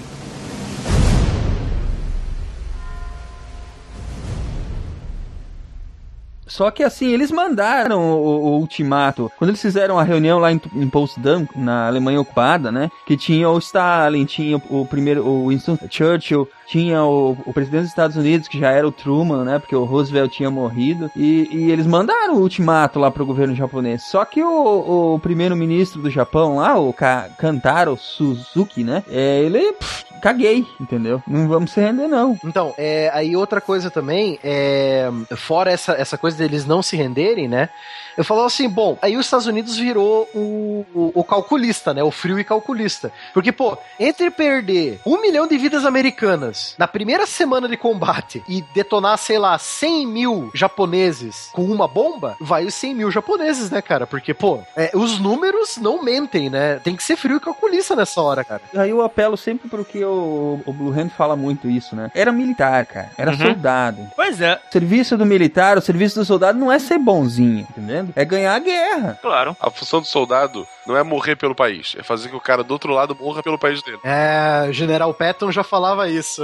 Só 6.50 6.70
que 6.70 6.82
assim, 6.82 7.12
eles 7.12 7.30
mandaram 7.30 8.00
o, 8.00 8.24
o 8.24 8.58
ultimato. 8.58 9.30
Quando 9.38 9.50
eles 9.50 9.62
fizeram 9.62 9.98
a 9.98 10.02
reunião 10.02 10.38
lá 10.38 10.52
em, 10.52 10.60
em 10.74 10.88
Potsdam, 10.88 11.48
na 11.54 11.86
Alemanha 11.86 12.20
ocupada, 12.20 12.72
né? 12.72 12.90
Que 13.06 13.16
tinha 13.16 13.48
o 13.48 13.58
Stalin, 13.58 14.24
tinha 14.24 14.56
o, 14.56 14.80
o 14.80 14.86
primeiro, 14.86 15.24
o 15.24 15.48
Winston 15.48 15.78
Churchill, 15.88 16.48
tinha 16.66 17.04
o, 17.04 17.36
o 17.46 17.52
presidente 17.52 17.82
dos 17.82 17.90
Estados 17.90 18.16
Unidos, 18.16 18.48
que 18.48 18.58
já 18.58 18.70
era 18.70 18.86
o 18.86 18.92
Truman, 18.92 19.44
né? 19.44 19.58
Porque 19.60 19.76
o 19.76 19.84
Roosevelt 19.84 20.32
tinha 20.32 20.50
morrido. 20.50 21.08
E, 21.14 21.48
e 21.52 21.70
eles 21.70 21.86
mandaram 21.86 22.34
o 22.34 22.40
ultimato 22.40 22.98
lá 22.98 23.10
pro 23.10 23.24
governo 23.24 23.54
japonês. 23.54 24.02
Só 24.02 24.24
que 24.24 24.42
o, 24.42 25.14
o 25.14 25.18
primeiro-ministro 25.20 26.02
do 26.02 26.10
Japão 26.10 26.56
lá, 26.56 26.76
o 26.76 26.92
Ka 26.92 27.28
Kantaro 27.38 27.96
Suzuki, 27.96 28.82
né? 28.82 29.04
É, 29.08 29.40
ele. 29.40 29.72
pff, 29.72 30.09
caguei, 30.20 30.66
entendeu? 30.80 31.22
Não 31.26 31.48
vamos 31.48 31.72
se 31.72 31.80
render, 31.80 32.08
não. 32.08 32.38
Então, 32.44 32.74
é, 32.78 33.10
aí 33.12 33.36
outra 33.36 33.60
coisa 33.60 33.90
também, 33.90 34.38
é, 34.44 35.10
fora 35.36 35.70
essa, 35.70 35.92
essa 35.92 36.16
coisa 36.16 36.36
deles 36.36 36.66
não 36.66 36.82
se 36.82 36.96
renderem, 36.96 37.48
né? 37.48 37.68
Eu 38.16 38.24
falo 38.24 38.44
assim, 38.44 38.68
bom, 38.68 38.98
aí 39.00 39.16
os 39.16 39.26
Estados 39.26 39.46
Unidos 39.46 39.78
virou 39.78 40.28
o, 40.34 40.84
o, 40.94 41.12
o 41.14 41.24
calculista, 41.24 41.94
né? 41.94 42.02
O 42.02 42.10
frio 42.10 42.38
e 42.38 42.44
calculista. 42.44 43.12
Porque, 43.32 43.52
pô, 43.52 43.78
entre 43.98 44.30
perder 44.30 45.00
um 45.06 45.20
milhão 45.20 45.46
de 45.46 45.56
vidas 45.56 45.84
americanas 45.84 46.74
na 46.76 46.86
primeira 46.86 47.26
semana 47.26 47.68
de 47.68 47.76
combate 47.76 48.42
e 48.48 48.62
detonar, 48.74 49.16
sei 49.18 49.38
lá, 49.38 49.58
100 49.58 50.06
mil 50.06 50.50
japoneses 50.54 51.48
com 51.52 51.64
uma 51.64 51.88
bomba, 51.88 52.36
vai 52.40 52.64
os 52.64 52.74
100 52.74 52.94
mil 52.94 53.10
japoneses, 53.10 53.70
né, 53.70 53.80
cara? 53.80 54.06
Porque, 54.06 54.34
pô, 54.34 54.60
é, 54.76 54.90
os 54.94 55.18
números 55.18 55.76
não 55.76 56.02
mentem, 56.02 56.50
né? 56.50 56.78
Tem 56.82 56.96
que 56.96 57.02
ser 57.02 57.16
frio 57.16 57.36
e 57.36 57.40
calculista 57.40 57.96
nessa 57.96 58.20
hora, 58.20 58.44
cara. 58.44 58.62
Aí 58.76 58.90
eu 58.90 59.02
apelo 59.02 59.36
sempre 59.36 59.68
pro 59.68 59.84
que 59.84 59.98
o, 60.10 60.60
o 60.66 60.72
Blue 60.72 60.90
Hand 60.92 61.10
fala 61.10 61.36
muito 61.36 61.68
isso, 61.68 61.94
né? 61.96 62.10
Era 62.14 62.32
militar, 62.32 62.84
cara. 62.86 63.10
Era 63.16 63.30
Uhum. 63.32 63.36
soldado. 63.38 64.08
Pois 64.16 64.40
é. 64.40 64.54
O 64.68 64.72
serviço 64.72 65.16
do 65.16 65.24
militar, 65.26 65.78
o 65.78 65.80
serviço 65.80 66.18
do 66.18 66.24
soldado 66.24 66.58
não 66.58 66.70
é 66.70 66.78
ser 66.78 66.98
bonzinho, 66.98 67.66
entendendo? 67.70 68.12
É 68.16 68.24
ganhar 68.24 68.54
a 68.54 68.58
guerra. 68.58 69.18
Claro. 69.22 69.56
A 69.60 69.70
função 69.70 70.00
do 70.00 70.06
soldado 70.06 70.66
não 70.86 70.96
é 70.96 71.02
morrer 71.02 71.36
pelo 71.36 71.54
país, 71.54 71.94
é 71.98 72.02
fazer 72.02 72.28
que 72.28 72.36
o 72.36 72.40
cara 72.40 72.64
do 72.64 72.72
outro 72.72 72.92
lado 72.92 73.16
morra 73.18 73.42
pelo 73.42 73.58
país 73.58 73.82
dele. 73.82 73.98
É, 74.02 74.66
o 74.68 74.72
General 74.72 75.12
Patton 75.14 75.52
já 75.52 75.62
falava 75.62 76.08
isso. 76.08 76.42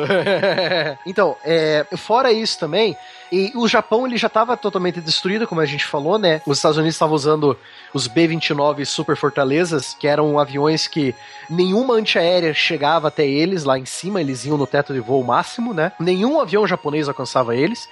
então, 1.05 1.37
é, 1.45 1.85
fora 1.97 2.33
isso 2.33 2.59
também, 2.59 2.97
e 3.31 3.53
o 3.55 3.67
Japão 3.67 4.07
ele 4.07 4.17
já 4.17 4.27
estava 4.27 4.57
totalmente 4.57 5.01
destruído, 5.01 5.47
como 5.47 5.61
a 5.61 5.67
gente 5.67 5.85
falou, 5.85 6.19
né? 6.19 6.41
Os 6.47 6.59
Estados 6.59 6.77
Unidos 6.77 6.95
estavam 6.95 7.15
usando 7.15 7.59
os 7.93 8.07
B-29 8.07 8.85
Super 8.85 9.17
Fortalezas, 9.17 9.97
que 9.99 10.07
eram 10.07 10.39
aviões 10.39 10.87
que 10.87 11.15
nenhuma 11.49 11.95
antiaérea 11.95 12.55
chegava 12.55 13.09
até 13.09 13.27
eles 13.27 13.65
lá 13.65 13.79
em 13.79 13.85
cima, 13.87 14.21
eles 14.21 14.45
iam 14.45 14.57
no 14.57 14.67
teto 14.67 14.93
de 14.93 15.01
voo 15.01 15.23
máximo, 15.25 15.75
né? 15.75 15.93
Nenhum 15.99 16.41
avião 16.41 16.67
japonês 16.67 17.09
alcançava 17.09 17.57
eles. 17.57 17.89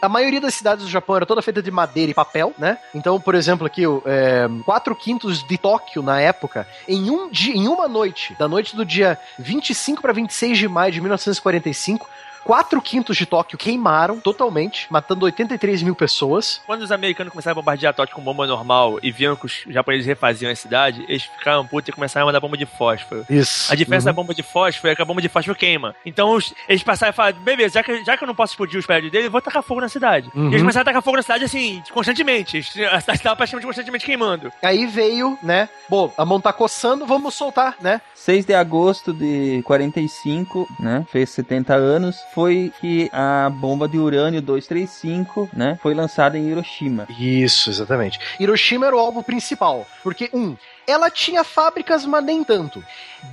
A 0.00 0.08
maioria 0.08 0.40
das 0.40 0.54
cidades 0.54 0.84
do 0.84 0.90
Japão 0.90 1.16
era 1.16 1.26
toda 1.26 1.42
feita 1.42 1.62
de 1.62 1.70
madeira 1.70 2.10
e 2.10 2.14
papel, 2.14 2.52
né? 2.58 2.78
Então, 2.94 3.20
por 3.20 3.34
exemplo, 3.34 3.66
aqui, 3.66 3.82
é, 4.04 4.48
4 4.64 4.96
quintos 4.96 5.42
de 5.42 5.58
Tóquio 5.58 6.02
na 6.02 6.20
época, 6.20 6.66
em 6.88 7.10
um 7.10 7.30
dia, 7.30 7.54
em 7.54 7.68
uma 7.68 7.86
noite, 7.86 8.34
da 8.38 8.48
noite 8.48 8.74
do 8.74 8.84
dia 8.84 9.18
25 9.38 10.02
para 10.02 10.12
26 10.12 10.58
de 10.58 10.68
maio 10.68 10.92
de 10.92 11.00
1945, 11.00 12.08
4 12.44 12.80
quintos 12.82 13.16
de 13.16 13.26
Tóquio 13.26 13.56
queimaram 13.58 14.18
totalmente, 14.20 14.86
matando 14.90 15.24
83 15.24 15.82
mil 15.82 15.94
pessoas. 15.94 16.60
Quando 16.66 16.82
os 16.82 16.92
americanos 16.92 17.30
começaram 17.32 17.52
a 17.52 17.60
bombardear 17.62 17.94
Tóquio 17.94 18.14
com 18.16 18.22
bomba 18.22 18.46
normal 18.46 18.98
e 19.02 19.10
viam 19.10 19.36
que 19.36 19.46
os 19.46 19.62
japoneses 19.68 20.06
refaziam 20.06 20.50
a 20.50 20.54
cidade, 20.56 21.04
eles 21.08 21.22
ficaram 21.24 21.66
putos 21.66 21.88
e 21.88 21.92
começaram 21.92 22.24
a 22.24 22.28
mandar 22.28 22.40
bomba 22.40 22.56
de 22.56 22.66
fósforo. 22.66 23.24
Isso. 23.30 23.72
A 23.72 23.76
diferença 23.76 24.06
da 24.06 24.12
bomba 24.12 24.34
de 24.34 24.42
fósforo 24.42 24.92
é 24.92 24.96
que 24.96 25.02
a 25.02 25.04
bomba 25.04 25.20
de 25.22 25.28
fósforo 25.28 25.56
queima. 25.56 25.94
Então 26.04 26.32
os- 26.32 26.52
eles 26.68 26.82
passaram 26.82 27.10
a 27.10 27.12
falar, 27.12 27.32
beleza, 27.32 27.74
já 27.74 27.82
que, 27.82 28.04
já 28.04 28.16
que 28.16 28.24
eu 28.24 28.28
não 28.28 28.34
posso 28.34 28.52
explodir 28.52 28.78
os 28.78 28.86
prédios 28.86 29.12
dele, 29.12 29.26
eu 29.26 29.30
vou 29.30 29.40
tacar 29.40 29.62
fogo 29.62 29.80
na 29.80 29.88
cidade. 29.88 30.28
Uhum. 30.34 30.46
E 30.46 30.48
eles 30.48 30.60
começaram 30.62 30.82
a 30.82 30.86
tacar 30.86 31.02
fogo 31.02 31.16
na 31.16 31.22
cidade 31.22 31.44
assim, 31.44 31.82
constantemente. 31.92 32.58
A 32.58 33.00
cidade 33.00 33.18
estava 33.18 33.36
praticamente 33.36 33.66
constantemente 33.66 34.04
queimando. 34.04 34.52
Aí 34.62 34.86
veio, 34.86 35.38
né? 35.42 35.68
Bom, 35.88 36.12
a 36.16 36.24
mão 36.24 36.40
tá 36.40 36.52
coçando, 36.52 37.06
vamos 37.06 37.34
soltar, 37.34 37.76
né? 37.80 38.00
6 38.14 38.44
de 38.44 38.54
agosto 38.54 39.12
de 39.12 39.62
45, 39.64 40.68
né? 40.78 41.04
Fez 41.10 41.30
70 41.30 41.74
anos. 41.74 42.16
Foi 42.34 42.72
que 42.80 43.10
a 43.12 43.50
bomba 43.50 43.86
de 43.86 43.98
urânio 43.98 44.40
235, 44.40 45.50
né, 45.52 45.78
foi 45.82 45.94
lançada 45.94 46.38
em 46.38 46.48
Hiroshima. 46.48 47.06
Isso, 47.18 47.70
exatamente. 47.70 48.18
Hiroshima 48.40 48.86
era 48.86 48.96
o 48.96 48.98
alvo 48.98 49.22
principal, 49.22 49.86
porque 50.02 50.30
um, 50.32 50.56
ela 50.86 51.10
tinha 51.10 51.44
fábricas, 51.44 52.04
mas 52.04 52.24
nem 52.24 52.42
tanto. 52.42 52.82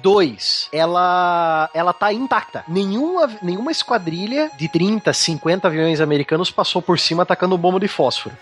Dois, 0.02 0.70
ela 0.72 1.70
ela 1.74 1.94
tá 1.94 2.14
intacta. 2.14 2.64
Nenhuma, 2.68 3.30
nenhuma 3.42 3.72
esquadrilha 3.72 4.52
de 4.56 4.68
30, 4.68 5.12
50 5.12 5.68
aviões 5.68 6.02
americanos 6.02 6.52
passou 6.52 6.82
por 6.82 7.00
cima 7.00 7.24
atacando 7.24 7.58
bomba 7.58 7.80
de 7.80 7.88
fósforo. 7.88 8.38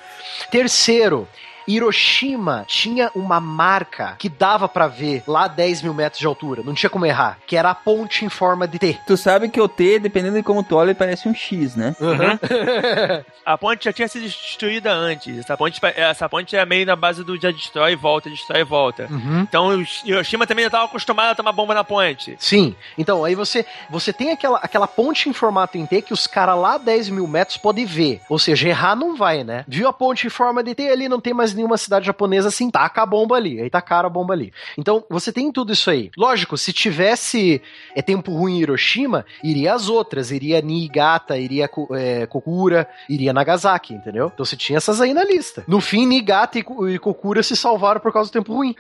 Terceiro, 0.52 1.28
Hiroshima 1.68 2.66
tinha 2.68 3.12
uma 3.14 3.40
marca 3.40 4.16
que 4.18 4.30
dava 4.30 4.68
pra 4.68 4.88
ver 4.88 5.24
lá 5.28 5.46
a 5.46 5.48
10 5.48 5.82
mil 5.84 5.94
metros 5.94 6.20
de 6.20 6.26
altura, 6.26 6.62
não 6.64 6.74
tinha 6.74 6.90
como 6.90 7.06
errar, 7.06 7.38
que 7.46 7.56
era 7.56 7.72
a 7.72 7.76
ponte 7.76 8.26
em 8.26 8.30
forma 8.30 8.68
de 8.68 8.80
T. 8.80 9.00
Tu 9.06 9.18
sabe 9.18 9.50
que 9.50 9.60
o 9.60 9.68
T, 9.68 10.00
dependendo 10.00 10.38
de 10.38 10.44
como 10.44 10.64
tu 10.64 10.76
olha, 10.76 10.96
parece 10.96 11.28
um 11.28 11.34
X, 11.34 11.76
né? 11.76 11.96
A 13.46 13.58
ponte 13.58 13.86
já 13.86 13.94
tinha 13.94 14.08
sido 14.10 14.24
destruída 14.24 14.92
antes. 14.92 15.40
Essa 15.40 15.56
ponte, 15.56 15.80
essa 15.96 16.28
ponte 16.28 16.54
é 16.56 16.66
meio 16.66 16.86
na 16.86 16.98
base 16.98 17.24
do 17.24 17.40
já 17.40 17.50
destrói 17.50 17.94
e 17.94 17.96
volta, 17.96 18.30
destrói 18.30 18.60
e 18.60 18.64
volta. 18.66 19.08
Uhum. 19.10 19.40
Então 19.42 19.72
Hiroshima 20.04 20.46
também 20.46 20.64
já 20.64 20.68
estava 20.68 20.84
acostumado 20.84 21.32
a 21.32 21.36
tomar 21.36 21.54
bomba 21.54 21.74
na 21.74 21.84
ponte. 21.84 22.36
Sim, 22.40 22.76
então 22.98 23.24
aí 23.24 23.36
você 23.36 23.66
você 23.90 24.12
tem 24.12 24.32
aquela, 24.32 24.58
aquela 24.58 24.86
ponte 24.86 25.30
em 25.30 25.34
formato 25.34 25.78
em 25.78 25.86
T 25.86 26.02
que 26.02 26.12
os 26.14 26.28
caras 26.28 26.58
lá 26.58 26.74
a 26.74 26.78
10 26.78 27.10
mil 27.10 27.26
metros 27.26 27.58
podem 27.58 27.86
ver. 27.86 28.22
Ou 28.28 28.38
seja, 28.38 28.68
errar 28.68 28.98
não 28.98 29.16
vai, 29.16 29.46
né? 29.46 29.64
Viu 29.66 29.88
a 29.88 29.94
ponte 29.94 30.28
em 30.28 30.30
forma 30.30 30.62
de 30.62 30.76
T 30.76 30.90
ali, 30.90 31.08
não 31.08 31.22
tem 31.22 31.34
mais 31.34 31.54
nenhuma 31.58 31.78
cidade 31.78 32.06
japonesa 32.06 32.48
assim, 32.48 32.70
taca 32.72 33.02
a 33.02 33.06
bomba 33.06 33.36
ali. 33.36 33.60
Aí 33.62 33.70
tacaram 33.70 34.08
a 34.08 34.10
bomba 34.10 34.34
ali. 34.34 34.54
Então 34.78 35.04
você 35.10 35.32
tem 35.34 35.52
tudo 35.52 35.74
isso 35.74 35.90
aí. 35.90 36.10
Lógico, 36.18 36.58
se 36.58 36.72
tivesse 36.72 37.62
é, 37.96 38.02
tempo 38.02 38.32
ruim 38.32 38.58
em 38.58 38.62
Hiroshima, 38.62 39.26
iria 39.44 39.74
as 39.74 39.90
outras. 39.90 40.32
Iria 40.32 40.62
Niigata, 40.62 41.38
iria 41.38 41.70
é, 41.92 42.26
Kokura, 42.28 42.88
iria 43.10 43.34
Nagasaki, 43.34 43.94
entendeu? 43.94 44.32
Então 44.34 44.46
você 44.46 44.56
tinha 44.56 44.78
essas 44.78 45.02
aí 45.02 45.14
na 45.14 45.24
lista. 45.24 45.64
No 45.68 45.82
fim, 45.82 46.06
Niigata 46.06 46.58
e 46.60 46.64
e 46.94 47.00
Kokura 47.00 47.42
se 47.44 47.56
salvaram 47.56 48.00
por 48.00 48.14
causa 48.14 48.30
do 48.30 48.34
tempo 48.34 48.54
ruim. 48.54 48.76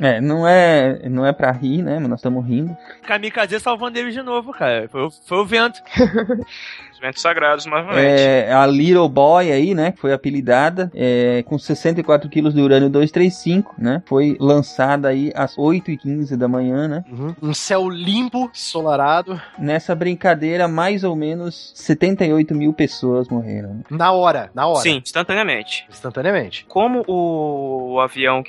É, 0.00 0.20
não 0.20 0.46
é, 0.46 1.08
não 1.08 1.26
é 1.26 1.32
pra 1.32 1.50
rir, 1.50 1.82
né? 1.82 1.98
Mas 1.98 2.08
nós 2.08 2.18
estamos 2.20 2.46
rindo. 2.46 2.76
Kamikaze 3.06 3.58
salvando 3.60 3.98
eles 3.98 4.14
de 4.14 4.22
novo, 4.22 4.52
cara. 4.52 4.88
Foi, 4.88 5.02
o- 5.06 5.10
foi 5.10 5.38
o 5.38 5.44
vento. 5.44 5.80
Os 6.94 7.00
ventos 7.00 7.20
sagrados, 7.20 7.66
novamente. 7.66 7.98
É, 8.06 8.52
a 8.52 8.64
Little 8.66 9.08
Boy 9.08 9.50
aí, 9.50 9.74
né, 9.74 9.92
que 9.92 9.98
foi 10.00 10.12
apelidada, 10.12 10.90
é, 10.94 11.42
com 11.44 11.58
64 11.58 12.28
quilos 12.30 12.54
de 12.54 12.60
urânio 12.60 12.88
235, 12.88 13.74
né, 13.76 14.02
foi 14.06 14.36
lançada 14.40 15.08
aí 15.08 15.32
às 15.34 15.56
8h15 15.56 16.36
da 16.36 16.46
manhã, 16.48 16.86
né. 16.88 17.04
Um 17.42 17.52
céu 17.52 17.88
limpo, 17.88 18.48
solarado, 18.52 19.40
Nessa 19.58 19.94
brincadeira, 19.94 20.68
mais 20.68 21.04
ou 21.04 21.16
menos 21.16 21.72
78 21.74 22.54
mil 22.54 22.72
pessoas 22.72 23.28
morreram. 23.28 23.80
na 23.90 24.12
hora, 24.12 24.50
na 24.54 24.66
hora. 24.66 24.80
Sim, 24.80 25.00
instantaneamente. 25.02 25.84
Instantaneamente. 25.90 26.64
Como 26.68 27.02
o 27.08 27.98
avião, 28.00 28.42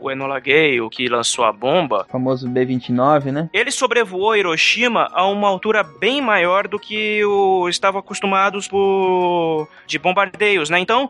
o 0.00 0.10
Enola 0.10 0.40
Gay, 0.40 0.80
o 0.80 0.90
que 0.90 1.08
lançou 1.08 1.44
a 1.44 1.52
bomba, 1.52 2.04
O 2.08 2.10
famoso 2.12 2.48
B-29, 2.48 3.26
né. 3.32 3.48
ele 3.52 3.70
sobrevoou 3.70 4.34
Hiroshima 4.36 5.08
a 5.12 5.26
uma 5.28 5.48
altura 5.48 5.82
bem 5.82 6.20
maior 6.20 6.66
do 6.66 6.78
que 6.78 7.24
o 7.24 7.68
estavam 7.86 8.00
acostumados 8.00 8.66
por 8.68 9.68
de 9.86 9.98
bombardeios, 9.98 10.68
né? 10.70 10.78
Então, 10.78 11.08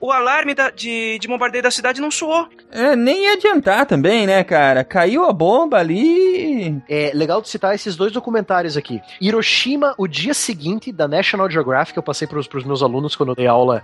o 0.00 0.12
alarme 0.12 0.54
da- 0.54 0.70
de, 0.70 1.18
de 1.18 1.26
bombardeio 1.26 1.62
da 1.62 1.70
cidade 1.70 2.00
não 2.00 2.10
soou. 2.10 2.46
É, 2.70 2.94
nem 2.94 3.24
ia 3.24 3.32
adiantar 3.32 3.86
também, 3.86 4.26
né, 4.26 4.44
cara. 4.44 4.84
Caiu 4.84 5.24
a 5.24 5.32
bomba 5.32 5.78
ali. 5.78 6.80
É 6.88 7.10
legal 7.14 7.40
de 7.40 7.48
citar 7.48 7.74
esses 7.74 7.96
dois 7.96 8.12
documentários 8.12 8.76
aqui. 8.76 9.00
Hiroshima, 9.20 9.94
o 9.98 10.06
dia 10.06 10.34
seguinte 10.34 10.92
da 10.92 11.08
National 11.08 11.50
Geographic, 11.50 11.96
eu 11.96 12.02
passei 12.02 12.28
pros, 12.28 12.46
pros 12.46 12.64
meus 12.64 12.82
alunos 12.82 13.16
quando 13.16 13.30
eu 13.30 13.34
dei 13.34 13.46
aula 13.46 13.82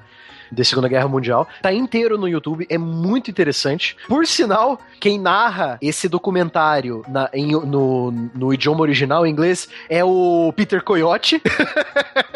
de 0.50 0.64
Segunda 0.64 0.88
Guerra 0.88 1.08
Mundial. 1.08 1.46
Tá 1.62 1.72
inteiro 1.72 2.18
no 2.18 2.28
YouTube, 2.28 2.66
é 2.68 2.78
muito 2.78 3.30
interessante. 3.30 3.96
Por 4.08 4.26
sinal, 4.26 4.80
quem 5.00 5.18
narra 5.18 5.78
esse 5.80 6.08
documentário 6.08 7.04
na- 7.08 7.30
em- 7.32 7.52
no, 7.52 8.10
no 8.34 8.52
idioma 8.52 8.80
original, 8.82 9.26
em 9.26 9.30
inglês, 9.30 9.68
é 9.88 10.04
o 10.04 10.52
Peter 10.56 10.82
Coyote. 10.82 11.40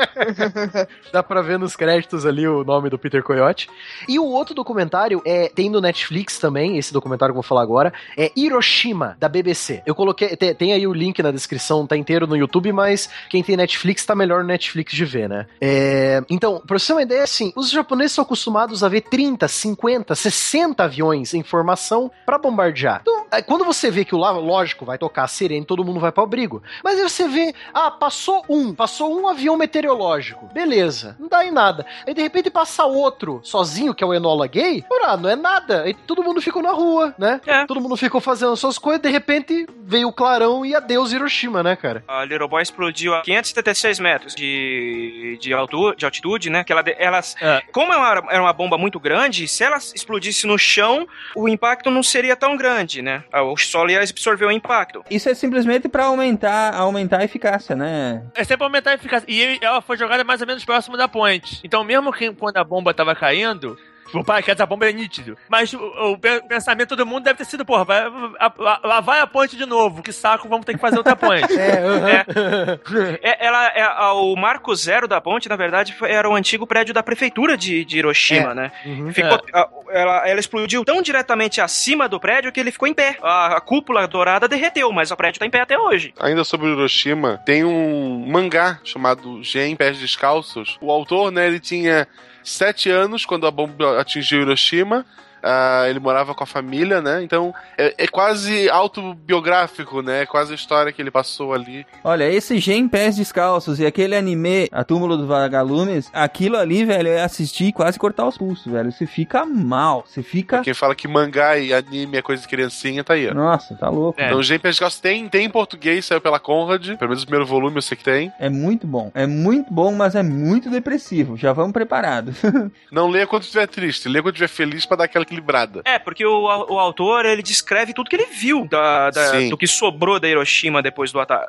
Dá 1.13 1.23
pra 1.23 1.43
ver 1.43 1.59
nos 1.59 1.77
créditos 1.77 2.27
ali 2.27 2.47
o 2.47 2.65
nome 2.65 2.91
do 2.91 2.99
Peter 2.99 3.23
Coyote. 3.23 3.69
E 4.09 4.19
o 4.19 4.25
outro 4.25 4.55
documentário 4.55 5.23
é 5.25 5.49
tem 5.49 5.71
no 5.71 5.81
Netflix 5.81 6.39
também, 6.39 6.77
esse 6.79 6.93
documentário 6.93 7.33
que 7.33 7.39
eu 7.39 7.43
vou 7.43 7.49
falar 7.49 7.63
agora, 7.63 7.93
é 8.17 8.31
Hiroshima, 8.37 9.17
da 9.19 9.29
BBC. 9.29 9.83
Eu 9.87 9.95
coloquei, 9.95 10.37
te- 10.37 10.55
tem, 10.55 10.73
aí 10.73 10.87
o 10.87 10.93
link 10.93 11.23
na 11.23 11.31
descrição, 11.31 11.87
tá 11.87 11.97
inteiro 11.97 12.27
no 12.27 12.37
YouTube, 12.37 12.73
mas 12.73 13.09
quem 13.29 13.43
tem 13.43 13.57
Netflix 13.57 14.05
tá 14.05 14.15
melhor 14.15 14.43
no 14.43 14.49
Netflix 14.49 14.93
de 14.93 15.05
ver, 15.05 15.29
né? 15.29 15.47
É, 15.61 16.23
então, 16.29 16.63
pra 16.67 16.79
você 16.79 16.89
ter 16.89 16.93
uma 16.93 17.03
ideia, 17.03 17.23
assim, 17.23 17.53
os 17.57 17.71
japoneses 17.71 18.08
são 18.13 18.23
acostumados 18.23 18.83
a 18.83 18.89
ver 18.89 19.03
30, 19.03 19.47
50, 19.47 20.15
60 20.15 20.85
aviões 20.85 21.35
em 21.35 21.43
formação 21.43 22.11
pra 22.25 22.39
bombardear. 22.39 23.01
Então, 23.03 23.18
quando 23.47 23.65
você 23.65 23.91
vê 23.91 24.05
que 24.05 24.15
o 24.15 24.19
lógico, 24.19 24.85
vai 24.85 24.99
tocar 24.99 25.25
a 25.25 25.29
sirene, 25.29 25.65
todo 25.65 25.85
mundo 25.85 26.01
vai 26.01 26.13
pro 26.13 26.25
abrigo. 26.25 26.63
Mas 26.83 26.99
aí 26.99 27.09
você 27.09 27.29
vê, 27.29 27.55
ah, 27.73 27.91
passou 27.91 28.45
um, 28.49 28.75
passou 28.75 29.19
um 29.19 29.29
avião 29.29 29.57
meteorológico. 29.57 30.49
Beleza, 30.53 31.17
não 31.19 31.29
dá 31.29 31.45
em 31.45 31.51
nada. 31.51 31.87
Aí 32.07 32.15
de 32.15 32.23
repente 32.23 32.51
passa 32.51 32.85
outro, 32.85 33.41
sozinho, 33.43 33.95
que 33.95 34.03
é 34.03 34.07
o 34.07 34.15
Enola 34.15 34.47
Gay. 34.47 34.85
Ora, 34.91 35.17
não 35.17 35.31
é 35.31 35.37
nada. 35.37 35.83
Aí 35.83 35.95
todo 35.95 36.23
mundo 36.23 36.41
ficou 36.41 36.63
na 36.63 36.73
rua, 36.73 37.15
né? 37.19 37.41
É. 37.47 37.67
Todo 37.67 37.81
mundo 37.81 37.97
ficou 37.97 38.21
fazendo 38.21 38.57
suas 38.57 38.79
coisas, 38.79 39.03
de 39.03 39.11
repente 39.11 39.67
veio 39.83 40.09
o 40.09 40.13
clarão 40.13 40.65
e 40.65 40.75
adeus 40.75 41.13
Hiroshima, 41.13 41.63
né, 41.63 41.77
cara? 41.77 42.05
A 42.07 42.25
Little 42.25 42.49
Boy 42.49 42.63
explodiu 42.63 43.15
a 43.15 43.23
576 43.23 44.01
metros 44.01 44.35
de, 44.35 45.39
de, 45.41 45.53
altura, 45.53 45.97
de 45.97 46.05
altitude, 46.05 46.51
né? 46.51 46.65
Que 46.65 46.73
ela, 46.73 46.83
elas, 46.99 47.37
É. 47.41 47.63
Como 47.73 47.93
era 47.93 48.21
uma, 48.21 48.33
era 48.33 48.43
uma 48.43 48.53
bomba 48.53 48.77
muito 48.77 49.01
grande, 49.01 49.49
se 49.49 49.65
ela 49.65 49.77
explodisse 49.77 50.47
no 50.47 50.59
chão, 50.59 51.07
o 51.35 51.49
impacto 51.49 51.91
não 51.91 52.03
seria 52.03 52.37
tão 52.37 52.57
grande, 52.57 53.03
né? 53.03 53.18
Ah, 53.33 53.43
O 53.43 53.57
solo 53.57 53.91
ia 53.91 54.01
absorver 54.01 54.47
o 54.47 54.53
impacto. 54.53 55.05
Isso 55.11 55.29
é 55.29 55.35
simplesmente 55.35 55.89
pra 55.89 56.05
aumentar, 56.05 56.75
aumentar 56.75 57.21
a 57.21 57.25
eficácia, 57.25 57.75
né? 57.77 58.23
É 58.35 58.45
sempre 58.45 58.65
aumentar 58.65 58.91
a 58.91 58.95
eficácia. 58.95 59.27
E 59.29 59.59
ela 59.63 59.81
foi 59.81 59.97
jogada 59.97 60.25
mais 60.25 60.41
ou 60.41 60.47
menos 60.47 60.65
próximo 60.65 60.97
da 60.97 61.09
ponte. 61.09 61.61
Então, 61.65 61.83
mesmo 61.85 62.13
que 62.13 62.33
quando 62.33 62.57
a 62.57 62.65
bomba 62.65 62.93
tava 62.95 63.15
caindo. 63.15 63.79
O 64.15 64.25
paraquedas 64.25 64.59
da 64.59 64.67
bomba 64.67 64.89
é 64.89 64.93
nítido. 64.93 65.37
Mas 65.49 65.73
o, 65.73 65.79
o 66.13 66.19
pe- 66.19 66.41
pensamento 66.49 66.97
do 66.97 67.05
mundo 67.07 67.25
deve 67.25 67.39
ter 67.39 67.45
sido, 67.45 67.65
porra, 67.65 67.85
vai, 67.85 68.01
a- 68.39 68.53
lá, 68.59 68.81
lá 68.83 69.01
vai 69.01 69.21
a 69.21 69.27
ponte 69.27 69.57
de 69.57 69.67
novo. 69.67 70.03
Que 70.03 70.13
saco, 70.13 70.49
vamos 70.49 70.65
ter 70.65 70.75
que 70.75 70.81
fazer 70.81 70.97
outra 70.99 71.15
ponte. 71.17 71.45
É, 71.59 72.79
É, 73.23 73.47
ela, 73.47 73.67
é, 73.69 73.83
a- 73.83 74.13
o 74.15 74.35
marco 74.37 74.75
zero 74.75 75.07
da 75.09 75.21
ponte, 75.21 75.49
na 75.49 75.57
verdade, 75.57 75.93
foi- 75.95 76.11
era 76.11 76.29
o 76.29 76.35
antigo 76.35 76.67
prédio 76.67 76.95
da 76.95 77.03
prefeitura 77.03 77.57
de, 77.57 77.85
de 77.85 77.99
Hiroshima, 77.99 78.53
É. 78.53 78.55
né? 78.55 78.73
Uhum. 78.87 79.13
Ficou, 79.13 79.39
a- 79.53 79.69
ela, 79.91 80.29
ela 80.29 80.41
explodiu 80.41 80.85
tão 80.85 81.01
diretamente 81.03 81.61
acima 81.61 82.09
do 82.09 82.21
prédio 82.21 82.53
que 82.53 82.61
ele 82.61 82.71
ficou 82.73 82.89
em 82.89 82.95
pé. 82.95 83.17
A, 83.23 83.57
a 83.57 83.61
cúpula 83.61 84.07
dourada 84.07 84.49
derreteu, 84.49 84.91
mas 84.93 85.11
o 85.11 85.17
prédio 85.17 85.39
tá 85.41 85.47
em 85.47 85.51
pé 85.51 85.61
até 85.61 85.79
hoje. 85.79 86.13
Ainda 86.21 86.45
sobre 86.45 86.69
Hiroshima, 86.69 87.39
tem 87.45 87.65
um 87.65 88.25
mangá 88.27 88.79
chamado 88.85 89.43
Gen 89.43 89.77
Pés 89.77 89.99
Descalços. 89.99 90.77
O 90.81 90.91
autor, 90.91 91.31
né, 91.31 91.47
ele 91.47 91.61
tinha 91.61 92.07
sete 92.49 92.91
anos 92.91 93.25
quando 93.25 93.47
a 93.47 93.51
bomba 93.51 94.01
atingiu 94.01 94.43
Hiroshima. 94.43 95.05
Ah, 95.43 95.85
ele 95.89 96.01
morava 96.01 96.35
com 96.35 96.45
a 96.45 96.47
família, 96.47 97.01
né? 97.01 97.23
Então 97.23 97.55
é, 97.77 97.95
é 97.99 98.07
quase 98.07 98.69
autobiográfico, 98.71 100.03
né? 100.03 100.23
É 100.23 100.27
quase 100.27 100.53
a 100.53 100.55
história 100.55 100.93
que 100.93 101.01
ele 101.01 101.11
passou 101.11 101.53
ali. 101.53 101.87
Olha, 102.03 102.31
esse 102.31 102.59
Gen 102.59 102.89
Pés 102.89 103.17
Descalços 103.17 103.81
e 103.81 103.87
aquele 103.87 104.17
anime 104.17 104.69
A 104.73 104.85
Túmulo 104.85 105.17
dos 105.17 105.27
Vagalumes, 105.27 106.11
aquilo 106.13 106.57
ali, 106.57 106.85
velho, 106.85 107.09
é 107.09 107.23
assistir 107.23 107.67
e 107.67 107.73
quase 107.73 107.99
cortar 107.99 108.27
os 108.27 108.39
pulsos, 108.39 108.71
velho. 108.71 108.91
Você 108.91 109.07
fica 109.07 109.45
mal, 109.45 110.05
você 110.07 110.23
fica... 110.23 110.61
Quem 110.61 110.75
fala 110.75 110.95
que 110.95 111.09
mangá 111.09 111.59
e 111.59 111.73
anime 111.73 112.17
é 112.17 112.23
coisa 112.23 112.43
de 112.43 112.49
criancinha, 112.49 113.05
tá 113.05 113.15
aí, 113.15 113.29
ó. 113.29 113.35
Nossa, 113.35 113.75
tá 113.75 113.89
louco. 113.89 114.21
É. 114.21 114.27
Então, 114.27 114.43
Gen 114.43 114.59
Pés 114.59 114.75
Descalços 114.75 115.01
tem, 115.01 115.29
tem 115.29 115.47
em 115.47 115.51
português, 115.51 116.05
saiu 116.05 116.21
pela 116.21 116.39
Conrad. 116.39 116.97
Pelo 116.97 117.09
menos 117.11 117.23
o 117.23 117.27
primeiro 117.27 117.47
volume 117.47 117.77
eu 117.77 117.83
sei 117.83 117.97
que 117.97 118.05
tem. 118.05 118.33
É 118.39 118.49
muito 118.49 118.87
bom. 118.87 119.11
É 119.15 119.27
muito 119.27 119.73
bom, 119.73 119.93
mas 119.93 120.15
é 120.15 120.23
muito 120.23 120.71
depressivo. 120.71 121.37
Já 121.37 121.53
vamos 121.53 121.73
preparados. 121.73 122.37
Não 122.91 123.09
leia 123.09 123.27
quando 123.27 123.43
estiver 123.43 123.67
triste, 123.67 124.09
leia 124.09 124.23
quando 124.23 124.35
estiver 124.35 124.49
feliz 124.49 124.87
pra 124.87 124.97
dar 124.97 125.05
aquela 125.05 125.25
equilibrada. 125.29 125.83
É, 125.85 125.99
porque 125.99 126.25
o, 126.25 126.43
o 126.43 126.79
autor, 126.79 127.25
ele 127.27 127.43
descreve 127.43 127.93
tudo 127.93 128.09
que 128.11 128.17
ele 128.17 128.27
viu 128.27 128.67
da, 128.67 129.11
da- 129.11 129.31
Sim. 129.33 129.49
do 129.51 129.57
que 129.57 129.67
sobrou 129.67 130.19
da 130.19 130.29
Hiroshima 130.29 130.83
depois 130.83 131.13
do 131.13 131.21
ataque. 131.21 131.49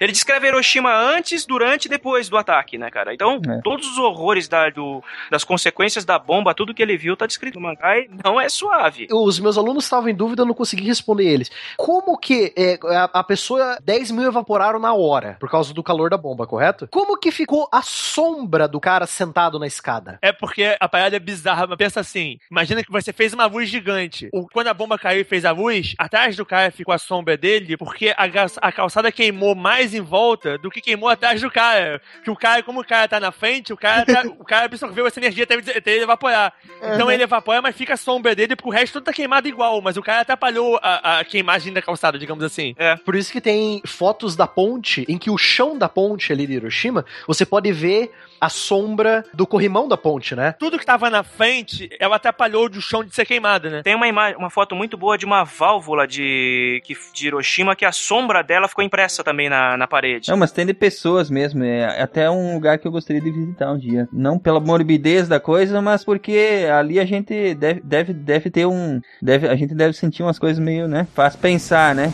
Ele 0.00 0.12
descreve 0.12 0.46
a 0.46 0.50
Hiroshima 0.50 0.92
antes, 0.94 1.46
durante 1.46 1.86
e 1.86 1.88
depois 1.88 2.28
do 2.28 2.36
ataque, 2.36 2.76
né, 2.76 2.90
cara? 2.90 3.14
Então, 3.14 3.40
É. 3.48 3.60
todos 3.62 3.86
os 3.88 3.98
horrores 3.98 4.48
da- 4.48 4.68
do- 4.70 5.02
das 5.30 5.44
consequências 5.44 6.04
da 6.04 6.18
bomba, 6.18 6.54
tudo 6.54 6.74
que 6.74 6.82
ele 6.82 6.96
viu 6.96 7.16
tá 7.16 7.26
descrito 7.26 7.58
no 7.60 7.66
mangá 7.66 7.98
e 7.98 8.08
não 8.24 8.40
é 8.40 8.48
suave. 8.48 9.06
Os 9.10 9.38
meus 9.38 9.56
alunos 9.56 9.84
estavam 9.84 10.08
em 10.08 10.14
dúvida, 10.14 10.42
eu 10.42 10.46
não 10.46 10.54
consegui 10.54 10.84
responder 10.84 11.24
eles. 11.24 11.50
Como 11.76 12.18
que 12.18 12.52
é, 12.56 12.78
a, 12.84 13.04
a 13.20 13.24
pessoa, 13.24 13.78
10 13.82 14.10
mil 14.10 14.24
evaporaram 14.26 14.78
na 14.78 14.92
hora, 14.94 15.36
por 15.38 15.50
causa 15.50 15.72
do 15.72 15.82
calor 15.82 16.10
da 16.10 16.16
bomba, 16.16 16.46
correto? 16.46 16.88
Como 16.90 17.16
que 17.18 17.30
ficou 17.30 17.68
a 17.72 17.82
sombra 17.82 18.66
do 18.66 18.80
cara 18.80 19.06
sentado 19.06 19.58
na 19.58 19.66
escada? 19.66 20.18
É 20.22 20.32
porque 20.32 20.76
a 20.80 20.88
parada 20.88 21.16
é 21.16 21.20
bizarra, 21.20 21.66
mas 21.66 21.76
pensa 21.78 22.00
assim: 22.00 22.38
imagina 22.50 22.82
que 22.82 22.90
você 22.90 23.11
você 23.12 23.14
fez 23.14 23.32
uma 23.34 23.46
luz 23.46 23.68
gigante. 23.68 24.28
O, 24.32 24.48
quando 24.48 24.68
a 24.68 24.74
bomba 24.74 24.98
caiu 24.98 25.20
e 25.20 25.24
fez 25.24 25.44
a 25.44 25.52
luz, 25.52 25.94
atrás 25.98 26.34
do 26.34 26.44
cara 26.46 26.70
ficou 26.70 26.94
a 26.94 26.98
sombra 26.98 27.36
dele, 27.36 27.76
porque 27.76 28.14
a, 28.16 28.24
a 28.60 28.72
calçada 28.72 29.12
queimou 29.12 29.54
mais 29.54 29.94
em 29.94 30.00
volta 30.00 30.56
do 30.58 30.70
que 30.70 30.80
queimou 30.80 31.08
atrás 31.08 31.40
do 31.40 31.50
cara. 31.50 32.00
Que 32.24 32.30
o 32.30 32.36
cara, 32.36 32.62
como 32.62 32.80
o 32.80 32.84
cara 32.84 33.06
tá 33.06 33.20
na 33.20 33.30
frente, 33.30 33.72
o 33.72 33.76
cara, 33.76 34.04
tá- 34.06 34.22
o 34.38 34.44
cara 34.44 34.64
absorveu 34.64 35.06
essa 35.06 35.20
energia 35.20 35.44
até, 35.44 35.54
até 35.54 35.92
ele 35.92 36.04
evaporar. 36.04 36.52
Então 36.94 37.10
ele 37.10 37.22
evapora, 37.22 37.60
mas 37.62 37.76
fica 37.76 37.94
a 37.94 37.96
sombra 37.96 38.34
dele, 38.34 38.56
porque 38.56 38.68
o 38.68 38.72
resto 38.72 38.94
tudo 38.94 39.04
tá 39.04 39.12
queimado 39.12 39.46
igual, 39.46 39.80
mas 39.82 39.96
o 39.96 40.02
cara 40.02 40.20
atrapalhou 40.22 40.78
a, 40.82 41.20
a 41.20 41.24
queimagem 41.24 41.72
da 41.72 41.82
calçada, 41.82 42.18
digamos 42.18 42.42
assim. 42.42 42.74
Por 43.04 43.14
isso 43.14 43.30
que 43.30 43.40
tem 43.40 43.82
fotos 43.86 44.34
da 44.34 44.46
ponte 44.46 45.04
em 45.08 45.18
que 45.18 45.30
o 45.30 45.36
chão 45.38 45.76
da 45.76 45.88
ponte 45.88 46.32
ali 46.32 46.46
de 46.46 46.54
Hiroshima, 46.54 47.04
você 47.26 47.44
pode 47.44 47.72
ver 47.72 48.10
a 48.42 48.48
sombra 48.48 49.24
do 49.32 49.46
corrimão 49.46 49.86
da 49.86 49.96
ponte, 49.96 50.34
né? 50.34 50.54
Tudo 50.58 50.76
que 50.78 50.84
tava 50.84 51.08
na 51.08 51.22
frente, 51.22 51.88
ela 52.00 52.16
atrapalhou 52.16 52.68
do 52.68 52.80
chão 52.80 53.04
de 53.04 53.14
ser 53.14 53.24
queimado, 53.24 53.70
né? 53.70 53.82
Tem 53.84 53.94
uma, 53.94 54.08
ima- 54.08 54.34
uma 54.36 54.50
foto 54.50 54.74
muito 54.74 54.96
boa 54.96 55.16
de 55.16 55.24
uma 55.24 55.44
válvula 55.44 56.06
de, 56.08 56.82
que- 56.84 56.96
de 57.14 57.26
Hiroshima 57.28 57.76
que 57.76 57.84
a 57.84 57.92
sombra 57.92 58.42
dela 58.42 58.66
ficou 58.66 58.82
impressa 58.84 59.22
também 59.22 59.48
na, 59.48 59.76
na 59.76 59.86
parede. 59.86 60.28
Não, 60.28 60.36
mas 60.36 60.50
tem 60.50 60.66
de 60.66 60.74
pessoas 60.74 61.30
mesmo. 61.30 61.62
É 61.62 62.02
até 62.02 62.28
um 62.28 62.54
lugar 62.54 62.78
que 62.78 62.86
eu 62.88 62.90
gostaria 62.92 63.22
de 63.22 63.30
visitar 63.30 63.70
um 63.72 63.78
dia. 63.78 64.08
Não 64.12 64.38
pela 64.38 64.58
morbidez 64.58 65.28
da 65.28 65.38
coisa, 65.38 65.80
mas 65.80 66.04
porque 66.04 66.66
ali 66.76 66.98
a 66.98 67.04
gente 67.04 67.54
deve, 67.54 67.80
deve, 67.84 68.12
deve 68.12 68.50
ter 68.50 68.66
um. 68.66 69.00
Deve, 69.22 69.48
a 69.48 69.54
gente 69.54 69.74
deve 69.74 69.92
sentir 69.92 70.22
umas 70.24 70.38
coisas 70.38 70.58
meio, 70.58 70.88
né? 70.88 71.06
Faz 71.14 71.36
pensar, 71.36 71.94
né? 71.94 72.12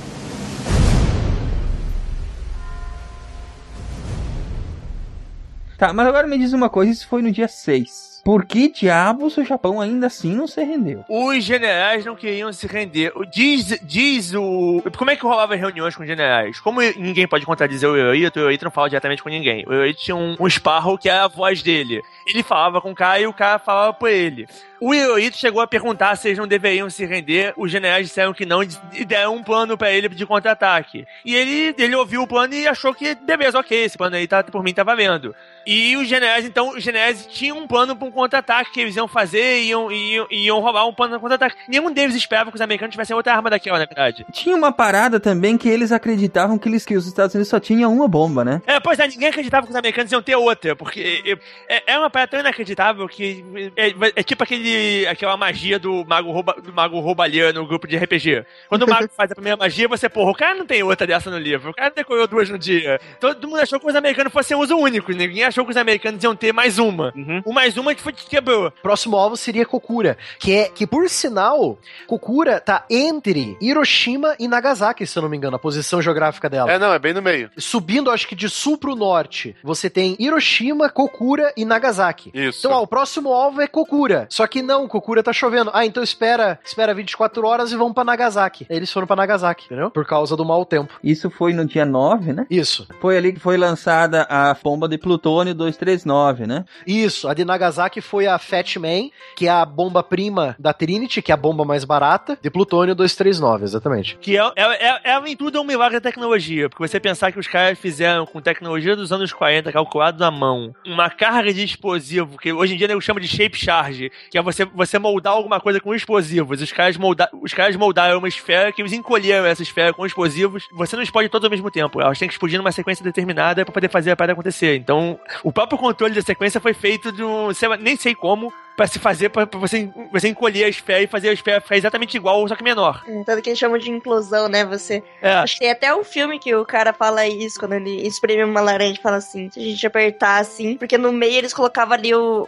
Tá, 5.79 5.93
mas 5.93 6.09
agora 6.09 6.26
me 6.26 6.37
diz 6.37 6.53
uma 6.53 6.68
coisa, 6.68 6.91
isso 6.91 7.07
foi 7.07 7.22
no 7.22 7.31
dia 7.31 7.47
6. 7.47 8.18
Por 8.25 8.45
que 8.45 8.71
diabos 8.71 9.37
o 9.37 9.45
Japão 9.45 9.81
ainda 9.81 10.07
assim 10.07 10.35
não 10.35 10.47
se 10.47 10.62
rendeu? 10.62 11.05
Os 11.09 11.43
generais 11.45 12.05
não 12.05 12.16
queriam 12.16 12.53
se 12.53 12.66
render. 12.66 13.12
Diz, 13.33 13.79
diz 13.83 14.35
o. 14.35 14.83
Como 14.97 15.11
é 15.11 15.16
que 15.16 15.23
rolava 15.23 15.55
reuniões 15.55 15.97
com 15.97 16.03
os 16.03 16.09
generais? 16.09 16.61
Como 16.61 16.81
ninguém 16.81 17.27
pode 17.27 17.47
contradizer 17.47 17.89
o 17.89 17.97
Yoito, 17.97 18.41
o 18.41 18.51
Yoito 18.51 18.64
não 18.64 18.73
fala 18.73 18.89
diretamente 18.89 19.23
com 19.23 19.29
ninguém. 19.29 19.64
O 19.66 19.73
Yoito 19.73 20.01
tinha 20.01 20.16
um, 20.16 20.37
um 20.39 20.49
Sparrow 20.49 20.99
que 20.99 21.09
era 21.09 21.25
a 21.25 21.29
voz 21.29 21.62
dele. 21.62 22.03
Ele 22.27 22.43
falava 22.43 22.81
com 22.81 22.91
o 22.91 22.95
cara 22.95 23.21
e 23.21 23.27
o 23.27 23.33
cara 23.33 23.59
falava 23.59 23.93
por 23.93 24.11
ele. 24.11 24.47
O 24.81 24.95
Yoito 24.95 25.37
chegou 25.37 25.61
a 25.61 25.66
perguntar 25.66 26.14
se 26.16 26.29
eles 26.29 26.39
não 26.39 26.47
deveriam 26.47 26.89
se 26.89 27.05
render. 27.05 27.53
Os 27.57 27.71
generais 27.71 28.07
disseram 28.07 28.33
que 28.33 28.47
não 28.47 28.62
e 28.62 29.05
deram 29.05 29.35
um 29.35 29.43
plano 29.43 29.77
pra 29.77 29.91
ele 29.91 30.09
de 30.09 30.25
contra-ataque. 30.27 31.05
E 31.25 31.35
ele, 31.35 31.75
ele 31.77 31.97
ouviu 31.97 32.23
o 32.23 32.27
plano 32.27 32.55
e 32.55 32.69
achou 32.69 32.95
que, 32.95 33.14
beleza, 33.14 33.59
ok, 33.59 33.85
esse 33.85 33.99
plano 33.99 34.16
aí 34.16 34.27
tá, 34.29 34.45
por 34.45 34.62
mim 34.62 34.73
tá 34.73 34.85
valendo. 34.85 35.35
E 35.66 35.97
os 35.97 36.09
generais, 36.09 36.45
então, 36.45 36.71
os 36.71 36.83
generais 36.83 37.27
tinham 37.27 37.59
um 37.59 37.66
plano 37.66 37.97
pra 37.97 38.08
um 38.09 38.11
contra-ataque 38.11 38.73
que 38.73 38.81
eles 38.81 38.97
iam 38.97 39.07
fazer 39.07 39.61
e 39.61 39.69
iam, 39.69 39.91
iam, 39.91 40.27
iam 40.31 40.61
roubar 40.61 40.87
um 40.87 40.93
plano 40.93 41.15
de 41.15 41.21
contra-ataque. 41.21 41.57
Nenhum 41.69 41.93
deles 41.93 42.15
esperava 42.15 42.51
que 42.51 42.57
os 42.57 42.61
americanos 42.61 42.93
tivessem 42.93 43.15
outra 43.15 43.35
arma 43.35 43.51
daquela, 43.51 43.79
na 43.79 43.85
verdade. 43.85 44.27
Tinha 44.33 44.57
uma 44.57 44.73
parada 44.73 45.21
também 45.21 45.57
que 45.57 45.69
eles 45.69 45.93
acreditavam 45.93 46.59
que, 46.59 46.69
eles, 46.69 46.85
que 46.85 46.97
os 46.97 47.07
Estados 47.07 47.35
Unidos 47.35 47.49
só 47.49 47.61
tinham 47.61 47.95
uma 47.95 48.09
bomba, 48.09 48.45
né? 48.45 48.63
É, 48.67 48.81
pois 48.81 48.99
é, 48.99 49.07
ninguém 49.07 49.29
acreditava 49.29 49.67
que 49.67 49.73
os 49.73 49.77
americanos 49.77 50.11
iam 50.11 50.23
ter 50.23 50.37
outra, 50.37 50.75
porque 50.75 51.39
é, 51.69 51.83
é 51.87 51.99
uma 51.99 52.11
parada 52.11 52.31
tão 52.31 52.41
inacreditável 52.41 53.09
que 53.09 53.45
é, 53.77 53.95
é 54.17 54.23
tipo 54.23 54.43
aquele, 54.43 55.07
aquela 55.07 55.37
magia 55.37 55.79
do 55.79 56.05
mago, 56.05 56.31
rouba, 56.31 56.57
do 56.61 56.73
mago 56.73 56.99
roubalhão 57.01 57.53
no 57.53 57.67
grupo 57.67 57.87
de 57.87 57.97
RPG. 57.97 58.45
Quando 58.69 58.83
o 58.83 58.89
mago 58.89 59.09
faz 59.17 59.31
a 59.31 59.35
primeira 59.35 59.57
magia, 59.57 59.89
você, 59.89 60.09
porra, 60.09 60.31
o 60.31 60.35
cara 60.35 60.55
não 60.55 60.67
tem 60.67 60.83
outra 60.83 61.07
dessa 61.07 61.31
no 61.31 61.39
livro, 61.39 61.71
o 61.71 61.75
cara 61.75 61.91
decorou 61.91 62.27
duas 62.27 62.49
no 62.49 62.59
dia. 62.59 63.01
Todo 63.21 63.49
mundo 63.49 63.61
achou 63.61 63.79
que 63.79 63.87
os 63.87 63.95
americanos 63.95 64.33
fossem 64.33 64.57
uso 64.57 64.77
único, 64.77 65.13
ninguém 65.13 65.45
achou 65.45 65.65
que 65.65 65.71
os 65.71 65.77
americanos 65.77 66.23
iam 66.23 66.35
ter 66.35 66.53
mais 66.53 66.79
uma. 66.79 67.13
Uhum. 67.15 67.43
O 67.45 67.53
mais 67.53 67.77
uma 67.77 67.93
que 67.99 68.03
foi 68.03 68.13
que 68.13 68.27
quebrou. 68.27 68.73
Próximo 68.83 69.17
alvo 69.17 69.37
seria 69.37 69.67
Kokura, 69.67 70.17
que 70.39 70.55
é 70.55 70.69
que 70.69 70.87
por 70.87 71.09
sinal, 71.11 71.79
Kokura 72.07 72.61
tá 72.61 72.85
entre 72.89 73.57
Hiroshima 73.61 74.35
e 74.39 74.49
Nagasaki, 74.49 75.07
se 75.07 75.19
eu 75.19 75.23
não 75.23 75.29
me 75.29 75.37
engano, 75.37 75.57
a 75.57 75.59
posição 75.59 76.01
geográfica 76.01 76.49
dela. 76.49 76.71
É, 76.71 76.79
não, 76.79 76.93
é 76.93 76.99
bem 76.99 77.13
no 77.13 77.21
meio. 77.21 77.51
Subindo, 77.59 78.11
acho 78.11 78.27
que 78.27 78.35
de 78.35 78.49
sul 78.49 78.79
pro 78.79 78.95
norte, 78.95 79.55
você 79.63 79.91
tem 79.91 80.17
Hiroshima, 80.19 80.89
Kokura 80.89 81.53
e 81.57 81.65
Nagasaki. 81.65 82.31
Isso. 82.33 82.61
Então, 82.61 82.73
ó, 82.73 82.83
o 82.83 82.87
próximo 82.87 83.33
alvo 83.33 83.61
é 83.61 83.67
Kokura. 83.67 84.27
Só 84.31 84.47
que 84.47 84.63
não, 84.63 84.87
Kokura 84.87 85.23
tá 85.23 85.33
chovendo. 85.33 85.71
Ah, 85.75 85.85
então 85.85 86.03
espera, 86.03 86.59
espera 86.65 86.95
24 86.95 87.47
horas 87.47 87.73
e 87.73 87.77
vamos 87.77 87.95
pra 87.95 88.05
Nagasaki. 88.05 88.67
Eles 88.71 88.93
foram 88.93 89.07
pra 89.07 89.17
Nagasaki, 89.17 89.67
entendeu? 89.67 89.91
Por 89.91 90.07
causa 90.07 90.37
do 90.37 90.45
mau 90.45 90.65
tempo. 90.65 90.95
Isso 91.03 91.29
foi 91.31 91.53
no 91.53 91.67
dia 91.67 91.85
9, 91.85 92.33
né? 92.33 92.47
Isso. 92.49 92.87
Foi 93.01 93.17
ali 93.17 93.33
que 93.33 93.41
foi 93.41 93.57
lançada 93.57 94.23
a 94.31 94.55
bomba 94.55 94.89
de 94.89 94.97
plutônio 94.97 95.55
239, 95.55 96.47
né? 96.47 96.65
Isso, 96.87 97.27
a 97.29 97.35
de 97.35 97.45
Nagasaki 97.45 97.88
foi 98.01 98.26
a 98.26 98.39
Fat 98.39 98.76
Man, 98.76 99.11
que 99.36 99.47
é 99.47 99.51
a 99.51 99.64
bomba 99.64 100.03
prima 100.03 100.57
da 100.59 100.72
Trinity, 100.72 101.22
que 101.22 101.32
é 101.32 101.34
a 101.34 101.36
bomba 101.36 101.64
mais 101.64 101.84
barata, 101.84 102.39
de 102.41 102.51
plutônio 102.51 102.95
239, 102.95 103.64
exatamente. 103.64 104.16
Que 104.20 104.36
é, 104.39 104.53
é, 104.57 104.89
é, 104.89 105.01
é 105.05 105.18
em 105.26 105.36
tudo 105.36 105.59
é 105.59 105.61
um 105.61 105.64
milagre 105.64 105.99
da 105.99 106.01
tecnologia. 106.01 106.68
Porque 106.68 106.86
você 106.86 107.01
pensar 107.01 107.32
que 107.32 107.39
os 107.39 107.47
caras 107.47 107.78
fizeram 107.78 108.26
com 108.26 108.41
tecnologia 108.41 108.97
dos 108.97 109.12
anos 109.12 109.32
40, 109.32 109.72
calculado 109.72 110.18
na 110.18 110.30
mão, 110.30 110.74
uma 110.86 111.11
carga 111.11 111.53
de 111.53 111.64
explosivo, 111.64 112.39
que 112.39 112.53
hoje 112.53 112.74
em 112.74 112.76
dia 112.76 112.89
eu 112.89 113.01
chamo 113.01 113.20
de 113.20 113.28
shape 113.28 113.57
charge, 113.57 114.11
que 114.30 114.39
é 114.39 114.43
você, 114.43 114.64
você 114.64 114.99
moldar 114.99 115.34
alguma 115.34 115.61
coisa 115.61 115.80
com 115.80 115.95
explosivos. 115.95 116.61
Os 116.61 116.72
caras, 116.72 116.97
molda, 116.97 117.28
os 117.43 117.53
caras 117.55 117.76
moldaram 117.76 118.18
uma 118.18 118.28
esfera 118.28 118.72
que 118.72 118.82
eles 118.82 118.93
encolheram 118.93 119.47
essa 119.47 119.62
esfera 119.62 119.93
com 119.93 120.07
explosivos. 120.07 120.64
Você 120.72 120.97
não 120.97 121.03
explode 121.03 121.28
todas 121.28 121.45
ao 121.45 121.51
mesmo 121.51 121.70
tempo. 121.70 122.01
Elas 122.01 122.18
têm 122.18 122.28
que 122.28 122.34
explodir 122.34 122.59
numa 122.59 122.72
sequência 122.72 123.05
determinada 123.05 123.64
pra 123.64 123.72
poder 123.72 123.91
fazer 123.91 124.11
a 124.11 124.16
parada 124.16 124.32
acontecer. 124.32 124.76
Então, 124.76 125.18
o 125.43 125.53
próprio 125.53 125.78
controle 125.78 126.14
da 126.14 126.22
sequência 126.22 126.61
foi 126.61 126.74
feito 126.74 127.12
de 127.12 127.22
um. 127.22 127.53
sei 127.55 127.68
lá, 127.68 127.76
Nem 127.79 127.97
sei 127.97 128.14
como. 128.14 128.53
Pra 128.76 128.87
se 128.87 129.01
fazer, 129.01 129.29
pra, 129.31 129.45
pra 129.45 129.59
você, 129.59 129.91
você 130.12 130.29
encolher 130.29 130.62
a 130.62 130.68
esfera 130.68 131.03
e 131.03 131.09
fazer 131.09 131.31
a 131.31 131.33
esfera 131.33 131.61
ficar 131.61 131.76
exatamente 131.76 132.16
igual, 132.16 132.47
só 132.47 132.55
que 132.55 132.62
menor. 132.62 133.03
Tanto 133.26 133.43
que 133.43 133.51
eles 133.51 133.59
chamam 133.59 133.76
de 133.76 133.91
implosão, 133.91 134.49
né? 134.49 134.64
Você. 134.64 135.03
É. 135.20 135.33
Acho 135.33 135.55
que 135.55 135.59
tem 135.62 135.70
até 135.72 135.93
um 135.93 136.05
filme 136.05 136.39
que 136.39 136.55
o 136.55 136.64
cara 136.64 136.93
fala 136.93 137.26
isso 137.26 137.59
quando 137.59 137.72
ele 137.72 138.07
espreme 138.07 138.45
uma 138.45 138.61
laranja 138.61 139.01
e 139.01 139.03
fala 139.03 139.16
assim: 139.16 139.51
se 139.51 139.59
a 139.59 139.62
gente 139.64 139.85
apertar 139.85 140.39
assim, 140.41 140.76
porque 140.76 140.97
no 140.97 141.11
meio 141.12 141.35
eles 141.39 141.53
colocavam 141.53 141.95
ali 141.95 142.14
o- 142.14 142.47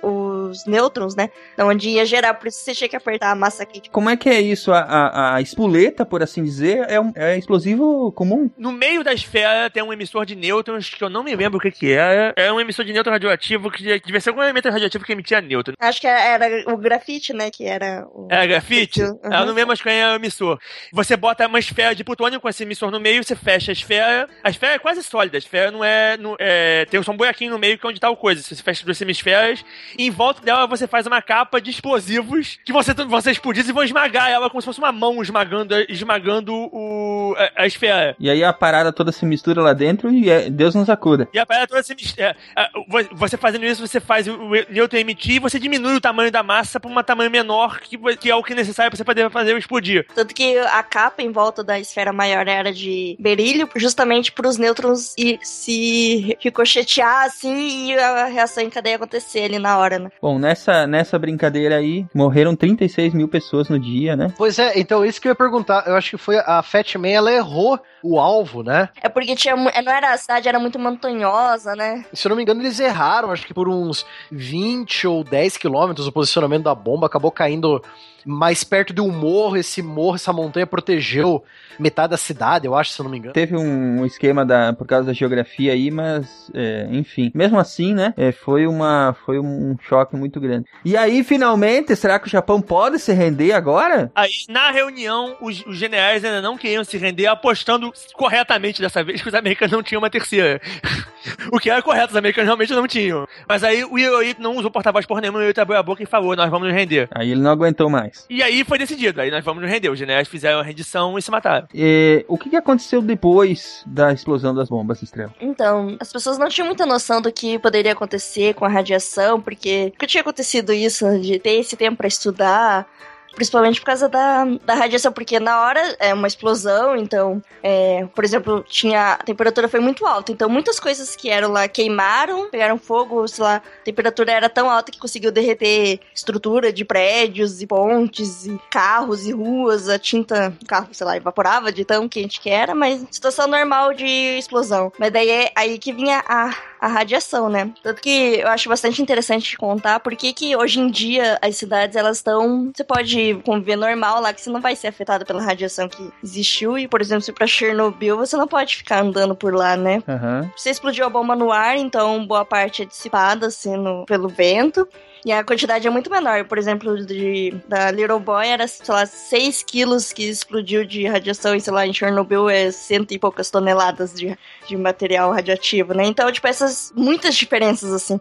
os 0.51 0.67
nêutrons, 0.67 1.15
né? 1.15 1.31
Então, 1.55 1.69
onde 1.69 1.89
ia 1.89 2.05
gerar, 2.05 2.35
por 2.35 2.49
isso 2.49 2.59
você 2.59 2.75
tinha 2.75 2.89
que 2.89 2.97
apertar 2.97 3.31
a 3.31 3.35
massa 3.35 3.65
quente. 3.65 3.91
Como 3.91 4.11
é 4.11 4.17
que 4.17 4.29
é 4.29 4.41
isso? 4.41 4.73
A, 4.73 4.81
a, 4.81 5.35
a 5.37 5.41
espoleta, 5.41 6.05
por 6.05 6.23
assim 6.23 6.43
dizer, 6.43 6.87
é, 6.89 7.01
um, 7.01 7.13
é 7.15 7.39
explosivo 7.39 8.13
comum? 8.13 8.51
No 8.59 8.73
meio 8.73 9.03
da 9.05 9.13
esfera 9.13 9.71
tem 9.71 9.83
um 9.83 9.93
emissor 9.93 10.27
de 10.27 10.35
nêutrons 10.35 10.91
que 10.91 11.03
eu 11.03 11.09
não 11.09 11.23
me 11.23 11.35
lembro 11.35 11.59
o 11.59 11.61
que 11.61 11.71
que 11.71 11.93
é. 11.93 12.33
É 12.37 12.53
um 12.53 12.61
emissor 12.61 12.85
de 12.85 12.93
nêutron 12.93 13.13
radioativo 13.13 13.71
que 13.71 13.83
devia 14.01 14.21
ser 14.21 14.31
algum 14.31 14.43
elemento 14.43 14.69
radioativo 14.69 15.05
que 15.05 15.13
emitia 15.13 15.41
nêutron. 15.41 15.75
Acho 15.79 16.01
que 16.01 16.07
era 16.07 16.71
o 16.73 16.77
grafite, 16.77 17.33
né? 17.33 17.51
Que 17.51 17.65
era 17.65 18.07
o. 18.13 18.29
É 18.31 18.47
grafite? 18.47 19.03
Uhum. 19.03 19.19
Eu 19.25 19.47
não 19.47 19.55
lembro 19.55 19.69
mais 19.69 19.83
quem 19.83 20.01
é 20.01 20.09
o 20.09 20.15
emissor. 20.15 20.59
Você 20.93 21.17
bota 21.17 21.47
uma 21.47 21.59
esfera 21.59 21.95
de 21.95 22.05
plutônio 22.05 22.41
com 22.41 22.49
esse 22.49 22.63
emissor 22.63 22.91
no 22.91 23.01
meio, 23.01 23.23
você 23.23 23.37
fecha 23.37 23.71
a 23.71 23.75
esfera. 23.75 24.29
A 24.43 24.51
esfera 24.51 24.75
é 24.75 24.79
quase 24.79 25.03
sólida, 25.03 25.37
a 25.37 25.39
esfera 25.39 25.71
não 25.71 25.85
é. 25.85 26.17
Não, 26.17 26.37
é 26.39 26.85
tem 26.87 27.03
só 27.03 27.13
um 27.13 27.17
buraquinho 27.17 27.51
no 27.51 27.59
meio 27.59 27.79
que 27.79 27.87
é 27.87 27.89
onde 27.89 28.01
tá 28.01 28.11
o 28.11 28.17
coisa. 28.17 28.43
Você 28.43 28.55
fecha 28.57 28.85
duas 28.85 29.01
hemisferas 29.01 29.65
e 29.99 30.07
em 30.07 30.11
volta 30.11 30.40
dela 30.45 30.67
você 30.67 30.87
faz 30.87 31.07
uma 31.07 31.21
capa 31.23 31.61
de 31.61 31.71
explosivos 31.71 32.59
que 32.65 32.73
você, 32.73 32.93
você 32.95 33.31
explodir 33.31 33.67
e 33.69 33.73
vão 33.73 33.83
esmagar 33.85 34.31
ela 34.31 34.49
como 34.51 34.61
se 34.61 34.67
fosse 34.67 34.79
uma 34.79 34.93
mão 34.93 35.23
esmagando, 35.23 35.75
esmagando 35.89 36.55
o, 36.55 37.35
a, 37.57 37.63
a 37.63 37.67
esfera. 37.67 38.17
E 38.19 38.29
aí 38.31 38.43
a 38.43 38.53
parada 38.53 38.93
toda 38.93 39.13
se 39.13 39.25
mistura 39.25 39.63
lá 39.63 39.73
dentro 39.73 40.11
e 40.11 40.29
é- 40.31 40.51
Deus 40.51 40.75
nos 40.75 40.89
acuda. 40.91 41.29
E 41.33 41.39
a 41.39 41.47
parada 41.47 41.67
toda 41.67 41.83
se 41.83 41.95
mis- 41.95 42.17
é, 42.19 42.35
é, 42.57 42.69
vo- 42.89 43.09
Você 43.13 43.37
fazendo 43.37 43.65
isso, 43.65 43.87
você 43.87 44.01
faz 44.01 44.27
o 44.27 44.41
o 44.41 44.51
nêutron 44.73 44.99
emitir 44.99 45.37
e 45.37 45.39
você 45.39 45.59
diminui 45.59 45.95
o 45.97 46.01
tamanho 46.01 46.31
da 46.33 46.43
massa 46.43 46.81
para 46.81 46.91
um 46.91 47.03
tamanho 47.03 47.31
menor, 47.31 47.79
que, 47.81 47.97
que 48.17 48.31
é 48.31 48.35
o 48.35 48.43
que 48.43 48.53
é 48.53 48.57
necessário 48.57 48.91
para 48.91 48.97
você 48.97 49.05
poder 49.05 49.31
fazer 49.31 49.57
explodir. 49.57 50.07
Tanto 50.15 50.35
que 50.35 50.59
a 50.59 50.83
capa 50.83 51.23
em 51.23 51.31
volta 51.31 51.63
da 51.63 51.79
esfera 51.79 52.13
maior 52.13 52.49
era 52.49 52.73
de 52.73 53.17
berílio, 53.21 53.69
justamente 53.77 54.33
para 54.33 54.49
os 54.49 54.57
nêutrons 54.57 55.15
ir, 55.19 55.39
se 55.43 56.37
ricochetear 56.41 57.25
assim 57.25 57.91
e 57.93 57.99
a 57.99 58.27
reação 58.27 58.63
em 58.63 58.71
cadeia 58.71 58.97
acontecer 58.97 59.45
ali 59.45 59.59
na 59.59 59.79
hora, 59.79 59.99
né? 59.99 60.11
Bom, 60.21 60.30
nessa, 60.39 60.87
nessa 60.87 61.19
brincadeira 61.19 61.77
aí, 61.77 62.07
morreram 62.15 62.55
36 62.57 63.15
mil 63.15 63.29
pessoas 63.29 63.69
no 63.69 63.79
dia, 63.79 64.15
né? 64.17 64.33
Pois 64.37 64.59
é, 64.59 64.79
então 64.79 65.05
isso 65.05 65.21
que 65.21 65.29
eu 65.29 65.31
ia 65.33 65.35
perguntar. 65.37 65.85
Eu 65.87 65.97
acho 65.97 66.11
que 66.11 66.17
foi 66.17 66.39
a 66.39 66.63
Fat 66.63 66.95
Man, 66.97 67.09
ela 67.09 67.33
errou 67.33 67.79
o 68.03 68.19
alvo, 68.19 68.63
né? 68.63 68.89
É 69.03 69.09
porque 69.09 69.35
tinha, 69.37 69.57
mu- 69.57 69.71
não 69.85 69.93
era 69.93 70.13
a 70.13 70.17
cidade, 70.17 70.49
era 70.49 70.59
muito 70.59 70.79
montanhosa, 70.79 71.75
né? 71.75 72.05
Se 72.13 72.27
eu 72.27 72.31
não 72.31 72.37
me 72.37 72.43
engano, 72.43 72.61
eles 72.63 72.79
erraram, 72.81 73.31
acho 73.31 73.47
que 73.47 73.53
por 73.55 73.69
uns 73.69 74.07
20 74.31 75.07
ou 75.07 75.23
10 75.25 75.57
quilômetros 75.57 76.07
o 76.07 76.13
posicionamento 76.13 76.65
da 76.65 76.75
bomba 76.75 77.07
acabou 77.07 77.31
caindo 77.31 77.83
mais 78.25 78.65
perto 78.65 78.93
de 78.93 79.01
um 79.01 79.11
morro. 79.11 79.57
Esse 79.57 79.83
morro, 79.83 80.17
essa 80.17 80.33
montanha 80.33 80.67
protegeu 80.67 81.45
metade 81.81 82.11
da 82.11 82.17
cidade, 82.17 82.67
eu 82.67 82.75
acho, 82.75 82.93
se 82.93 83.01
eu 83.01 83.05
não 83.05 83.11
me 83.11 83.19
engano. 83.19 83.33
Teve 83.33 83.57
um 83.57 84.05
esquema 84.05 84.45
da, 84.45 84.73
por 84.73 84.87
causa 84.87 85.07
da 85.07 85.13
geografia 85.13 85.73
aí, 85.73 85.91
mas, 85.91 86.51
é, 86.55 86.87
enfim. 86.91 87.33
Mesmo 87.35 87.59
assim, 87.59 87.95
né, 87.95 88.13
é, 88.17 88.31
foi, 88.31 88.67
uma, 88.67 89.17
foi 89.25 89.39
um 89.39 89.77
choque 89.89 90.15
muito 90.15 90.39
grande. 90.39 90.67
E 90.85 90.97
aí, 90.97 91.25
finalmente, 91.25 91.97
será 91.97 92.19
que 92.19 92.27
o 92.27 92.31
Japão 92.31 92.61
pode 92.61 92.99
se 92.99 93.13
render 93.13 93.53
agora? 93.53 94.13
Aí, 94.15 94.31
na 94.49 94.71
reunião, 94.71 95.37
os, 95.41 95.65
os 95.67 95.77
generais 95.77 96.25
ainda 96.25 96.43
não 96.43 96.59
queriam 96.59 96.85
se 96.85 96.99
render, 96.99 97.27
apostando 97.27 97.93
corretamente 98.15 98.81
dessa 98.81 99.03
vez 99.03 99.23
que 99.23 99.29
os 99.29 99.35
americanos 99.35 99.73
não 99.73 99.83
tinham 99.83 100.01
uma 100.01 100.11
terceira. 100.11 100.61
o 101.53 101.59
que 101.59 101.71
era 101.71 101.83
correto, 101.83 102.11
os 102.11 102.17
americanos 102.17 102.47
realmente 102.47 102.73
não 102.73 102.87
tinham. 102.87 103.27
Mas 103.49 103.65
aí 103.65 103.85
o 103.85 103.99
Hirohito 103.99 104.43
não 104.43 104.57
usou 104.57 104.71
porta-voz 104.71 105.07
por 105.07 105.21
nenhum, 105.21 105.35
o 105.35 105.41
Hirohito 105.41 105.61
abriu 105.61 105.79
a 105.79 105.83
boca 105.83 106.03
e 106.03 106.07
falou, 106.07 106.37
nós 106.37 106.51
vamos 106.51 106.69
nos 106.69 106.77
render. 106.77 107.09
Aí 107.13 107.31
ele 107.31 107.41
não 107.41 107.51
aguentou 107.51 107.89
mais. 107.89 108.10
E 108.29 108.43
aí 108.43 108.65
foi 108.65 108.79
decidido, 108.79 109.21
aí 109.21 109.31
nós 109.31 109.45
vamos 109.45 109.63
nos 109.63 109.71
render. 109.71 109.89
Os 109.89 109.99
generais 109.99 110.29
fizeram 110.29 110.61
a 110.61 110.63
rendição 110.63 111.19
e 111.19 111.23
se 111.23 111.31
mataram. 111.31 111.67
E, 111.75 112.25
o 112.29 112.39
que, 112.39 112.51
que 112.51 112.57
aconteceu 112.57 113.03
depois 113.03 113.83
da 113.87 114.13
explosão 114.13 114.55
das 114.55 114.69
bombas, 114.69 115.03
Estrela? 115.03 115.35
Então, 115.41 115.97
as 116.01 116.13
pessoas 116.13 116.39
não 116.39 116.49
tinham 116.49 116.67
muita 116.67 116.87
noção 116.87 117.21
do 117.21 117.33
que 117.33 117.59
poderia 117.59 117.93
acontecer 117.93 118.55
com 118.55 118.65
a 118.65 118.69
radiação, 118.69 119.41
porque 119.41 119.87
nunca 119.87 120.07
tinha 120.07 120.21
acontecido 120.21 120.73
isso, 120.73 121.07
de 121.21 121.39
ter 121.39 121.59
esse 121.59 121.77
tempo 121.77 121.97
pra 121.97 122.09
estudar. 122.09 122.87
Principalmente 123.35 123.81
por 123.81 123.87
causa 123.87 124.09
da, 124.09 124.45
da 124.65 124.75
radiação, 124.75 125.13
porque 125.13 125.39
na 125.39 125.61
hora 125.63 125.97
é 125.99 126.13
uma 126.13 126.27
explosão, 126.27 126.97
então, 126.97 127.43
é, 127.63 128.07
por 128.15 128.25
exemplo, 128.25 128.65
tinha. 128.69 129.13
A 129.13 129.17
temperatura 129.19 129.69
foi 129.69 129.81
muito 129.81 130.05
alta, 130.07 130.33
então 130.33 130.49
muitas 130.49 130.81
coisas 130.81 131.15
que 131.15 131.31
eram 131.31 131.51
lá 131.51 131.69
queimaram, 131.69 132.51
pegaram 132.51 132.77
fogo, 132.77 133.27
sei 133.29 133.45
lá, 133.45 133.57
a 133.57 133.85
temperatura 133.85 134.33
era 134.33 134.49
tão 134.49 134.71
alta 134.71 134.91
que 134.91 134.99
conseguiu 134.99 135.31
derreter 135.31 136.01
estrutura 136.15 136.73
de 136.73 136.85
prédios 136.85 137.63
e 137.63 137.67
pontes 137.67 138.47
e 138.47 138.61
carros 138.71 139.27
e 139.27 139.33
ruas, 139.33 139.89
a 139.89 139.99
tinta, 139.99 140.53
o 140.63 140.67
carro, 140.67 140.89
sei 140.93 141.07
lá, 141.07 141.17
evaporava 141.17 141.73
de 141.73 141.85
tão 141.85 142.09
quente 142.09 142.41
que 142.41 142.51
era, 142.51 142.75
mas 142.75 143.05
situação 143.11 143.47
normal 143.47 143.95
de 143.95 144.05
explosão. 144.39 144.93
Mas 144.99 145.13
daí 145.13 145.31
é 145.31 145.53
aí 145.55 145.79
que 145.79 145.93
vinha 145.93 146.23
a, 146.27 146.55
a 146.81 146.89
radiação, 146.89 147.49
né? 147.49 147.71
Tanto 147.83 148.03
que 148.03 148.41
eu 148.41 148.49
acho 148.49 148.69
bastante 148.69 149.01
interessante 149.01 149.57
contar 149.57 150.01
por 150.01 150.17
que 150.17 150.33
que 150.33 150.57
hoje 150.57 150.81
em 150.81 150.91
dia 150.91 151.39
as 151.41 151.57
cidades 151.57 151.97
elas 151.97 152.17
estão, 152.19 152.71
você 152.75 152.83
pode 152.83 153.20
conviver 153.45 153.77
normal 153.77 154.21
lá 154.21 154.33
que 154.33 154.41
você 154.41 154.51
não 154.51 154.61
vai 154.61 154.75
ser 154.77 154.89
afetado 154.89 155.25
pela 155.25 155.43
radiação 155.43 155.89
que 155.89 156.11
existiu 156.23 156.79
e, 156.79 156.87
por 156.89 157.01
exemplo, 157.01 157.23
se 157.23 157.33
para 157.33 157.47
Chernobyl 157.47 158.17
você 158.17 158.37
não 158.37 158.47
pode 158.49 158.77
ficar 158.77 159.03
andando 159.03 159.35
por 159.35 159.55
lá, 159.55 159.77
né? 159.77 160.03
Aham. 160.09 160.51
Você 160.57 160.71
explodiu 160.71 161.05
a 161.07 161.11
bomba 161.11 161.35
no 161.37 161.51
ar, 161.53 161.77
então 161.77 162.27
boa 162.27 162.45
parte 162.45 162.83
é 162.83 162.85
dissipada 162.85 163.47
assim, 163.47 163.77
no- 163.77 164.05
pelo 164.07 164.29
vento. 164.29 164.87
E 165.25 165.33
a 165.33 165.45
quantidade 165.45 165.87
é 165.87 165.91
muito 165.91 166.11
menor. 166.11 166.45
Por 166.45 166.59
exemplo, 166.59 167.05
de, 167.05 167.55
da 167.69 167.91
Little 167.91 168.21
Boy 168.21 168.49
era, 168.49 168.67
sei 168.67 168.95
lá, 168.95 169.05
6 169.05 169.63
quilos 169.63 170.13
que 170.13 170.25
explodiu 170.25 170.85
de 170.85 171.07
radiação 171.07 171.55
e, 171.55 171.61
sei 171.61 171.73
lá, 171.73 171.87
em 171.87 171.93
Chernobyl 171.93 172.49
é 172.49 172.71
cento 172.71 173.13
e 173.13 173.19
poucas 173.19 173.51
toneladas 173.51 174.15
de, 174.15 174.37
de 174.67 174.77
material 174.77 175.33
radioativo, 175.33 175.93
né? 175.93 176.05
Então, 176.05 176.31
tipo, 176.33 176.47
essas 176.47 176.93
muitas 176.97 177.35
diferenças, 177.35 177.93
assim. 177.93 178.19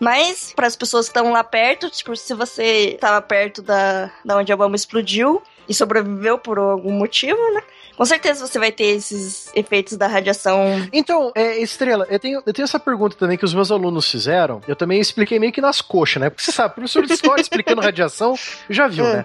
Mas, 0.00 0.52
para 0.52 0.66
as 0.66 0.76
pessoas 0.76 1.06
que 1.06 1.18
estão 1.18 1.32
lá 1.32 1.44
perto, 1.44 1.88
tipo, 1.90 2.16
se 2.16 2.34
você 2.34 2.94
estava 2.94 3.22
perto 3.22 3.62
da, 3.62 4.10
da 4.24 4.36
onde 4.36 4.52
a 4.52 4.56
bomba 4.56 4.74
explodiu 4.74 5.42
e 5.70 5.74
sobreviveu 5.74 6.36
por 6.36 6.58
algum 6.58 6.90
motivo, 6.90 7.38
né? 7.54 7.62
Com 7.96 8.04
certeza 8.04 8.46
você 8.46 8.58
vai 8.58 8.72
ter 8.72 8.96
esses 8.96 9.52
efeitos 9.54 9.96
da 9.96 10.06
radiação 10.06 10.88
Então, 10.92 11.30
é, 11.34 11.58
Estrela, 11.58 12.06
eu 12.10 12.18
tenho, 12.18 12.42
eu 12.44 12.52
tenho 12.52 12.64
essa 12.64 12.80
pergunta 12.80 13.14
também 13.14 13.36
que 13.36 13.44
os 13.44 13.54
meus 13.54 13.70
alunos 13.70 14.10
fizeram. 14.10 14.60
Eu 14.66 14.74
também 14.74 14.98
expliquei 14.98 15.38
meio 15.38 15.52
que 15.52 15.60
nas 15.60 15.80
coxas, 15.80 16.20
né? 16.20 16.30
Porque 16.30 16.42
você 16.42 16.50
sabe, 16.50 16.74
professor 16.74 17.06
de 17.06 17.12
história 17.12 17.40
explicando 17.40 17.82
radiação, 17.82 18.34
já 18.68 18.88
viu, 18.88 19.04
né? 19.04 19.24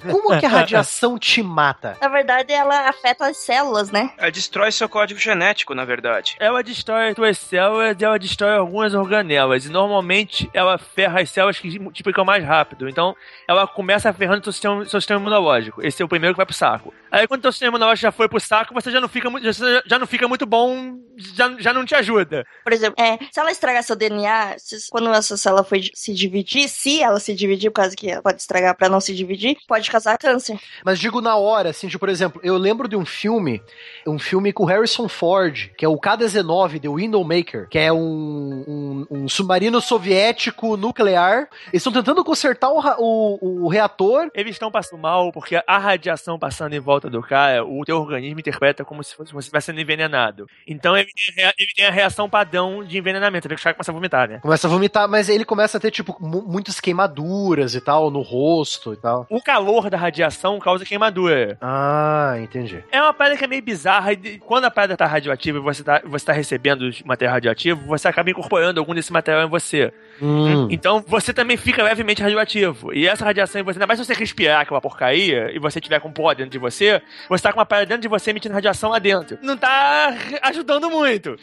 Como 0.00 0.38
que 0.38 0.46
a 0.46 0.48
radiação 0.48 1.18
te 1.18 1.42
mata? 1.42 1.98
Na 2.00 2.08
verdade, 2.08 2.52
ela 2.52 2.88
afeta 2.88 3.26
as 3.26 3.36
células, 3.36 3.90
né? 3.90 4.12
Ela 4.16 4.30
destrói 4.30 4.72
seu 4.72 4.88
código 4.88 5.20
genético, 5.20 5.74
na 5.74 5.84
verdade. 5.84 6.36
Ela 6.40 6.62
destrói 6.62 7.14
suas 7.14 7.36
células 7.36 7.96
e 8.00 8.04
ela 8.04 8.18
destrói 8.18 8.54
algumas 8.54 8.94
organelas. 8.94 9.66
E 9.66 9.68
normalmente 9.68 10.48
ela 10.54 10.78
ferra 10.78 11.20
as 11.20 11.30
células 11.30 11.58
que 11.58 11.78
multiplicam 11.78 12.24
mais 12.24 12.44
rápido. 12.44 12.88
Então 12.88 13.14
ela 13.48 13.66
começa 13.66 14.12
ferrando 14.12 14.44
seu 14.44 14.52
sistema, 14.52 14.84
seu 14.86 15.00
sistema 15.00 15.20
imunológico. 15.20 15.81
Esse 15.82 16.00
é 16.02 16.04
o 16.04 16.08
primeiro 16.08 16.34
que 16.34 16.38
vai 16.38 16.46
pro 16.46 16.54
saco. 16.54 16.94
Aí 17.12 17.26
quando 17.28 17.42
seu 17.42 17.52
sistema 17.52 17.76
imunológico 17.76 18.02
já 18.02 18.10
foi 18.10 18.26
pro 18.26 18.40
saco, 18.40 18.72
você 18.72 18.90
já 18.90 18.98
não 19.00 19.08
fica 19.08 19.28
muito, 19.28 19.44
já, 19.52 19.82
já 19.86 19.98
não 19.98 20.06
fica 20.06 20.26
muito 20.26 20.46
bom, 20.46 20.96
já, 21.16 21.54
já 21.58 21.72
não 21.74 21.84
te 21.84 21.94
ajuda. 21.94 22.44
Por 22.64 22.72
exemplo, 22.72 22.94
é, 23.04 23.18
se 23.30 23.38
ela 23.38 23.50
estragar 23.52 23.82
seu 23.82 23.94
DNA, 23.94 24.54
se- 24.58 24.88
quando 24.90 25.10
essa 25.10 25.36
célula 25.36 25.62
for 25.62 25.78
di- 25.78 25.90
se 25.94 26.14
dividir, 26.14 26.68
se 26.70 27.02
ela 27.02 27.20
se 27.20 27.34
dividir, 27.34 27.70
por 27.70 27.82
causa 27.82 27.94
que 27.94 28.10
ela 28.10 28.22
pode 28.22 28.40
estragar 28.40 28.74
pra 28.74 28.88
não 28.88 28.98
se 28.98 29.14
dividir, 29.14 29.58
pode 29.68 29.90
causar 29.90 30.16
câncer. 30.16 30.58
Mas 30.84 30.98
digo 30.98 31.20
na 31.20 31.36
hora, 31.36 31.68
assim, 31.70 31.86
tipo, 31.86 32.00
por 32.00 32.08
exemplo, 32.08 32.40
eu 32.42 32.56
lembro 32.56 32.88
de 32.88 32.96
um 32.96 33.04
filme, 33.04 33.62
um 34.06 34.18
filme 34.18 34.50
com 34.50 34.64
Harrison 34.64 35.06
Ford, 35.06 35.68
que 35.76 35.84
é 35.84 35.88
o 35.88 35.98
K-19, 35.98 36.80
The 36.80 36.88
Windowmaker, 36.88 37.68
que 37.68 37.78
é 37.78 37.92
um, 37.92 38.64
um, 38.66 39.06
um 39.10 39.28
submarino 39.28 39.80
soviético 39.80 40.76
nuclear. 40.78 41.48
Eles 41.68 41.82
estão 41.82 41.92
tentando 41.92 42.24
consertar 42.24 42.70
o, 42.70 42.80
o, 42.98 43.64
o 43.64 43.68
reator. 43.68 44.30
Eles 44.34 44.54
estão 44.54 44.70
passando 44.70 45.00
mal 45.00 45.30
porque 45.30 45.62
a 45.66 45.78
radiação 45.78 46.38
passando 46.38 46.72
em 46.74 46.80
volta 46.80 47.01
do 47.10 47.22
cara, 47.22 47.64
o 47.64 47.84
teu 47.84 47.96
organismo 47.98 48.40
interpreta 48.40 48.84
como 48.84 49.02
se 49.02 49.14
fosse, 49.14 49.32
você 49.32 49.40
estivesse 49.46 49.66
sendo 49.66 49.80
envenenado. 49.80 50.46
Então 50.66 50.96
ele 50.96 51.08
tem, 51.34 51.44
a 51.44 51.52
ele 51.58 51.70
tem 51.74 51.86
a 51.86 51.90
reação 51.90 52.28
padrão 52.28 52.84
de 52.84 52.98
envenenamento. 52.98 53.48
Que 53.48 53.54
o 53.54 53.58
cara 53.58 53.74
começa 53.74 53.90
a 53.90 53.94
vomitar, 53.94 54.28
né? 54.28 54.38
Começa 54.40 54.66
a 54.66 54.70
vomitar, 54.70 55.08
mas 55.08 55.28
ele 55.28 55.44
começa 55.44 55.76
a 55.78 55.80
ter, 55.80 55.90
tipo, 55.90 56.16
mu- 56.20 56.42
muitas 56.46 56.80
queimaduras 56.80 57.74
e 57.74 57.80
tal, 57.80 58.10
no 58.10 58.20
rosto 58.20 58.92
e 58.92 58.96
tal. 58.96 59.26
O 59.30 59.42
calor 59.42 59.90
da 59.90 59.96
radiação 59.96 60.58
causa 60.58 60.84
queimadura. 60.84 61.58
Ah, 61.60 62.34
entendi. 62.40 62.82
É 62.90 63.00
uma 63.02 63.12
pedra 63.14 63.36
que 63.36 63.44
é 63.44 63.46
meio 63.48 63.62
bizarra. 63.62 64.12
E 64.12 64.38
quando 64.38 64.64
a 64.64 64.70
pedra 64.70 64.96
tá 64.96 65.06
radioativa 65.06 65.58
e 65.58 65.60
você 65.60 65.82
tá, 65.82 66.00
você 66.04 66.24
tá 66.26 66.32
recebendo 66.32 66.88
material 67.04 67.34
radioativo, 67.34 67.86
você 67.86 68.08
acaba 68.08 68.30
incorporando 68.30 68.78
algum 68.80 68.94
desse 68.94 69.12
material 69.12 69.46
em 69.46 69.50
você. 69.50 69.92
Hum. 70.20 70.68
Então 70.70 71.02
você 71.06 71.32
também 71.32 71.56
fica 71.56 71.82
levemente 71.82 72.22
radioativo. 72.22 72.92
E 72.92 73.06
essa 73.06 73.24
radiação 73.24 73.60
em 73.60 73.64
você, 73.64 73.76
ainda 73.78 73.86
mais 73.86 73.98
se 73.98 74.04
você 74.06 74.14
respirar, 74.14 74.66
que 74.66 74.74
é 74.74 74.80
porcaria, 74.80 75.50
e 75.54 75.58
você 75.58 75.80
tiver 75.80 76.00
com 76.00 76.12
pó 76.12 76.32
dentro 76.34 76.50
de 76.50 76.58
você, 76.58 76.91
você 77.28 77.42
tá 77.42 77.52
com 77.52 77.58
uma 77.58 77.66
pedra 77.66 77.86
dentro 77.86 78.02
de 78.02 78.08
você 78.08 78.30
emitindo 78.30 78.54
radiação 78.54 78.90
lá 78.90 78.98
dentro. 78.98 79.38
Não 79.42 79.56
tá 79.56 80.14
ajudando 80.42 80.90
muito. 80.90 81.36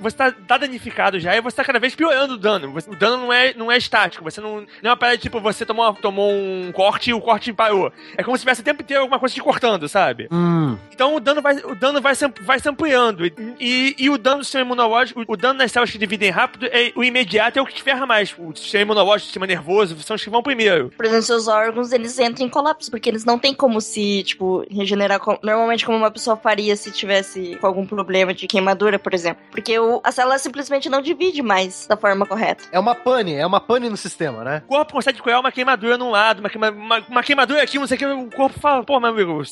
Você 0.00 0.16
tá, 0.16 0.32
tá 0.32 0.56
danificado 0.58 1.18
já 1.20 1.36
e 1.36 1.40
você 1.40 1.56
tá 1.56 1.64
cada 1.64 1.78
vez 1.78 1.94
piorando 1.94 2.34
o 2.34 2.38
dano. 2.38 2.74
O 2.88 2.96
dano 2.96 3.16
não 3.18 3.32
é, 3.32 3.54
não 3.54 3.70
é 3.70 3.76
estático. 3.76 4.24
Você 4.24 4.40
não, 4.40 4.60
não 4.60 4.66
é 4.84 4.88
uma 4.90 4.96
pedra 4.96 5.18
tipo, 5.18 5.40
você 5.40 5.64
tomou, 5.66 5.84
uma- 5.86 5.94
tomou 5.94 6.32
um 6.32 6.70
corte 6.72 7.10
e 7.10 7.14
o 7.14 7.20
corte 7.20 7.52
parou. 7.52 7.92
É 8.16 8.22
como 8.22 8.36
se 8.36 8.42
tivesse 8.42 8.60
o 8.60 8.64
tempo 8.64 8.82
inteiro 8.82 9.02
alguma 9.02 9.18
coisa 9.18 9.34
te 9.34 9.40
cortando, 9.40 9.88
sabe? 9.88 10.28
Hum. 10.30 10.76
Então 10.92 11.14
o 11.14 11.20
dano 11.20 11.40
vai, 11.42 11.56
o 11.56 11.74
dano 11.74 12.00
vai, 12.00 12.14
se, 12.14 12.26
vai 12.42 12.58
se 12.58 12.68
ampliando. 12.68 13.26
E, 13.26 13.32
e, 13.60 13.94
e 13.98 14.10
o 14.10 14.16
dano 14.18 14.38
do 14.38 14.44
sistema 14.44 14.64
imunológico, 14.64 15.20
o, 15.26 15.32
o 15.32 15.36
dano 15.36 15.58
nas 15.58 15.72
células 15.72 15.90
que 15.90 15.98
dividem 15.98 16.30
rápido, 16.30 16.66
é, 16.66 16.92
o 16.94 17.04
imediato 17.04 17.58
é 17.58 17.62
o 17.62 17.66
que 17.66 17.74
te 17.74 17.82
ferra 17.82 18.06
mais. 18.06 18.34
O 18.38 18.54
sistema 18.54 18.82
imunológico, 18.82 19.24
o 19.24 19.26
sistema 19.26 19.46
nervoso, 19.46 19.98
são 20.02 20.16
os 20.16 20.22
que 20.24 20.30
vão 20.30 20.42
primeiro. 20.42 20.90
Por 20.96 21.04
exemplo, 21.04 21.22
seus 21.22 21.48
órgãos, 21.48 21.92
eles 21.92 22.18
entram 22.18 22.46
em 22.46 22.48
colapso, 22.48 22.90
porque 22.90 23.08
eles 23.08 23.24
não 23.24 23.38
têm 23.38 23.54
como 23.54 23.80
se, 23.80 24.22
tipo, 24.24 24.64
regenerar 24.80 25.20
co- 25.20 25.38
normalmente 25.42 25.84
como 25.86 25.96
uma 25.96 26.10
pessoa 26.10 26.36
faria 26.36 26.74
se 26.76 26.90
tivesse 26.90 27.56
com 27.60 27.66
algum 27.66 27.86
problema 27.86 28.34
de 28.34 28.46
queimadura, 28.46 28.98
por 28.98 29.14
exemplo. 29.14 29.42
Porque 29.50 29.78
o, 29.78 30.00
a 30.02 30.10
célula 30.10 30.38
simplesmente 30.38 30.88
não 30.88 31.00
divide 31.00 31.42
mais 31.42 31.86
da 31.86 31.96
forma 31.96 32.26
correta. 32.26 32.64
É 32.72 32.78
uma 32.78 32.94
pane, 32.94 33.34
é 33.34 33.46
uma 33.46 33.60
pane 33.60 33.88
no 33.88 33.96
sistema, 33.96 34.42
né? 34.42 34.62
O 34.66 34.68
corpo 34.68 34.92
consegue 34.92 35.22
criar 35.22 35.40
uma 35.40 35.52
queimadura 35.52 35.96
num 35.96 36.10
lado, 36.10 36.40
uma, 36.40 36.50
queima- 36.50 36.70
uma, 36.70 36.98
uma 37.08 37.22
queimadura 37.22 37.62
aqui, 37.62 37.78
não 37.78 37.86
sei 37.86 37.96
o 37.96 37.98
que. 37.98 38.06
O 38.06 38.30
corpo 38.30 38.58
fala, 38.58 38.82
pô, 38.82 38.98
meu 38.98 39.10
amigo, 39.10 39.42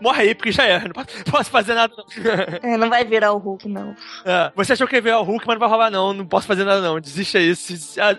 morre 0.00 0.22
aí, 0.22 0.34
porque 0.34 0.52
já 0.52 0.64
era. 0.64 0.84
Não 0.84 0.92
posso, 1.32 1.50
fazer 1.50 1.74
nada, 1.74 1.92
não. 1.96 2.06
É, 2.62 2.76
não 2.76 2.88
vai 2.88 3.04
virar 3.04 3.32
o 3.32 3.38
Hulk, 3.38 3.68
não. 3.68 3.94
É, 4.24 4.50
você 4.54 4.72
achou 4.72 4.86
que 4.86 4.96
ia 4.96 5.02
ver 5.02 5.14
o 5.14 5.22
Hulk, 5.22 5.46
mas 5.46 5.54
não 5.54 5.60
vai 5.60 5.68
rolar, 5.68 5.90
não. 5.90 6.12
Não 6.12 6.26
posso 6.26 6.46
fazer 6.46 6.64
nada, 6.64 6.80
não. 6.80 7.00
Desista 7.00 7.38
aí, 7.38 7.52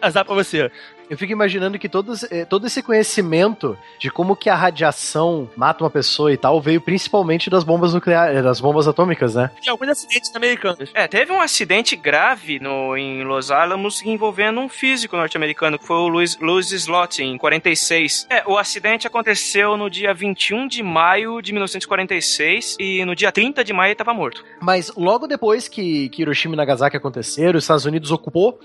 azar 0.02 0.26
pra 0.26 0.36
você. 0.36 0.72
Eu 1.10 1.18
fico 1.18 1.32
imaginando 1.32 1.80
que 1.80 1.88
todos, 1.88 2.24
eh, 2.24 2.44
todo 2.44 2.68
esse 2.68 2.84
conhecimento 2.84 3.78
de 3.98 4.12
como 4.12 4.36
que 4.36 4.50
a 4.50 4.56
radiação 4.56 5.50
mata 5.56 5.84
uma 5.84 5.90
pessoa 5.90 6.32
e 6.34 6.38
tal 6.38 6.60
veio 6.60 6.82
principalmente 6.82 7.50
das 7.50 7.64
bombas 7.64 7.94
nucleares, 7.94 8.44
das 8.44 8.60
bombas 8.60 8.88
atômicas, 8.88 9.36
né? 9.36 9.50
Tem 9.62 9.72
alguns 9.72 9.90
acidentes 9.90 10.36
americanos. 10.36 10.92
É, 10.94 11.08
teve 11.08 11.32
um 11.32 11.40
acidente 11.40 11.96
grave 11.96 12.60
no, 12.60 12.98
em 12.98 13.24
Los 13.24 13.52
Alamos 13.52 14.02
envolvendo 14.06 14.60
um 14.60 14.68
físico 14.68 15.16
norte-americano, 15.16 15.80
que 15.80 15.86
foi 15.86 15.98
o 15.98 16.08
Louis, 16.08 16.38
Louis 16.42 16.72
Slot, 16.72 17.24
em 17.24 17.38
46. 17.38 18.28
É, 18.30 18.44
o 18.46 18.58
acidente 18.58 19.08
aconteceu 19.08 19.78
no 19.78 19.90
dia 19.90 20.14
21 20.14 20.68
de 20.68 20.84
maio 20.84 21.42
de 21.42 21.54
1946 21.54 22.76
e 22.80 23.06
no 23.06 23.16
dia 23.16 23.32
30 23.32 23.64
de 23.64 23.72
maio 23.72 23.88
ele 23.88 23.94
estava 23.94 24.14
morto. 24.14 24.44
Mas 24.62 24.92
logo 24.96 25.26
depois 25.26 25.70
que, 25.70 26.10
que 26.10 26.22
Hiroshima 26.22 26.54
e 26.54 26.58
Nagasaki 26.58 26.98
aconteceram, 26.98 27.58
os 27.58 27.64
Estados 27.64 27.86
Unidos 27.86 28.12
ocupou, 28.12 28.60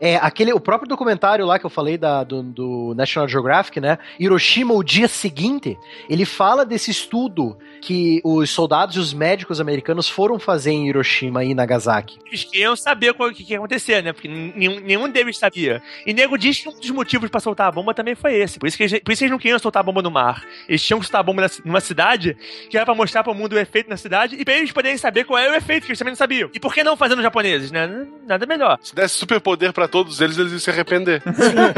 é, 0.00 0.16
aquele, 0.16 0.52
o 0.52 0.60
próprio 0.60 0.88
documentário 0.88 1.44
lá 1.44 1.58
que 1.58 1.66
eu 1.66 1.70
falei 1.70 1.87
da, 1.96 2.24
do, 2.24 2.42
do 2.42 2.94
National 2.96 3.28
Geographic, 3.28 3.80
né? 3.80 3.98
Hiroshima, 4.18 4.74
o 4.74 4.82
dia 4.82 5.08
seguinte, 5.08 5.78
ele 6.08 6.24
fala 6.24 6.66
desse 6.66 6.90
estudo 6.90 7.56
que 7.80 8.20
os 8.24 8.50
soldados 8.50 8.96
e 8.96 8.98
os 8.98 9.12
médicos 9.12 9.60
americanos 9.60 10.08
foram 10.08 10.38
fazer 10.38 10.72
em 10.72 10.88
Hiroshima 10.88 11.44
e 11.44 11.54
Nagasaki. 11.54 12.18
Eles 12.26 12.44
queriam 12.44 12.76
saber 12.76 13.14
o 13.16 13.32
que, 13.32 13.44
que 13.44 13.52
ia 13.52 13.58
acontecer, 13.58 14.02
né? 14.02 14.12
Porque 14.12 14.28
nenhum, 14.28 14.80
nenhum 14.80 15.08
deles 15.08 15.38
sabia. 15.38 15.82
E 16.04 16.12
nego 16.12 16.36
diz 16.36 16.60
que 16.60 16.68
um 16.68 16.78
dos 16.78 16.90
motivos 16.90 17.30
pra 17.30 17.40
soltar 17.40 17.68
a 17.68 17.72
bomba 17.72 17.94
também 17.94 18.14
foi 18.14 18.34
esse. 18.34 18.58
Por 18.58 18.66
isso, 18.66 18.76
que 18.76 18.82
eles, 18.82 19.00
por 19.00 19.12
isso 19.12 19.20
que 19.20 19.24
eles 19.24 19.30
não 19.30 19.38
queriam 19.38 19.58
soltar 19.58 19.80
a 19.80 19.84
bomba 19.84 20.02
no 20.02 20.10
mar. 20.10 20.44
Eles 20.68 20.82
tinham 20.82 20.98
que 20.98 21.06
soltar 21.06 21.20
a 21.20 21.24
bomba 21.24 21.42
na 21.42 21.48
numa 21.64 21.80
cidade, 21.80 22.36
que 22.68 22.76
era 22.76 22.84
pra 22.84 22.94
mostrar 22.94 23.22
pro 23.22 23.34
mundo 23.34 23.54
o 23.54 23.58
efeito 23.58 23.88
na 23.88 23.96
cidade, 23.96 24.36
e 24.36 24.44
pra 24.44 24.54
eles 24.54 24.72
poderem 24.72 24.96
saber 24.96 25.24
qual 25.24 25.38
é 25.38 25.50
o 25.50 25.54
efeito, 25.54 25.84
que 25.84 25.90
eles 25.90 25.98
também 25.98 26.12
não 26.12 26.16
sabiam. 26.16 26.50
E 26.52 26.60
por 26.60 26.74
que 26.74 26.82
não 26.82 26.96
fazer 26.96 27.14
nos 27.14 27.22
japoneses, 27.22 27.70
né? 27.70 28.06
Nada 28.26 28.46
melhor. 28.46 28.78
Se 28.82 28.94
desse 28.94 29.14
superpoder 29.14 29.72
pra 29.72 29.88
todos 29.88 30.20
eles, 30.20 30.38
eles 30.38 30.52
iam 30.52 30.58
se 30.58 30.70
arrepender. 30.70 31.22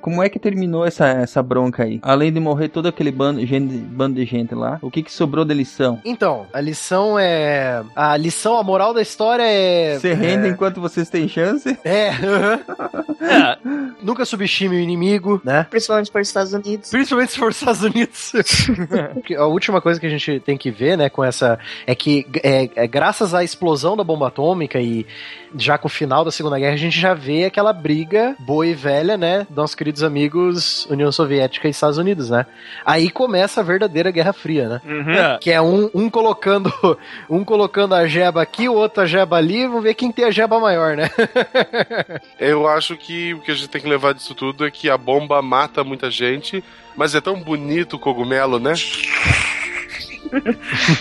Como 0.00 0.22
é 0.22 0.28
que 0.28 0.38
terminou 0.38 0.86
essa, 0.86 1.06
essa 1.08 1.42
bronca 1.42 1.84
aí? 1.84 1.98
Além 2.02 2.32
de 2.32 2.40
morrer 2.40 2.68
todo 2.68 2.86
aquele 2.86 3.10
bando, 3.10 3.44
gente, 3.44 3.76
bando 3.76 4.16
de 4.16 4.24
gente 4.24 4.54
lá, 4.54 4.78
o 4.80 4.90
que, 4.90 5.02
que 5.02 5.12
sobrou 5.12 5.44
da 5.44 5.54
lição? 5.54 6.00
Então, 6.04 6.46
a 6.52 6.60
lição 6.60 7.18
é. 7.18 7.82
A 7.94 8.16
lição, 8.16 8.58
a 8.58 8.62
moral 8.62 8.94
da 8.94 9.02
história 9.02 9.44
é. 9.44 9.98
Se 9.98 10.12
renda 10.12 10.48
enquanto 10.48 10.80
vocês 10.80 11.08
têm 11.08 11.28
chance? 11.28 11.76
É. 11.88 12.08
É, 13.20 13.58
Nunca 14.02 14.24
subestime 14.24 14.76
o 14.76 14.78
inimigo, 14.78 15.40
né? 15.42 15.66
Principalmente 15.68 16.10
para 16.10 16.20
os 16.20 16.28
Estados 16.28 16.52
Unidos. 16.52 16.90
Principalmente 16.90 17.32
se 17.32 17.38
for 17.38 17.50
os 17.50 17.56
Estados 17.56 17.82
Unidos. 17.82 18.32
A 19.36 19.46
última 19.46 19.80
coisa 19.80 19.98
que 19.98 20.06
a 20.06 20.10
gente 20.10 20.40
tem 20.40 20.56
que 20.56 20.70
ver, 20.70 20.96
né, 20.96 21.08
com 21.08 21.24
essa. 21.24 21.58
É 21.86 21.94
que 21.94 22.26
é, 22.42 22.68
é 22.74 22.86
graças 22.86 23.34
à 23.34 23.42
explosão 23.42 23.96
da 23.96 24.04
bomba 24.04 24.28
atômica 24.28 24.80
e 24.80 25.06
já 25.56 25.78
com 25.78 25.86
o 25.86 25.90
final 25.90 26.24
da 26.24 26.30
Segunda 26.30 26.58
Guerra, 26.58 26.74
a 26.74 26.78
gente 26.78 26.98
já 26.98 27.14
vê 27.14 27.44
aquela 27.44 27.72
briga 27.72 28.36
boa 28.38 28.66
e 28.66 28.74
velha, 28.74 29.16
né? 29.16 29.46
Dos 29.48 29.74
queridos 29.88 30.02
amigos 30.02 30.86
União 30.90 31.10
Soviética 31.10 31.66
e 31.66 31.70
Estados 31.70 31.96
Unidos, 31.96 32.28
né? 32.28 32.44
Aí 32.84 33.08
começa 33.08 33.60
a 33.60 33.64
verdadeira 33.64 34.10
Guerra 34.10 34.34
Fria, 34.34 34.68
né? 34.68 34.80
Uhum. 34.84 35.10
é. 35.12 35.38
Que 35.40 35.50
é 35.50 35.62
um, 35.62 35.88
um 35.94 36.10
colocando 36.10 36.70
um 37.28 37.42
colocando 37.42 37.94
a 37.94 38.06
jeba 38.06 38.42
aqui, 38.42 38.68
o 38.68 38.74
outro 38.74 39.02
a 39.02 39.06
jeba 39.06 39.36
ali, 39.36 39.66
vamos 39.66 39.82
ver 39.82 39.94
quem 39.94 40.12
tem 40.12 40.26
a 40.26 40.30
jeba 40.30 40.60
maior, 40.60 40.94
né? 40.94 41.10
Eu 42.38 42.68
acho 42.68 42.98
que 42.98 43.32
o 43.32 43.40
que 43.40 43.50
a 43.50 43.54
gente 43.54 43.68
tem 43.68 43.80
que 43.80 43.88
levar 43.88 44.12
disso 44.12 44.34
tudo 44.34 44.66
é 44.66 44.70
que 44.70 44.90
a 44.90 44.98
bomba 44.98 45.40
mata 45.40 45.82
muita 45.82 46.10
gente, 46.10 46.62
mas 46.94 47.14
é 47.14 47.20
tão 47.20 47.40
bonito 47.42 47.96
o 47.96 47.98
cogumelo, 47.98 48.58
né? 48.58 48.74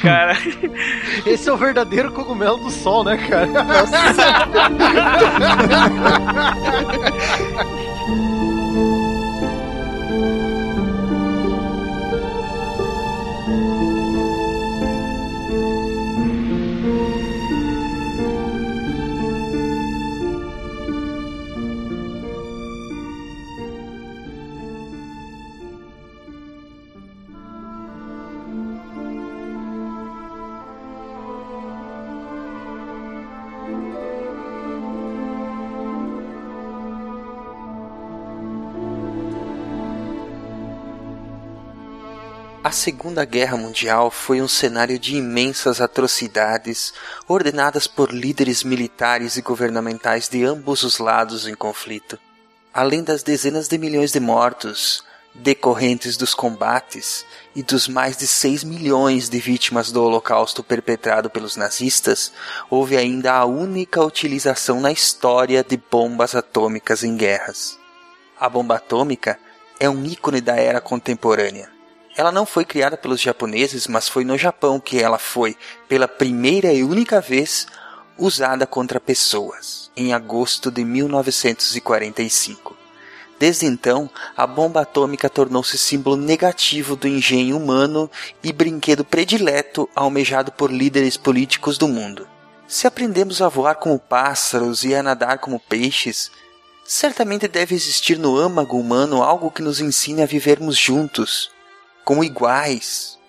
Cara, 0.01 0.37
Esse 1.25 1.49
é 1.49 1.51
o 1.51 1.57
verdadeiro 1.57 2.13
cogumelo 2.13 2.57
do 2.57 2.69
sol, 2.69 3.03
né, 3.03 3.17
cara? 3.17 3.47
A 7.83 7.86
Segunda 42.87 43.25
Guerra 43.25 43.57
Mundial 43.57 44.09
foi 44.09 44.41
um 44.41 44.47
cenário 44.47 44.97
de 44.97 45.17
imensas 45.17 45.81
atrocidades 45.81 46.93
ordenadas 47.27 47.85
por 47.85 48.13
líderes 48.13 48.63
militares 48.63 49.35
e 49.35 49.41
governamentais 49.41 50.29
de 50.29 50.45
ambos 50.45 50.83
os 50.83 50.97
lados 50.97 51.45
em 51.49 51.53
conflito. 51.53 52.17
Além 52.73 53.03
das 53.03 53.23
dezenas 53.23 53.67
de 53.67 53.77
milhões 53.77 54.13
de 54.13 54.21
mortos 54.21 55.03
decorrentes 55.35 56.15
dos 56.15 56.33
combates 56.33 57.25
e 57.53 57.61
dos 57.61 57.89
mais 57.89 58.15
de 58.15 58.25
6 58.25 58.63
milhões 58.63 59.27
de 59.27 59.37
vítimas 59.37 59.91
do 59.91 60.01
Holocausto 60.01 60.63
perpetrado 60.63 61.29
pelos 61.29 61.57
nazistas, 61.57 62.31
houve 62.69 62.95
ainda 62.95 63.33
a 63.33 63.43
única 63.43 64.01
utilização 64.01 64.79
na 64.79 64.93
história 64.93 65.61
de 65.61 65.75
bombas 65.75 66.35
atômicas 66.35 67.03
em 67.03 67.17
guerras. 67.17 67.77
A 68.39 68.47
bomba 68.47 68.77
atômica 68.77 69.37
é 69.77 69.89
um 69.89 70.05
ícone 70.05 70.39
da 70.39 70.55
era 70.55 70.79
contemporânea. 70.79 71.75
Ela 72.17 72.31
não 72.31 72.47
foi 72.47 72.65
criada 72.65 72.97
pelos 72.97 73.21
japoneses, 73.21 73.85
mas 73.85 74.09
foi 74.09 74.25
no 74.25 74.35
Japão 74.35 74.79
que 74.79 74.99
ela 74.99 75.19
foi, 75.19 75.55
pela 75.87 76.07
primeira 76.07 76.73
e 76.73 76.83
única 76.83 77.21
vez, 77.21 77.67
usada 78.17 78.65
contra 78.65 78.99
pessoas, 78.99 79.91
em 79.95 80.13
agosto 80.13 80.71
de 80.71 80.83
1945. 80.83 82.75
Desde 83.39 83.67
então, 83.67 84.09
a 84.35 84.47
bomba 84.47 84.81
atômica 84.81 85.29
tornou-se 85.29 85.77
símbolo 85.77 86.17
negativo 86.17 86.95
do 86.95 87.07
engenho 87.07 87.55
humano 87.55 88.09
e 88.43 88.51
brinquedo 88.51 89.05
predileto 89.05 89.87
almejado 89.95 90.51
por 90.51 90.71
líderes 90.71 91.17
políticos 91.17 91.77
do 91.77 91.87
mundo. 91.87 92.27
Se 92.67 92.87
aprendemos 92.87 93.43
a 93.43 93.47
voar 93.47 93.75
como 93.75 93.99
pássaros 93.99 94.83
e 94.83 94.95
a 94.95 95.03
nadar 95.03 95.37
como 95.37 95.59
peixes, 95.59 96.31
certamente 96.83 97.47
deve 97.47 97.75
existir 97.75 98.17
no 98.17 98.35
âmago 98.35 98.75
humano 98.75 99.21
algo 99.21 99.51
que 99.51 99.61
nos 99.61 99.79
ensine 99.79 100.23
a 100.23 100.25
vivermos 100.25 100.75
juntos, 100.75 101.51
como 102.07 102.23
iguais. 102.23 103.19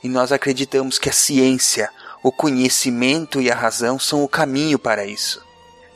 E 0.00 0.08
nós 0.08 0.30
acreditamos 0.30 0.96
que 0.96 1.08
a 1.08 1.12
ciência, 1.12 1.90
o 2.22 2.30
conhecimento 2.30 3.40
e 3.40 3.50
a 3.50 3.54
razão 3.56 3.98
são 3.98 4.22
o 4.22 4.28
caminho 4.28 4.78
para 4.78 5.04
isso. 5.04 5.44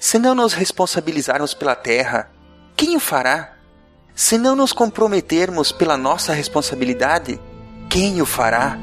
Se 0.01 0.19
não 0.19 0.35
nos 0.35 0.55
responsabilizarmos 0.55 1.55
pela 1.55 1.77
Terra, 1.77 2.33
quem 2.75 2.97
o 2.97 3.01
fará? 3.01 3.57
Se 4.13 4.37
não 4.37 4.57
nos 4.57 4.73
comprometermos 4.73 5.71
pela 5.71 5.97
nossa 5.97 6.33
responsabilidade, 6.33 7.41
quem 7.89 8.21
o 8.21 8.27
fará? 8.27 8.77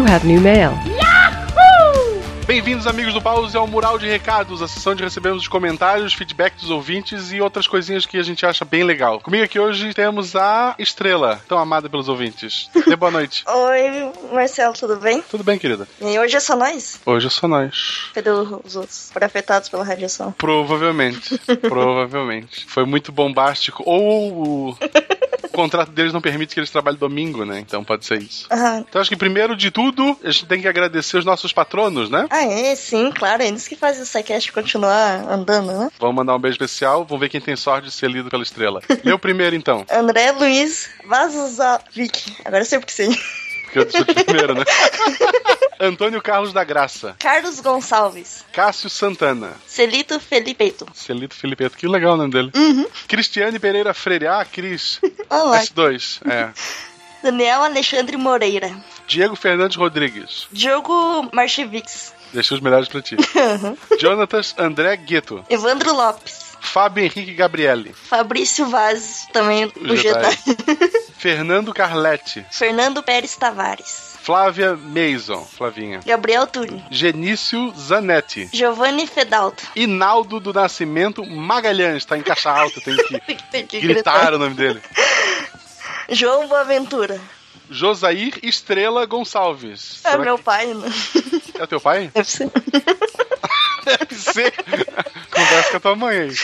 You 0.00 0.06
have 0.06 0.26
new 0.26 0.40
mail. 0.40 0.72
Bem-vindos, 2.46 2.86
amigos 2.86 3.12
do 3.12 3.20
Pause, 3.20 3.54
ao 3.54 3.66
Mural 3.66 3.98
de 3.98 4.08
Recados, 4.08 4.62
a 4.62 4.66
sessão 4.66 4.94
de 4.94 5.04
recebermos 5.04 5.42
os 5.42 5.48
comentários, 5.48 6.14
feedback 6.14 6.56
dos 6.56 6.70
ouvintes 6.70 7.30
e 7.32 7.40
outras 7.40 7.68
coisinhas 7.68 8.06
que 8.06 8.16
a 8.16 8.22
gente 8.22 8.46
acha 8.46 8.64
bem 8.64 8.82
legal. 8.82 9.20
Comigo 9.20 9.44
aqui 9.44 9.60
hoje 9.60 9.92
temos 9.92 10.34
a 10.34 10.74
Estrela, 10.78 11.42
tão 11.46 11.58
amada 11.58 11.90
pelos 11.90 12.08
ouvintes. 12.08 12.70
Dê 12.86 12.96
boa 12.96 13.12
noite. 13.12 13.44
Oi, 13.46 14.12
Marcelo, 14.32 14.72
tudo 14.72 14.96
bem? 14.96 15.22
Tudo 15.30 15.44
bem, 15.44 15.58
querida? 15.58 15.86
E 16.00 16.18
hoje 16.18 16.34
é 16.34 16.40
só 16.40 16.56
nós? 16.56 16.98
Hoje 17.04 17.26
é 17.26 17.30
só 17.30 17.46
nós. 17.46 18.10
Cadê 18.14 18.30
os 18.30 18.74
outros? 18.74 19.10
Foram 19.12 19.26
afetados 19.26 19.68
pela 19.68 19.84
radiação. 19.84 20.32
Provavelmente. 20.32 21.38
Provavelmente. 21.60 22.64
Foi 22.66 22.86
muito 22.86 23.12
bombástico. 23.12 23.82
Ou 23.86 24.76
contrato 25.50 25.90
deles 25.90 26.12
não 26.12 26.20
permite 26.20 26.54
que 26.54 26.60
eles 26.60 26.70
trabalhem 26.70 26.98
domingo, 26.98 27.44
né? 27.44 27.58
Então 27.60 27.82
pode 27.84 28.04
ser 28.04 28.22
isso. 28.22 28.46
Ah, 28.50 28.82
Então 28.88 29.00
acho 29.00 29.10
que 29.10 29.16
primeiro 29.16 29.56
de 29.56 29.70
tudo, 29.70 30.16
a 30.22 30.30
gente 30.30 30.46
tem 30.46 30.60
que 30.60 30.68
agradecer 30.68 31.18
os 31.18 31.24
nossos 31.24 31.52
patronos, 31.52 32.10
né? 32.10 32.26
ah, 32.30 32.44
é, 32.44 32.74
sim, 32.74 33.10
claro. 33.12 33.42
Eles 33.42 33.66
que 33.68 33.76
fazem 33.76 34.02
o 34.02 34.06
SciCast 34.06 34.52
continuar 34.52 35.28
andando, 35.30 35.72
né? 35.72 35.90
Vamos 35.98 36.16
mandar 36.16 36.34
um 36.34 36.38
beijo 36.38 36.54
especial, 36.54 37.04
vamos 37.04 37.20
ver 37.20 37.28
quem 37.28 37.40
tem 37.40 37.56
sorte 37.56 37.86
de 37.86 37.92
ser 37.92 38.10
lido 38.10 38.30
pela 38.30 38.42
estrela. 38.42 38.80
O 39.12 39.18
primeiro 39.18 39.54
então, 39.56 39.84
André 39.90 40.32
Luiz 40.32 40.88
Vazovic. 41.04 42.36
Agora 42.44 42.62
eu 42.62 42.66
sei 42.66 42.78
porque 42.78 42.92
sim. 42.92 43.16
Porque 43.70 43.78
eu 43.78 43.84
disse 43.84 44.24
primeiro, 44.24 44.54
né? 44.54 44.64
Antônio 45.80 46.20
Carlos 46.20 46.52
da 46.52 46.62
Graça, 46.62 47.16
Carlos 47.18 47.60
Gonçalves. 47.60 48.44
Cássio 48.52 48.90
Santana, 48.90 49.52
Celito 49.66 50.20
Felipeito. 50.20 50.86
Celito 50.92 51.34
Filipeto, 51.34 51.76
que 51.76 51.86
legal 51.86 52.14
o 52.14 52.16
nome 52.16 52.32
dele. 52.32 52.50
Uhum. 52.54 52.86
Cristiane 53.08 53.58
Pereira 53.58 53.94
Freire, 53.94 54.26
ah, 54.26 54.44
Cris, 54.44 55.00
Olá. 55.30 55.60
S2, 55.60 56.20
é. 56.30 56.50
Daniel 57.22 57.62
Alexandre 57.62 58.16
Moreira. 58.16 58.74
Diego 59.06 59.36
Fernandes 59.36 59.76
Rodrigues. 59.76 60.48
Diogo 60.50 61.28
Marchivix. 61.32 62.14
Deixei 62.32 62.56
os 62.56 62.62
melhores 62.62 62.88
pra 62.88 63.02
ti. 63.02 63.16
Jonatas 63.98 64.54
André 64.56 64.96
Gueto. 64.96 65.44
Evandro 65.50 65.92
Lopes. 65.94 66.49
Fábio 66.60 67.04
Henrique 67.04 67.34
Gabriele. 67.34 67.92
Fabrício 67.92 68.66
Vaz, 68.66 69.26
também 69.32 69.64
o, 69.64 69.72
O 69.92 69.96
Jedi. 69.96 70.38
Jedi. 70.46 71.10
Fernando 71.18 71.74
Carletti. 71.74 72.44
Fernando 72.50 73.02
Pérez 73.02 73.36
Tavares. 73.36 74.16
Flávia 74.22 74.76
Mason. 74.76 75.44
Flavinha. 75.44 76.00
Gabriel 76.04 76.46
Tuni. 76.46 76.84
Genício 76.90 77.72
Zanetti. 77.76 78.48
Giovanni 78.52 79.06
Fedalto. 79.06 79.62
Inaldo 79.74 80.38
do 80.38 80.52
Nascimento 80.52 81.24
Magalhães. 81.26 82.04
Tá 82.04 82.16
em 82.16 82.22
caixa 82.22 82.50
alta, 82.50 82.80
tem 82.80 82.96
que 82.96 83.34
Tem 83.50 83.66
que 83.66 83.80
gritar 83.80 84.34
o 84.34 84.38
nome 84.38 84.54
dele. 84.54 84.80
João 86.10 86.46
Boaventura. 86.48 87.20
Josair 87.70 88.38
Estrela 88.42 89.06
Gonçalves. 89.06 90.00
É 90.04 90.10
Será 90.10 90.22
meu 90.22 90.38
pai, 90.38 90.66
né? 90.74 90.88
que 91.52 91.62
é 91.62 91.66
teu 91.66 91.80
pai? 91.80 92.10
Deve 92.12 92.28
ser. 92.28 92.50
Deve 93.84 94.14
ser. 94.14 94.52
Conversa 95.30 95.70
com 95.70 95.76
a 95.76 95.80
tua 95.80 95.96
mãe 95.96 96.18
aí. 96.18 96.34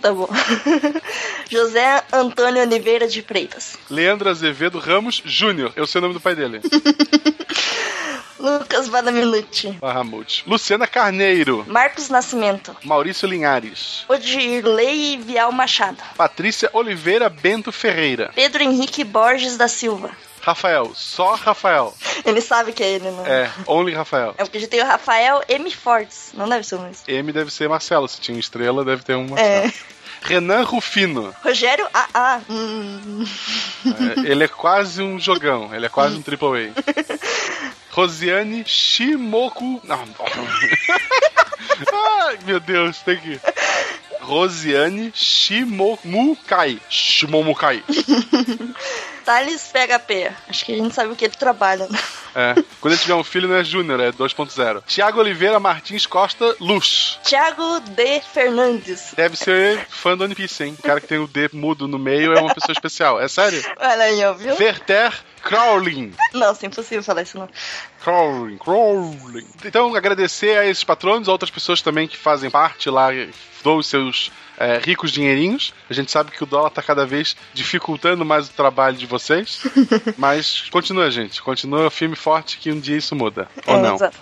Tá 0.00 0.12
bom. 0.12 0.28
José 1.50 2.02
Antônio 2.12 2.62
Oliveira 2.62 3.08
de 3.08 3.22
Freitas. 3.22 3.76
Leandro 3.90 4.28
Azevedo 4.28 4.78
Ramos 4.78 5.22
Júnior. 5.24 5.72
Eu 5.76 5.86
sei 5.86 5.98
o 5.98 6.02
nome 6.02 6.14
do 6.14 6.20
pai 6.20 6.34
dele. 6.34 6.60
Lucas 8.38 8.88
Badaminuti. 8.90 9.70
Bahamut. 9.80 10.44
Luciana 10.46 10.86
Carneiro. 10.86 11.64
Marcos 11.66 12.10
Nascimento. 12.10 12.76
Maurício 12.84 13.26
Linhares. 13.26 14.04
Odirley 14.06 15.16
Vial 15.16 15.50
Machado. 15.50 15.96
Patrícia 16.16 16.68
Oliveira 16.74 17.30
Bento 17.30 17.72
Ferreira. 17.72 18.30
Pedro 18.34 18.62
Henrique 18.62 19.02
Borges 19.02 19.56
da 19.56 19.68
Silva. 19.68 20.10
Rafael. 20.44 20.92
Só 20.94 21.34
Rafael. 21.36 21.94
Ele 22.22 22.42
sabe 22.42 22.72
que 22.72 22.82
é 22.82 22.90
ele, 22.90 23.10
não 23.10 23.26
É, 23.26 23.50
Only 23.66 23.94
Rafael. 23.94 24.34
É 24.36 24.44
porque 24.44 24.58
a 24.58 24.60
gente 24.60 24.68
tem 24.68 24.82
o 24.82 24.86
Rafael 24.86 25.42
M. 25.48 25.70
Fortes. 25.70 26.32
Não 26.34 26.46
deve 26.46 26.66
ser 26.66 26.74
o 26.74 26.80
mesmo. 26.80 27.02
M 27.08 27.32
deve 27.32 27.50
ser 27.50 27.66
Marcelo. 27.66 28.06
Se 28.06 28.20
tinha 28.20 28.38
estrela, 28.38 28.84
deve 28.84 29.02
ter 29.02 29.14
um 29.14 29.26
Marcelo. 29.26 29.66
É. 29.66 29.72
Renan 30.20 30.62
Rufino. 30.64 31.34
Rogério 31.42 31.86
AA. 31.94 32.42
Hum. 32.50 33.24
É, 33.86 34.30
ele 34.30 34.44
é 34.44 34.48
quase 34.48 35.02
um 35.02 35.18
jogão. 35.18 35.74
Ele 35.74 35.86
é 35.86 35.88
quase 35.88 36.16
um 36.16 36.20
triple 36.22 36.46
A. 36.46 36.72
Rosiane 37.90 38.64
Shimoku. 38.66 39.80
Não. 39.82 40.04
Ai, 42.22 42.38
meu 42.44 42.60
Deus, 42.60 42.98
tem 42.98 43.16
que. 43.18 43.40
Rosiane 44.20 45.10
Shimomukai. 45.14 46.80
Shimomukai. 46.90 47.82
Thales 49.24 49.70
PHP. 49.72 50.32
Acho 50.48 50.64
que 50.64 50.72
a 50.72 50.76
gente 50.76 50.94
sabe 50.94 51.12
o 51.12 51.16
que 51.16 51.24
ele 51.24 51.34
trabalha. 51.34 51.86
né? 51.88 51.98
É. 52.34 52.54
Quando 52.80 52.92
ele 52.94 53.00
tiver 53.00 53.14
um 53.14 53.24
filho, 53.24 53.48
não 53.48 53.56
é 53.56 53.64
Júnior, 53.64 54.00
é 54.00 54.10
2.0. 54.10 54.82
Tiago 54.86 55.20
Oliveira 55.20 55.60
Martins 55.60 56.04
Costa 56.04 56.54
Luz. 56.60 57.18
Thiago 57.22 57.80
D. 57.80 58.20
Fernandes. 58.20 59.14
Deve 59.16 59.36
ser 59.36 59.86
fã 59.88 60.16
do 60.16 60.24
One 60.24 60.34
Piece, 60.34 60.64
hein? 60.64 60.76
O 60.78 60.82
cara 60.82 61.00
que 61.00 61.06
tem 61.06 61.18
o 61.18 61.26
D 61.28 61.48
mudo 61.52 61.86
no 61.86 61.98
meio 61.98 62.32
é 62.34 62.40
uma 62.40 62.52
pessoa 62.54 62.72
especial. 62.72 63.20
É 63.20 63.28
sério? 63.28 63.62
Olha 63.78 64.04
aí, 64.04 64.24
ó, 64.24 64.32
viu? 64.32 64.54
Verter 64.56 65.12
Crawling. 65.42 66.12
Nossa, 66.32 66.66
impossível 66.66 67.02
falar 67.02 67.22
isso 67.22 67.38
não. 67.38 67.48
Crawling, 68.02 68.58
crawling. 68.58 69.46
Então, 69.64 69.94
agradecer 69.94 70.58
a 70.58 70.66
esses 70.66 70.82
patronos, 70.82 71.28
a 71.28 71.32
outras 71.32 71.50
pessoas 71.50 71.80
também 71.82 72.08
que 72.08 72.16
fazem 72.16 72.50
parte 72.50 72.88
lá, 72.90 73.08
dão 73.62 73.76
os 73.76 73.86
seus 73.86 74.32
é, 74.58 74.78
ricos 74.78 75.10
dinheirinhos. 75.10 75.72
A 75.88 75.94
gente 75.94 76.10
sabe 76.10 76.30
que 76.30 76.42
o 76.42 76.46
dólar 76.46 76.70
tá 76.70 76.82
cada 76.82 77.06
vez 77.06 77.36
dificultando 77.52 78.24
mais 78.24 78.48
o 78.48 78.52
trabalho 78.52 78.96
de 78.96 79.06
vocês. 79.06 79.62
Mas 80.16 80.68
continua, 80.70 81.10
gente. 81.10 81.42
Continua 81.42 81.90
firme 81.90 82.14
e 82.14 82.18
forte 82.18 82.58
que 82.58 82.70
um 82.70 82.78
dia 82.78 82.96
isso 82.96 83.14
muda. 83.14 83.48
Ou 83.66 83.76
É, 83.76 83.82
não. 83.82 83.94
exato. 83.96 84.16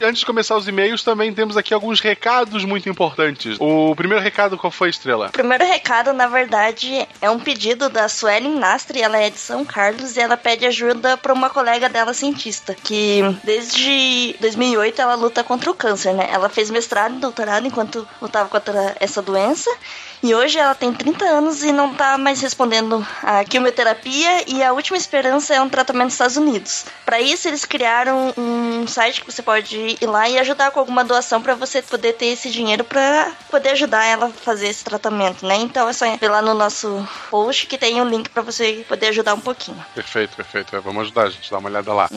E 0.00 0.04
antes 0.04 0.20
de 0.20 0.26
começar 0.26 0.56
os 0.56 0.66
e-mails, 0.66 1.02
também 1.02 1.32
temos 1.32 1.56
aqui 1.56 1.74
alguns 1.74 2.00
recados 2.00 2.64
muito 2.64 2.88
importantes. 2.88 3.56
O 3.60 3.94
primeiro 3.94 4.22
recado, 4.22 4.56
qual 4.56 4.70
foi, 4.70 4.88
Estrela? 4.88 5.28
O 5.28 5.32
primeiro 5.32 5.64
recado, 5.64 6.12
na 6.12 6.26
verdade, 6.26 7.06
é 7.20 7.30
um 7.30 7.38
pedido 7.38 7.88
da 7.88 8.08
Suelen 8.08 8.58
Nastre, 8.58 9.00
ela 9.00 9.18
é 9.18 9.30
de 9.30 9.38
São 9.38 9.64
Carlos 9.64 10.16
e 10.16 10.20
ela 10.20 10.36
pede 10.36 10.66
ajuda 10.66 11.16
para 11.16 11.32
uma 11.32 11.50
colega 11.50 11.88
dela 11.88 12.14
cientista, 12.14 12.74
que 12.74 13.20
desde 13.44 14.36
2008 14.40 15.00
ela 15.00 15.14
luta 15.14 15.44
contra 15.44 15.70
o 15.70 15.74
câncer, 15.74 16.14
né? 16.14 16.28
Ela 16.30 16.48
fez 16.48 16.70
mestrado 16.70 17.16
e 17.16 17.20
doutorado 17.20 17.66
enquanto 17.66 18.06
lutava 18.20 18.48
contra 18.48 18.96
essa 19.00 19.20
doença. 19.20 19.59
criança 19.60 19.70
E 20.22 20.34
hoje 20.34 20.58
ela 20.58 20.74
tem 20.74 20.92
30 20.92 21.24
anos 21.24 21.62
e 21.62 21.72
não 21.72 21.94
tá 21.94 22.18
mais 22.18 22.42
respondendo 22.42 23.06
a 23.22 23.42
quimioterapia 23.42 24.44
e 24.46 24.62
a 24.62 24.72
última 24.72 24.98
esperança 24.98 25.54
é 25.54 25.60
um 25.62 25.68
tratamento 25.68 26.04
nos 26.04 26.14
Estados 26.14 26.36
Unidos. 26.36 26.84
Para 27.06 27.20
isso 27.20 27.48
eles 27.48 27.64
criaram 27.64 28.34
um 28.36 28.86
site 28.86 29.22
que 29.22 29.32
você 29.32 29.42
pode 29.42 29.96
ir 29.98 30.06
lá 30.06 30.28
e 30.28 30.38
ajudar 30.38 30.72
com 30.72 30.78
alguma 30.78 31.02
doação 31.02 31.40
para 31.40 31.54
você 31.54 31.80
poder 31.80 32.12
ter 32.14 32.26
esse 32.26 32.50
dinheiro 32.50 32.84
para 32.84 33.32
poder 33.50 33.70
ajudar 33.70 34.04
ela 34.04 34.26
a 34.26 34.30
fazer 34.30 34.68
esse 34.68 34.84
tratamento, 34.84 35.46
né? 35.46 35.56
Então 35.56 35.88
é 35.88 35.92
só 35.94 36.04
ir 36.04 36.28
lá 36.28 36.42
no 36.42 36.52
nosso 36.52 37.08
post 37.30 37.66
que 37.66 37.78
tem 37.78 37.98
o 38.00 38.04
link 38.04 38.28
para 38.28 38.42
você 38.42 38.84
poder 38.86 39.08
ajudar 39.08 39.32
um 39.32 39.40
pouquinho. 39.40 39.82
Perfeito, 39.94 40.36
perfeito. 40.36 40.76
É, 40.76 40.80
vamos 40.80 41.02
ajudar 41.02 41.22
a 41.22 41.30
gente, 41.30 41.50
dá 41.50 41.56
uma 41.56 41.70
olhada 41.70 41.94
lá. 41.94 42.10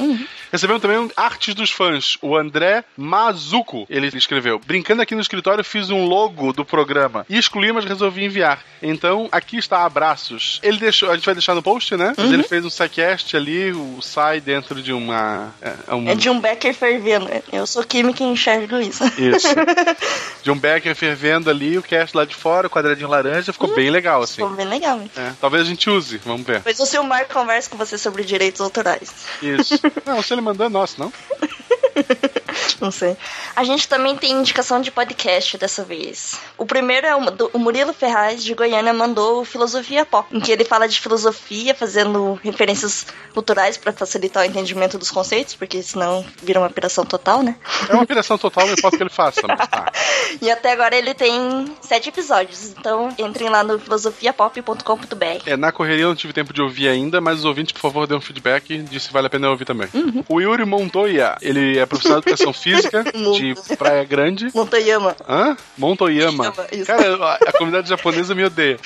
Recebemos 0.52 0.82
também 0.82 0.98
um 0.98 1.10
artes 1.16 1.56
dos 1.56 1.72
fãs, 1.72 2.18
o 2.22 2.36
André 2.36 2.84
Mazuco. 2.98 3.86
Ele 3.90 4.08
escreveu: 4.08 4.60
Brincando 4.60 5.02
aqui 5.02 5.16
no 5.16 5.22
escritório, 5.22 5.64
fiz 5.64 5.90
um 5.90 6.06
logo 6.06 6.52
do 6.52 6.66
programa 6.66 7.26
e 7.30 7.38
excluí, 7.38 7.72
mas 7.72 7.86
resolvi 7.94 8.26
enviar. 8.26 8.64
Então, 8.82 9.30
aqui 9.32 9.58
está 9.58 9.86
abraços. 9.86 10.60
Ele 10.62 10.78
deixou, 10.78 11.10
a 11.10 11.16
gente 11.16 11.26
vai 11.26 11.34
deixar 11.34 11.56
no 11.56 11.64
post, 11.64 11.96
né? 11.96 12.14
Mas 12.18 12.32
ele 12.32 12.44
fez 12.44 12.66
um 12.66 12.70
sidecast 12.70 13.36
ali, 13.38 13.72
o 13.72 14.02
sai 14.02 14.42
dentro 14.42 14.82
de 14.82 14.92
uma. 14.92 15.54
É, 15.62 15.74
é 15.88 15.96
um, 15.96 16.10
É 16.10 16.16
de 16.16 16.30
um 16.30 16.40
Becker 16.40 16.74
fervendo. 16.74 17.30
Eu 17.52 17.66
sou 17.66 17.84
química 17.84 18.24
e 18.24 18.28
enxergo 18.28 18.78
isso. 18.78 19.04
Isso. 19.18 19.48
de 20.44 20.52
um 20.52 20.60
Becker 20.60 20.96
fervendo 20.96 21.50
ali, 21.50 21.78
o 21.78 21.84
cast 21.84 22.16
lá 22.16 22.26
de 22.26 22.36
fora, 22.36 22.68
o 22.68 22.70
quadradinho 22.70 23.08
laranja, 23.10 23.54
ficou 23.54 23.74
bem 23.74 23.90
legal, 23.90 24.22
assim. 24.22 24.36
Ficou 24.36 24.50
bem 24.50 24.68
legal. 24.68 25.00
hein? 25.00 25.10
É, 25.16 25.32
talvez 25.40 25.64
a 25.64 25.66
gente 25.66 25.90
use, 25.90 26.18
vamos 26.18 26.46
ver. 26.46 26.58
Depois 26.58 26.80
o 26.80 26.86
Silmar 26.86 27.28
conversa 27.28 27.70
com 27.70 27.78
você 27.78 27.98
sobre 27.98 28.24
direitos 28.24 28.60
autorais. 28.60 29.14
Isso. 29.42 29.80
Não, 30.06 30.22
se 30.22 30.34
ele 30.34 30.42
mandou 30.42 30.66
é 30.66 30.70
nosso, 30.70 31.00
não? 31.00 31.14
Não 32.80 32.92
sei. 32.92 33.18
A 33.56 33.64
gente 33.64 33.88
também 33.88 34.16
tem 34.16 34.32
indicação 34.32 34.82
de 34.82 34.92
podcast 34.92 35.58
dessa 35.58 35.84
vez. 35.84 36.40
O 36.58 36.66
primeiro 36.66 37.08
é 37.08 37.16
o, 37.16 37.32
do, 37.32 37.50
o 37.54 37.60
Murilo 37.60 37.94
Ferraz, 37.94 38.44
de 38.44 38.54
Goiânia, 38.54 38.94
mandou 38.94 39.42
o 39.42 39.46
Filosofia 39.46 40.06
Pop, 40.06 40.28
em 40.36 40.40
que 40.40 40.52
ele 40.52 40.66
fala 40.66 40.88
de 40.88 41.00
filosofia, 41.00 41.74
fazendo 41.74 42.40
referências 42.44 43.06
culturais 43.34 43.78
para 43.78 43.92
facilitar 43.92 44.44
o 44.44 44.46
entendimento 44.46 44.98
dos 44.98 45.12
conceitos, 45.12 45.56
porque 45.56 45.82
senão 45.82 46.26
vira 46.42 46.60
uma 46.60 46.68
operação 46.68 47.06
total, 47.06 47.42
né? 47.42 47.56
É 47.90 47.94
uma 47.94 48.06
piração 48.06 48.38
total, 48.38 48.68
não 48.68 48.74
importa 48.74 48.96
o 48.96 48.98
que 48.98 49.04
ele 49.04 49.10
faça. 49.10 49.42
Mas 49.48 49.68
tá. 49.68 49.92
E 50.42 50.50
até 50.50 50.72
agora 50.72 50.96
ele 50.96 51.14
tem 51.14 51.66
sete 51.82 52.10
episódios, 52.10 52.70
então 52.72 53.14
entrem 53.18 53.50
lá 53.50 53.64
no 53.64 53.80
filosofiapop.com.br. 53.80 55.44
É, 55.46 55.56
na 55.56 55.72
correria 55.72 56.06
eu 56.06 56.10
não 56.10 56.16
tive 56.16 56.34
tempo 56.34 56.54
de 56.54 56.62
ouvir 56.62 56.88
ainda, 56.88 57.22
mas 57.22 57.40
os 57.40 57.46
ouvintes, 57.46 57.72
por 57.72 57.82
favor, 57.82 58.08
dêem 58.08 58.18
um 58.18 58.22
feedback 58.22 58.78
de 58.78 59.00
se 59.00 59.12
vale 59.12 59.28
a 59.28 59.30
pena 59.30 59.50
ouvir 59.50 59.66
também. 59.66 59.88
O 60.28 60.42
Yuri 60.42 60.66
Montoya, 60.66 61.38
ele 61.42 61.78
é 61.78 61.86
profissional 61.86 62.22
de 62.22 62.26
educação 62.44 62.54
física 62.54 63.04
de 63.04 63.78
Praia 63.78 64.04
Grande. 64.04 64.52
Montoyama. 64.54 65.16
Hã? 65.28 65.58
Montoyama. 65.78 66.54
Isso. 66.72 66.86
Cara, 66.86 67.36
a, 67.36 67.52
comunidade 67.54 67.90
japonesa 67.90 68.36
me 68.36 68.44
odeia. 68.44 68.78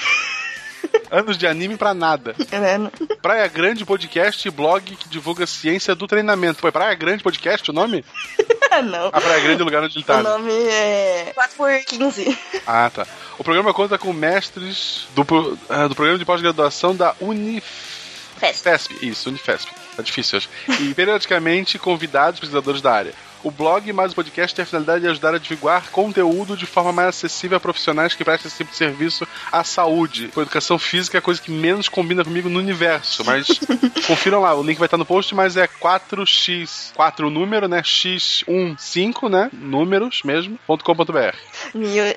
Anos 1.09 1.37
de 1.37 1.47
anime 1.47 1.77
pra 1.77 1.93
nada. 1.93 2.35
É, 2.51 3.15
Praia 3.21 3.47
Grande 3.47 3.85
Podcast 3.85 4.47
e 4.47 4.51
blog 4.51 4.95
que 4.95 5.09
divulga 5.09 5.47
ciência 5.47 5.95
do 5.95 6.07
treinamento. 6.07 6.59
Foi 6.59 6.71
Praia 6.71 6.93
Grande 6.95 7.23
Podcast 7.23 7.69
o 7.69 7.73
nome? 7.73 8.05
Não. 8.83 9.07
A 9.07 9.21
Praia 9.21 9.41
Grande 9.41 9.59
é 9.59 9.63
o 9.63 9.65
lugar 9.65 9.83
onde 9.83 9.97
ele 9.97 10.05
tá. 10.05 10.19
O 10.19 10.23
nome 10.23 10.51
é 10.51 11.33
4x15. 11.35 12.37
Ah, 12.65 12.91
tá. 12.93 13.07
O 13.37 13.43
programa 13.43 13.73
conta 13.73 13.97
com 13.97 14.13
mestres 14.13 15.07
do, 15.15 15.25
ah, 15.69 15.87
do 15.87 15.95
programa 15.95 16.19
de 16.19 16.25
pós-graduação 16.25 16.95
da 16.95 17.15
Unifesp. 17.19 17.97
Fest. 18.39 18.91
Isso, 19.01 19.29
Unifesp. 19.29 19.71
Tá 19.95 20.03
difícil 20.03 20.37
hoje. 20.37 20.49
E 20.81 20.93
periodicamente 20.93 21.79
convidados 21.79 22.39
pesquisadores 22.39 22.81
da 22.81 22.93
área. 22.93 23.13
O 23.47 23.51
blog 23.51 23.93
mais 23.93 24.11
o 24.11 24.15
podcast 24.15 24.53
tem 24.53 24.63
a 24.63 24.65
finalidade 24.65 25.03
de 25.03 25.07
ajudar 25.07 25.33
a 25.33 25.37
divulgar 25.37 25.89
conteúdo 25.89 26.57
de 26.57 26.65
forma 26.65 26.91
mais 26.91 27.07
acessível 27.07 27.55
a 27.55 27.61
profissionais 27.61 28.13
que 28.13 28.25
prestam 28.25 28.49
esse 28.49 28.57
tipo 28.57 28.71
de 28.71 28.75
serviço 28.75 29.25
à 29.49 29.63
saúde. 29.63 30.29
A 30.35 30.41
educação 30.41 30.77
física 30.77 31.17
é 31.17 31.19
a 31.19 31.21
coisa 31.21 31.41
que 31.41 31.49
menos 31.49 31.87
combina 31.87 32.25
comigo 32.25 32.49
no 32.49 32.59
universo, 32.59 33.23
mas 33.23 33.47
confiram 34.05 34.41
lá, 34.41 34.53
o 34.53 34.61
link 34.61 34.77
vai 34.77 34.87
estar 34.87 34.97
no 34.97 35.05
post, 35.05 35.33
mas 35.33 35.55
é 35.55 35.65
4x, 35.65 36.91
4 36.93 37.29
número, 37.29 37.69
né? 37.69 37.81
x15, 37.81 39.29
né? 39.29 39.49
Números 39.53 40.23
mesmo, 40.25 40.59
.com.br. 40.67 41.37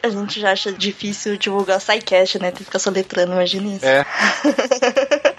A 0.02 0.08
gente 0.08 0.40
já 0.40 0.50
acha 0.50 0.72
difícil 0.72 1.36
divulgar 1.36 1.78
o 1.78 1.80
SciCast, 1.80 2.40
né? 2.40 2.50
Tem 2.50 2.58
que 2.58 2.64
ficar 2.64 2.80
soletrando, 2.80 3.34
imagina 3.34 3.76
isso. 3.76 3.86
É. 3.86 4.04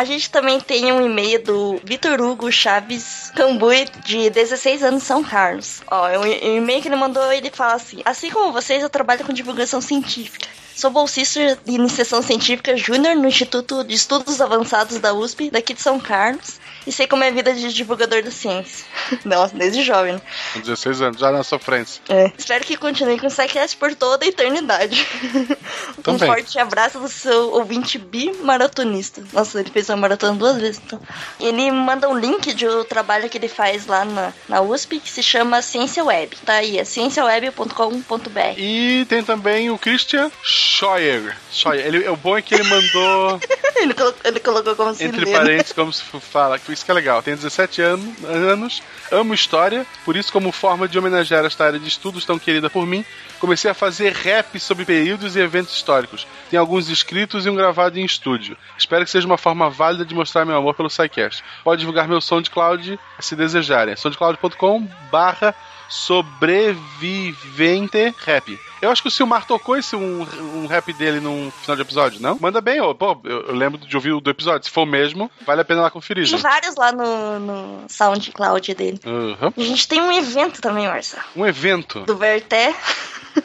A 0.00 0.04
gente 0.06 0.30
também 0.30 0.58
tem 0.58 0.90
um 0.90 1.04
e-mail 1.04 1.44
do 1.44 1.78
Vitor 1.84 2.18
Hugo 2.22 2.50
Chaves 2.50 3.30
Cambui, 3.36 3.84
de 4.02 4.30
16 4.30 4.82
anos, 4.82 5.02
São 5.02 5.22
Carlos. 5.22 5.82
Ó, 5.90 6.20
o 6.20 6.26
e-mail 6.26 6.80
que 6.80 6.88
ele 6.88 6.96
mandou, 6.96 7.30
ele 7.30 7.50
fala 7.50 7.74
assim: 7.74 8.00
Assim 8.02 8.30
como 8.30 8.50
vocês, 8.50 8.82
eu 8.82 8.88
trabalho 8.88 9.26
com 9.26 9.32
divulgação 9.34 9.78
científica. 9.78 10.48
Sou 10.74 10.90
bolsista 10.90 11.58
de 11.66 11.72
iniciação 11.72 12.22
científica 12.22 12.74
júnior 12.78 13.14
no 13.14 13.28
Instituto 13.28 13.84
de 13.84 13.92
Estudos 13.92 14.40
Avançados 14.40 14.98
da 14.98 15.12
USP, 15.12 15.50
daqui 15.50 15.74
de 15.74 15.82
São 15.82 16.00
Carlos. 16.00 16.58
E 16.86 16.92
sei 16.92 17.06
como 17.06 17.22
é 17.22 17.28
a 17.28 17.32
vida 17.32 17.52
de 17.52 17.72
divulgador 17.72 18.22
da 18.22 18.30
ciência. 18.30 18.86
Nossa, 19.24 19.54
desde 19.54 19.82
jovem, 19.82 20.14
né? 20.14 20.20
Com 20.54 20.60
16 20.60 21.02
anos, 21.02 21.20
já 21.20 21.30
na 21.30 21.42
sofrência. 21.42 22.02
É. 22.08 22.32
Espero 22.36 22.64
que 22.64 22.76
continue 22.76 23.18
com 23.18 23.26
o 23.26 23.30
SciCast 23.30 23.76
por 23.76 23.94
toda 23.94 24.24
a 24.24 24.28
eternidade. 24.28 25.06
um 25.98 26.02
Também. 26.02 26.28
forte 26.28 26.58
abraço 26.58 26.98
do 26.98 27.08
seu 27.08 27.50
ouvinte 27.52 27.98
bimaratonista. 27.98 29.22
Nossa, 29.32 29.60
ele 29.60 29.70
fez 29.70 29.88
uma 29.88 29.96
maratona 29.96 30.36
duas 30.36 30.56
vezes, 30.56 30.80
então. 30.84 31.00
Ele 31.38 31.70
manda 31.70 32.08
um 32.08 32.18
link 32.18 32.52
de 32.54 32.66
um 32.66 32.84
trabalho 32.84 33.28
que 33.28 33.38
ele 33.38 33.48
faz 33.48 33.86
lá 33.86 34.04
na, 34.04 34.32
na 34.48 34.60
USP, 34.60 35.00
que 35.00 35.10
se 35.10 35.22
chama 35.22 35.62
Ciência 35.62 36.04
Web. 36.04 36.36
Tá 36.44 36.54
aí, 36.54 36.78
é 36.78 36.84
cienciaweb.com.br. 36.84 38.58
E 38.58 39.04
tem 39.08 39.22
também 39.22 39.70
o 39.70 39.78
Christian 39.78 40.30
Scheuer. 40.42 41.36
Scheuer. 41.52 41.86
Ele, 41.86 42.08
o 42.08 42.16
bom 42.16 42.36
é 42.36 42.42
que 42.42 42.54
ele 42.54 42.64
mandou, 42.64 43.40
ele, 43.76 43.94
colocou, 43.94 44.20
ele 44.24 44.40
colocou 44.40 44.76
como 44.76 44.94
se 44.94 45.04
entre 45.04 45.24
lê, 45.24 45.30
né? 45.32 45.38
parênteses, 45.38 45.72
como 45.72 45.92
se 45.92 46.02
fala, 46.20 46.58
que 46.58 46.69
isso 46.72 46.84
que 46.84 46.90
é 46.90 46.94
legal. 46.94 47.22
Tem 47.22 47.34
17 47.34 47.82
anos, 47.82 48.82
amo 49.10 49.34
história, 49.34 49.86
por 50.04 50.16
isso, 50.16 50.32
como 50.32 50.52
forma 50.52 50.88
de 50.88 50.98
homenagear 50.98 51.44
esta 51.44 51.64
área 51.64 51.78
de 51.78 51.88
estudos 51.88 52.24
tão 52.24 52.38
querida 52.38 52.70
por 52.70 52.86
mim, 52.86 53.04
comecei 53.38 53.70
a 53.70 53.74
fazer 53.74 54.12
rap 54.12 54.58
sobre 54.60 54.84
períodos 54.84 55.36
e 55.36 55.40
eventos 55.40 55.74
históricos. 55.74 56.26
Tem 56.50 56.58
alguns 56.58 56.88
escritos 56.88 57.46
e 57.46 57.50
um 57.50 57.54
gravado 57.54 57.98
em 57.98 58.04
estúdio. 58.04 58.56
Espero 58.76 59.04
que 59.04 59.10
seja 59.10 59.26
uma 59.26 59.38
forma 59.38 59.70
válida 59.70 60.04
de 60.04 60.14
mostrar 60.14 60.44
meu 60.44 60.56
amor 60.56 60.74
pelo 60.74 60.90
SciCast. 60.90 61.42
Pode 61.64 61.80
divulgar 61.80 62.06
meu 62.08 62.20
SoundCloud 62.20 62.98
se 63.18 63.36
desejarem. 63.36 63.96
soundcloud.com 63.96 64.88
barra 65.10 65.54
sobrevivente 65.90 68.14
rap. 68.24 68.58
Eu 68.80 68.90
acho 68.90 69.02
que 69.02 69.08
o 69.08 69.10
Silmar 69.10 69.44
tocou 69.44 69.76
esse 69.76 69.94
um, 69.94 70.26
um 70.54 70.66
rap 70.66 70.90
dele 70.92 71.20
num 71.20 71.50
final 71.50 71.76
de 71.76 71.82
episódio, 71.82 72.22
não? 72.22 72.38
Manda 72.40 72.62
bem, 72.62 72.80
ô. 72.80 72.94
Pô, 72.94 73.20
eu, 73.24 73.48
eu 73.48 73.54
lembro 73.54 73.78
de 73.78 73.94
ouvir 73.94 74.12
o 74.12 74.20
do 74.20 74.30
episódio. 74.30 74.64
Se 74.64 74.70
for 74.70 74.82
o 74.82 74.86
mesmo, 74.86 75.30
vale 75.44 75.60
a 75.60 75.64
pena 75.64 75.82
lá 75.82 75.90
conferir, 75.90 76.26
Tem 76.26 76.38
vários 76.38 76.76
lá 76.76 76.92
no, 76.92 77.40
no 77.40 77.84
SoundCloud 77.88 78.74
dele. 78.74 78.98
Uhum. 79.04 79.52
A 79.56 79.60
gente 79.60 79.86
tem 79.86 80.00
um 80.00 80.12
evento 80.12 80.62
também, 80.62 80.86
Marcelo. 80.86 81.24
Um 81.36 81.44
evento 81.44 82.00
Do 82.02 82.16
Verté 82.16 82.74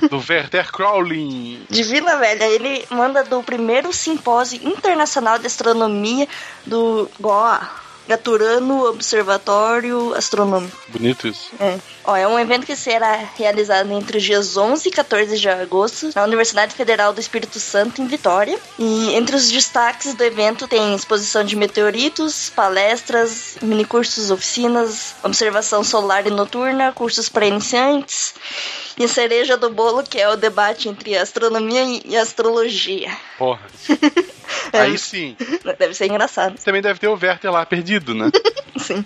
do 0.10 0.18
Werther 0.18 0.72
Crowley. 0.72 1.66
de 1.70 1.84
Vila 1.84 2.18
Velha. 2.18 2.46
Ele 2.46 2.86
manda 2.90 3.24
do 3.24 3.44
primeiro 3.44 3.94
simpósio 3.94 4.60
internacional 4.68 5.38
de 5.38 5.48
astronomia 5.48 6.28
do 6.66 7.10
Goa. 7.20 7.85
Gaturano 8.07 8.86
Observatório 8.88 10.14
Astronômico. 10.14 10.77
Bonito 10.90 11.27
isso. 11.27 11.52
É. 11.60 11.80
Ó, 12.03 12.15
é 12.15 12.27
um 12.27 12.40
evento 12.40 12.65
que 12.65 12.76
será 12.76 13.15
realizado 13.36 13.91
entre 13.91 14.18
os 14.18 14.23
dias 14.23 14.56
11 14.56 14.88
e 14.88 14.91
14 14.91 15.38
de 15.38 15.49
agosto 15.49 16.11
na 16.14 16.23
Universidade 16.23 16.76
Federal 16.76 17.11
do 17.14 17.19
Espírito 17.19 17.60
Santo, 17.60 18.02
em 18.02 18.07
Vitória. 18.07 18.60
E 18.77 19.15
entre 19.15 19.36
os 19.36 19.49
destaques 19.49 20.14
do 20.14 20.23
evento 20.23 20.68
tem 20.68 20.94
exposição 20.94 21.44
de 21.44 21.56
meteoritos, 21.56 22.52
palestras, 22.52 23.57
minicursos, 23.61 24.30
oficinas, 24.30 25.15
observação 25.23 25.84
solar 25.84 26.27
e 26.27 26.30
noturna, 26.30 26.91
cursos 26.91 27.27
para 27.27 27.48
iniciantes. 27.48 28.36
E 28.98 29.03
a 29.03 29.07
cereja 29.07 29.57
do 29.57 29.69
bolo, 29.69 30.03
que 30.03 30.19
é 30.19 30.30
o 30.30 30.38
debate 30.38 30.88
entre 30.88 31.18
astronomia 31.18 32.02
e 32.06 32.15
astrologia. 32.15 33.11
Porra. 33.38 33.61
Aí 34.74 34.98
sim. 34.98 35.36
Deve 35.78 35.94
ser 35.94 36.06
engraçado. 36.08 36.56
Também 36.64 36.82
deve 36.82 37.00
ter 37.00 37.08
o 37.08 37.14
Werther 37.22 37.52
lá 37.52 37.66
perdido, 37.66 38.14
né? 38.14 38.30
Sim. 38.78 39.04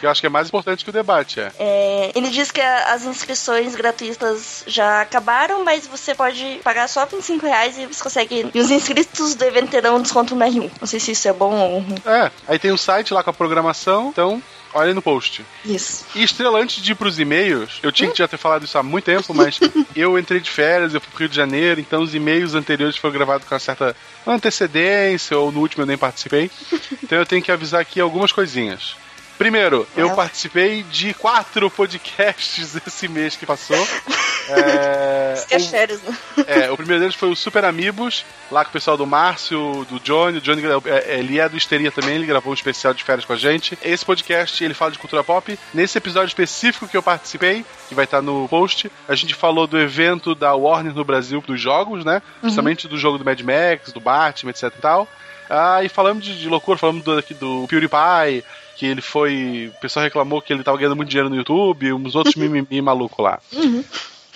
Que 0.00 0.06
eu 0.06 0.10
acho 0.10 0.20
que 0.20 0.26
é 0.26 0.30
mais 0.30 0.48
importante 0.48 0.82
que 0.82 0.88
o 0.88 0.92
debate, 0.92 1.38
é. 1.40 1.52
É, 1.58 2.10
ele 2.14 2.30
diz 2.30 2.50
que 2.50 2.60
a- 2.60 2.94
as 2.94 3.04
inscrições 3.04 3.76
gratuitas 3.76 4.64
já 4.66 5.02
acabaram, 5.02 5.62
mas 5.62 5.86
você 5.86 6.14
pode 6.14 6.58
pagar 6.64 6.88
só 6.88 7.04
25 7.04 7.44
reais 7.46 7.78
e 7.78 7.86
você 7.86 8.02
consegue. 8.02 8.50
E 8.52 8.58
os 8.58 8.70
inscritos 8.70 9.34
do 9.34 9.44
evento 9.44 9.70
terão 9.70 9.96
um 9.96 10.02
desconto 10.02 10.34
no 10.34 10.42
R1. 10.44 10.70
Não 10.80 10.86
sei 10.86 10.98
se 10.98 11.12
isso 11.12 11.28
é 11.28 11.32
bom 11.34 11.54
ou 11.54 11.78
ruim. 11.80 11.94
É, 12.06 12.30
aí 12.48 12.58
tem 12.58 12.72
o 12.72 12.78
site 12.78 13.12
lá 13.12 13.22
com 13.22 13.28
a 13.30 13.34
programação, 13.34 14.08
então 14.08 14.42
olha 14.72 14.88
aí 14.88 14.94
no 14.94 15.02
post. 15.02 15.44
Isso. 15.64 16.04
E 16.14 16.22
Estrela, 16.22 16.60
antes 16.60 16.82
de 16.82 16.92
ir 16.92 16.94
pros 16.94 17.18
e-mails, 17.18 17.78
eu 17.82 17.92
tinha 17.92 18.10
que 18.10 18.18
já 18.18 18.28
ter 18.28 18.36
falado 18.36 18.64
isso 18.64 18.78
há 18.78 18.82
muito 18.82 19.04
tempo, 19.04 19.34
mas 19.34 19.58
eu 19.94 20.18
entrei 20.18 20.40
de 20.40 20.50
férias, 20.50 20.94
eu 20.94 21.00
fui 21.00 21.10
pro 21.10 21.18
Rio 21.20 21.28
de 21.28 21.36
Janeiro, 21.36 21.80
então 21.80 22.02
os 22.02 22.14
e-mails 22.14 22.54
anteriores 22.54 22.96
foram 22.96 23.14
gravados 23.14 23.46
com 23.46 23.54
uma 23.54 23.60
certa 23.60 23.96
antecedência, 24.26 25.38
ou 25.38 25.50
no 25.50 25.60
último 25.60 25.82
eu 25.82 25.86
nem 25.86 25.98
participei. 25.98 26.50
Então 27.02 27.18
eu 27.18 27.26
tenho 27.26 27.42
que 27.42 27.50
avisar 27.50 27.80
aqui 27.80 27.98
algumas 27.98 28.30
coisinhas. 28.30 28.94
Primeiro, 29.40 29.88
eu 29.96 30.08
Well. 30.08 30.16
participei 30.16 30.82
de 30.82 31.14
quatro 31.14 31.70
podcasts 31.70 32.76
esse 32.86 33.08
mês 33.08 33.36
que 33.36 33.46
passou. 33.46 33.88
É, 34.50 35.32
Os 35.34 35.44
cacheiros, 35.46 36.02
né? 36.02 36.18
é, 36.46 36.70
o 36.70 36.76
primeiro 36.76 37.00
deles 37.00 37.14
foi 37.14 37.30
o 37.30 37.34
Super 37.34 37.64
Amigos, 37.64 38.22
lá 38.50 38.64
com 38.64 38.68
o 38.68 38.72
pessoal 38.74 38.98
do 38.98 39.06
Márcio, 39.06 39.86
do 39.88 39.98
Johnny. 40.00 40.36
O 40.36 40.40
Johnny, 40.42 40.62
é, 40.84 41.18
ele 41.18 41.40
é 41.40 41.48
do 41.48 41.56
Histeria 41.56 41.90
também, 41.90 42.16
ele 42.16 42.26
gravou 42.26 42.50
um 42.50 42.54
especial 42.54 42.92
de 42.92 43.02
férias 43.02 43.24
com 43.24 43.32
a 43.32 43.36
gente. 43.36 43.78
Esse 43.82 44.04
podcast, 44.04 44.62
ele 44.62 44.74
fala 44.74 44.90
de 44.90 44.98
cultura 44.98 45.24
pop. 45.24 45.58
Nesse 45.72 45.96
episódio 45.96 46.28
específico 46.28 46.86
que 46.86 46.96
eu 46.96 47.02
participei, 47.02 47.64
que 47.88 47.94
vai 47.94 48.04
estar 48.04 48.20
no 48.20 48.46
post, 48.46 48.92
a 49.08 49.14
gente 49.14 49.32
falou 49.34 49.66
do 49.66 49.80
evento 49.80 50.34
da 50.34 50.54
Warner 50.54 50.92
no 50.94 51.02
Brasil 51.02 51.42
dos 51.46 51.58
jogos, 51.58 52.04
né? 52.04 52.20
Principalmente 52.42 52.86
do 52.86 52.98
jogo 52.98 53.16
do 53.16 53.24
Mad 53.24 53.40
Max, 53.40 53.90
do 53.90 54.00
Batman, 54.00 54.50
etc 54.50 54.64
e 54.64 54.82
tal. 54.82 55.08
Ah, 55.48 55.82
e 55.82 55.88
falamos 55.88 56.22
de, 56.24 56.38
de 56.38 56.46
loucura, 56.46 56.78
falamos 56.78 57.02
do, 57.02 57.18
aqui 57.18 57.34
do 57.34 57.66
PewDiePie, 57.68 58.44
que 58.76 58.86
ele 58.86 59.00
foi... 59.00 59.72
O 59.76 59.80
pessoal 59.80 60.04
reclamou 60.04 60.40
que 60.40 60.52
ele 60.52 60.62
tava 60.62 60.78
ganhando 60.78 60.96
muito 60.96 61.08
dinheiro 61.08 61.28
no 61.28 61.36
YouTube, 61.36 61.92
uns 61.92 62.14
outros 62.14 62.34
mimimi 62.34 62.80
maluco 62.82 63.22
lá. 63.22 63.40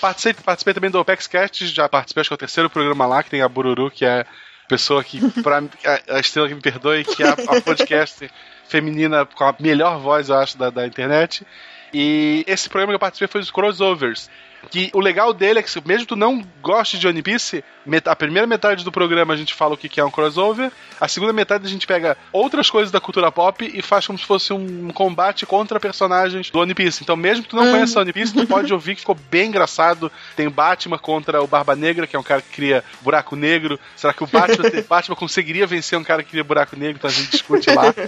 Participei, 0.01 0.43
participei 0.45 0.75
também 0.75 0.91
do 0.91 0.99
Opex 0.99 1.27
Cast, 1.27 1.67
já 1.67 1.89
participei, 1.89 2.21
acho 2.21 2.29
que 2.29 2.35
é 2.35 2.37
o 2.37 2.39
terceiro 2.39 2.71
programa 2.71 3.07
lá, 3.07 3.23
que 3.23 3.31
tem 3.31 3.43
a 3.43 3.49
Bururu, 3.49 3.91
que 3.91 4.05
é 4.05 4.21
a 4.21 4.27
pessoa 4.69 5.03
que, 5.03 5.21
pra 5.43 5.59
a, 5.59 6.17
a 6.17 6.21
estrela 6.21 6.49
que 6.49 6.55
me 6.55 6.61
perdoe, 6.61 7.05
que 7.05 7.23
é 7.23 7.29
a, 7.29 7.33
a 7.33 7.61
podcast 7.61 8.31
feminina 8.69 9.25
com 9.25 9.45
a 9.45 9.55
melhor 9.59 9.99
voz, 9.99 10.29
eu 10.29 10.37
acho, 10.37 10.59
da, 10.59 10.71
da 10.71 10.87
internet. 10.87 11.47
E 11.93 12.45
esse 12.47 12.69
programa 12.69 12.93
que 12.93 12.97
eu 12.97 13.01
participei 13.01 13.29
foi 13.29 13.41
os 13.41 13.51
crossovers. 13.51 14.29
Que 14.71 14.91
o 14.93 15.01
legal 15.01 15.33
dele 15.33 15.59
é 15.59 15.63
que, 15.63 15.71
mesmo 15.87 16.07
tu 16.07 16.17
não 16.17 16.45
goste 16.63 16.99
de 16.99 17.07
One 17.07 17.23
Piece, 17.23 17.65
a 18.05 18.17
primeira 18.17 18.47
metade 18.47 18.85
do 18.85 18.93
programa 18.93 19.35
a 19.35 19.37
gente 19.37 19.55
fala 19.55 19.75
o 19.75 19.77
que 19.77 19.89
que 19.89 20.01
é 20.01 20.05
um 20.05 20.11
crossover, 20.11 20.71
a 21.01 21.09
segunda 21.09 21.33
metade 21.33 21.67
a 21.67 21.69
gente 21.69 21.87
pega 21.87 22.17
outras 22.33 22.71
coisas 22.71 22.91
da 22.91 23.01
cultura 23.01 23.31
pop 23.31 23.71
e 23.73 23.83
faz 23.83 24.07
como 24.07 24.19
se 24.19 24.25
fosse 24.25 24.53
um 24.53 24.91
combate 24.91 25.47
contra 25.47 25.79
personagens 25.79 26.51
do 26.51 26.59
One 26.59 26.75
Piece. 26.75 27.03
Então, 27.03 27.17
mesmo 27.17 27.43
que 27.43 27.51
tu 27.51 27.57
não 27.57 27.71
conheça 27.71 28.01
One 28.01 28.13
Piece, 28.13 28.33
tu 28.33 28.47
pode 28.47 28.73
ouvir 28.73 28.95
que 28.95 29.01
ficou 29.01 29.17
bem 29.31 29.49
engraçado. 29.49 30.11
Tem 30.37 30.49
Batman 30.49 30.99
contra 30.99 31.43
o 31.43 31.47
Barba 31.47 31.77
Negra, 31.77 32.07
que 32.07 32.17
é 32.17 32.19
um 32.19 32.23
cara 32.23 32.41
que 32.41 32.51
cria 32.51 32.85
buraco 33.03 33.37
negro. 33.37 33.79
Será 33.97 34.13
que 34.13 34.25
o 34.25 34.27
Batman, 34.27 34.71
Batman 34.89 35.17
conseguiria 35.17 35.67
vencer 35.67 35.99
um 35.99 36.05
cara 36.05 36.23
que 36.23 36.31
cria 36.31 36.45
buraco 36.45 36.77
negro? 36.77 36.97
Então 36.97 37.11
a 37.11 37.13
gente 37.13 37.31
discute 37.31 37.71
lá. 37.71 37.95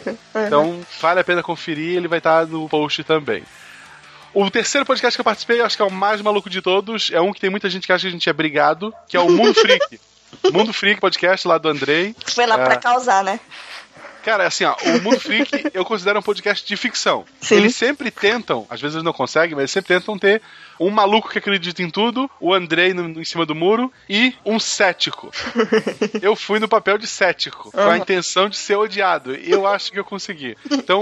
Então, 0.46 0.80
vale 1.00 1.20
a 1.20 1.24
pena 1.24 1.42
conferir, 1.42 1.96
ele 1.96 2.08
vai 2.08 2.18
estar 2.18 2.46
no 2.46 2.68
post 2.68 3.02
também. 3.04 3.42
O 4.38 4.50
terceiro 4.50 4.84
podcast 4.84 5.16
que 5.16 5.20
eu 5.20 5.24
participei, 5.24 5.60
eu 5.60 5.64
acho 5.64 5.76
que 5.76 5.82
é 5.82 5.86
o 5.86 5.90
mais 5.90 6.20
maluco 6.20 6.50
de 6.50 6.60
todos, 6.60 7.10
é 7.10 7.18
um 7.20 7.32
que 7.32 7.40
tem 7.40 7.48
muita 7.48 7.70
gente 7.70 7.86
que 7.86 7.92
acha 7.92 8.02
que 8.02 8.08
a 8.08 8.10
gente 8.10 8.28
é 8.28 8.32
brigado, 8.34 8.92
que 9.08 9.16
é 9.16 9.20
o 9.20 9.30
Mundo 9.30 9.54
Freak. 9.54 9.98
Mundo 10.52 10.74
Freak 10.74 11.00
podcast 11.00 11.48
lá 11.48 11.56
do 11.56 11.68
Andrei. 11.70 12.14
Foi 12.26 12.44
lá 12.44 12.60
É. 12.60 12.64
pra 12.66 12.76
causar, 12.76 13.24
né? 13.24 13.40
Cara, 14.22 14.46
assim, 14.46 14.64
ó, 14.64 14.74
o 14.84 15.02
Mundo 15.02 15.18
Freak 15.20 15.70
eu 15.72 15.84
considero 15.86 16.18
um 16.18 16.22
podcast 16.22 16.66
de 16.66 16.76
ficção. 16.76 17.24
Sim. 17.40 17.54
Eles 17.56 17.76
sempre 17.76 18.10
tentam, 18.10 18.66
às 18.68 18.78
vezes 18.80 18.96
eles 18.96 19.04
não 19.04 19.12
conseguem, 19.12 19.54
mas 19.54 19.62
eles 19.62 19.70
sempre 19.70 19.94
tentam 19.94 20.18
ter 20.18 20.42
um 20.78 20.90
maluco 20.90 21.28
que 21.30 21.38
acredita 21.38 21.82
em 21.82 21.90
tudo, 21.90 22.30
o 22.40 22.52
Andrei 22.54 22.92
no, 22.94 23.08
no- 23.08 23.20
em 23.20 23.24
cima 23.24 23.44
do 23.46 23.54
muro 23.54 23.92
e 24.08 24.34
um 24.44 24.58
cético. 24.58 25.30
eu 26.22 26.34
fui 26.36 26.58
no 26.58 26.68
papel 26.68 26.98
de 26.98 27.06
cético, 27.06 27.70
com 27.70 27.80
a 27.80 27.96
intenção 27.96 28.48
de 28.48 28.56
ser 28.56 28.76
odiado. 28.76 29.34
E 29.36 29.50
eu 29.50 29.66
acho 29.66 29.90
que 29.92 29.98
eu 29.98 30.04
consegui. 30.04 30.56
Então, 30.70 31.00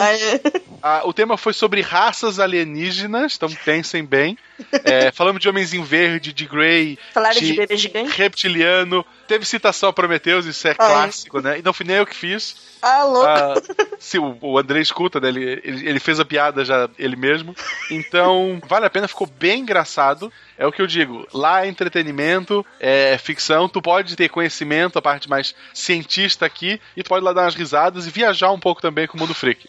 a- 0.82 1.02
o 1.04 1.12
tema 1.12 1.36
foi 1.36 1.52
sobre 1.52 1.80
raças 1.80 2.38
alienígenas, 2.38 3.34
então 3.36 3.48
pensem 3.64 4.04
bem. 4.04 4.36
É, 4.84 5.10
falamos 5.10 5.40
de 5.40 5.48
Homenzinho 5.48 5.82
Verde, 5.84 6.32
de 6.32 6.46
Grey, 6.46 6.96
falaram 7.12 7.40
de 7.40 7.46
de 7.46 7.52
bebê 7.54 7.76
gigante? 7.76 8.16
reptiliano. 8.16 9.04
Teve 9.26 9.44
citação 9.44 9.88
a 9.88 9.92
Prometheus, 9.92 10.44
isso 10.46 10.68
é 10.68 10.72
é. 10.72 10.74
clássico, 10.74 11.40
né? 11.40 11.58
E 11.58 11.62
não 11.62 11.72
fui 11.72 11.84
nem 11.86 11.96
eu 11.96 12.06
que 12.06 12.14
fiz. 12.14 12.74
Ah, 12.82 13.02
louco. 13.04 13.26
Ah, 13.26 13.54
se 13.98 14.18
o, 14.18 14.36
o 14.42 14.58
André 14.58 14.80
escuta, 14.80 15.18
né? 15.18 15.28
Ele, 15.28 15.60
ele, 15.64 15.88
ele 15.88 15.98
fez 16.00 16.20
a 16.20 16.24
piada 16.24 16.64
já 16.64 16.88
ele 16.98 17.16
mesmo. 17.16 17.54
Então, 17.90 18.60
vale 18.68 18.84
a 18.86 18.90
pena, 18.90 19.08
ficou 19.08 19.26
bem 19.26 19.63
engraçado. 19.64 20.32
É 20.56 20.66
o 20.66 20.70
que 20.72 20.80
eu 20.80 20.86
digo. 20.86 21.26
Lá 21.32 21.64
é 21.64 21.68
entretenimento, 21.68 22.64
é 22.78 23.18
ficção, 23.18 23.68
tu 23.68 23.82
pode 23.82 24.14
ter 24.14 24.28
conhecimento, 24.28 24.98
a 24.98 25.02
parte 25.02 25.28
mais 25.28 25.54
cientista 25.72 26.46
aqui, 26.46 26.80
e 26.96 27.02
tu 27.02 27.08
pode 27.08 27.24
lá 27.24 27.32
dar 27.32 27.42
umas 27.42 27.54
risadas 27.54 28.06
e 28.06 28.10
viajar 28.10 28.52
um 28.52 28.60
pouco 28.60 28.80
também 28.80 29.06
com 29.06 29.16
o 29.16 29.20
mundo 29.20 29.34
freak. 29.34 29.68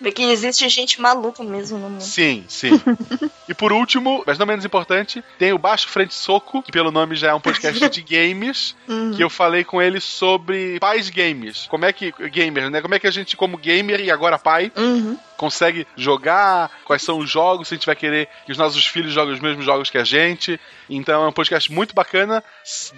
Vê 0.00 0.10
que 0.10 0.24
existe 0.24 0.68
gente 0.68 1.00
maluca 1.00 1.44
mesmo 1.44 1.78
no 1.78 1.88
mundo. 1.88 2.00
Sim, 2.02 2.44
sim. 2.48 2.70
e 3.48 3.54
por 3.54 3.72
último, 3.72 4.24
mas 4.26 4.36
não 4.36 4.44
menos 4.44 4.64
importante, 4.64 5.22
tem 5.38 5.52
o 5.52 5.58
Baixo 5.58 5.88
Frente 5.88 6.12
Soco, 6.12 6.60
que 6.60 6.72
pelo 6.72 6.90
nome 6.90 7.14
já 7.14 7.28
é 7.30 7.34
um 7.34 7.40
podcast 7.40 7.88
de 7.88 8.02
games, 8.02 8.74
Uhum. 8.88 9.12
que 9.14 9.22
eu 9.22 9.30
falei 9.30 9.62
com 9.62 9.80
ele 9.80 10.00
sobre 10.00 10.76
pais 10.80 11.08
games. 11.08 11.66
Como 11.68 11.84
é 11.84 11.92
que, 11.92 12.12
gamer, 12.32 12.68
né? 12.68 12.80
Como 12.82 12.94
é 12.96 12.98
que 12.98 13.06
a 13.06 13.12
gente, 13.12 13.36
como 13.36 13.56
gamer 13.56 14.00
e 14.00 14.10
agora 14.10 14.36
pai, 14.40 14.72
Uhum. 14.76 15.16
Consegue 15.42 15.84
jogar, 15.96 16.70
quais 16.84 17.02
são 17.02 17.18
os 17.18 17.28
jogos, 17.28 17.66
se 17.66 17.74
a 17.74 17.76
gente 17.76 17.86
vai 17.86 17.96
querer 17.96 18.28
que 18.46 18.52
os 18.52 18.56
nossos 18.58 18.86
filhos 18.86 19.12
joguem 19.12 19.34
os 19.34 19.40
mesmos 19.40 19.64
jogos 19.64 19.90
que 19.90 19.98
a 19.98 20.04
gente. 20.04 20.60
Então 20.88 21.24
é 21.24 21.26
um 21.28 21.32
podcast 21.32 21.72
muito 21.72 21.92
bacana. 21.94 22.44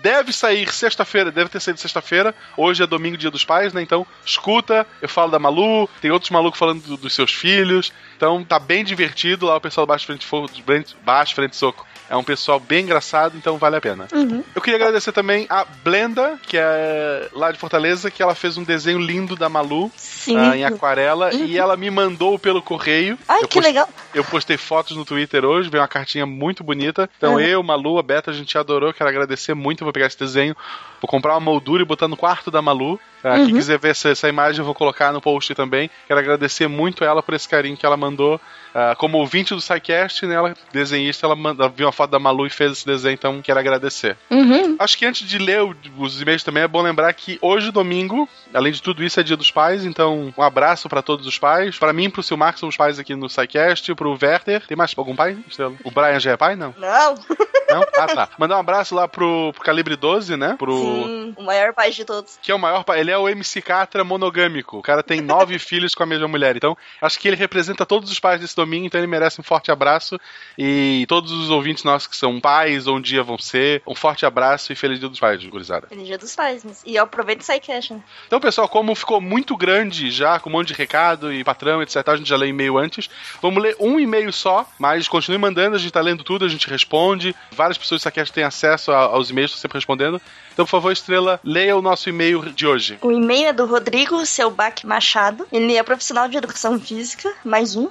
Deve 0.03 0.31
sair 0.31 0.71
sexta-feira, 0.71 1.31
deve 1.33 1.49
ter 1.49 1.61
saído 1.61 1.81
sexta-feira. 1.81 2.35
Hoje 2.55 2.83
é 2.83 2.87
domingo, 2.87 3.17
dia 3.17 3.31
dos 3.31 3.47
pais, 3.47 3.73
né? 3.73 3.81
Então 3.81 4.07
escuta, 4.27 4.87
eu 5.01 5.09
falo 5.09 5.31
da 5.31 5.39
Malu, 5.39 5.89
tem 6.03 6.11
outros 6.11 6.31
malucos 6.31 6.59
falando 6.59 6.83
do- 6.83 6.97
dos 6.99 7.15
seus 7.15 7.33
filhos. 7.33 7.93
Então 8.17 8.45
tá 8.45 8.59
bem 8.59 8.85
divertido 8.85 9.47
lá 9.47 9.57
o 9.57 9.61
pessoal 9.61 9.87
do 9.87 9.89
Baixo 9.89 10.05
Frente, 10.07 10.27
Fo- 10.27 10.47
Frente- 10.67 10.95
Baixo 11.03 11.35
Frente 11.35 11.57
Soco. 11.57 11.87
É 12.11 12.15
um 12.15 12.23
pessoal 12.23 12.61
bem 12.61 12.85
engraçado, 12.85 13.35
então 13.39 13.57
vale 13.57 13.77
a 13.77 13.81
pena. 13.81 14.07
Uhum. 14.13 14.45
Eu 14.55 14.61
queria 14.61 14.77
agradecer 14.79 15.11
também 15.11 15.47
a 15.49 15.65
Blenda, 15.65 16.39
que 16.47 16.55
é 16.59 17.29
lá 17.33 17.51
de 17.51 17.59
Fortaleza, 17.59 18.11
que 18.11 18.23
ela 18.23 18.35
fez 18.35 18.59
um 18.59 18.63
desenho 18.63 18.99
lindo 18.99 19.35
da 19.35 19.49
Malu 19.49 19.91
ah, 20.37 20.55
em 20.55 20.65
aquarela 20.67 21.31
Uhum. 21.33 21.47
e 21.47 21.57
ela 21.59 21.79
me 21.79 21.91
mandou 21.91 22.34
pelo 22.39 22.63
correio. 22.63 23.19
Ai, 23.29 23.43
eu 23.43 23.49
que 23.49 23.61
legal. 23.61 23.89
Eu 24.15 24.25
postei 24.25 24.57
fotos 24.57 24.97
no 24.97 25.05
Twitter 25.05 25.45
hoje, 25.45 25.69
veio 25.69 25.83
uma 25.83 25.89
cartinha 25.89 26.27
muito 26.27 26.63
bonita. 26.65 27.09
Então 27.17 27.35
Uhum. 27.35 27.41
eu, 27.41 27.63
Malu, 27.63 27.99
a 27.99 28.03
Beta, 28.03 28.31
a 28.31 28.35
gente 28.35 28.57
adorou, 28.57 28.93
quero 28.93 29.09
agradecer 29.11 29.55
muito. 29.55 29.85
Vou 29.85 29.93
pegar 29.93 30.07
esse 30.07 30.19
desenho, 30.19 30.57
vou 31.01 31.09
comprar 31.09 31.35
uma 31.35 31.41
moldura 31.41 31.83
e 31.83 31.87
botar 31.87 32.09
no 32.09 32.17
quarto 32.17 32.51
da 32.51 32.61
Malu. 32.63 32.99
Ah, 33.23 33.37
Quem 33.37 33.47
Uhum. 33.47 33.55
quiser 33.55 33.79
ver 33.79 33.91
essa, 33.93 34.11
essa 34.11 34.29
imagem, 34.29 34.59
eu 34.61 34.65
vou 34.67 34.75
colocar 34.75 35.11
no 35.13 35.21
post 35.21 35.55
também. 35.55 35.89
Quero 36.07 36.21
agradecer 36.21 36.69
muito 36.69 37.03
ela 37.05 37.23
por 37.23 37.33
esse 37.35 37.49
carinho 37.49 37.77
que 37.77 37.87
ela 37.87 37.97
mandou. 37.97 38.39
Ah, 38.75 38.95
como 38.99 39.19
ouvinte 39.19 39.55
do 39.55 39.61
SciCast, 39.61 40.27
né, 40.27 40.35
ela, 40.35 40.55
desenhista, 40.73 41.25
ela 41.27 41.35
manda, 41.37 41.69
viu 41.69 41.87
uma 41.87 41.93
foto 41.93 42.11
da 42.11 42.19
Malu 42.19 42.47
e 42.47 42.51
fez 42.51 42.73
esse 42.73 42.85
desenho, 42.87 43.15
então 43.15 43.41
quero 43.41 43.59
agradecer. 43.61 44.17
Uhum. 44.31 44.77
Acho 44.79 44.99
que 44.99 45.07
antes 45.07 45.27
de 45.27 45.39
ler 45.39 45.61
os 45.97 46.21
e-mails 46.21 46.43
também 46.43 46.65
é 46.65 46.69
bom 46.69 46.83
lembrar 46.83 47.13
que 47.15 47.39
hoje, 47.41 47.71
domingo, 47.71 48.29
além 48.53 48.73
de 48.73 48.83
tudo 48.83 49.03
isso, 49.05 49.19
é 49.21 49.23
dia 49.23 49.37
dos 49.37 49.51
pais, 49.51 49.87
então 49.87 50.35
um 50.37 50.43
abraço 50.43 50.89
pra 50.89 51.01
todos 51.03 51.25
os 51.27 51.39
pais. 51.39 51.79
Pra 51.79 51.93
mim, 51.93 52.11
pro 52.11 52.23
Silmar, 52.25 52.55
que 52.55 52.61
são 52.61 52.69
os 52.69 52.77
pais 52.77 52.99
aqui 52.99 53.15
no 53.15 53.29
SciCast, 53.29 53.95
pro 53.95 54.19
Werther. 54.21 54.67
Tem 54.67 54.77
mais 54.77 54.93
algum 54.97 55.15
pai? 55.15 55.37
Estrela? 55.49 55.75
O 55.85 55.91
Brian 55.91 56.19
já 56.19 56.33
é 56.33 56.37
pai? 56.37 56.57
Não? 56.57 56.75
Não. 56.77 57.15
Não? 57.75 57.83
Ah, 57.95 58.07
tá. 58.07 58.29
Mandar 58.39 58.57
um 58.57 58.61
abraço 58.61 58.95
lá 58.95 59.09
pro, 59.09 59.53
pro 59.53 59.63
Calibre 59.63 59.97
12, 59.97 60.37
né? 60.37 60.55
Pro. 60.59 60.77
Sim, 60.77 61.35
o 61.37 61.43
maior 61.43 61.73
pai 61.73 61.91
de 61.91 62.05
todos. 62.05 62.39
Que 62.41 62.53
é 62.53 62.55
o 62.55 62.59
maior 62.59 62.85
pai. 62.85 63.01
Ele 63.01 63.11
é 63.11 63.19
o 63.19 63.29
MC 63.29 63.63
Catra 63.63 64.05
monogâmico. 64.05 64.79
O 64.79 64.83
cara 64.83 65.03
tem 65.03 65.21
nove 65.21 65.59
filhos 65.59 65.95
com 65.95 66.03
a 66.03 66.07
mesma 66.07 66.29
mulher. 66.29 66.57
Então, 66.57 66.77
acho 67.01 67.19
que 67.19 67.29
ele 67.29 67.37
representa 67.37 67.85
todos 67.87 68.11
os 68.11 68.21
pais 68.21 68.41
desse 68.41 68.55
domingo, 68.55 68.87
então 68.87 69.01
ele 69.01 69.07
merece 69.07 69.41
um 69.41 69.45
forte 69.45 69.71
abraço. 69.71 70.19
E 70.59 71.05
todos 71.09 71.33
os 71.33 71.51
ouvintes 71.51 71.85
nossos 71.85 72.07
que 72.07 72.17
são 72.17 72.41
pais 72.41 72.87
ou 72.87 72.97
um 72.97 73.01
dia 73.01 73.23
vão 73.23 73.39
ser, 73.39 73.83
um 73.87 73.95
forte 73.95 74.27
abraço 74.27 74.73
e 74.73 74.77
feliz 74.77 75.01
dia 75.01 75.09
dos 75.09 75.21
pais, 75.21 75.45
gurizada. 75.45 75.89
Feliz 75.89 76.07
dia 76.07 76.19
dos 76.19 76.35
pais. 76.35 76.83
E 76.85 76.97
eu 76.97 77.05
aproveito 77.05 77.41
o 77.41 77.45
SciCash, 77.45 77.91
né? 77.91 78.01
Então, 78.27 78.41
pessoal, 78.41 78.69
como 78.69 78.95
ficou 78.95 79.21
muito 79.21 79.57
grande 79.57 80.11
já, 80.11 80.39
com 80.39 80.49
um 80.51 80.53
monte 80.53 80.69
de 80.69 80.75
recado 80.75 81.33
e 81.33 81.43
patrão, 81.43 81.83
etc., 81.83 82.04
a 82.13 82.17
gente 82.17 82.29
já 82.29 82.37
leu 82.37 82.49
e-mail 82.49 82.79
antes, 82.79 83.09
vamos 83.41 83.63
ler 83.63 83.77
um 83.81 83.99
e-mail 83.99 84.33
só, 84.33 84.69
mas 84.79 85.09
continue 85.09 85.39
mandando, 85.39 85.77
a 85.77 85.79
gente 85.79 85.93
tá 85.93 86.01
lendo 86.01 86.23
tudo, 86.23 86.45
a 86.45 86.49
gente 86.49 86.69
responde. 86.69 87.35
Várias 87.53 87.79
pessoas 87.79 88.01
do 88.01 88.05
Saquete 88.05 88.33
têm 88.33 88.45
acesso 88.45 88.93
aos 88.93 89.31
e-mails, 89.31 89.51
estão 89.51 89.63
sempre 89.63 89.79
respondendo. 89.79 90.21
Então, 90.53 90.65
por 90.65 90.71
favor, 90.71 90.93
Estrela, 90.93 91.41
leia 91.43 91.77
o 91.77 91.83
nosso 91.83 92.09
e-mail 92.09 92.53
de 92.53 92.67
hoje. 92.67 92.99
O 93.03 93.11
e-mail 93.11 93.49
é 93.49 93.53
do 93.53 93.67
Rodrigo 93.67 94.25
Selbach 94.25 94.87
Machado. 94.87 95.47
Ele 95.51 95.77
é 95.77 95.83
profissional 95.83 96.29
de 96.29 96.37
educação 96.37 96.79
física, 96.79 97.33
mais 97.45 97.75
um. 97.75 97.89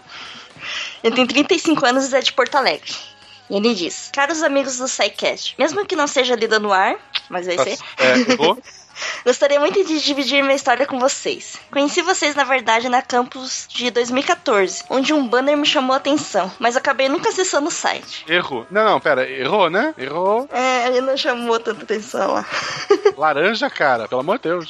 Ele 1.04 1.16
tem 1.16 1.28
35 1.28 1.86
anos 1.86 2.12
e 2.12 2.16
é 2.16 2.22
de 2.22 2.32
Porto 2.32 2.56
Alegre. 2.56 2.92
E 3.50 3.56
ele 3.56 3.76
diz: 3.76 4.10
Caros 4.14 4.42
amigos 4.42 4.78
do 4.78 4.88
SciCast, 4.88 5.56
mesmo 5.60 5.86
que 5.86 5.96
não 5.96 6.08
seja 6.08 6.36
lida 6.36 6.60
no 6.60 6.72
ar, 6.72 6.96
mas 7.30 7.46
vai 7.46 7.58
ser, 7.58 7.78
É, 7.98 8.32
errou? 8.32 8.58
gostaria 9.26 9.60
muito 9.60 9.84
de 9.84 10.00
dividir 10.02 10.44
minha 10.44 10.56
história 10.56 10.86
com 10.86 11.00
vocês. 11.00 11.58
Conheci 11.72 12.02
vocês, 12.02 12.36
na 12.36 12.44
verdade, 12.44 12.90
na 12.90 13.02
campus 13.02 13.66
de 13.70 13.90
2014, 13.92 14.84
onde 14.90 15.14
um 15.14 15.28
banner 15.28 15.58
me 15.58 15.66
chamou 15.66 15.94
a 15.94 15.98
atenção, 15.98 16.52
mas 16.60 16.76
acabei 16.76 17.10
nunca 17.10 17.30
acessando 17.30 17.68
o 17.68 17.72
site. 17.72 18.26
Errou. 18.28 18.66
Não, 18.70 18.84
não, 18.84 19.00
pera, 19.00 19.30
errou, 19.30 19.70
né? 19.70 19.94
Errou. 19.98 20.48
É, 20.52 20.88
ele 20.88 21.02
não 21.02 21.18
chamou 21.18 21.60
tanta 21.60 21.84
atenção 21.84 22.34
lá. 22.34 22.46
Laranja, 23.18 23.70
cara, 23.70 24.08
pelo 24.08 24.22
amor 24.22 24.38
de 24.38 24.44
Deus. 24.44 24.70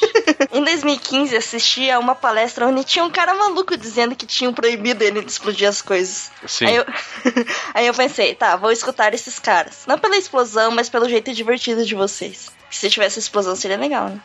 Em 0.52 0.64
2015, 0.64 1.36
assisti 1.36 1.90
a 1.90 2.00
uma 2.00 2.16
palestra 2.16 2.68
onde 2.68 2.84
tinha 2.84 3.04
um 3.04 3.10
cara 3.10 3.34
maluco 3.34 3.76
dizendo 3.76 4.16
que 4.16 4.26
tinham 4.26 4.54
proibido 4.54 5.04
ele 5.04 5.22
de 5.22 5.32
explodir 5.32 5.68
as 5.68 5.82
coisas. 5.82 6.32
Sim. 6.48 6.66
Aí 6.66 6.76
eu, 6.76 6.86
aí 7.74 7.88
eu 7.88 7.94
pensei, 7.94 8.36
tá, 8.36 8.56
vou 8.56 8.72
escutar 8.72 9.14
esses 9.14 9.40
caras. 9.40 9.84
Não 9.88 9.98
pela 9.98 10.16
explosão, 10.16 10.72
mas 10.72 10.90
pelo 10.90 11.10
jeito 11.10 11.34
divertido 11.34 11.86
de 11.86 11.96
vocês. 11.96 12.52
Se 12.74 12.90
tivesse 12.90 13.20
explosão 13.20 13.56
seria 13.56 13.78
legal, 13.78 14.10
né? 14.10 14.20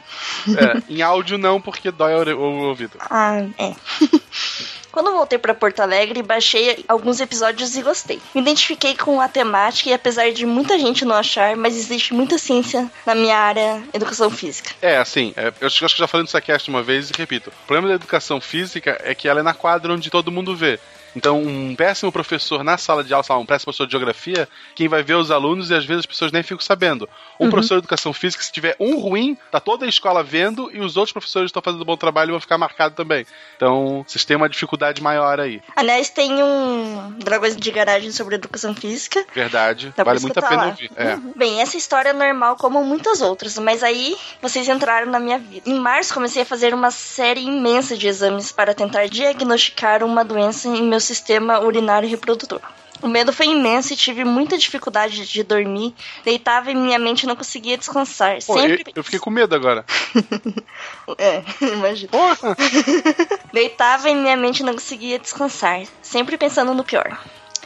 É, 0.49 0.93
em 0.93 1.03
áudio 1.03 1.37
não, 1.37 1.61
porque 1.61 1.91
dói 1.91 2.15
o, 2.33 2.69
ouvido. 2.69 2.99
Ah, 2.99 3.45
é. 3.59 3.75
Quando 4.91 5.12
voltei 5.12 5.39
para 5.39 5.55
Porto 5.55 5.81
Alegre, 5.81 6.23
baixei 6.23 6.85
alguns 6.89 7.20
episódios 7.20 7.77
e 7.77 7.83
gostei. 7.83 8.20
Me 8.35 8.41
identifiquei 8.41 8.97
com 8.97 9.20
a 9.20 9.29
temática 9.29 9.91
e 9.91 9.93
apesar 9.93 10.33
de 10.33 10.47
muita 10.47 10.79
gente 10.79 11.05
não 11.05 11.15
achar, 11.15 11.55
mas 11.57 11.77
existe 11.77 12.15
muita 12.15 12.39
ciência 12.39 12.91
na 13.05 13.15
minha 13.15 13.37
área 13.37 13.83
educação 13.93 14.31
física. 14.31 14.70
É, 14.81 14.97
assim, 14.97 15.33
é, 15.37 15.53
eu 15.61 15.66
acho 15.66 15.85
acho 15.85 15.95
que 15.95 16.01
já 16.01 16.09
falei 16.09 16.23
no 16.25 16.29
Saquest 16.29 16.69
uma 16.69 16.83
vez 16.83 17.11
e 17.11 17.12
repito. 17.16 17.51
O 17.51 17.66
problema 17.66 17.89
da 17.89 17.95
educação 17.95 18.41
física 18.41 18.99
é 19.05 19.15
que 19.15 19.29
ela 19.29 19.41
é 19.41 19.43
na 19.43 19.55
quadra 19.55 19.93
onde 19.93 20.11
todo 20.11 20.33
mundo 20.33 20.57
vê. 20.57 20.81
Então, 21.16 21.40
um 21.43 21.74
péssimo 21.74 22.12
professor 22.12 22.62
na 22.62 22.76
sala 22.76 23.02
de 23.02 23.12
aula, 23.12 23.24
sei 23.24 23.35
lá, 23.35 23.40
um 23.40 23.47
péssimo 23.47 23.66
professor 23.66 23.86
de 23.86 23.93
geografia, 23.93 24.48
quem 24.74 24.89
vai 24.89 25.02
ver 25.02 25.14
os 25.14 25.30
alunos 25.30 25.70
e 25.70 25.74
às 25.74 25.85
vezes 25.85 26.01
as 26.01 26.06
pessoas 26.06 26.32
nem 26.32 26.43
ficam 26.43 26.60
sabendo. 26.60 27.09
Um 27.39 27.51
professor 27.51 27.74
de 27.74 27.80
educação 27.80 28.12
física, 28.12 28.43
se 28.43 28.52
tiver 28.52 28.76
um 28.78 28.98
ruim, 28.98 29.36
tá 29.51 29.60
toda 29.60 29.86
a 29.86 29.89
escola 29.89 30.22
vendo 30.22 30.70
e 30.72 30.80
os 30.80 30.97
outros 30.97 31.12
professores 31.12 31.48
estão 31.48 31.62
fazendo 31.62 31.82
um 31.82 31.85
bom 31.85 31.97
trabalho 31.97 32.30
e 32.30 32.32
vão 32.32 32.40
ficar 32.40 32.59
marcados 32.59 32.97
também. 32.97 33.26
Então, 33.56 34.05
vocês 34.06 34.24
têm 34.24 34.36
uma 34.36 34.48
dificuldade 34.48 35.02
maior 35.02 35.40
aí. 35.40 35.62
Aliás, 35.74 36.09
tem 36.09 36.43
um 36.43 37.14
Dragões 37.18 37.56
de 37.56 37.70
Garagem 37.70 38.10
sobre 38.12 38.35
educação 38.35 38.74
física. 38.74 39.24
Verdade. 39.35 39.93
Dá 39.97 40.05
vale 40.05 40.20
muito 40.20 40.39
a 40.39 40.43
pena 40.43 40.62
lá. 40.62 40.68
ouvir. 40.68 40.90
É. 40.97 41.14
Uhum. 41.14 41.32
Bem, 41.35 41.60
essa 41.60 41.76
história 41.76 42.10
é 42.10 42.12
normal 42.12 42.56
como 42.56 42.82
muitas 42.85 43.20
outras, 43.20 43.59
mas 43.59 43.82
aí 43.82 44.16
vocês 44.40 44.68
entraram 44.68 45.10
na 45.10 45.18
minha 45.18 45.39
vida. 45.39 45.68
Em 45.68 45.78
março 45.78 46.14
comecei 46.14 46.43
a 46.43 46.47
fazer 46.47 46.74
uma 46.74 46.90
série 46.90 47.40
imensa 47.40 47.97
de 47.97 48.09
exames 48.09 48.52
para 48.52 48.74
tentar 48.74 49.06
diagnosticar 49.09 50.02
uma 50.02 50.24
doença 50.24 50.68
em 50.68 50.82
meu 50.82 50.98
sistema 51.01 51.61
urinário 51.61 52.09
reprodutor. 52.09 52.61
O 53.01 53.07
medo 53.07 53.33
foi 53.33 53.47
imenso 53.47 53.93
e 53.93 53.97
tive 53.97 54.25
muita 54.25 54.59
dificuldade 54.59 55.25
de 55.25 55.43
dormir. 55.45 55.95
Deitava 56.25 56.70
e 56.70 56.75
minha 56.75 56.99
mente 56.99 57.27
não 57.27 57.37
conseguia 57.37 57.79
descansar. 57.79 58.39
Pô, 58.45 58.59
eu, 58.59 58.61
Sempre. 58.61 58.93
eu 58.95 59.05
fiquei 59.05 59.20
com 59.20 59.31
medo 59.31 59.55
agora. 59.55 59.85
É, 61.16 61.43
imagina. 61.62 62.11
Porra! 62.11 62.55
Deitava 63.53 64.11
e 64.11 64.15
minha 64.15 64.37
mente 64.37 64.62
não 64.62 64.75
conseguia 64.75 65.19
descansar, 65.19 65.83
sempre 66.03 66.37
pensando 66.37 66.75
no 66.75 66.85
pior. 66.85 67.19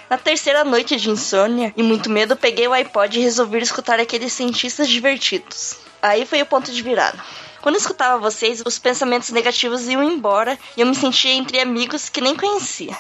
Na 0.09 0.17
terceira 0.17 0.65
noite 0.65 0.97
de 0.97 1.11
insônia 1.11 1.73
e 1.77 1.83
muito 1.83 2.09
medo, 2.09 2.37
peguei 2.37 2.69
o 2.69 2.73
iPod 2.73 3.19
e 3.19 3.23
resolvi 3.23 3.59
escutar 3.59 3.99
aqueles 3.99 4.33
cientistas 4.33 4.89
divertidos. 4.89 5.77
Aí 6.01 6.25
foi 6.25 6.41
o 6.41 6.47
ponto 6.47 6.71
de 6.71 6.83
virada. 6.83 7.19
Quando 7.63 7.77
eu 7.77 7.81
escutava 7.81 8.19
vocês, 8.19 8.61
os 8.67 8.81
pensamentos 8.81 9.31
negativos 9.31 9.87
iam 9.87 10.03
embora 10.03 10.59
e 10.77 10.81
eu 10.81 10.87
me 10.87 10.97
sentia 10.97 11.33
entre 11.33 11.61
amigos 11.61 12.09
que 12.09 12.21
nem 12.21 12.35
conhecia. 12.35 12.95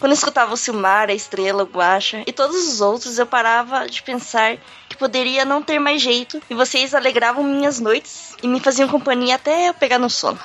Quando 0.00 0.10
eu 0.10 0.16
escutava 0.16 0.52
o 0.52 0.56
Silmar, 0.56 1.08
a 1.08 1.14
Estrela, 1.14 1.62
o 1.62 1.66
Guacha 1.66 2.24
e 2.26 2.32
todos 2.32 2.56
os 2.56 2.80
outros, 2.80 3.20
eu 3.20 3.26
parava 3.26 3.86
de 3.86 4.02
pensar 4.02 4.58
que 4.88 4.96
poderia 4.96 5.44
não 5.44 5.62
ter 5.62 5.78
mais 5.78 6.02
jeito 6.02 6.42
e 6.50 6.54
vocês 6.54 6.92
alegravam 6.92 7.44
minhas 7.44 7.78
noites 7.78 8.34
e 8.42 8.48
me 8.48 8.58
faziam 8.58 8.88
companhia 8.88 9.36
até 9.36 9.68
eu 9.68 9.74
pegar 9.74 9.98
no 10.00 10.10
sono. 10.10 10.40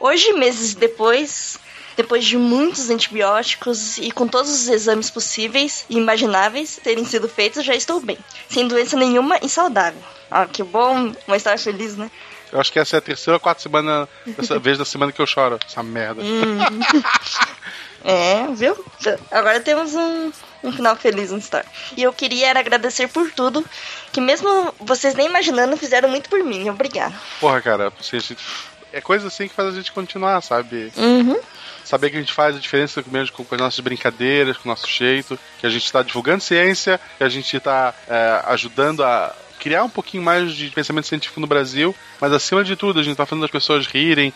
Hoje, 0.00 0.32
meses 0.32 0.72
depois, 0.72 1.58
depois 1.98 2.24
de 2.24 2.38
muitos 2.38 2.88
antibióticos 2.88 3.98
e 3.98 4.10
com 4.10 4.26
todos 4.26 4.50
os 4.50 4.68
exames 4.68 5.10
possíveis 5.10 5.84
e 5.90 5.98
imagináveis 5.98 6.80
terem 6.82 7.04
sido 7.04 7.28
feitos, 7.28 7.62
já 7.62 7.74
estou 7.74 8.00
bem. 8.00 8.16
Sem 8.48 8.66
doença 8.66 8.96
nenhuma 8.96 9.38
e 9.42 9.50
saudável. 9.50 10.00
Ah, 10.30 10.46
que 10.46 10.62
bom, 10.62 11.12
uma 11.26 11.36
história 11.36 11.58
feliz, 11.58 11.94
né? 11.94 12.10
Eu 12.52 12.60
acho 12.60 12.72
que 12.72 12.78
essa 12.78 12.96
é 12.96 12.98
a 12.98 13.02
terceira 13.02 13.36
ou 13.36 13.40
quarta 13.40 13.62
semana, 13.62 14.08
dessa 14.26 14.58
vez 14.58 14.76
da 14.78 14.84
semana 14.84 15.12
que 15.12 15.20
eu 15.20 15.26
choro. 15.26 15.58
Essa 15.66 15.82
merda. 15.82 16.20
É, 18.02 18.46
viu? 18.54 18.82
Agora 19.30 19.60
temos 19.60 19.94
um, 19.94 20.32
um 20.64 20.72
final 20.72 20.96
feliz 20.96 21.30
na 21.30 21.38
história. 21.38 21.68
E 21.96 22.02
eu 22.02 22.12
queria 22.14 22.48
era 22.48 22.60
agradecer 22.60 23.08
por 23.08 23.30
tudo, 23.30 23.62
que 24.10 24.22
mesmo 24.22 24.74
vocês 24.80 25.14
nem 25.14 25.26
imaginando, 25.26 25.76
fizeram 25.76 26.08
muito 26.08 26.30
por 26.30 26.42
mim. 26.42 26.68
Obrigada. 26.70 27.14
Porra, 27.38 27.60
cara, 27.60 27.92
assim, 28.00 28.16
a 28.16 28.20
gente- 28.20 28.38
é 28.92 29.00
coisa 29.02 29.28
assim 29.28 29.48
que 29.48 29.54
faz 29.54 29.68
a 29.68 29.72
gente 29.76 29.92
continuar, 29.92 30.40
sabe? 30.40 30.90
Uhum. 30.96 31.38
Saber 31.84 32.08
que 32.08 32.16
a 32.16 32.20
gente 32.20 32.32
faz 32.32 32.56
a 32.56 32.58
diferença 32.58 33.04
mesmo 33.06 33.36
com, 33.36 33.44
com 33.44 33.54
as 33.54 33.60
nossas 33.60 33.80
brincadeiras, 33.80 34.56
com 34.56 34.68
o 34.68 34.72
nosso 34.72 34.86
jeito, 34.88 35.38
que 35.58 35.66
a 35.66 35.70
gente 35.70 35.84
está 35.84 36.02
divulgando 36.02 36.42
ciência, 36.42 36.98
que 37.18 37.24
a 37.24 37.28
gente 37.28 37.54
está 37.54 37.92
ajudando 38.46 39.04
a 39.04 39.34
criar 39.60 39.84
um 39.84 39.90
pouquinho 39.90 40.22
mais 40.22 40.54
de 40.54 40.70
pensamento 40.70 41.06
científico 41.06 41.38
no 41.38 41.46
Brasil, 41.46 41.94
mas 42.20 42.32
acima 42.32 42.64
de 42.64 42.74
tudo, 42.74 42.98
a 42.98 43.02
gente 43.02 43.12
está 43.12 43.26
fazendo 43.26 43.44
as 43.44 43.50
pessoas 43.50 43.86
rirem, 43.86 44.32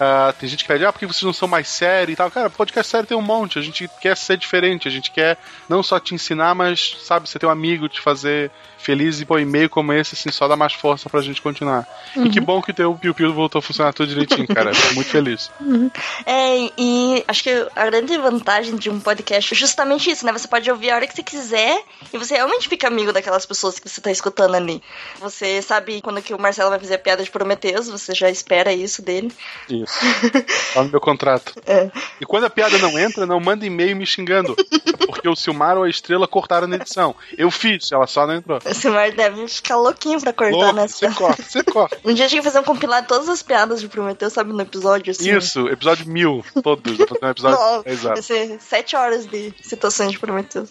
Ah, 0.00 0.32
tem 0.38 0.48
gente 0.48 0.64
que 0.64 0.68
pede, 0.68 0.84
ah, 0.84 0.92
por 0.92 0.98
que 0.98 1.06
vocês 1.06 1.22
não 1.22 1.32
são 1.32 1.48
mais 1.48 1.68
sério 1.68 2.12
e 2.12 2.16
tal? 2.16 2.30
Cara, 2.30 2.48
podcast 2.48 2.90
sério 2.90 3.06
tem 3.06 3.16
um 3.16 3.22
monte. 3.22 3.58
A 3.58 3.62
gente 3.62 3.88
quer 4.00 4.16
ser 4.16 4.36
diferente. 4.36 4.88
A 4.88 4.90
gente 4.90 5.10
quer 5.10 5.38
não 5.68 5.82
só 5.82 5.98
te 5.98 6.14
ensinar, 6.14 6.54
mas, 6.54 6.96
sabe, 7.00 7.28
você 7.28 7.38
ter 7.38 7.46
um 7.46 7.50
amigo, 7.50 7.88
te 7.88 8.00
fazer 8.00 8.50
feliz 8.78 9.20
e 9.20 9.26
pô, 9.26 9.38
e-mail 9.38 9.68
como 9.68 9.92
esse, 9.92 10.14
assim, 10.14 10.30
só 10.30 10.46
dá 10.46 10.56
mais 10.56 10.72
força 10.72 11.10
pra 11.10 11.20
gente 11.20 11.42
continuar. 11.42 11.86
E 12.16 12.30
que 12.30 12.40
bom 12.40 12.62
que 12.62 12.70
o 12.70 12.74
teu 12.74 12.94
Piu 12.94 13.12
Piu 13.12 13.34
voltou 13.34 13.58
a 13.58 13.62
funcionar 13.62 13.92
tudo 13.92 14.08
direitinho, 14.08 14.46
cara. 14.46 14.72
Fico 14.72 14.94
muito 14.94 15.10
feliz. 15.10 15.50
É, 16.24 16.70
e 16.76 17.24
acho 17.26 17.42
que 17.42 17.68
a 17.74 17.86
grande 17.86 18.16
vantagem 18.18 18.76
de 18.76 18.90
um 18.90 19.00
podcast 19.00 19.52
é 19.52 19.56
justamente 19.56 20.10
isso, 20.10 20.24
né? 20.26 20.32
Você 20.32 20.46
pode 20.46 20.70
ouvir 20.70 20.90
a 20.90 20.96
hora 20.96 21.06
que 21.06 21.14
você 21.14 21.22
quiser 21.22 21.82
e 22.12 22.18
você 22.18 22.34
realmente 22.34 22.68
fica 22.68 22.86
amigo 22.86 23.12
daquelas 23.12 23.46
pessoas 23.46 23.78
que 23.78 23.88
você 23.88 24.00
tá 24.00 24.10
escutando 24.10 24.54
ali. 24.54 24.82
Você 25.18 25.62
sabe 25.62 26.00
quando 26.02 26.20
que 26.20 26.34
o 26.34 26.40
Marcelo 26.40 26.70
vai 26.70 26.78
fazer 26.78 26.94
a 26.94 26.98
piada 26.98 27.22
de 27.22 27.30
Prometeus, 27.30 27.88
você 27.88 28.14
já 28.14 28.30
espera 28.30 28.72
isso 28.72 29.00
dele. 29.02 29.32
Isso. 29.68 29.87
Tá 30.74 30.82
no 30.82 30.90
meu 30.90 31.00
contrato. 31.00 31.54
É. 31.68 31.90
E 32.18 32.24
quando 32.24 32.44
a 32.44 32.50
piada 32.50 32.78
não 32.78 32.98
entra, 32.98 33.26
não 33.26 33.38
manda 33.38 33.66
e-mail 33.66 33.94
me 33.94 34.06
xingando. 34.06 34.56
Porque 35.06 35.28
o 35.28 35.36
Silmar 35.36 35.76
ou 35.76 35.84
a 35.84 35.88
Estrela 35.88 36.26
cortaram 36.26 36.66
na 36.66 36.76
edição. 36.76 37.14
Eu 37.36 37.50
fiz, 37.50 37.92
ela 37.92 38.06
só 38.06 38.26
não 38.26 38.36
entrou. 38.36 38.58
O 38.64 38.74
Silmar 38.74 39.12
deve 39.12 39.46
ficar 39.48 39.76
louquinho 39.76 40.18
pra 40.20 40.32
cortar 40.32 40.56
Louco, 40.56 40.72
nessa. 40.72 40.96
você 40.96 41.14
corta, 41.14 41.42
você 41.42 41.62
corta. 41.62 41.98
Um 42.04 42.14
dia 42.14 42.24
a 42.24 42.28
gente 42.28 42.40
vai 42.40 42.50
fazer 42.50 42.60
um 42.60 42.64
compilado 42.64 43.02
de 43.02 43.08
todas 43.08 43.28
as 43.28 43.42
piadas 43.42 43.80
de 43.80 43.88
Prometeus, 43.88 44.32
sabe, 44.32 44.52
no 44.52 44.60
episódio, 44.62 45.10
assim. 45.10 45.36
Isso, 45.36 45.68
episódio 45.68 46.08
mil, 46.08 46.42
todos. 46.62 46.96
Vou 46.96 47.06
fazer 47.06 47.26
um 47.26 47.30
episódio. 47.30 47.82
Exato. 47.84 48.14
vai 48.14 48.22
ser 48.22 48.58
sete 48.60 48.96
horas 48.96 49.26
de 49.26 49.52
citações 49.62 50.12
de 50.12 50.18
Prometheus. 50.18 50.70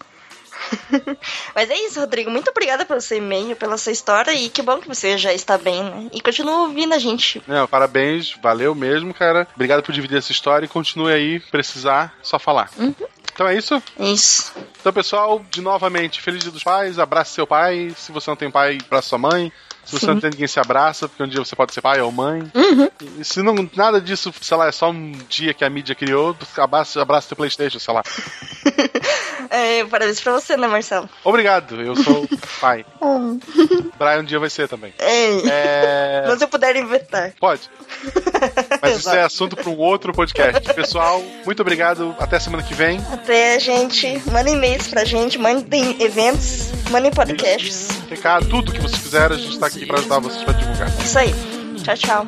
Mas 1.55 1.69
é 1.69 1.77
isso, 1.85 1.99
Rodrigo. 1.99 2.29
Muito 2.29 2.49
obrigada 2.49 2.85
pelo 2.85 3.01
seu 3.01 3.17
e-mail, 3.17 3.55
pela 3.55 3.77
sua 3.77 3.91
história 3.91 4.31
e 4.33 4.49
que 4.49 4.61
bom 4.61 4.79
que 4.79 4.87
você 4.87 5.17
já 5.17 5.33
está 5.33 5.57
bem, 5.57 5.83
né? 5.83 6.09
E 6.11 6.21
continua 6.21 6.61
ouvindo 6.61 6.93
a 6.93 6.99
gente. 6.99 7.41
Não, 7.47 7.67
parabéns, 7.67 8.35
valeu 8.41 8.73
mesmo, 8.75 9.13
cara. 9.13 9.47
Obrigado 9.55 9.83
por 9.83 9.91
dividir 9.91 10.17
essa 10.17 10.31
história 10.31 10.65
e 10.65 10.69
continue 10.69 11.13
aí, 11.13 11.39
precisar, 11.39 12.13
só 12.21 12.37
falar. 12.39 12.69
Então 13.33 13.47
é 13.47 13.55
isso. 13.55 13.81
Isso. 13.99 14.51
Então, 14.79 14.91
pessoal, 14.91 15.45
de 15.51 15.61
novamente, 15.61 16.21
feliz 16.21 16.41
dia 16.41 16.51
dos 16.51 16.63
pais, 16.63 16.97
abraça 16.97 17.33
seu 17.33 17.45
pai. 17.45 17.93
Se 17.95 18.11
você 18.11 18.29
não 18.29 18.35
tem 18.35 18.49
pai, 18.49 18.79
abraça 18.83 19.09
sua 19.09 19.19
mãe. 19.19 19.51
Se 19.87 19.97
você 19.97 20.07
não 20.07 20.19
tem 20.19 20.29
ninguém, 20.31 20.47
se 20.47 20.59
abraça, 20.59 21.07
porque 21.07 21.23
um 21.23 21.27
dia 21.27 21.39
você 21.39 21.55
pode 21.55 21.73
ser 21.73 21.81
pai 21.81 22.01
ou 22.01 22.11
mãe. 22.11 22.51
E 23.17 23.23
se 23.23 23.41
não, 23.41 23.55
nada 23.73 24.01
disso, 24.01 24.33
sei 24.41 24.57
lá, 24.57 24.67
é 24.67 24.71
só 24.71 24.89
um 24.89 25.13
dia 25.29 25.53
que 25.53 25.63
a 25.63 25.69
mídia 25.69 25.95
criou, 25.95 26.35
abraça, 26.57 27.01
abraça 27.01 27.29
teu 27.29 27.37
Playstation, 27.37 27.79
sei 27.79 27.93
lá. 27.93 28.03
É, 29.49 29.83
parabéns 29.85 30.19
pra 30.19 30.33
você, 30.33 30.57
né, 30.57 30.67
Marcelo? 30.67 31.09
Obrigado, 31.23 31.81
eu 31.81 31.95
sou 31.95 32.23
o 32.23 32.27
pai. 32.59 32.85
Brian 33.97 34.19
um 34.19 34.23
dia 34.23 34.39
vai 34.39 34.49
ser 34.49 34.67
também. 34.67 34.93
Ei. 34.99 35.43
É... 35.49 36.23
Mas 36.27 36.41
eu 36.41 36.47
puder 36.47 36.75
inventar. 36.75 37.33
Pode. 37.39 37.69
Mas 38.81 38.97
isso 38.99 39.09
é 39.09 39.23
assunto 39.23 39.55
para 39.55 39.69
um 39.69 39.77
outro 39.77 40.13
podcast. 40.13 40.61
Pessoal, 40.73 41.21
muito 41.45 41.61
obrigado. 41.61 42.15
Até 42.19 42.39
semana 42.39 42.63
que 42.63 42.73
vem. 42.73 42.99
Até, 43.11 43.59
gente. 43.59 44.21
Mandem 44.31 44.55
e-mails 44.55 44.87
pra 44.87 45.03
gente, 45.03 45.37
mandem 45.37 46.01
eventos, 46.01 46.71
mandem 46.89 47.11
podcasts. 47.11 47.89
Recado, 48.09 48.47
tudo 48.47 48.71
que 48.71 48.79
vocês 48.79 49.01
quiserem, 49.01 49.37
a 49.37 49.39
gente 49.39 49.59
tá 49.59 49.67
aqui 49.67 49.85
para 49.85 49.99
ajudar 49.99 50.19
vocês 50.19 50.43
para 50.43 50.53
divulgar. 50.53 50.89
Isso 50.99 51.19
aí. 51.19 51.33
Tchau, 51.83 51.95
tchau. 51.95 52.27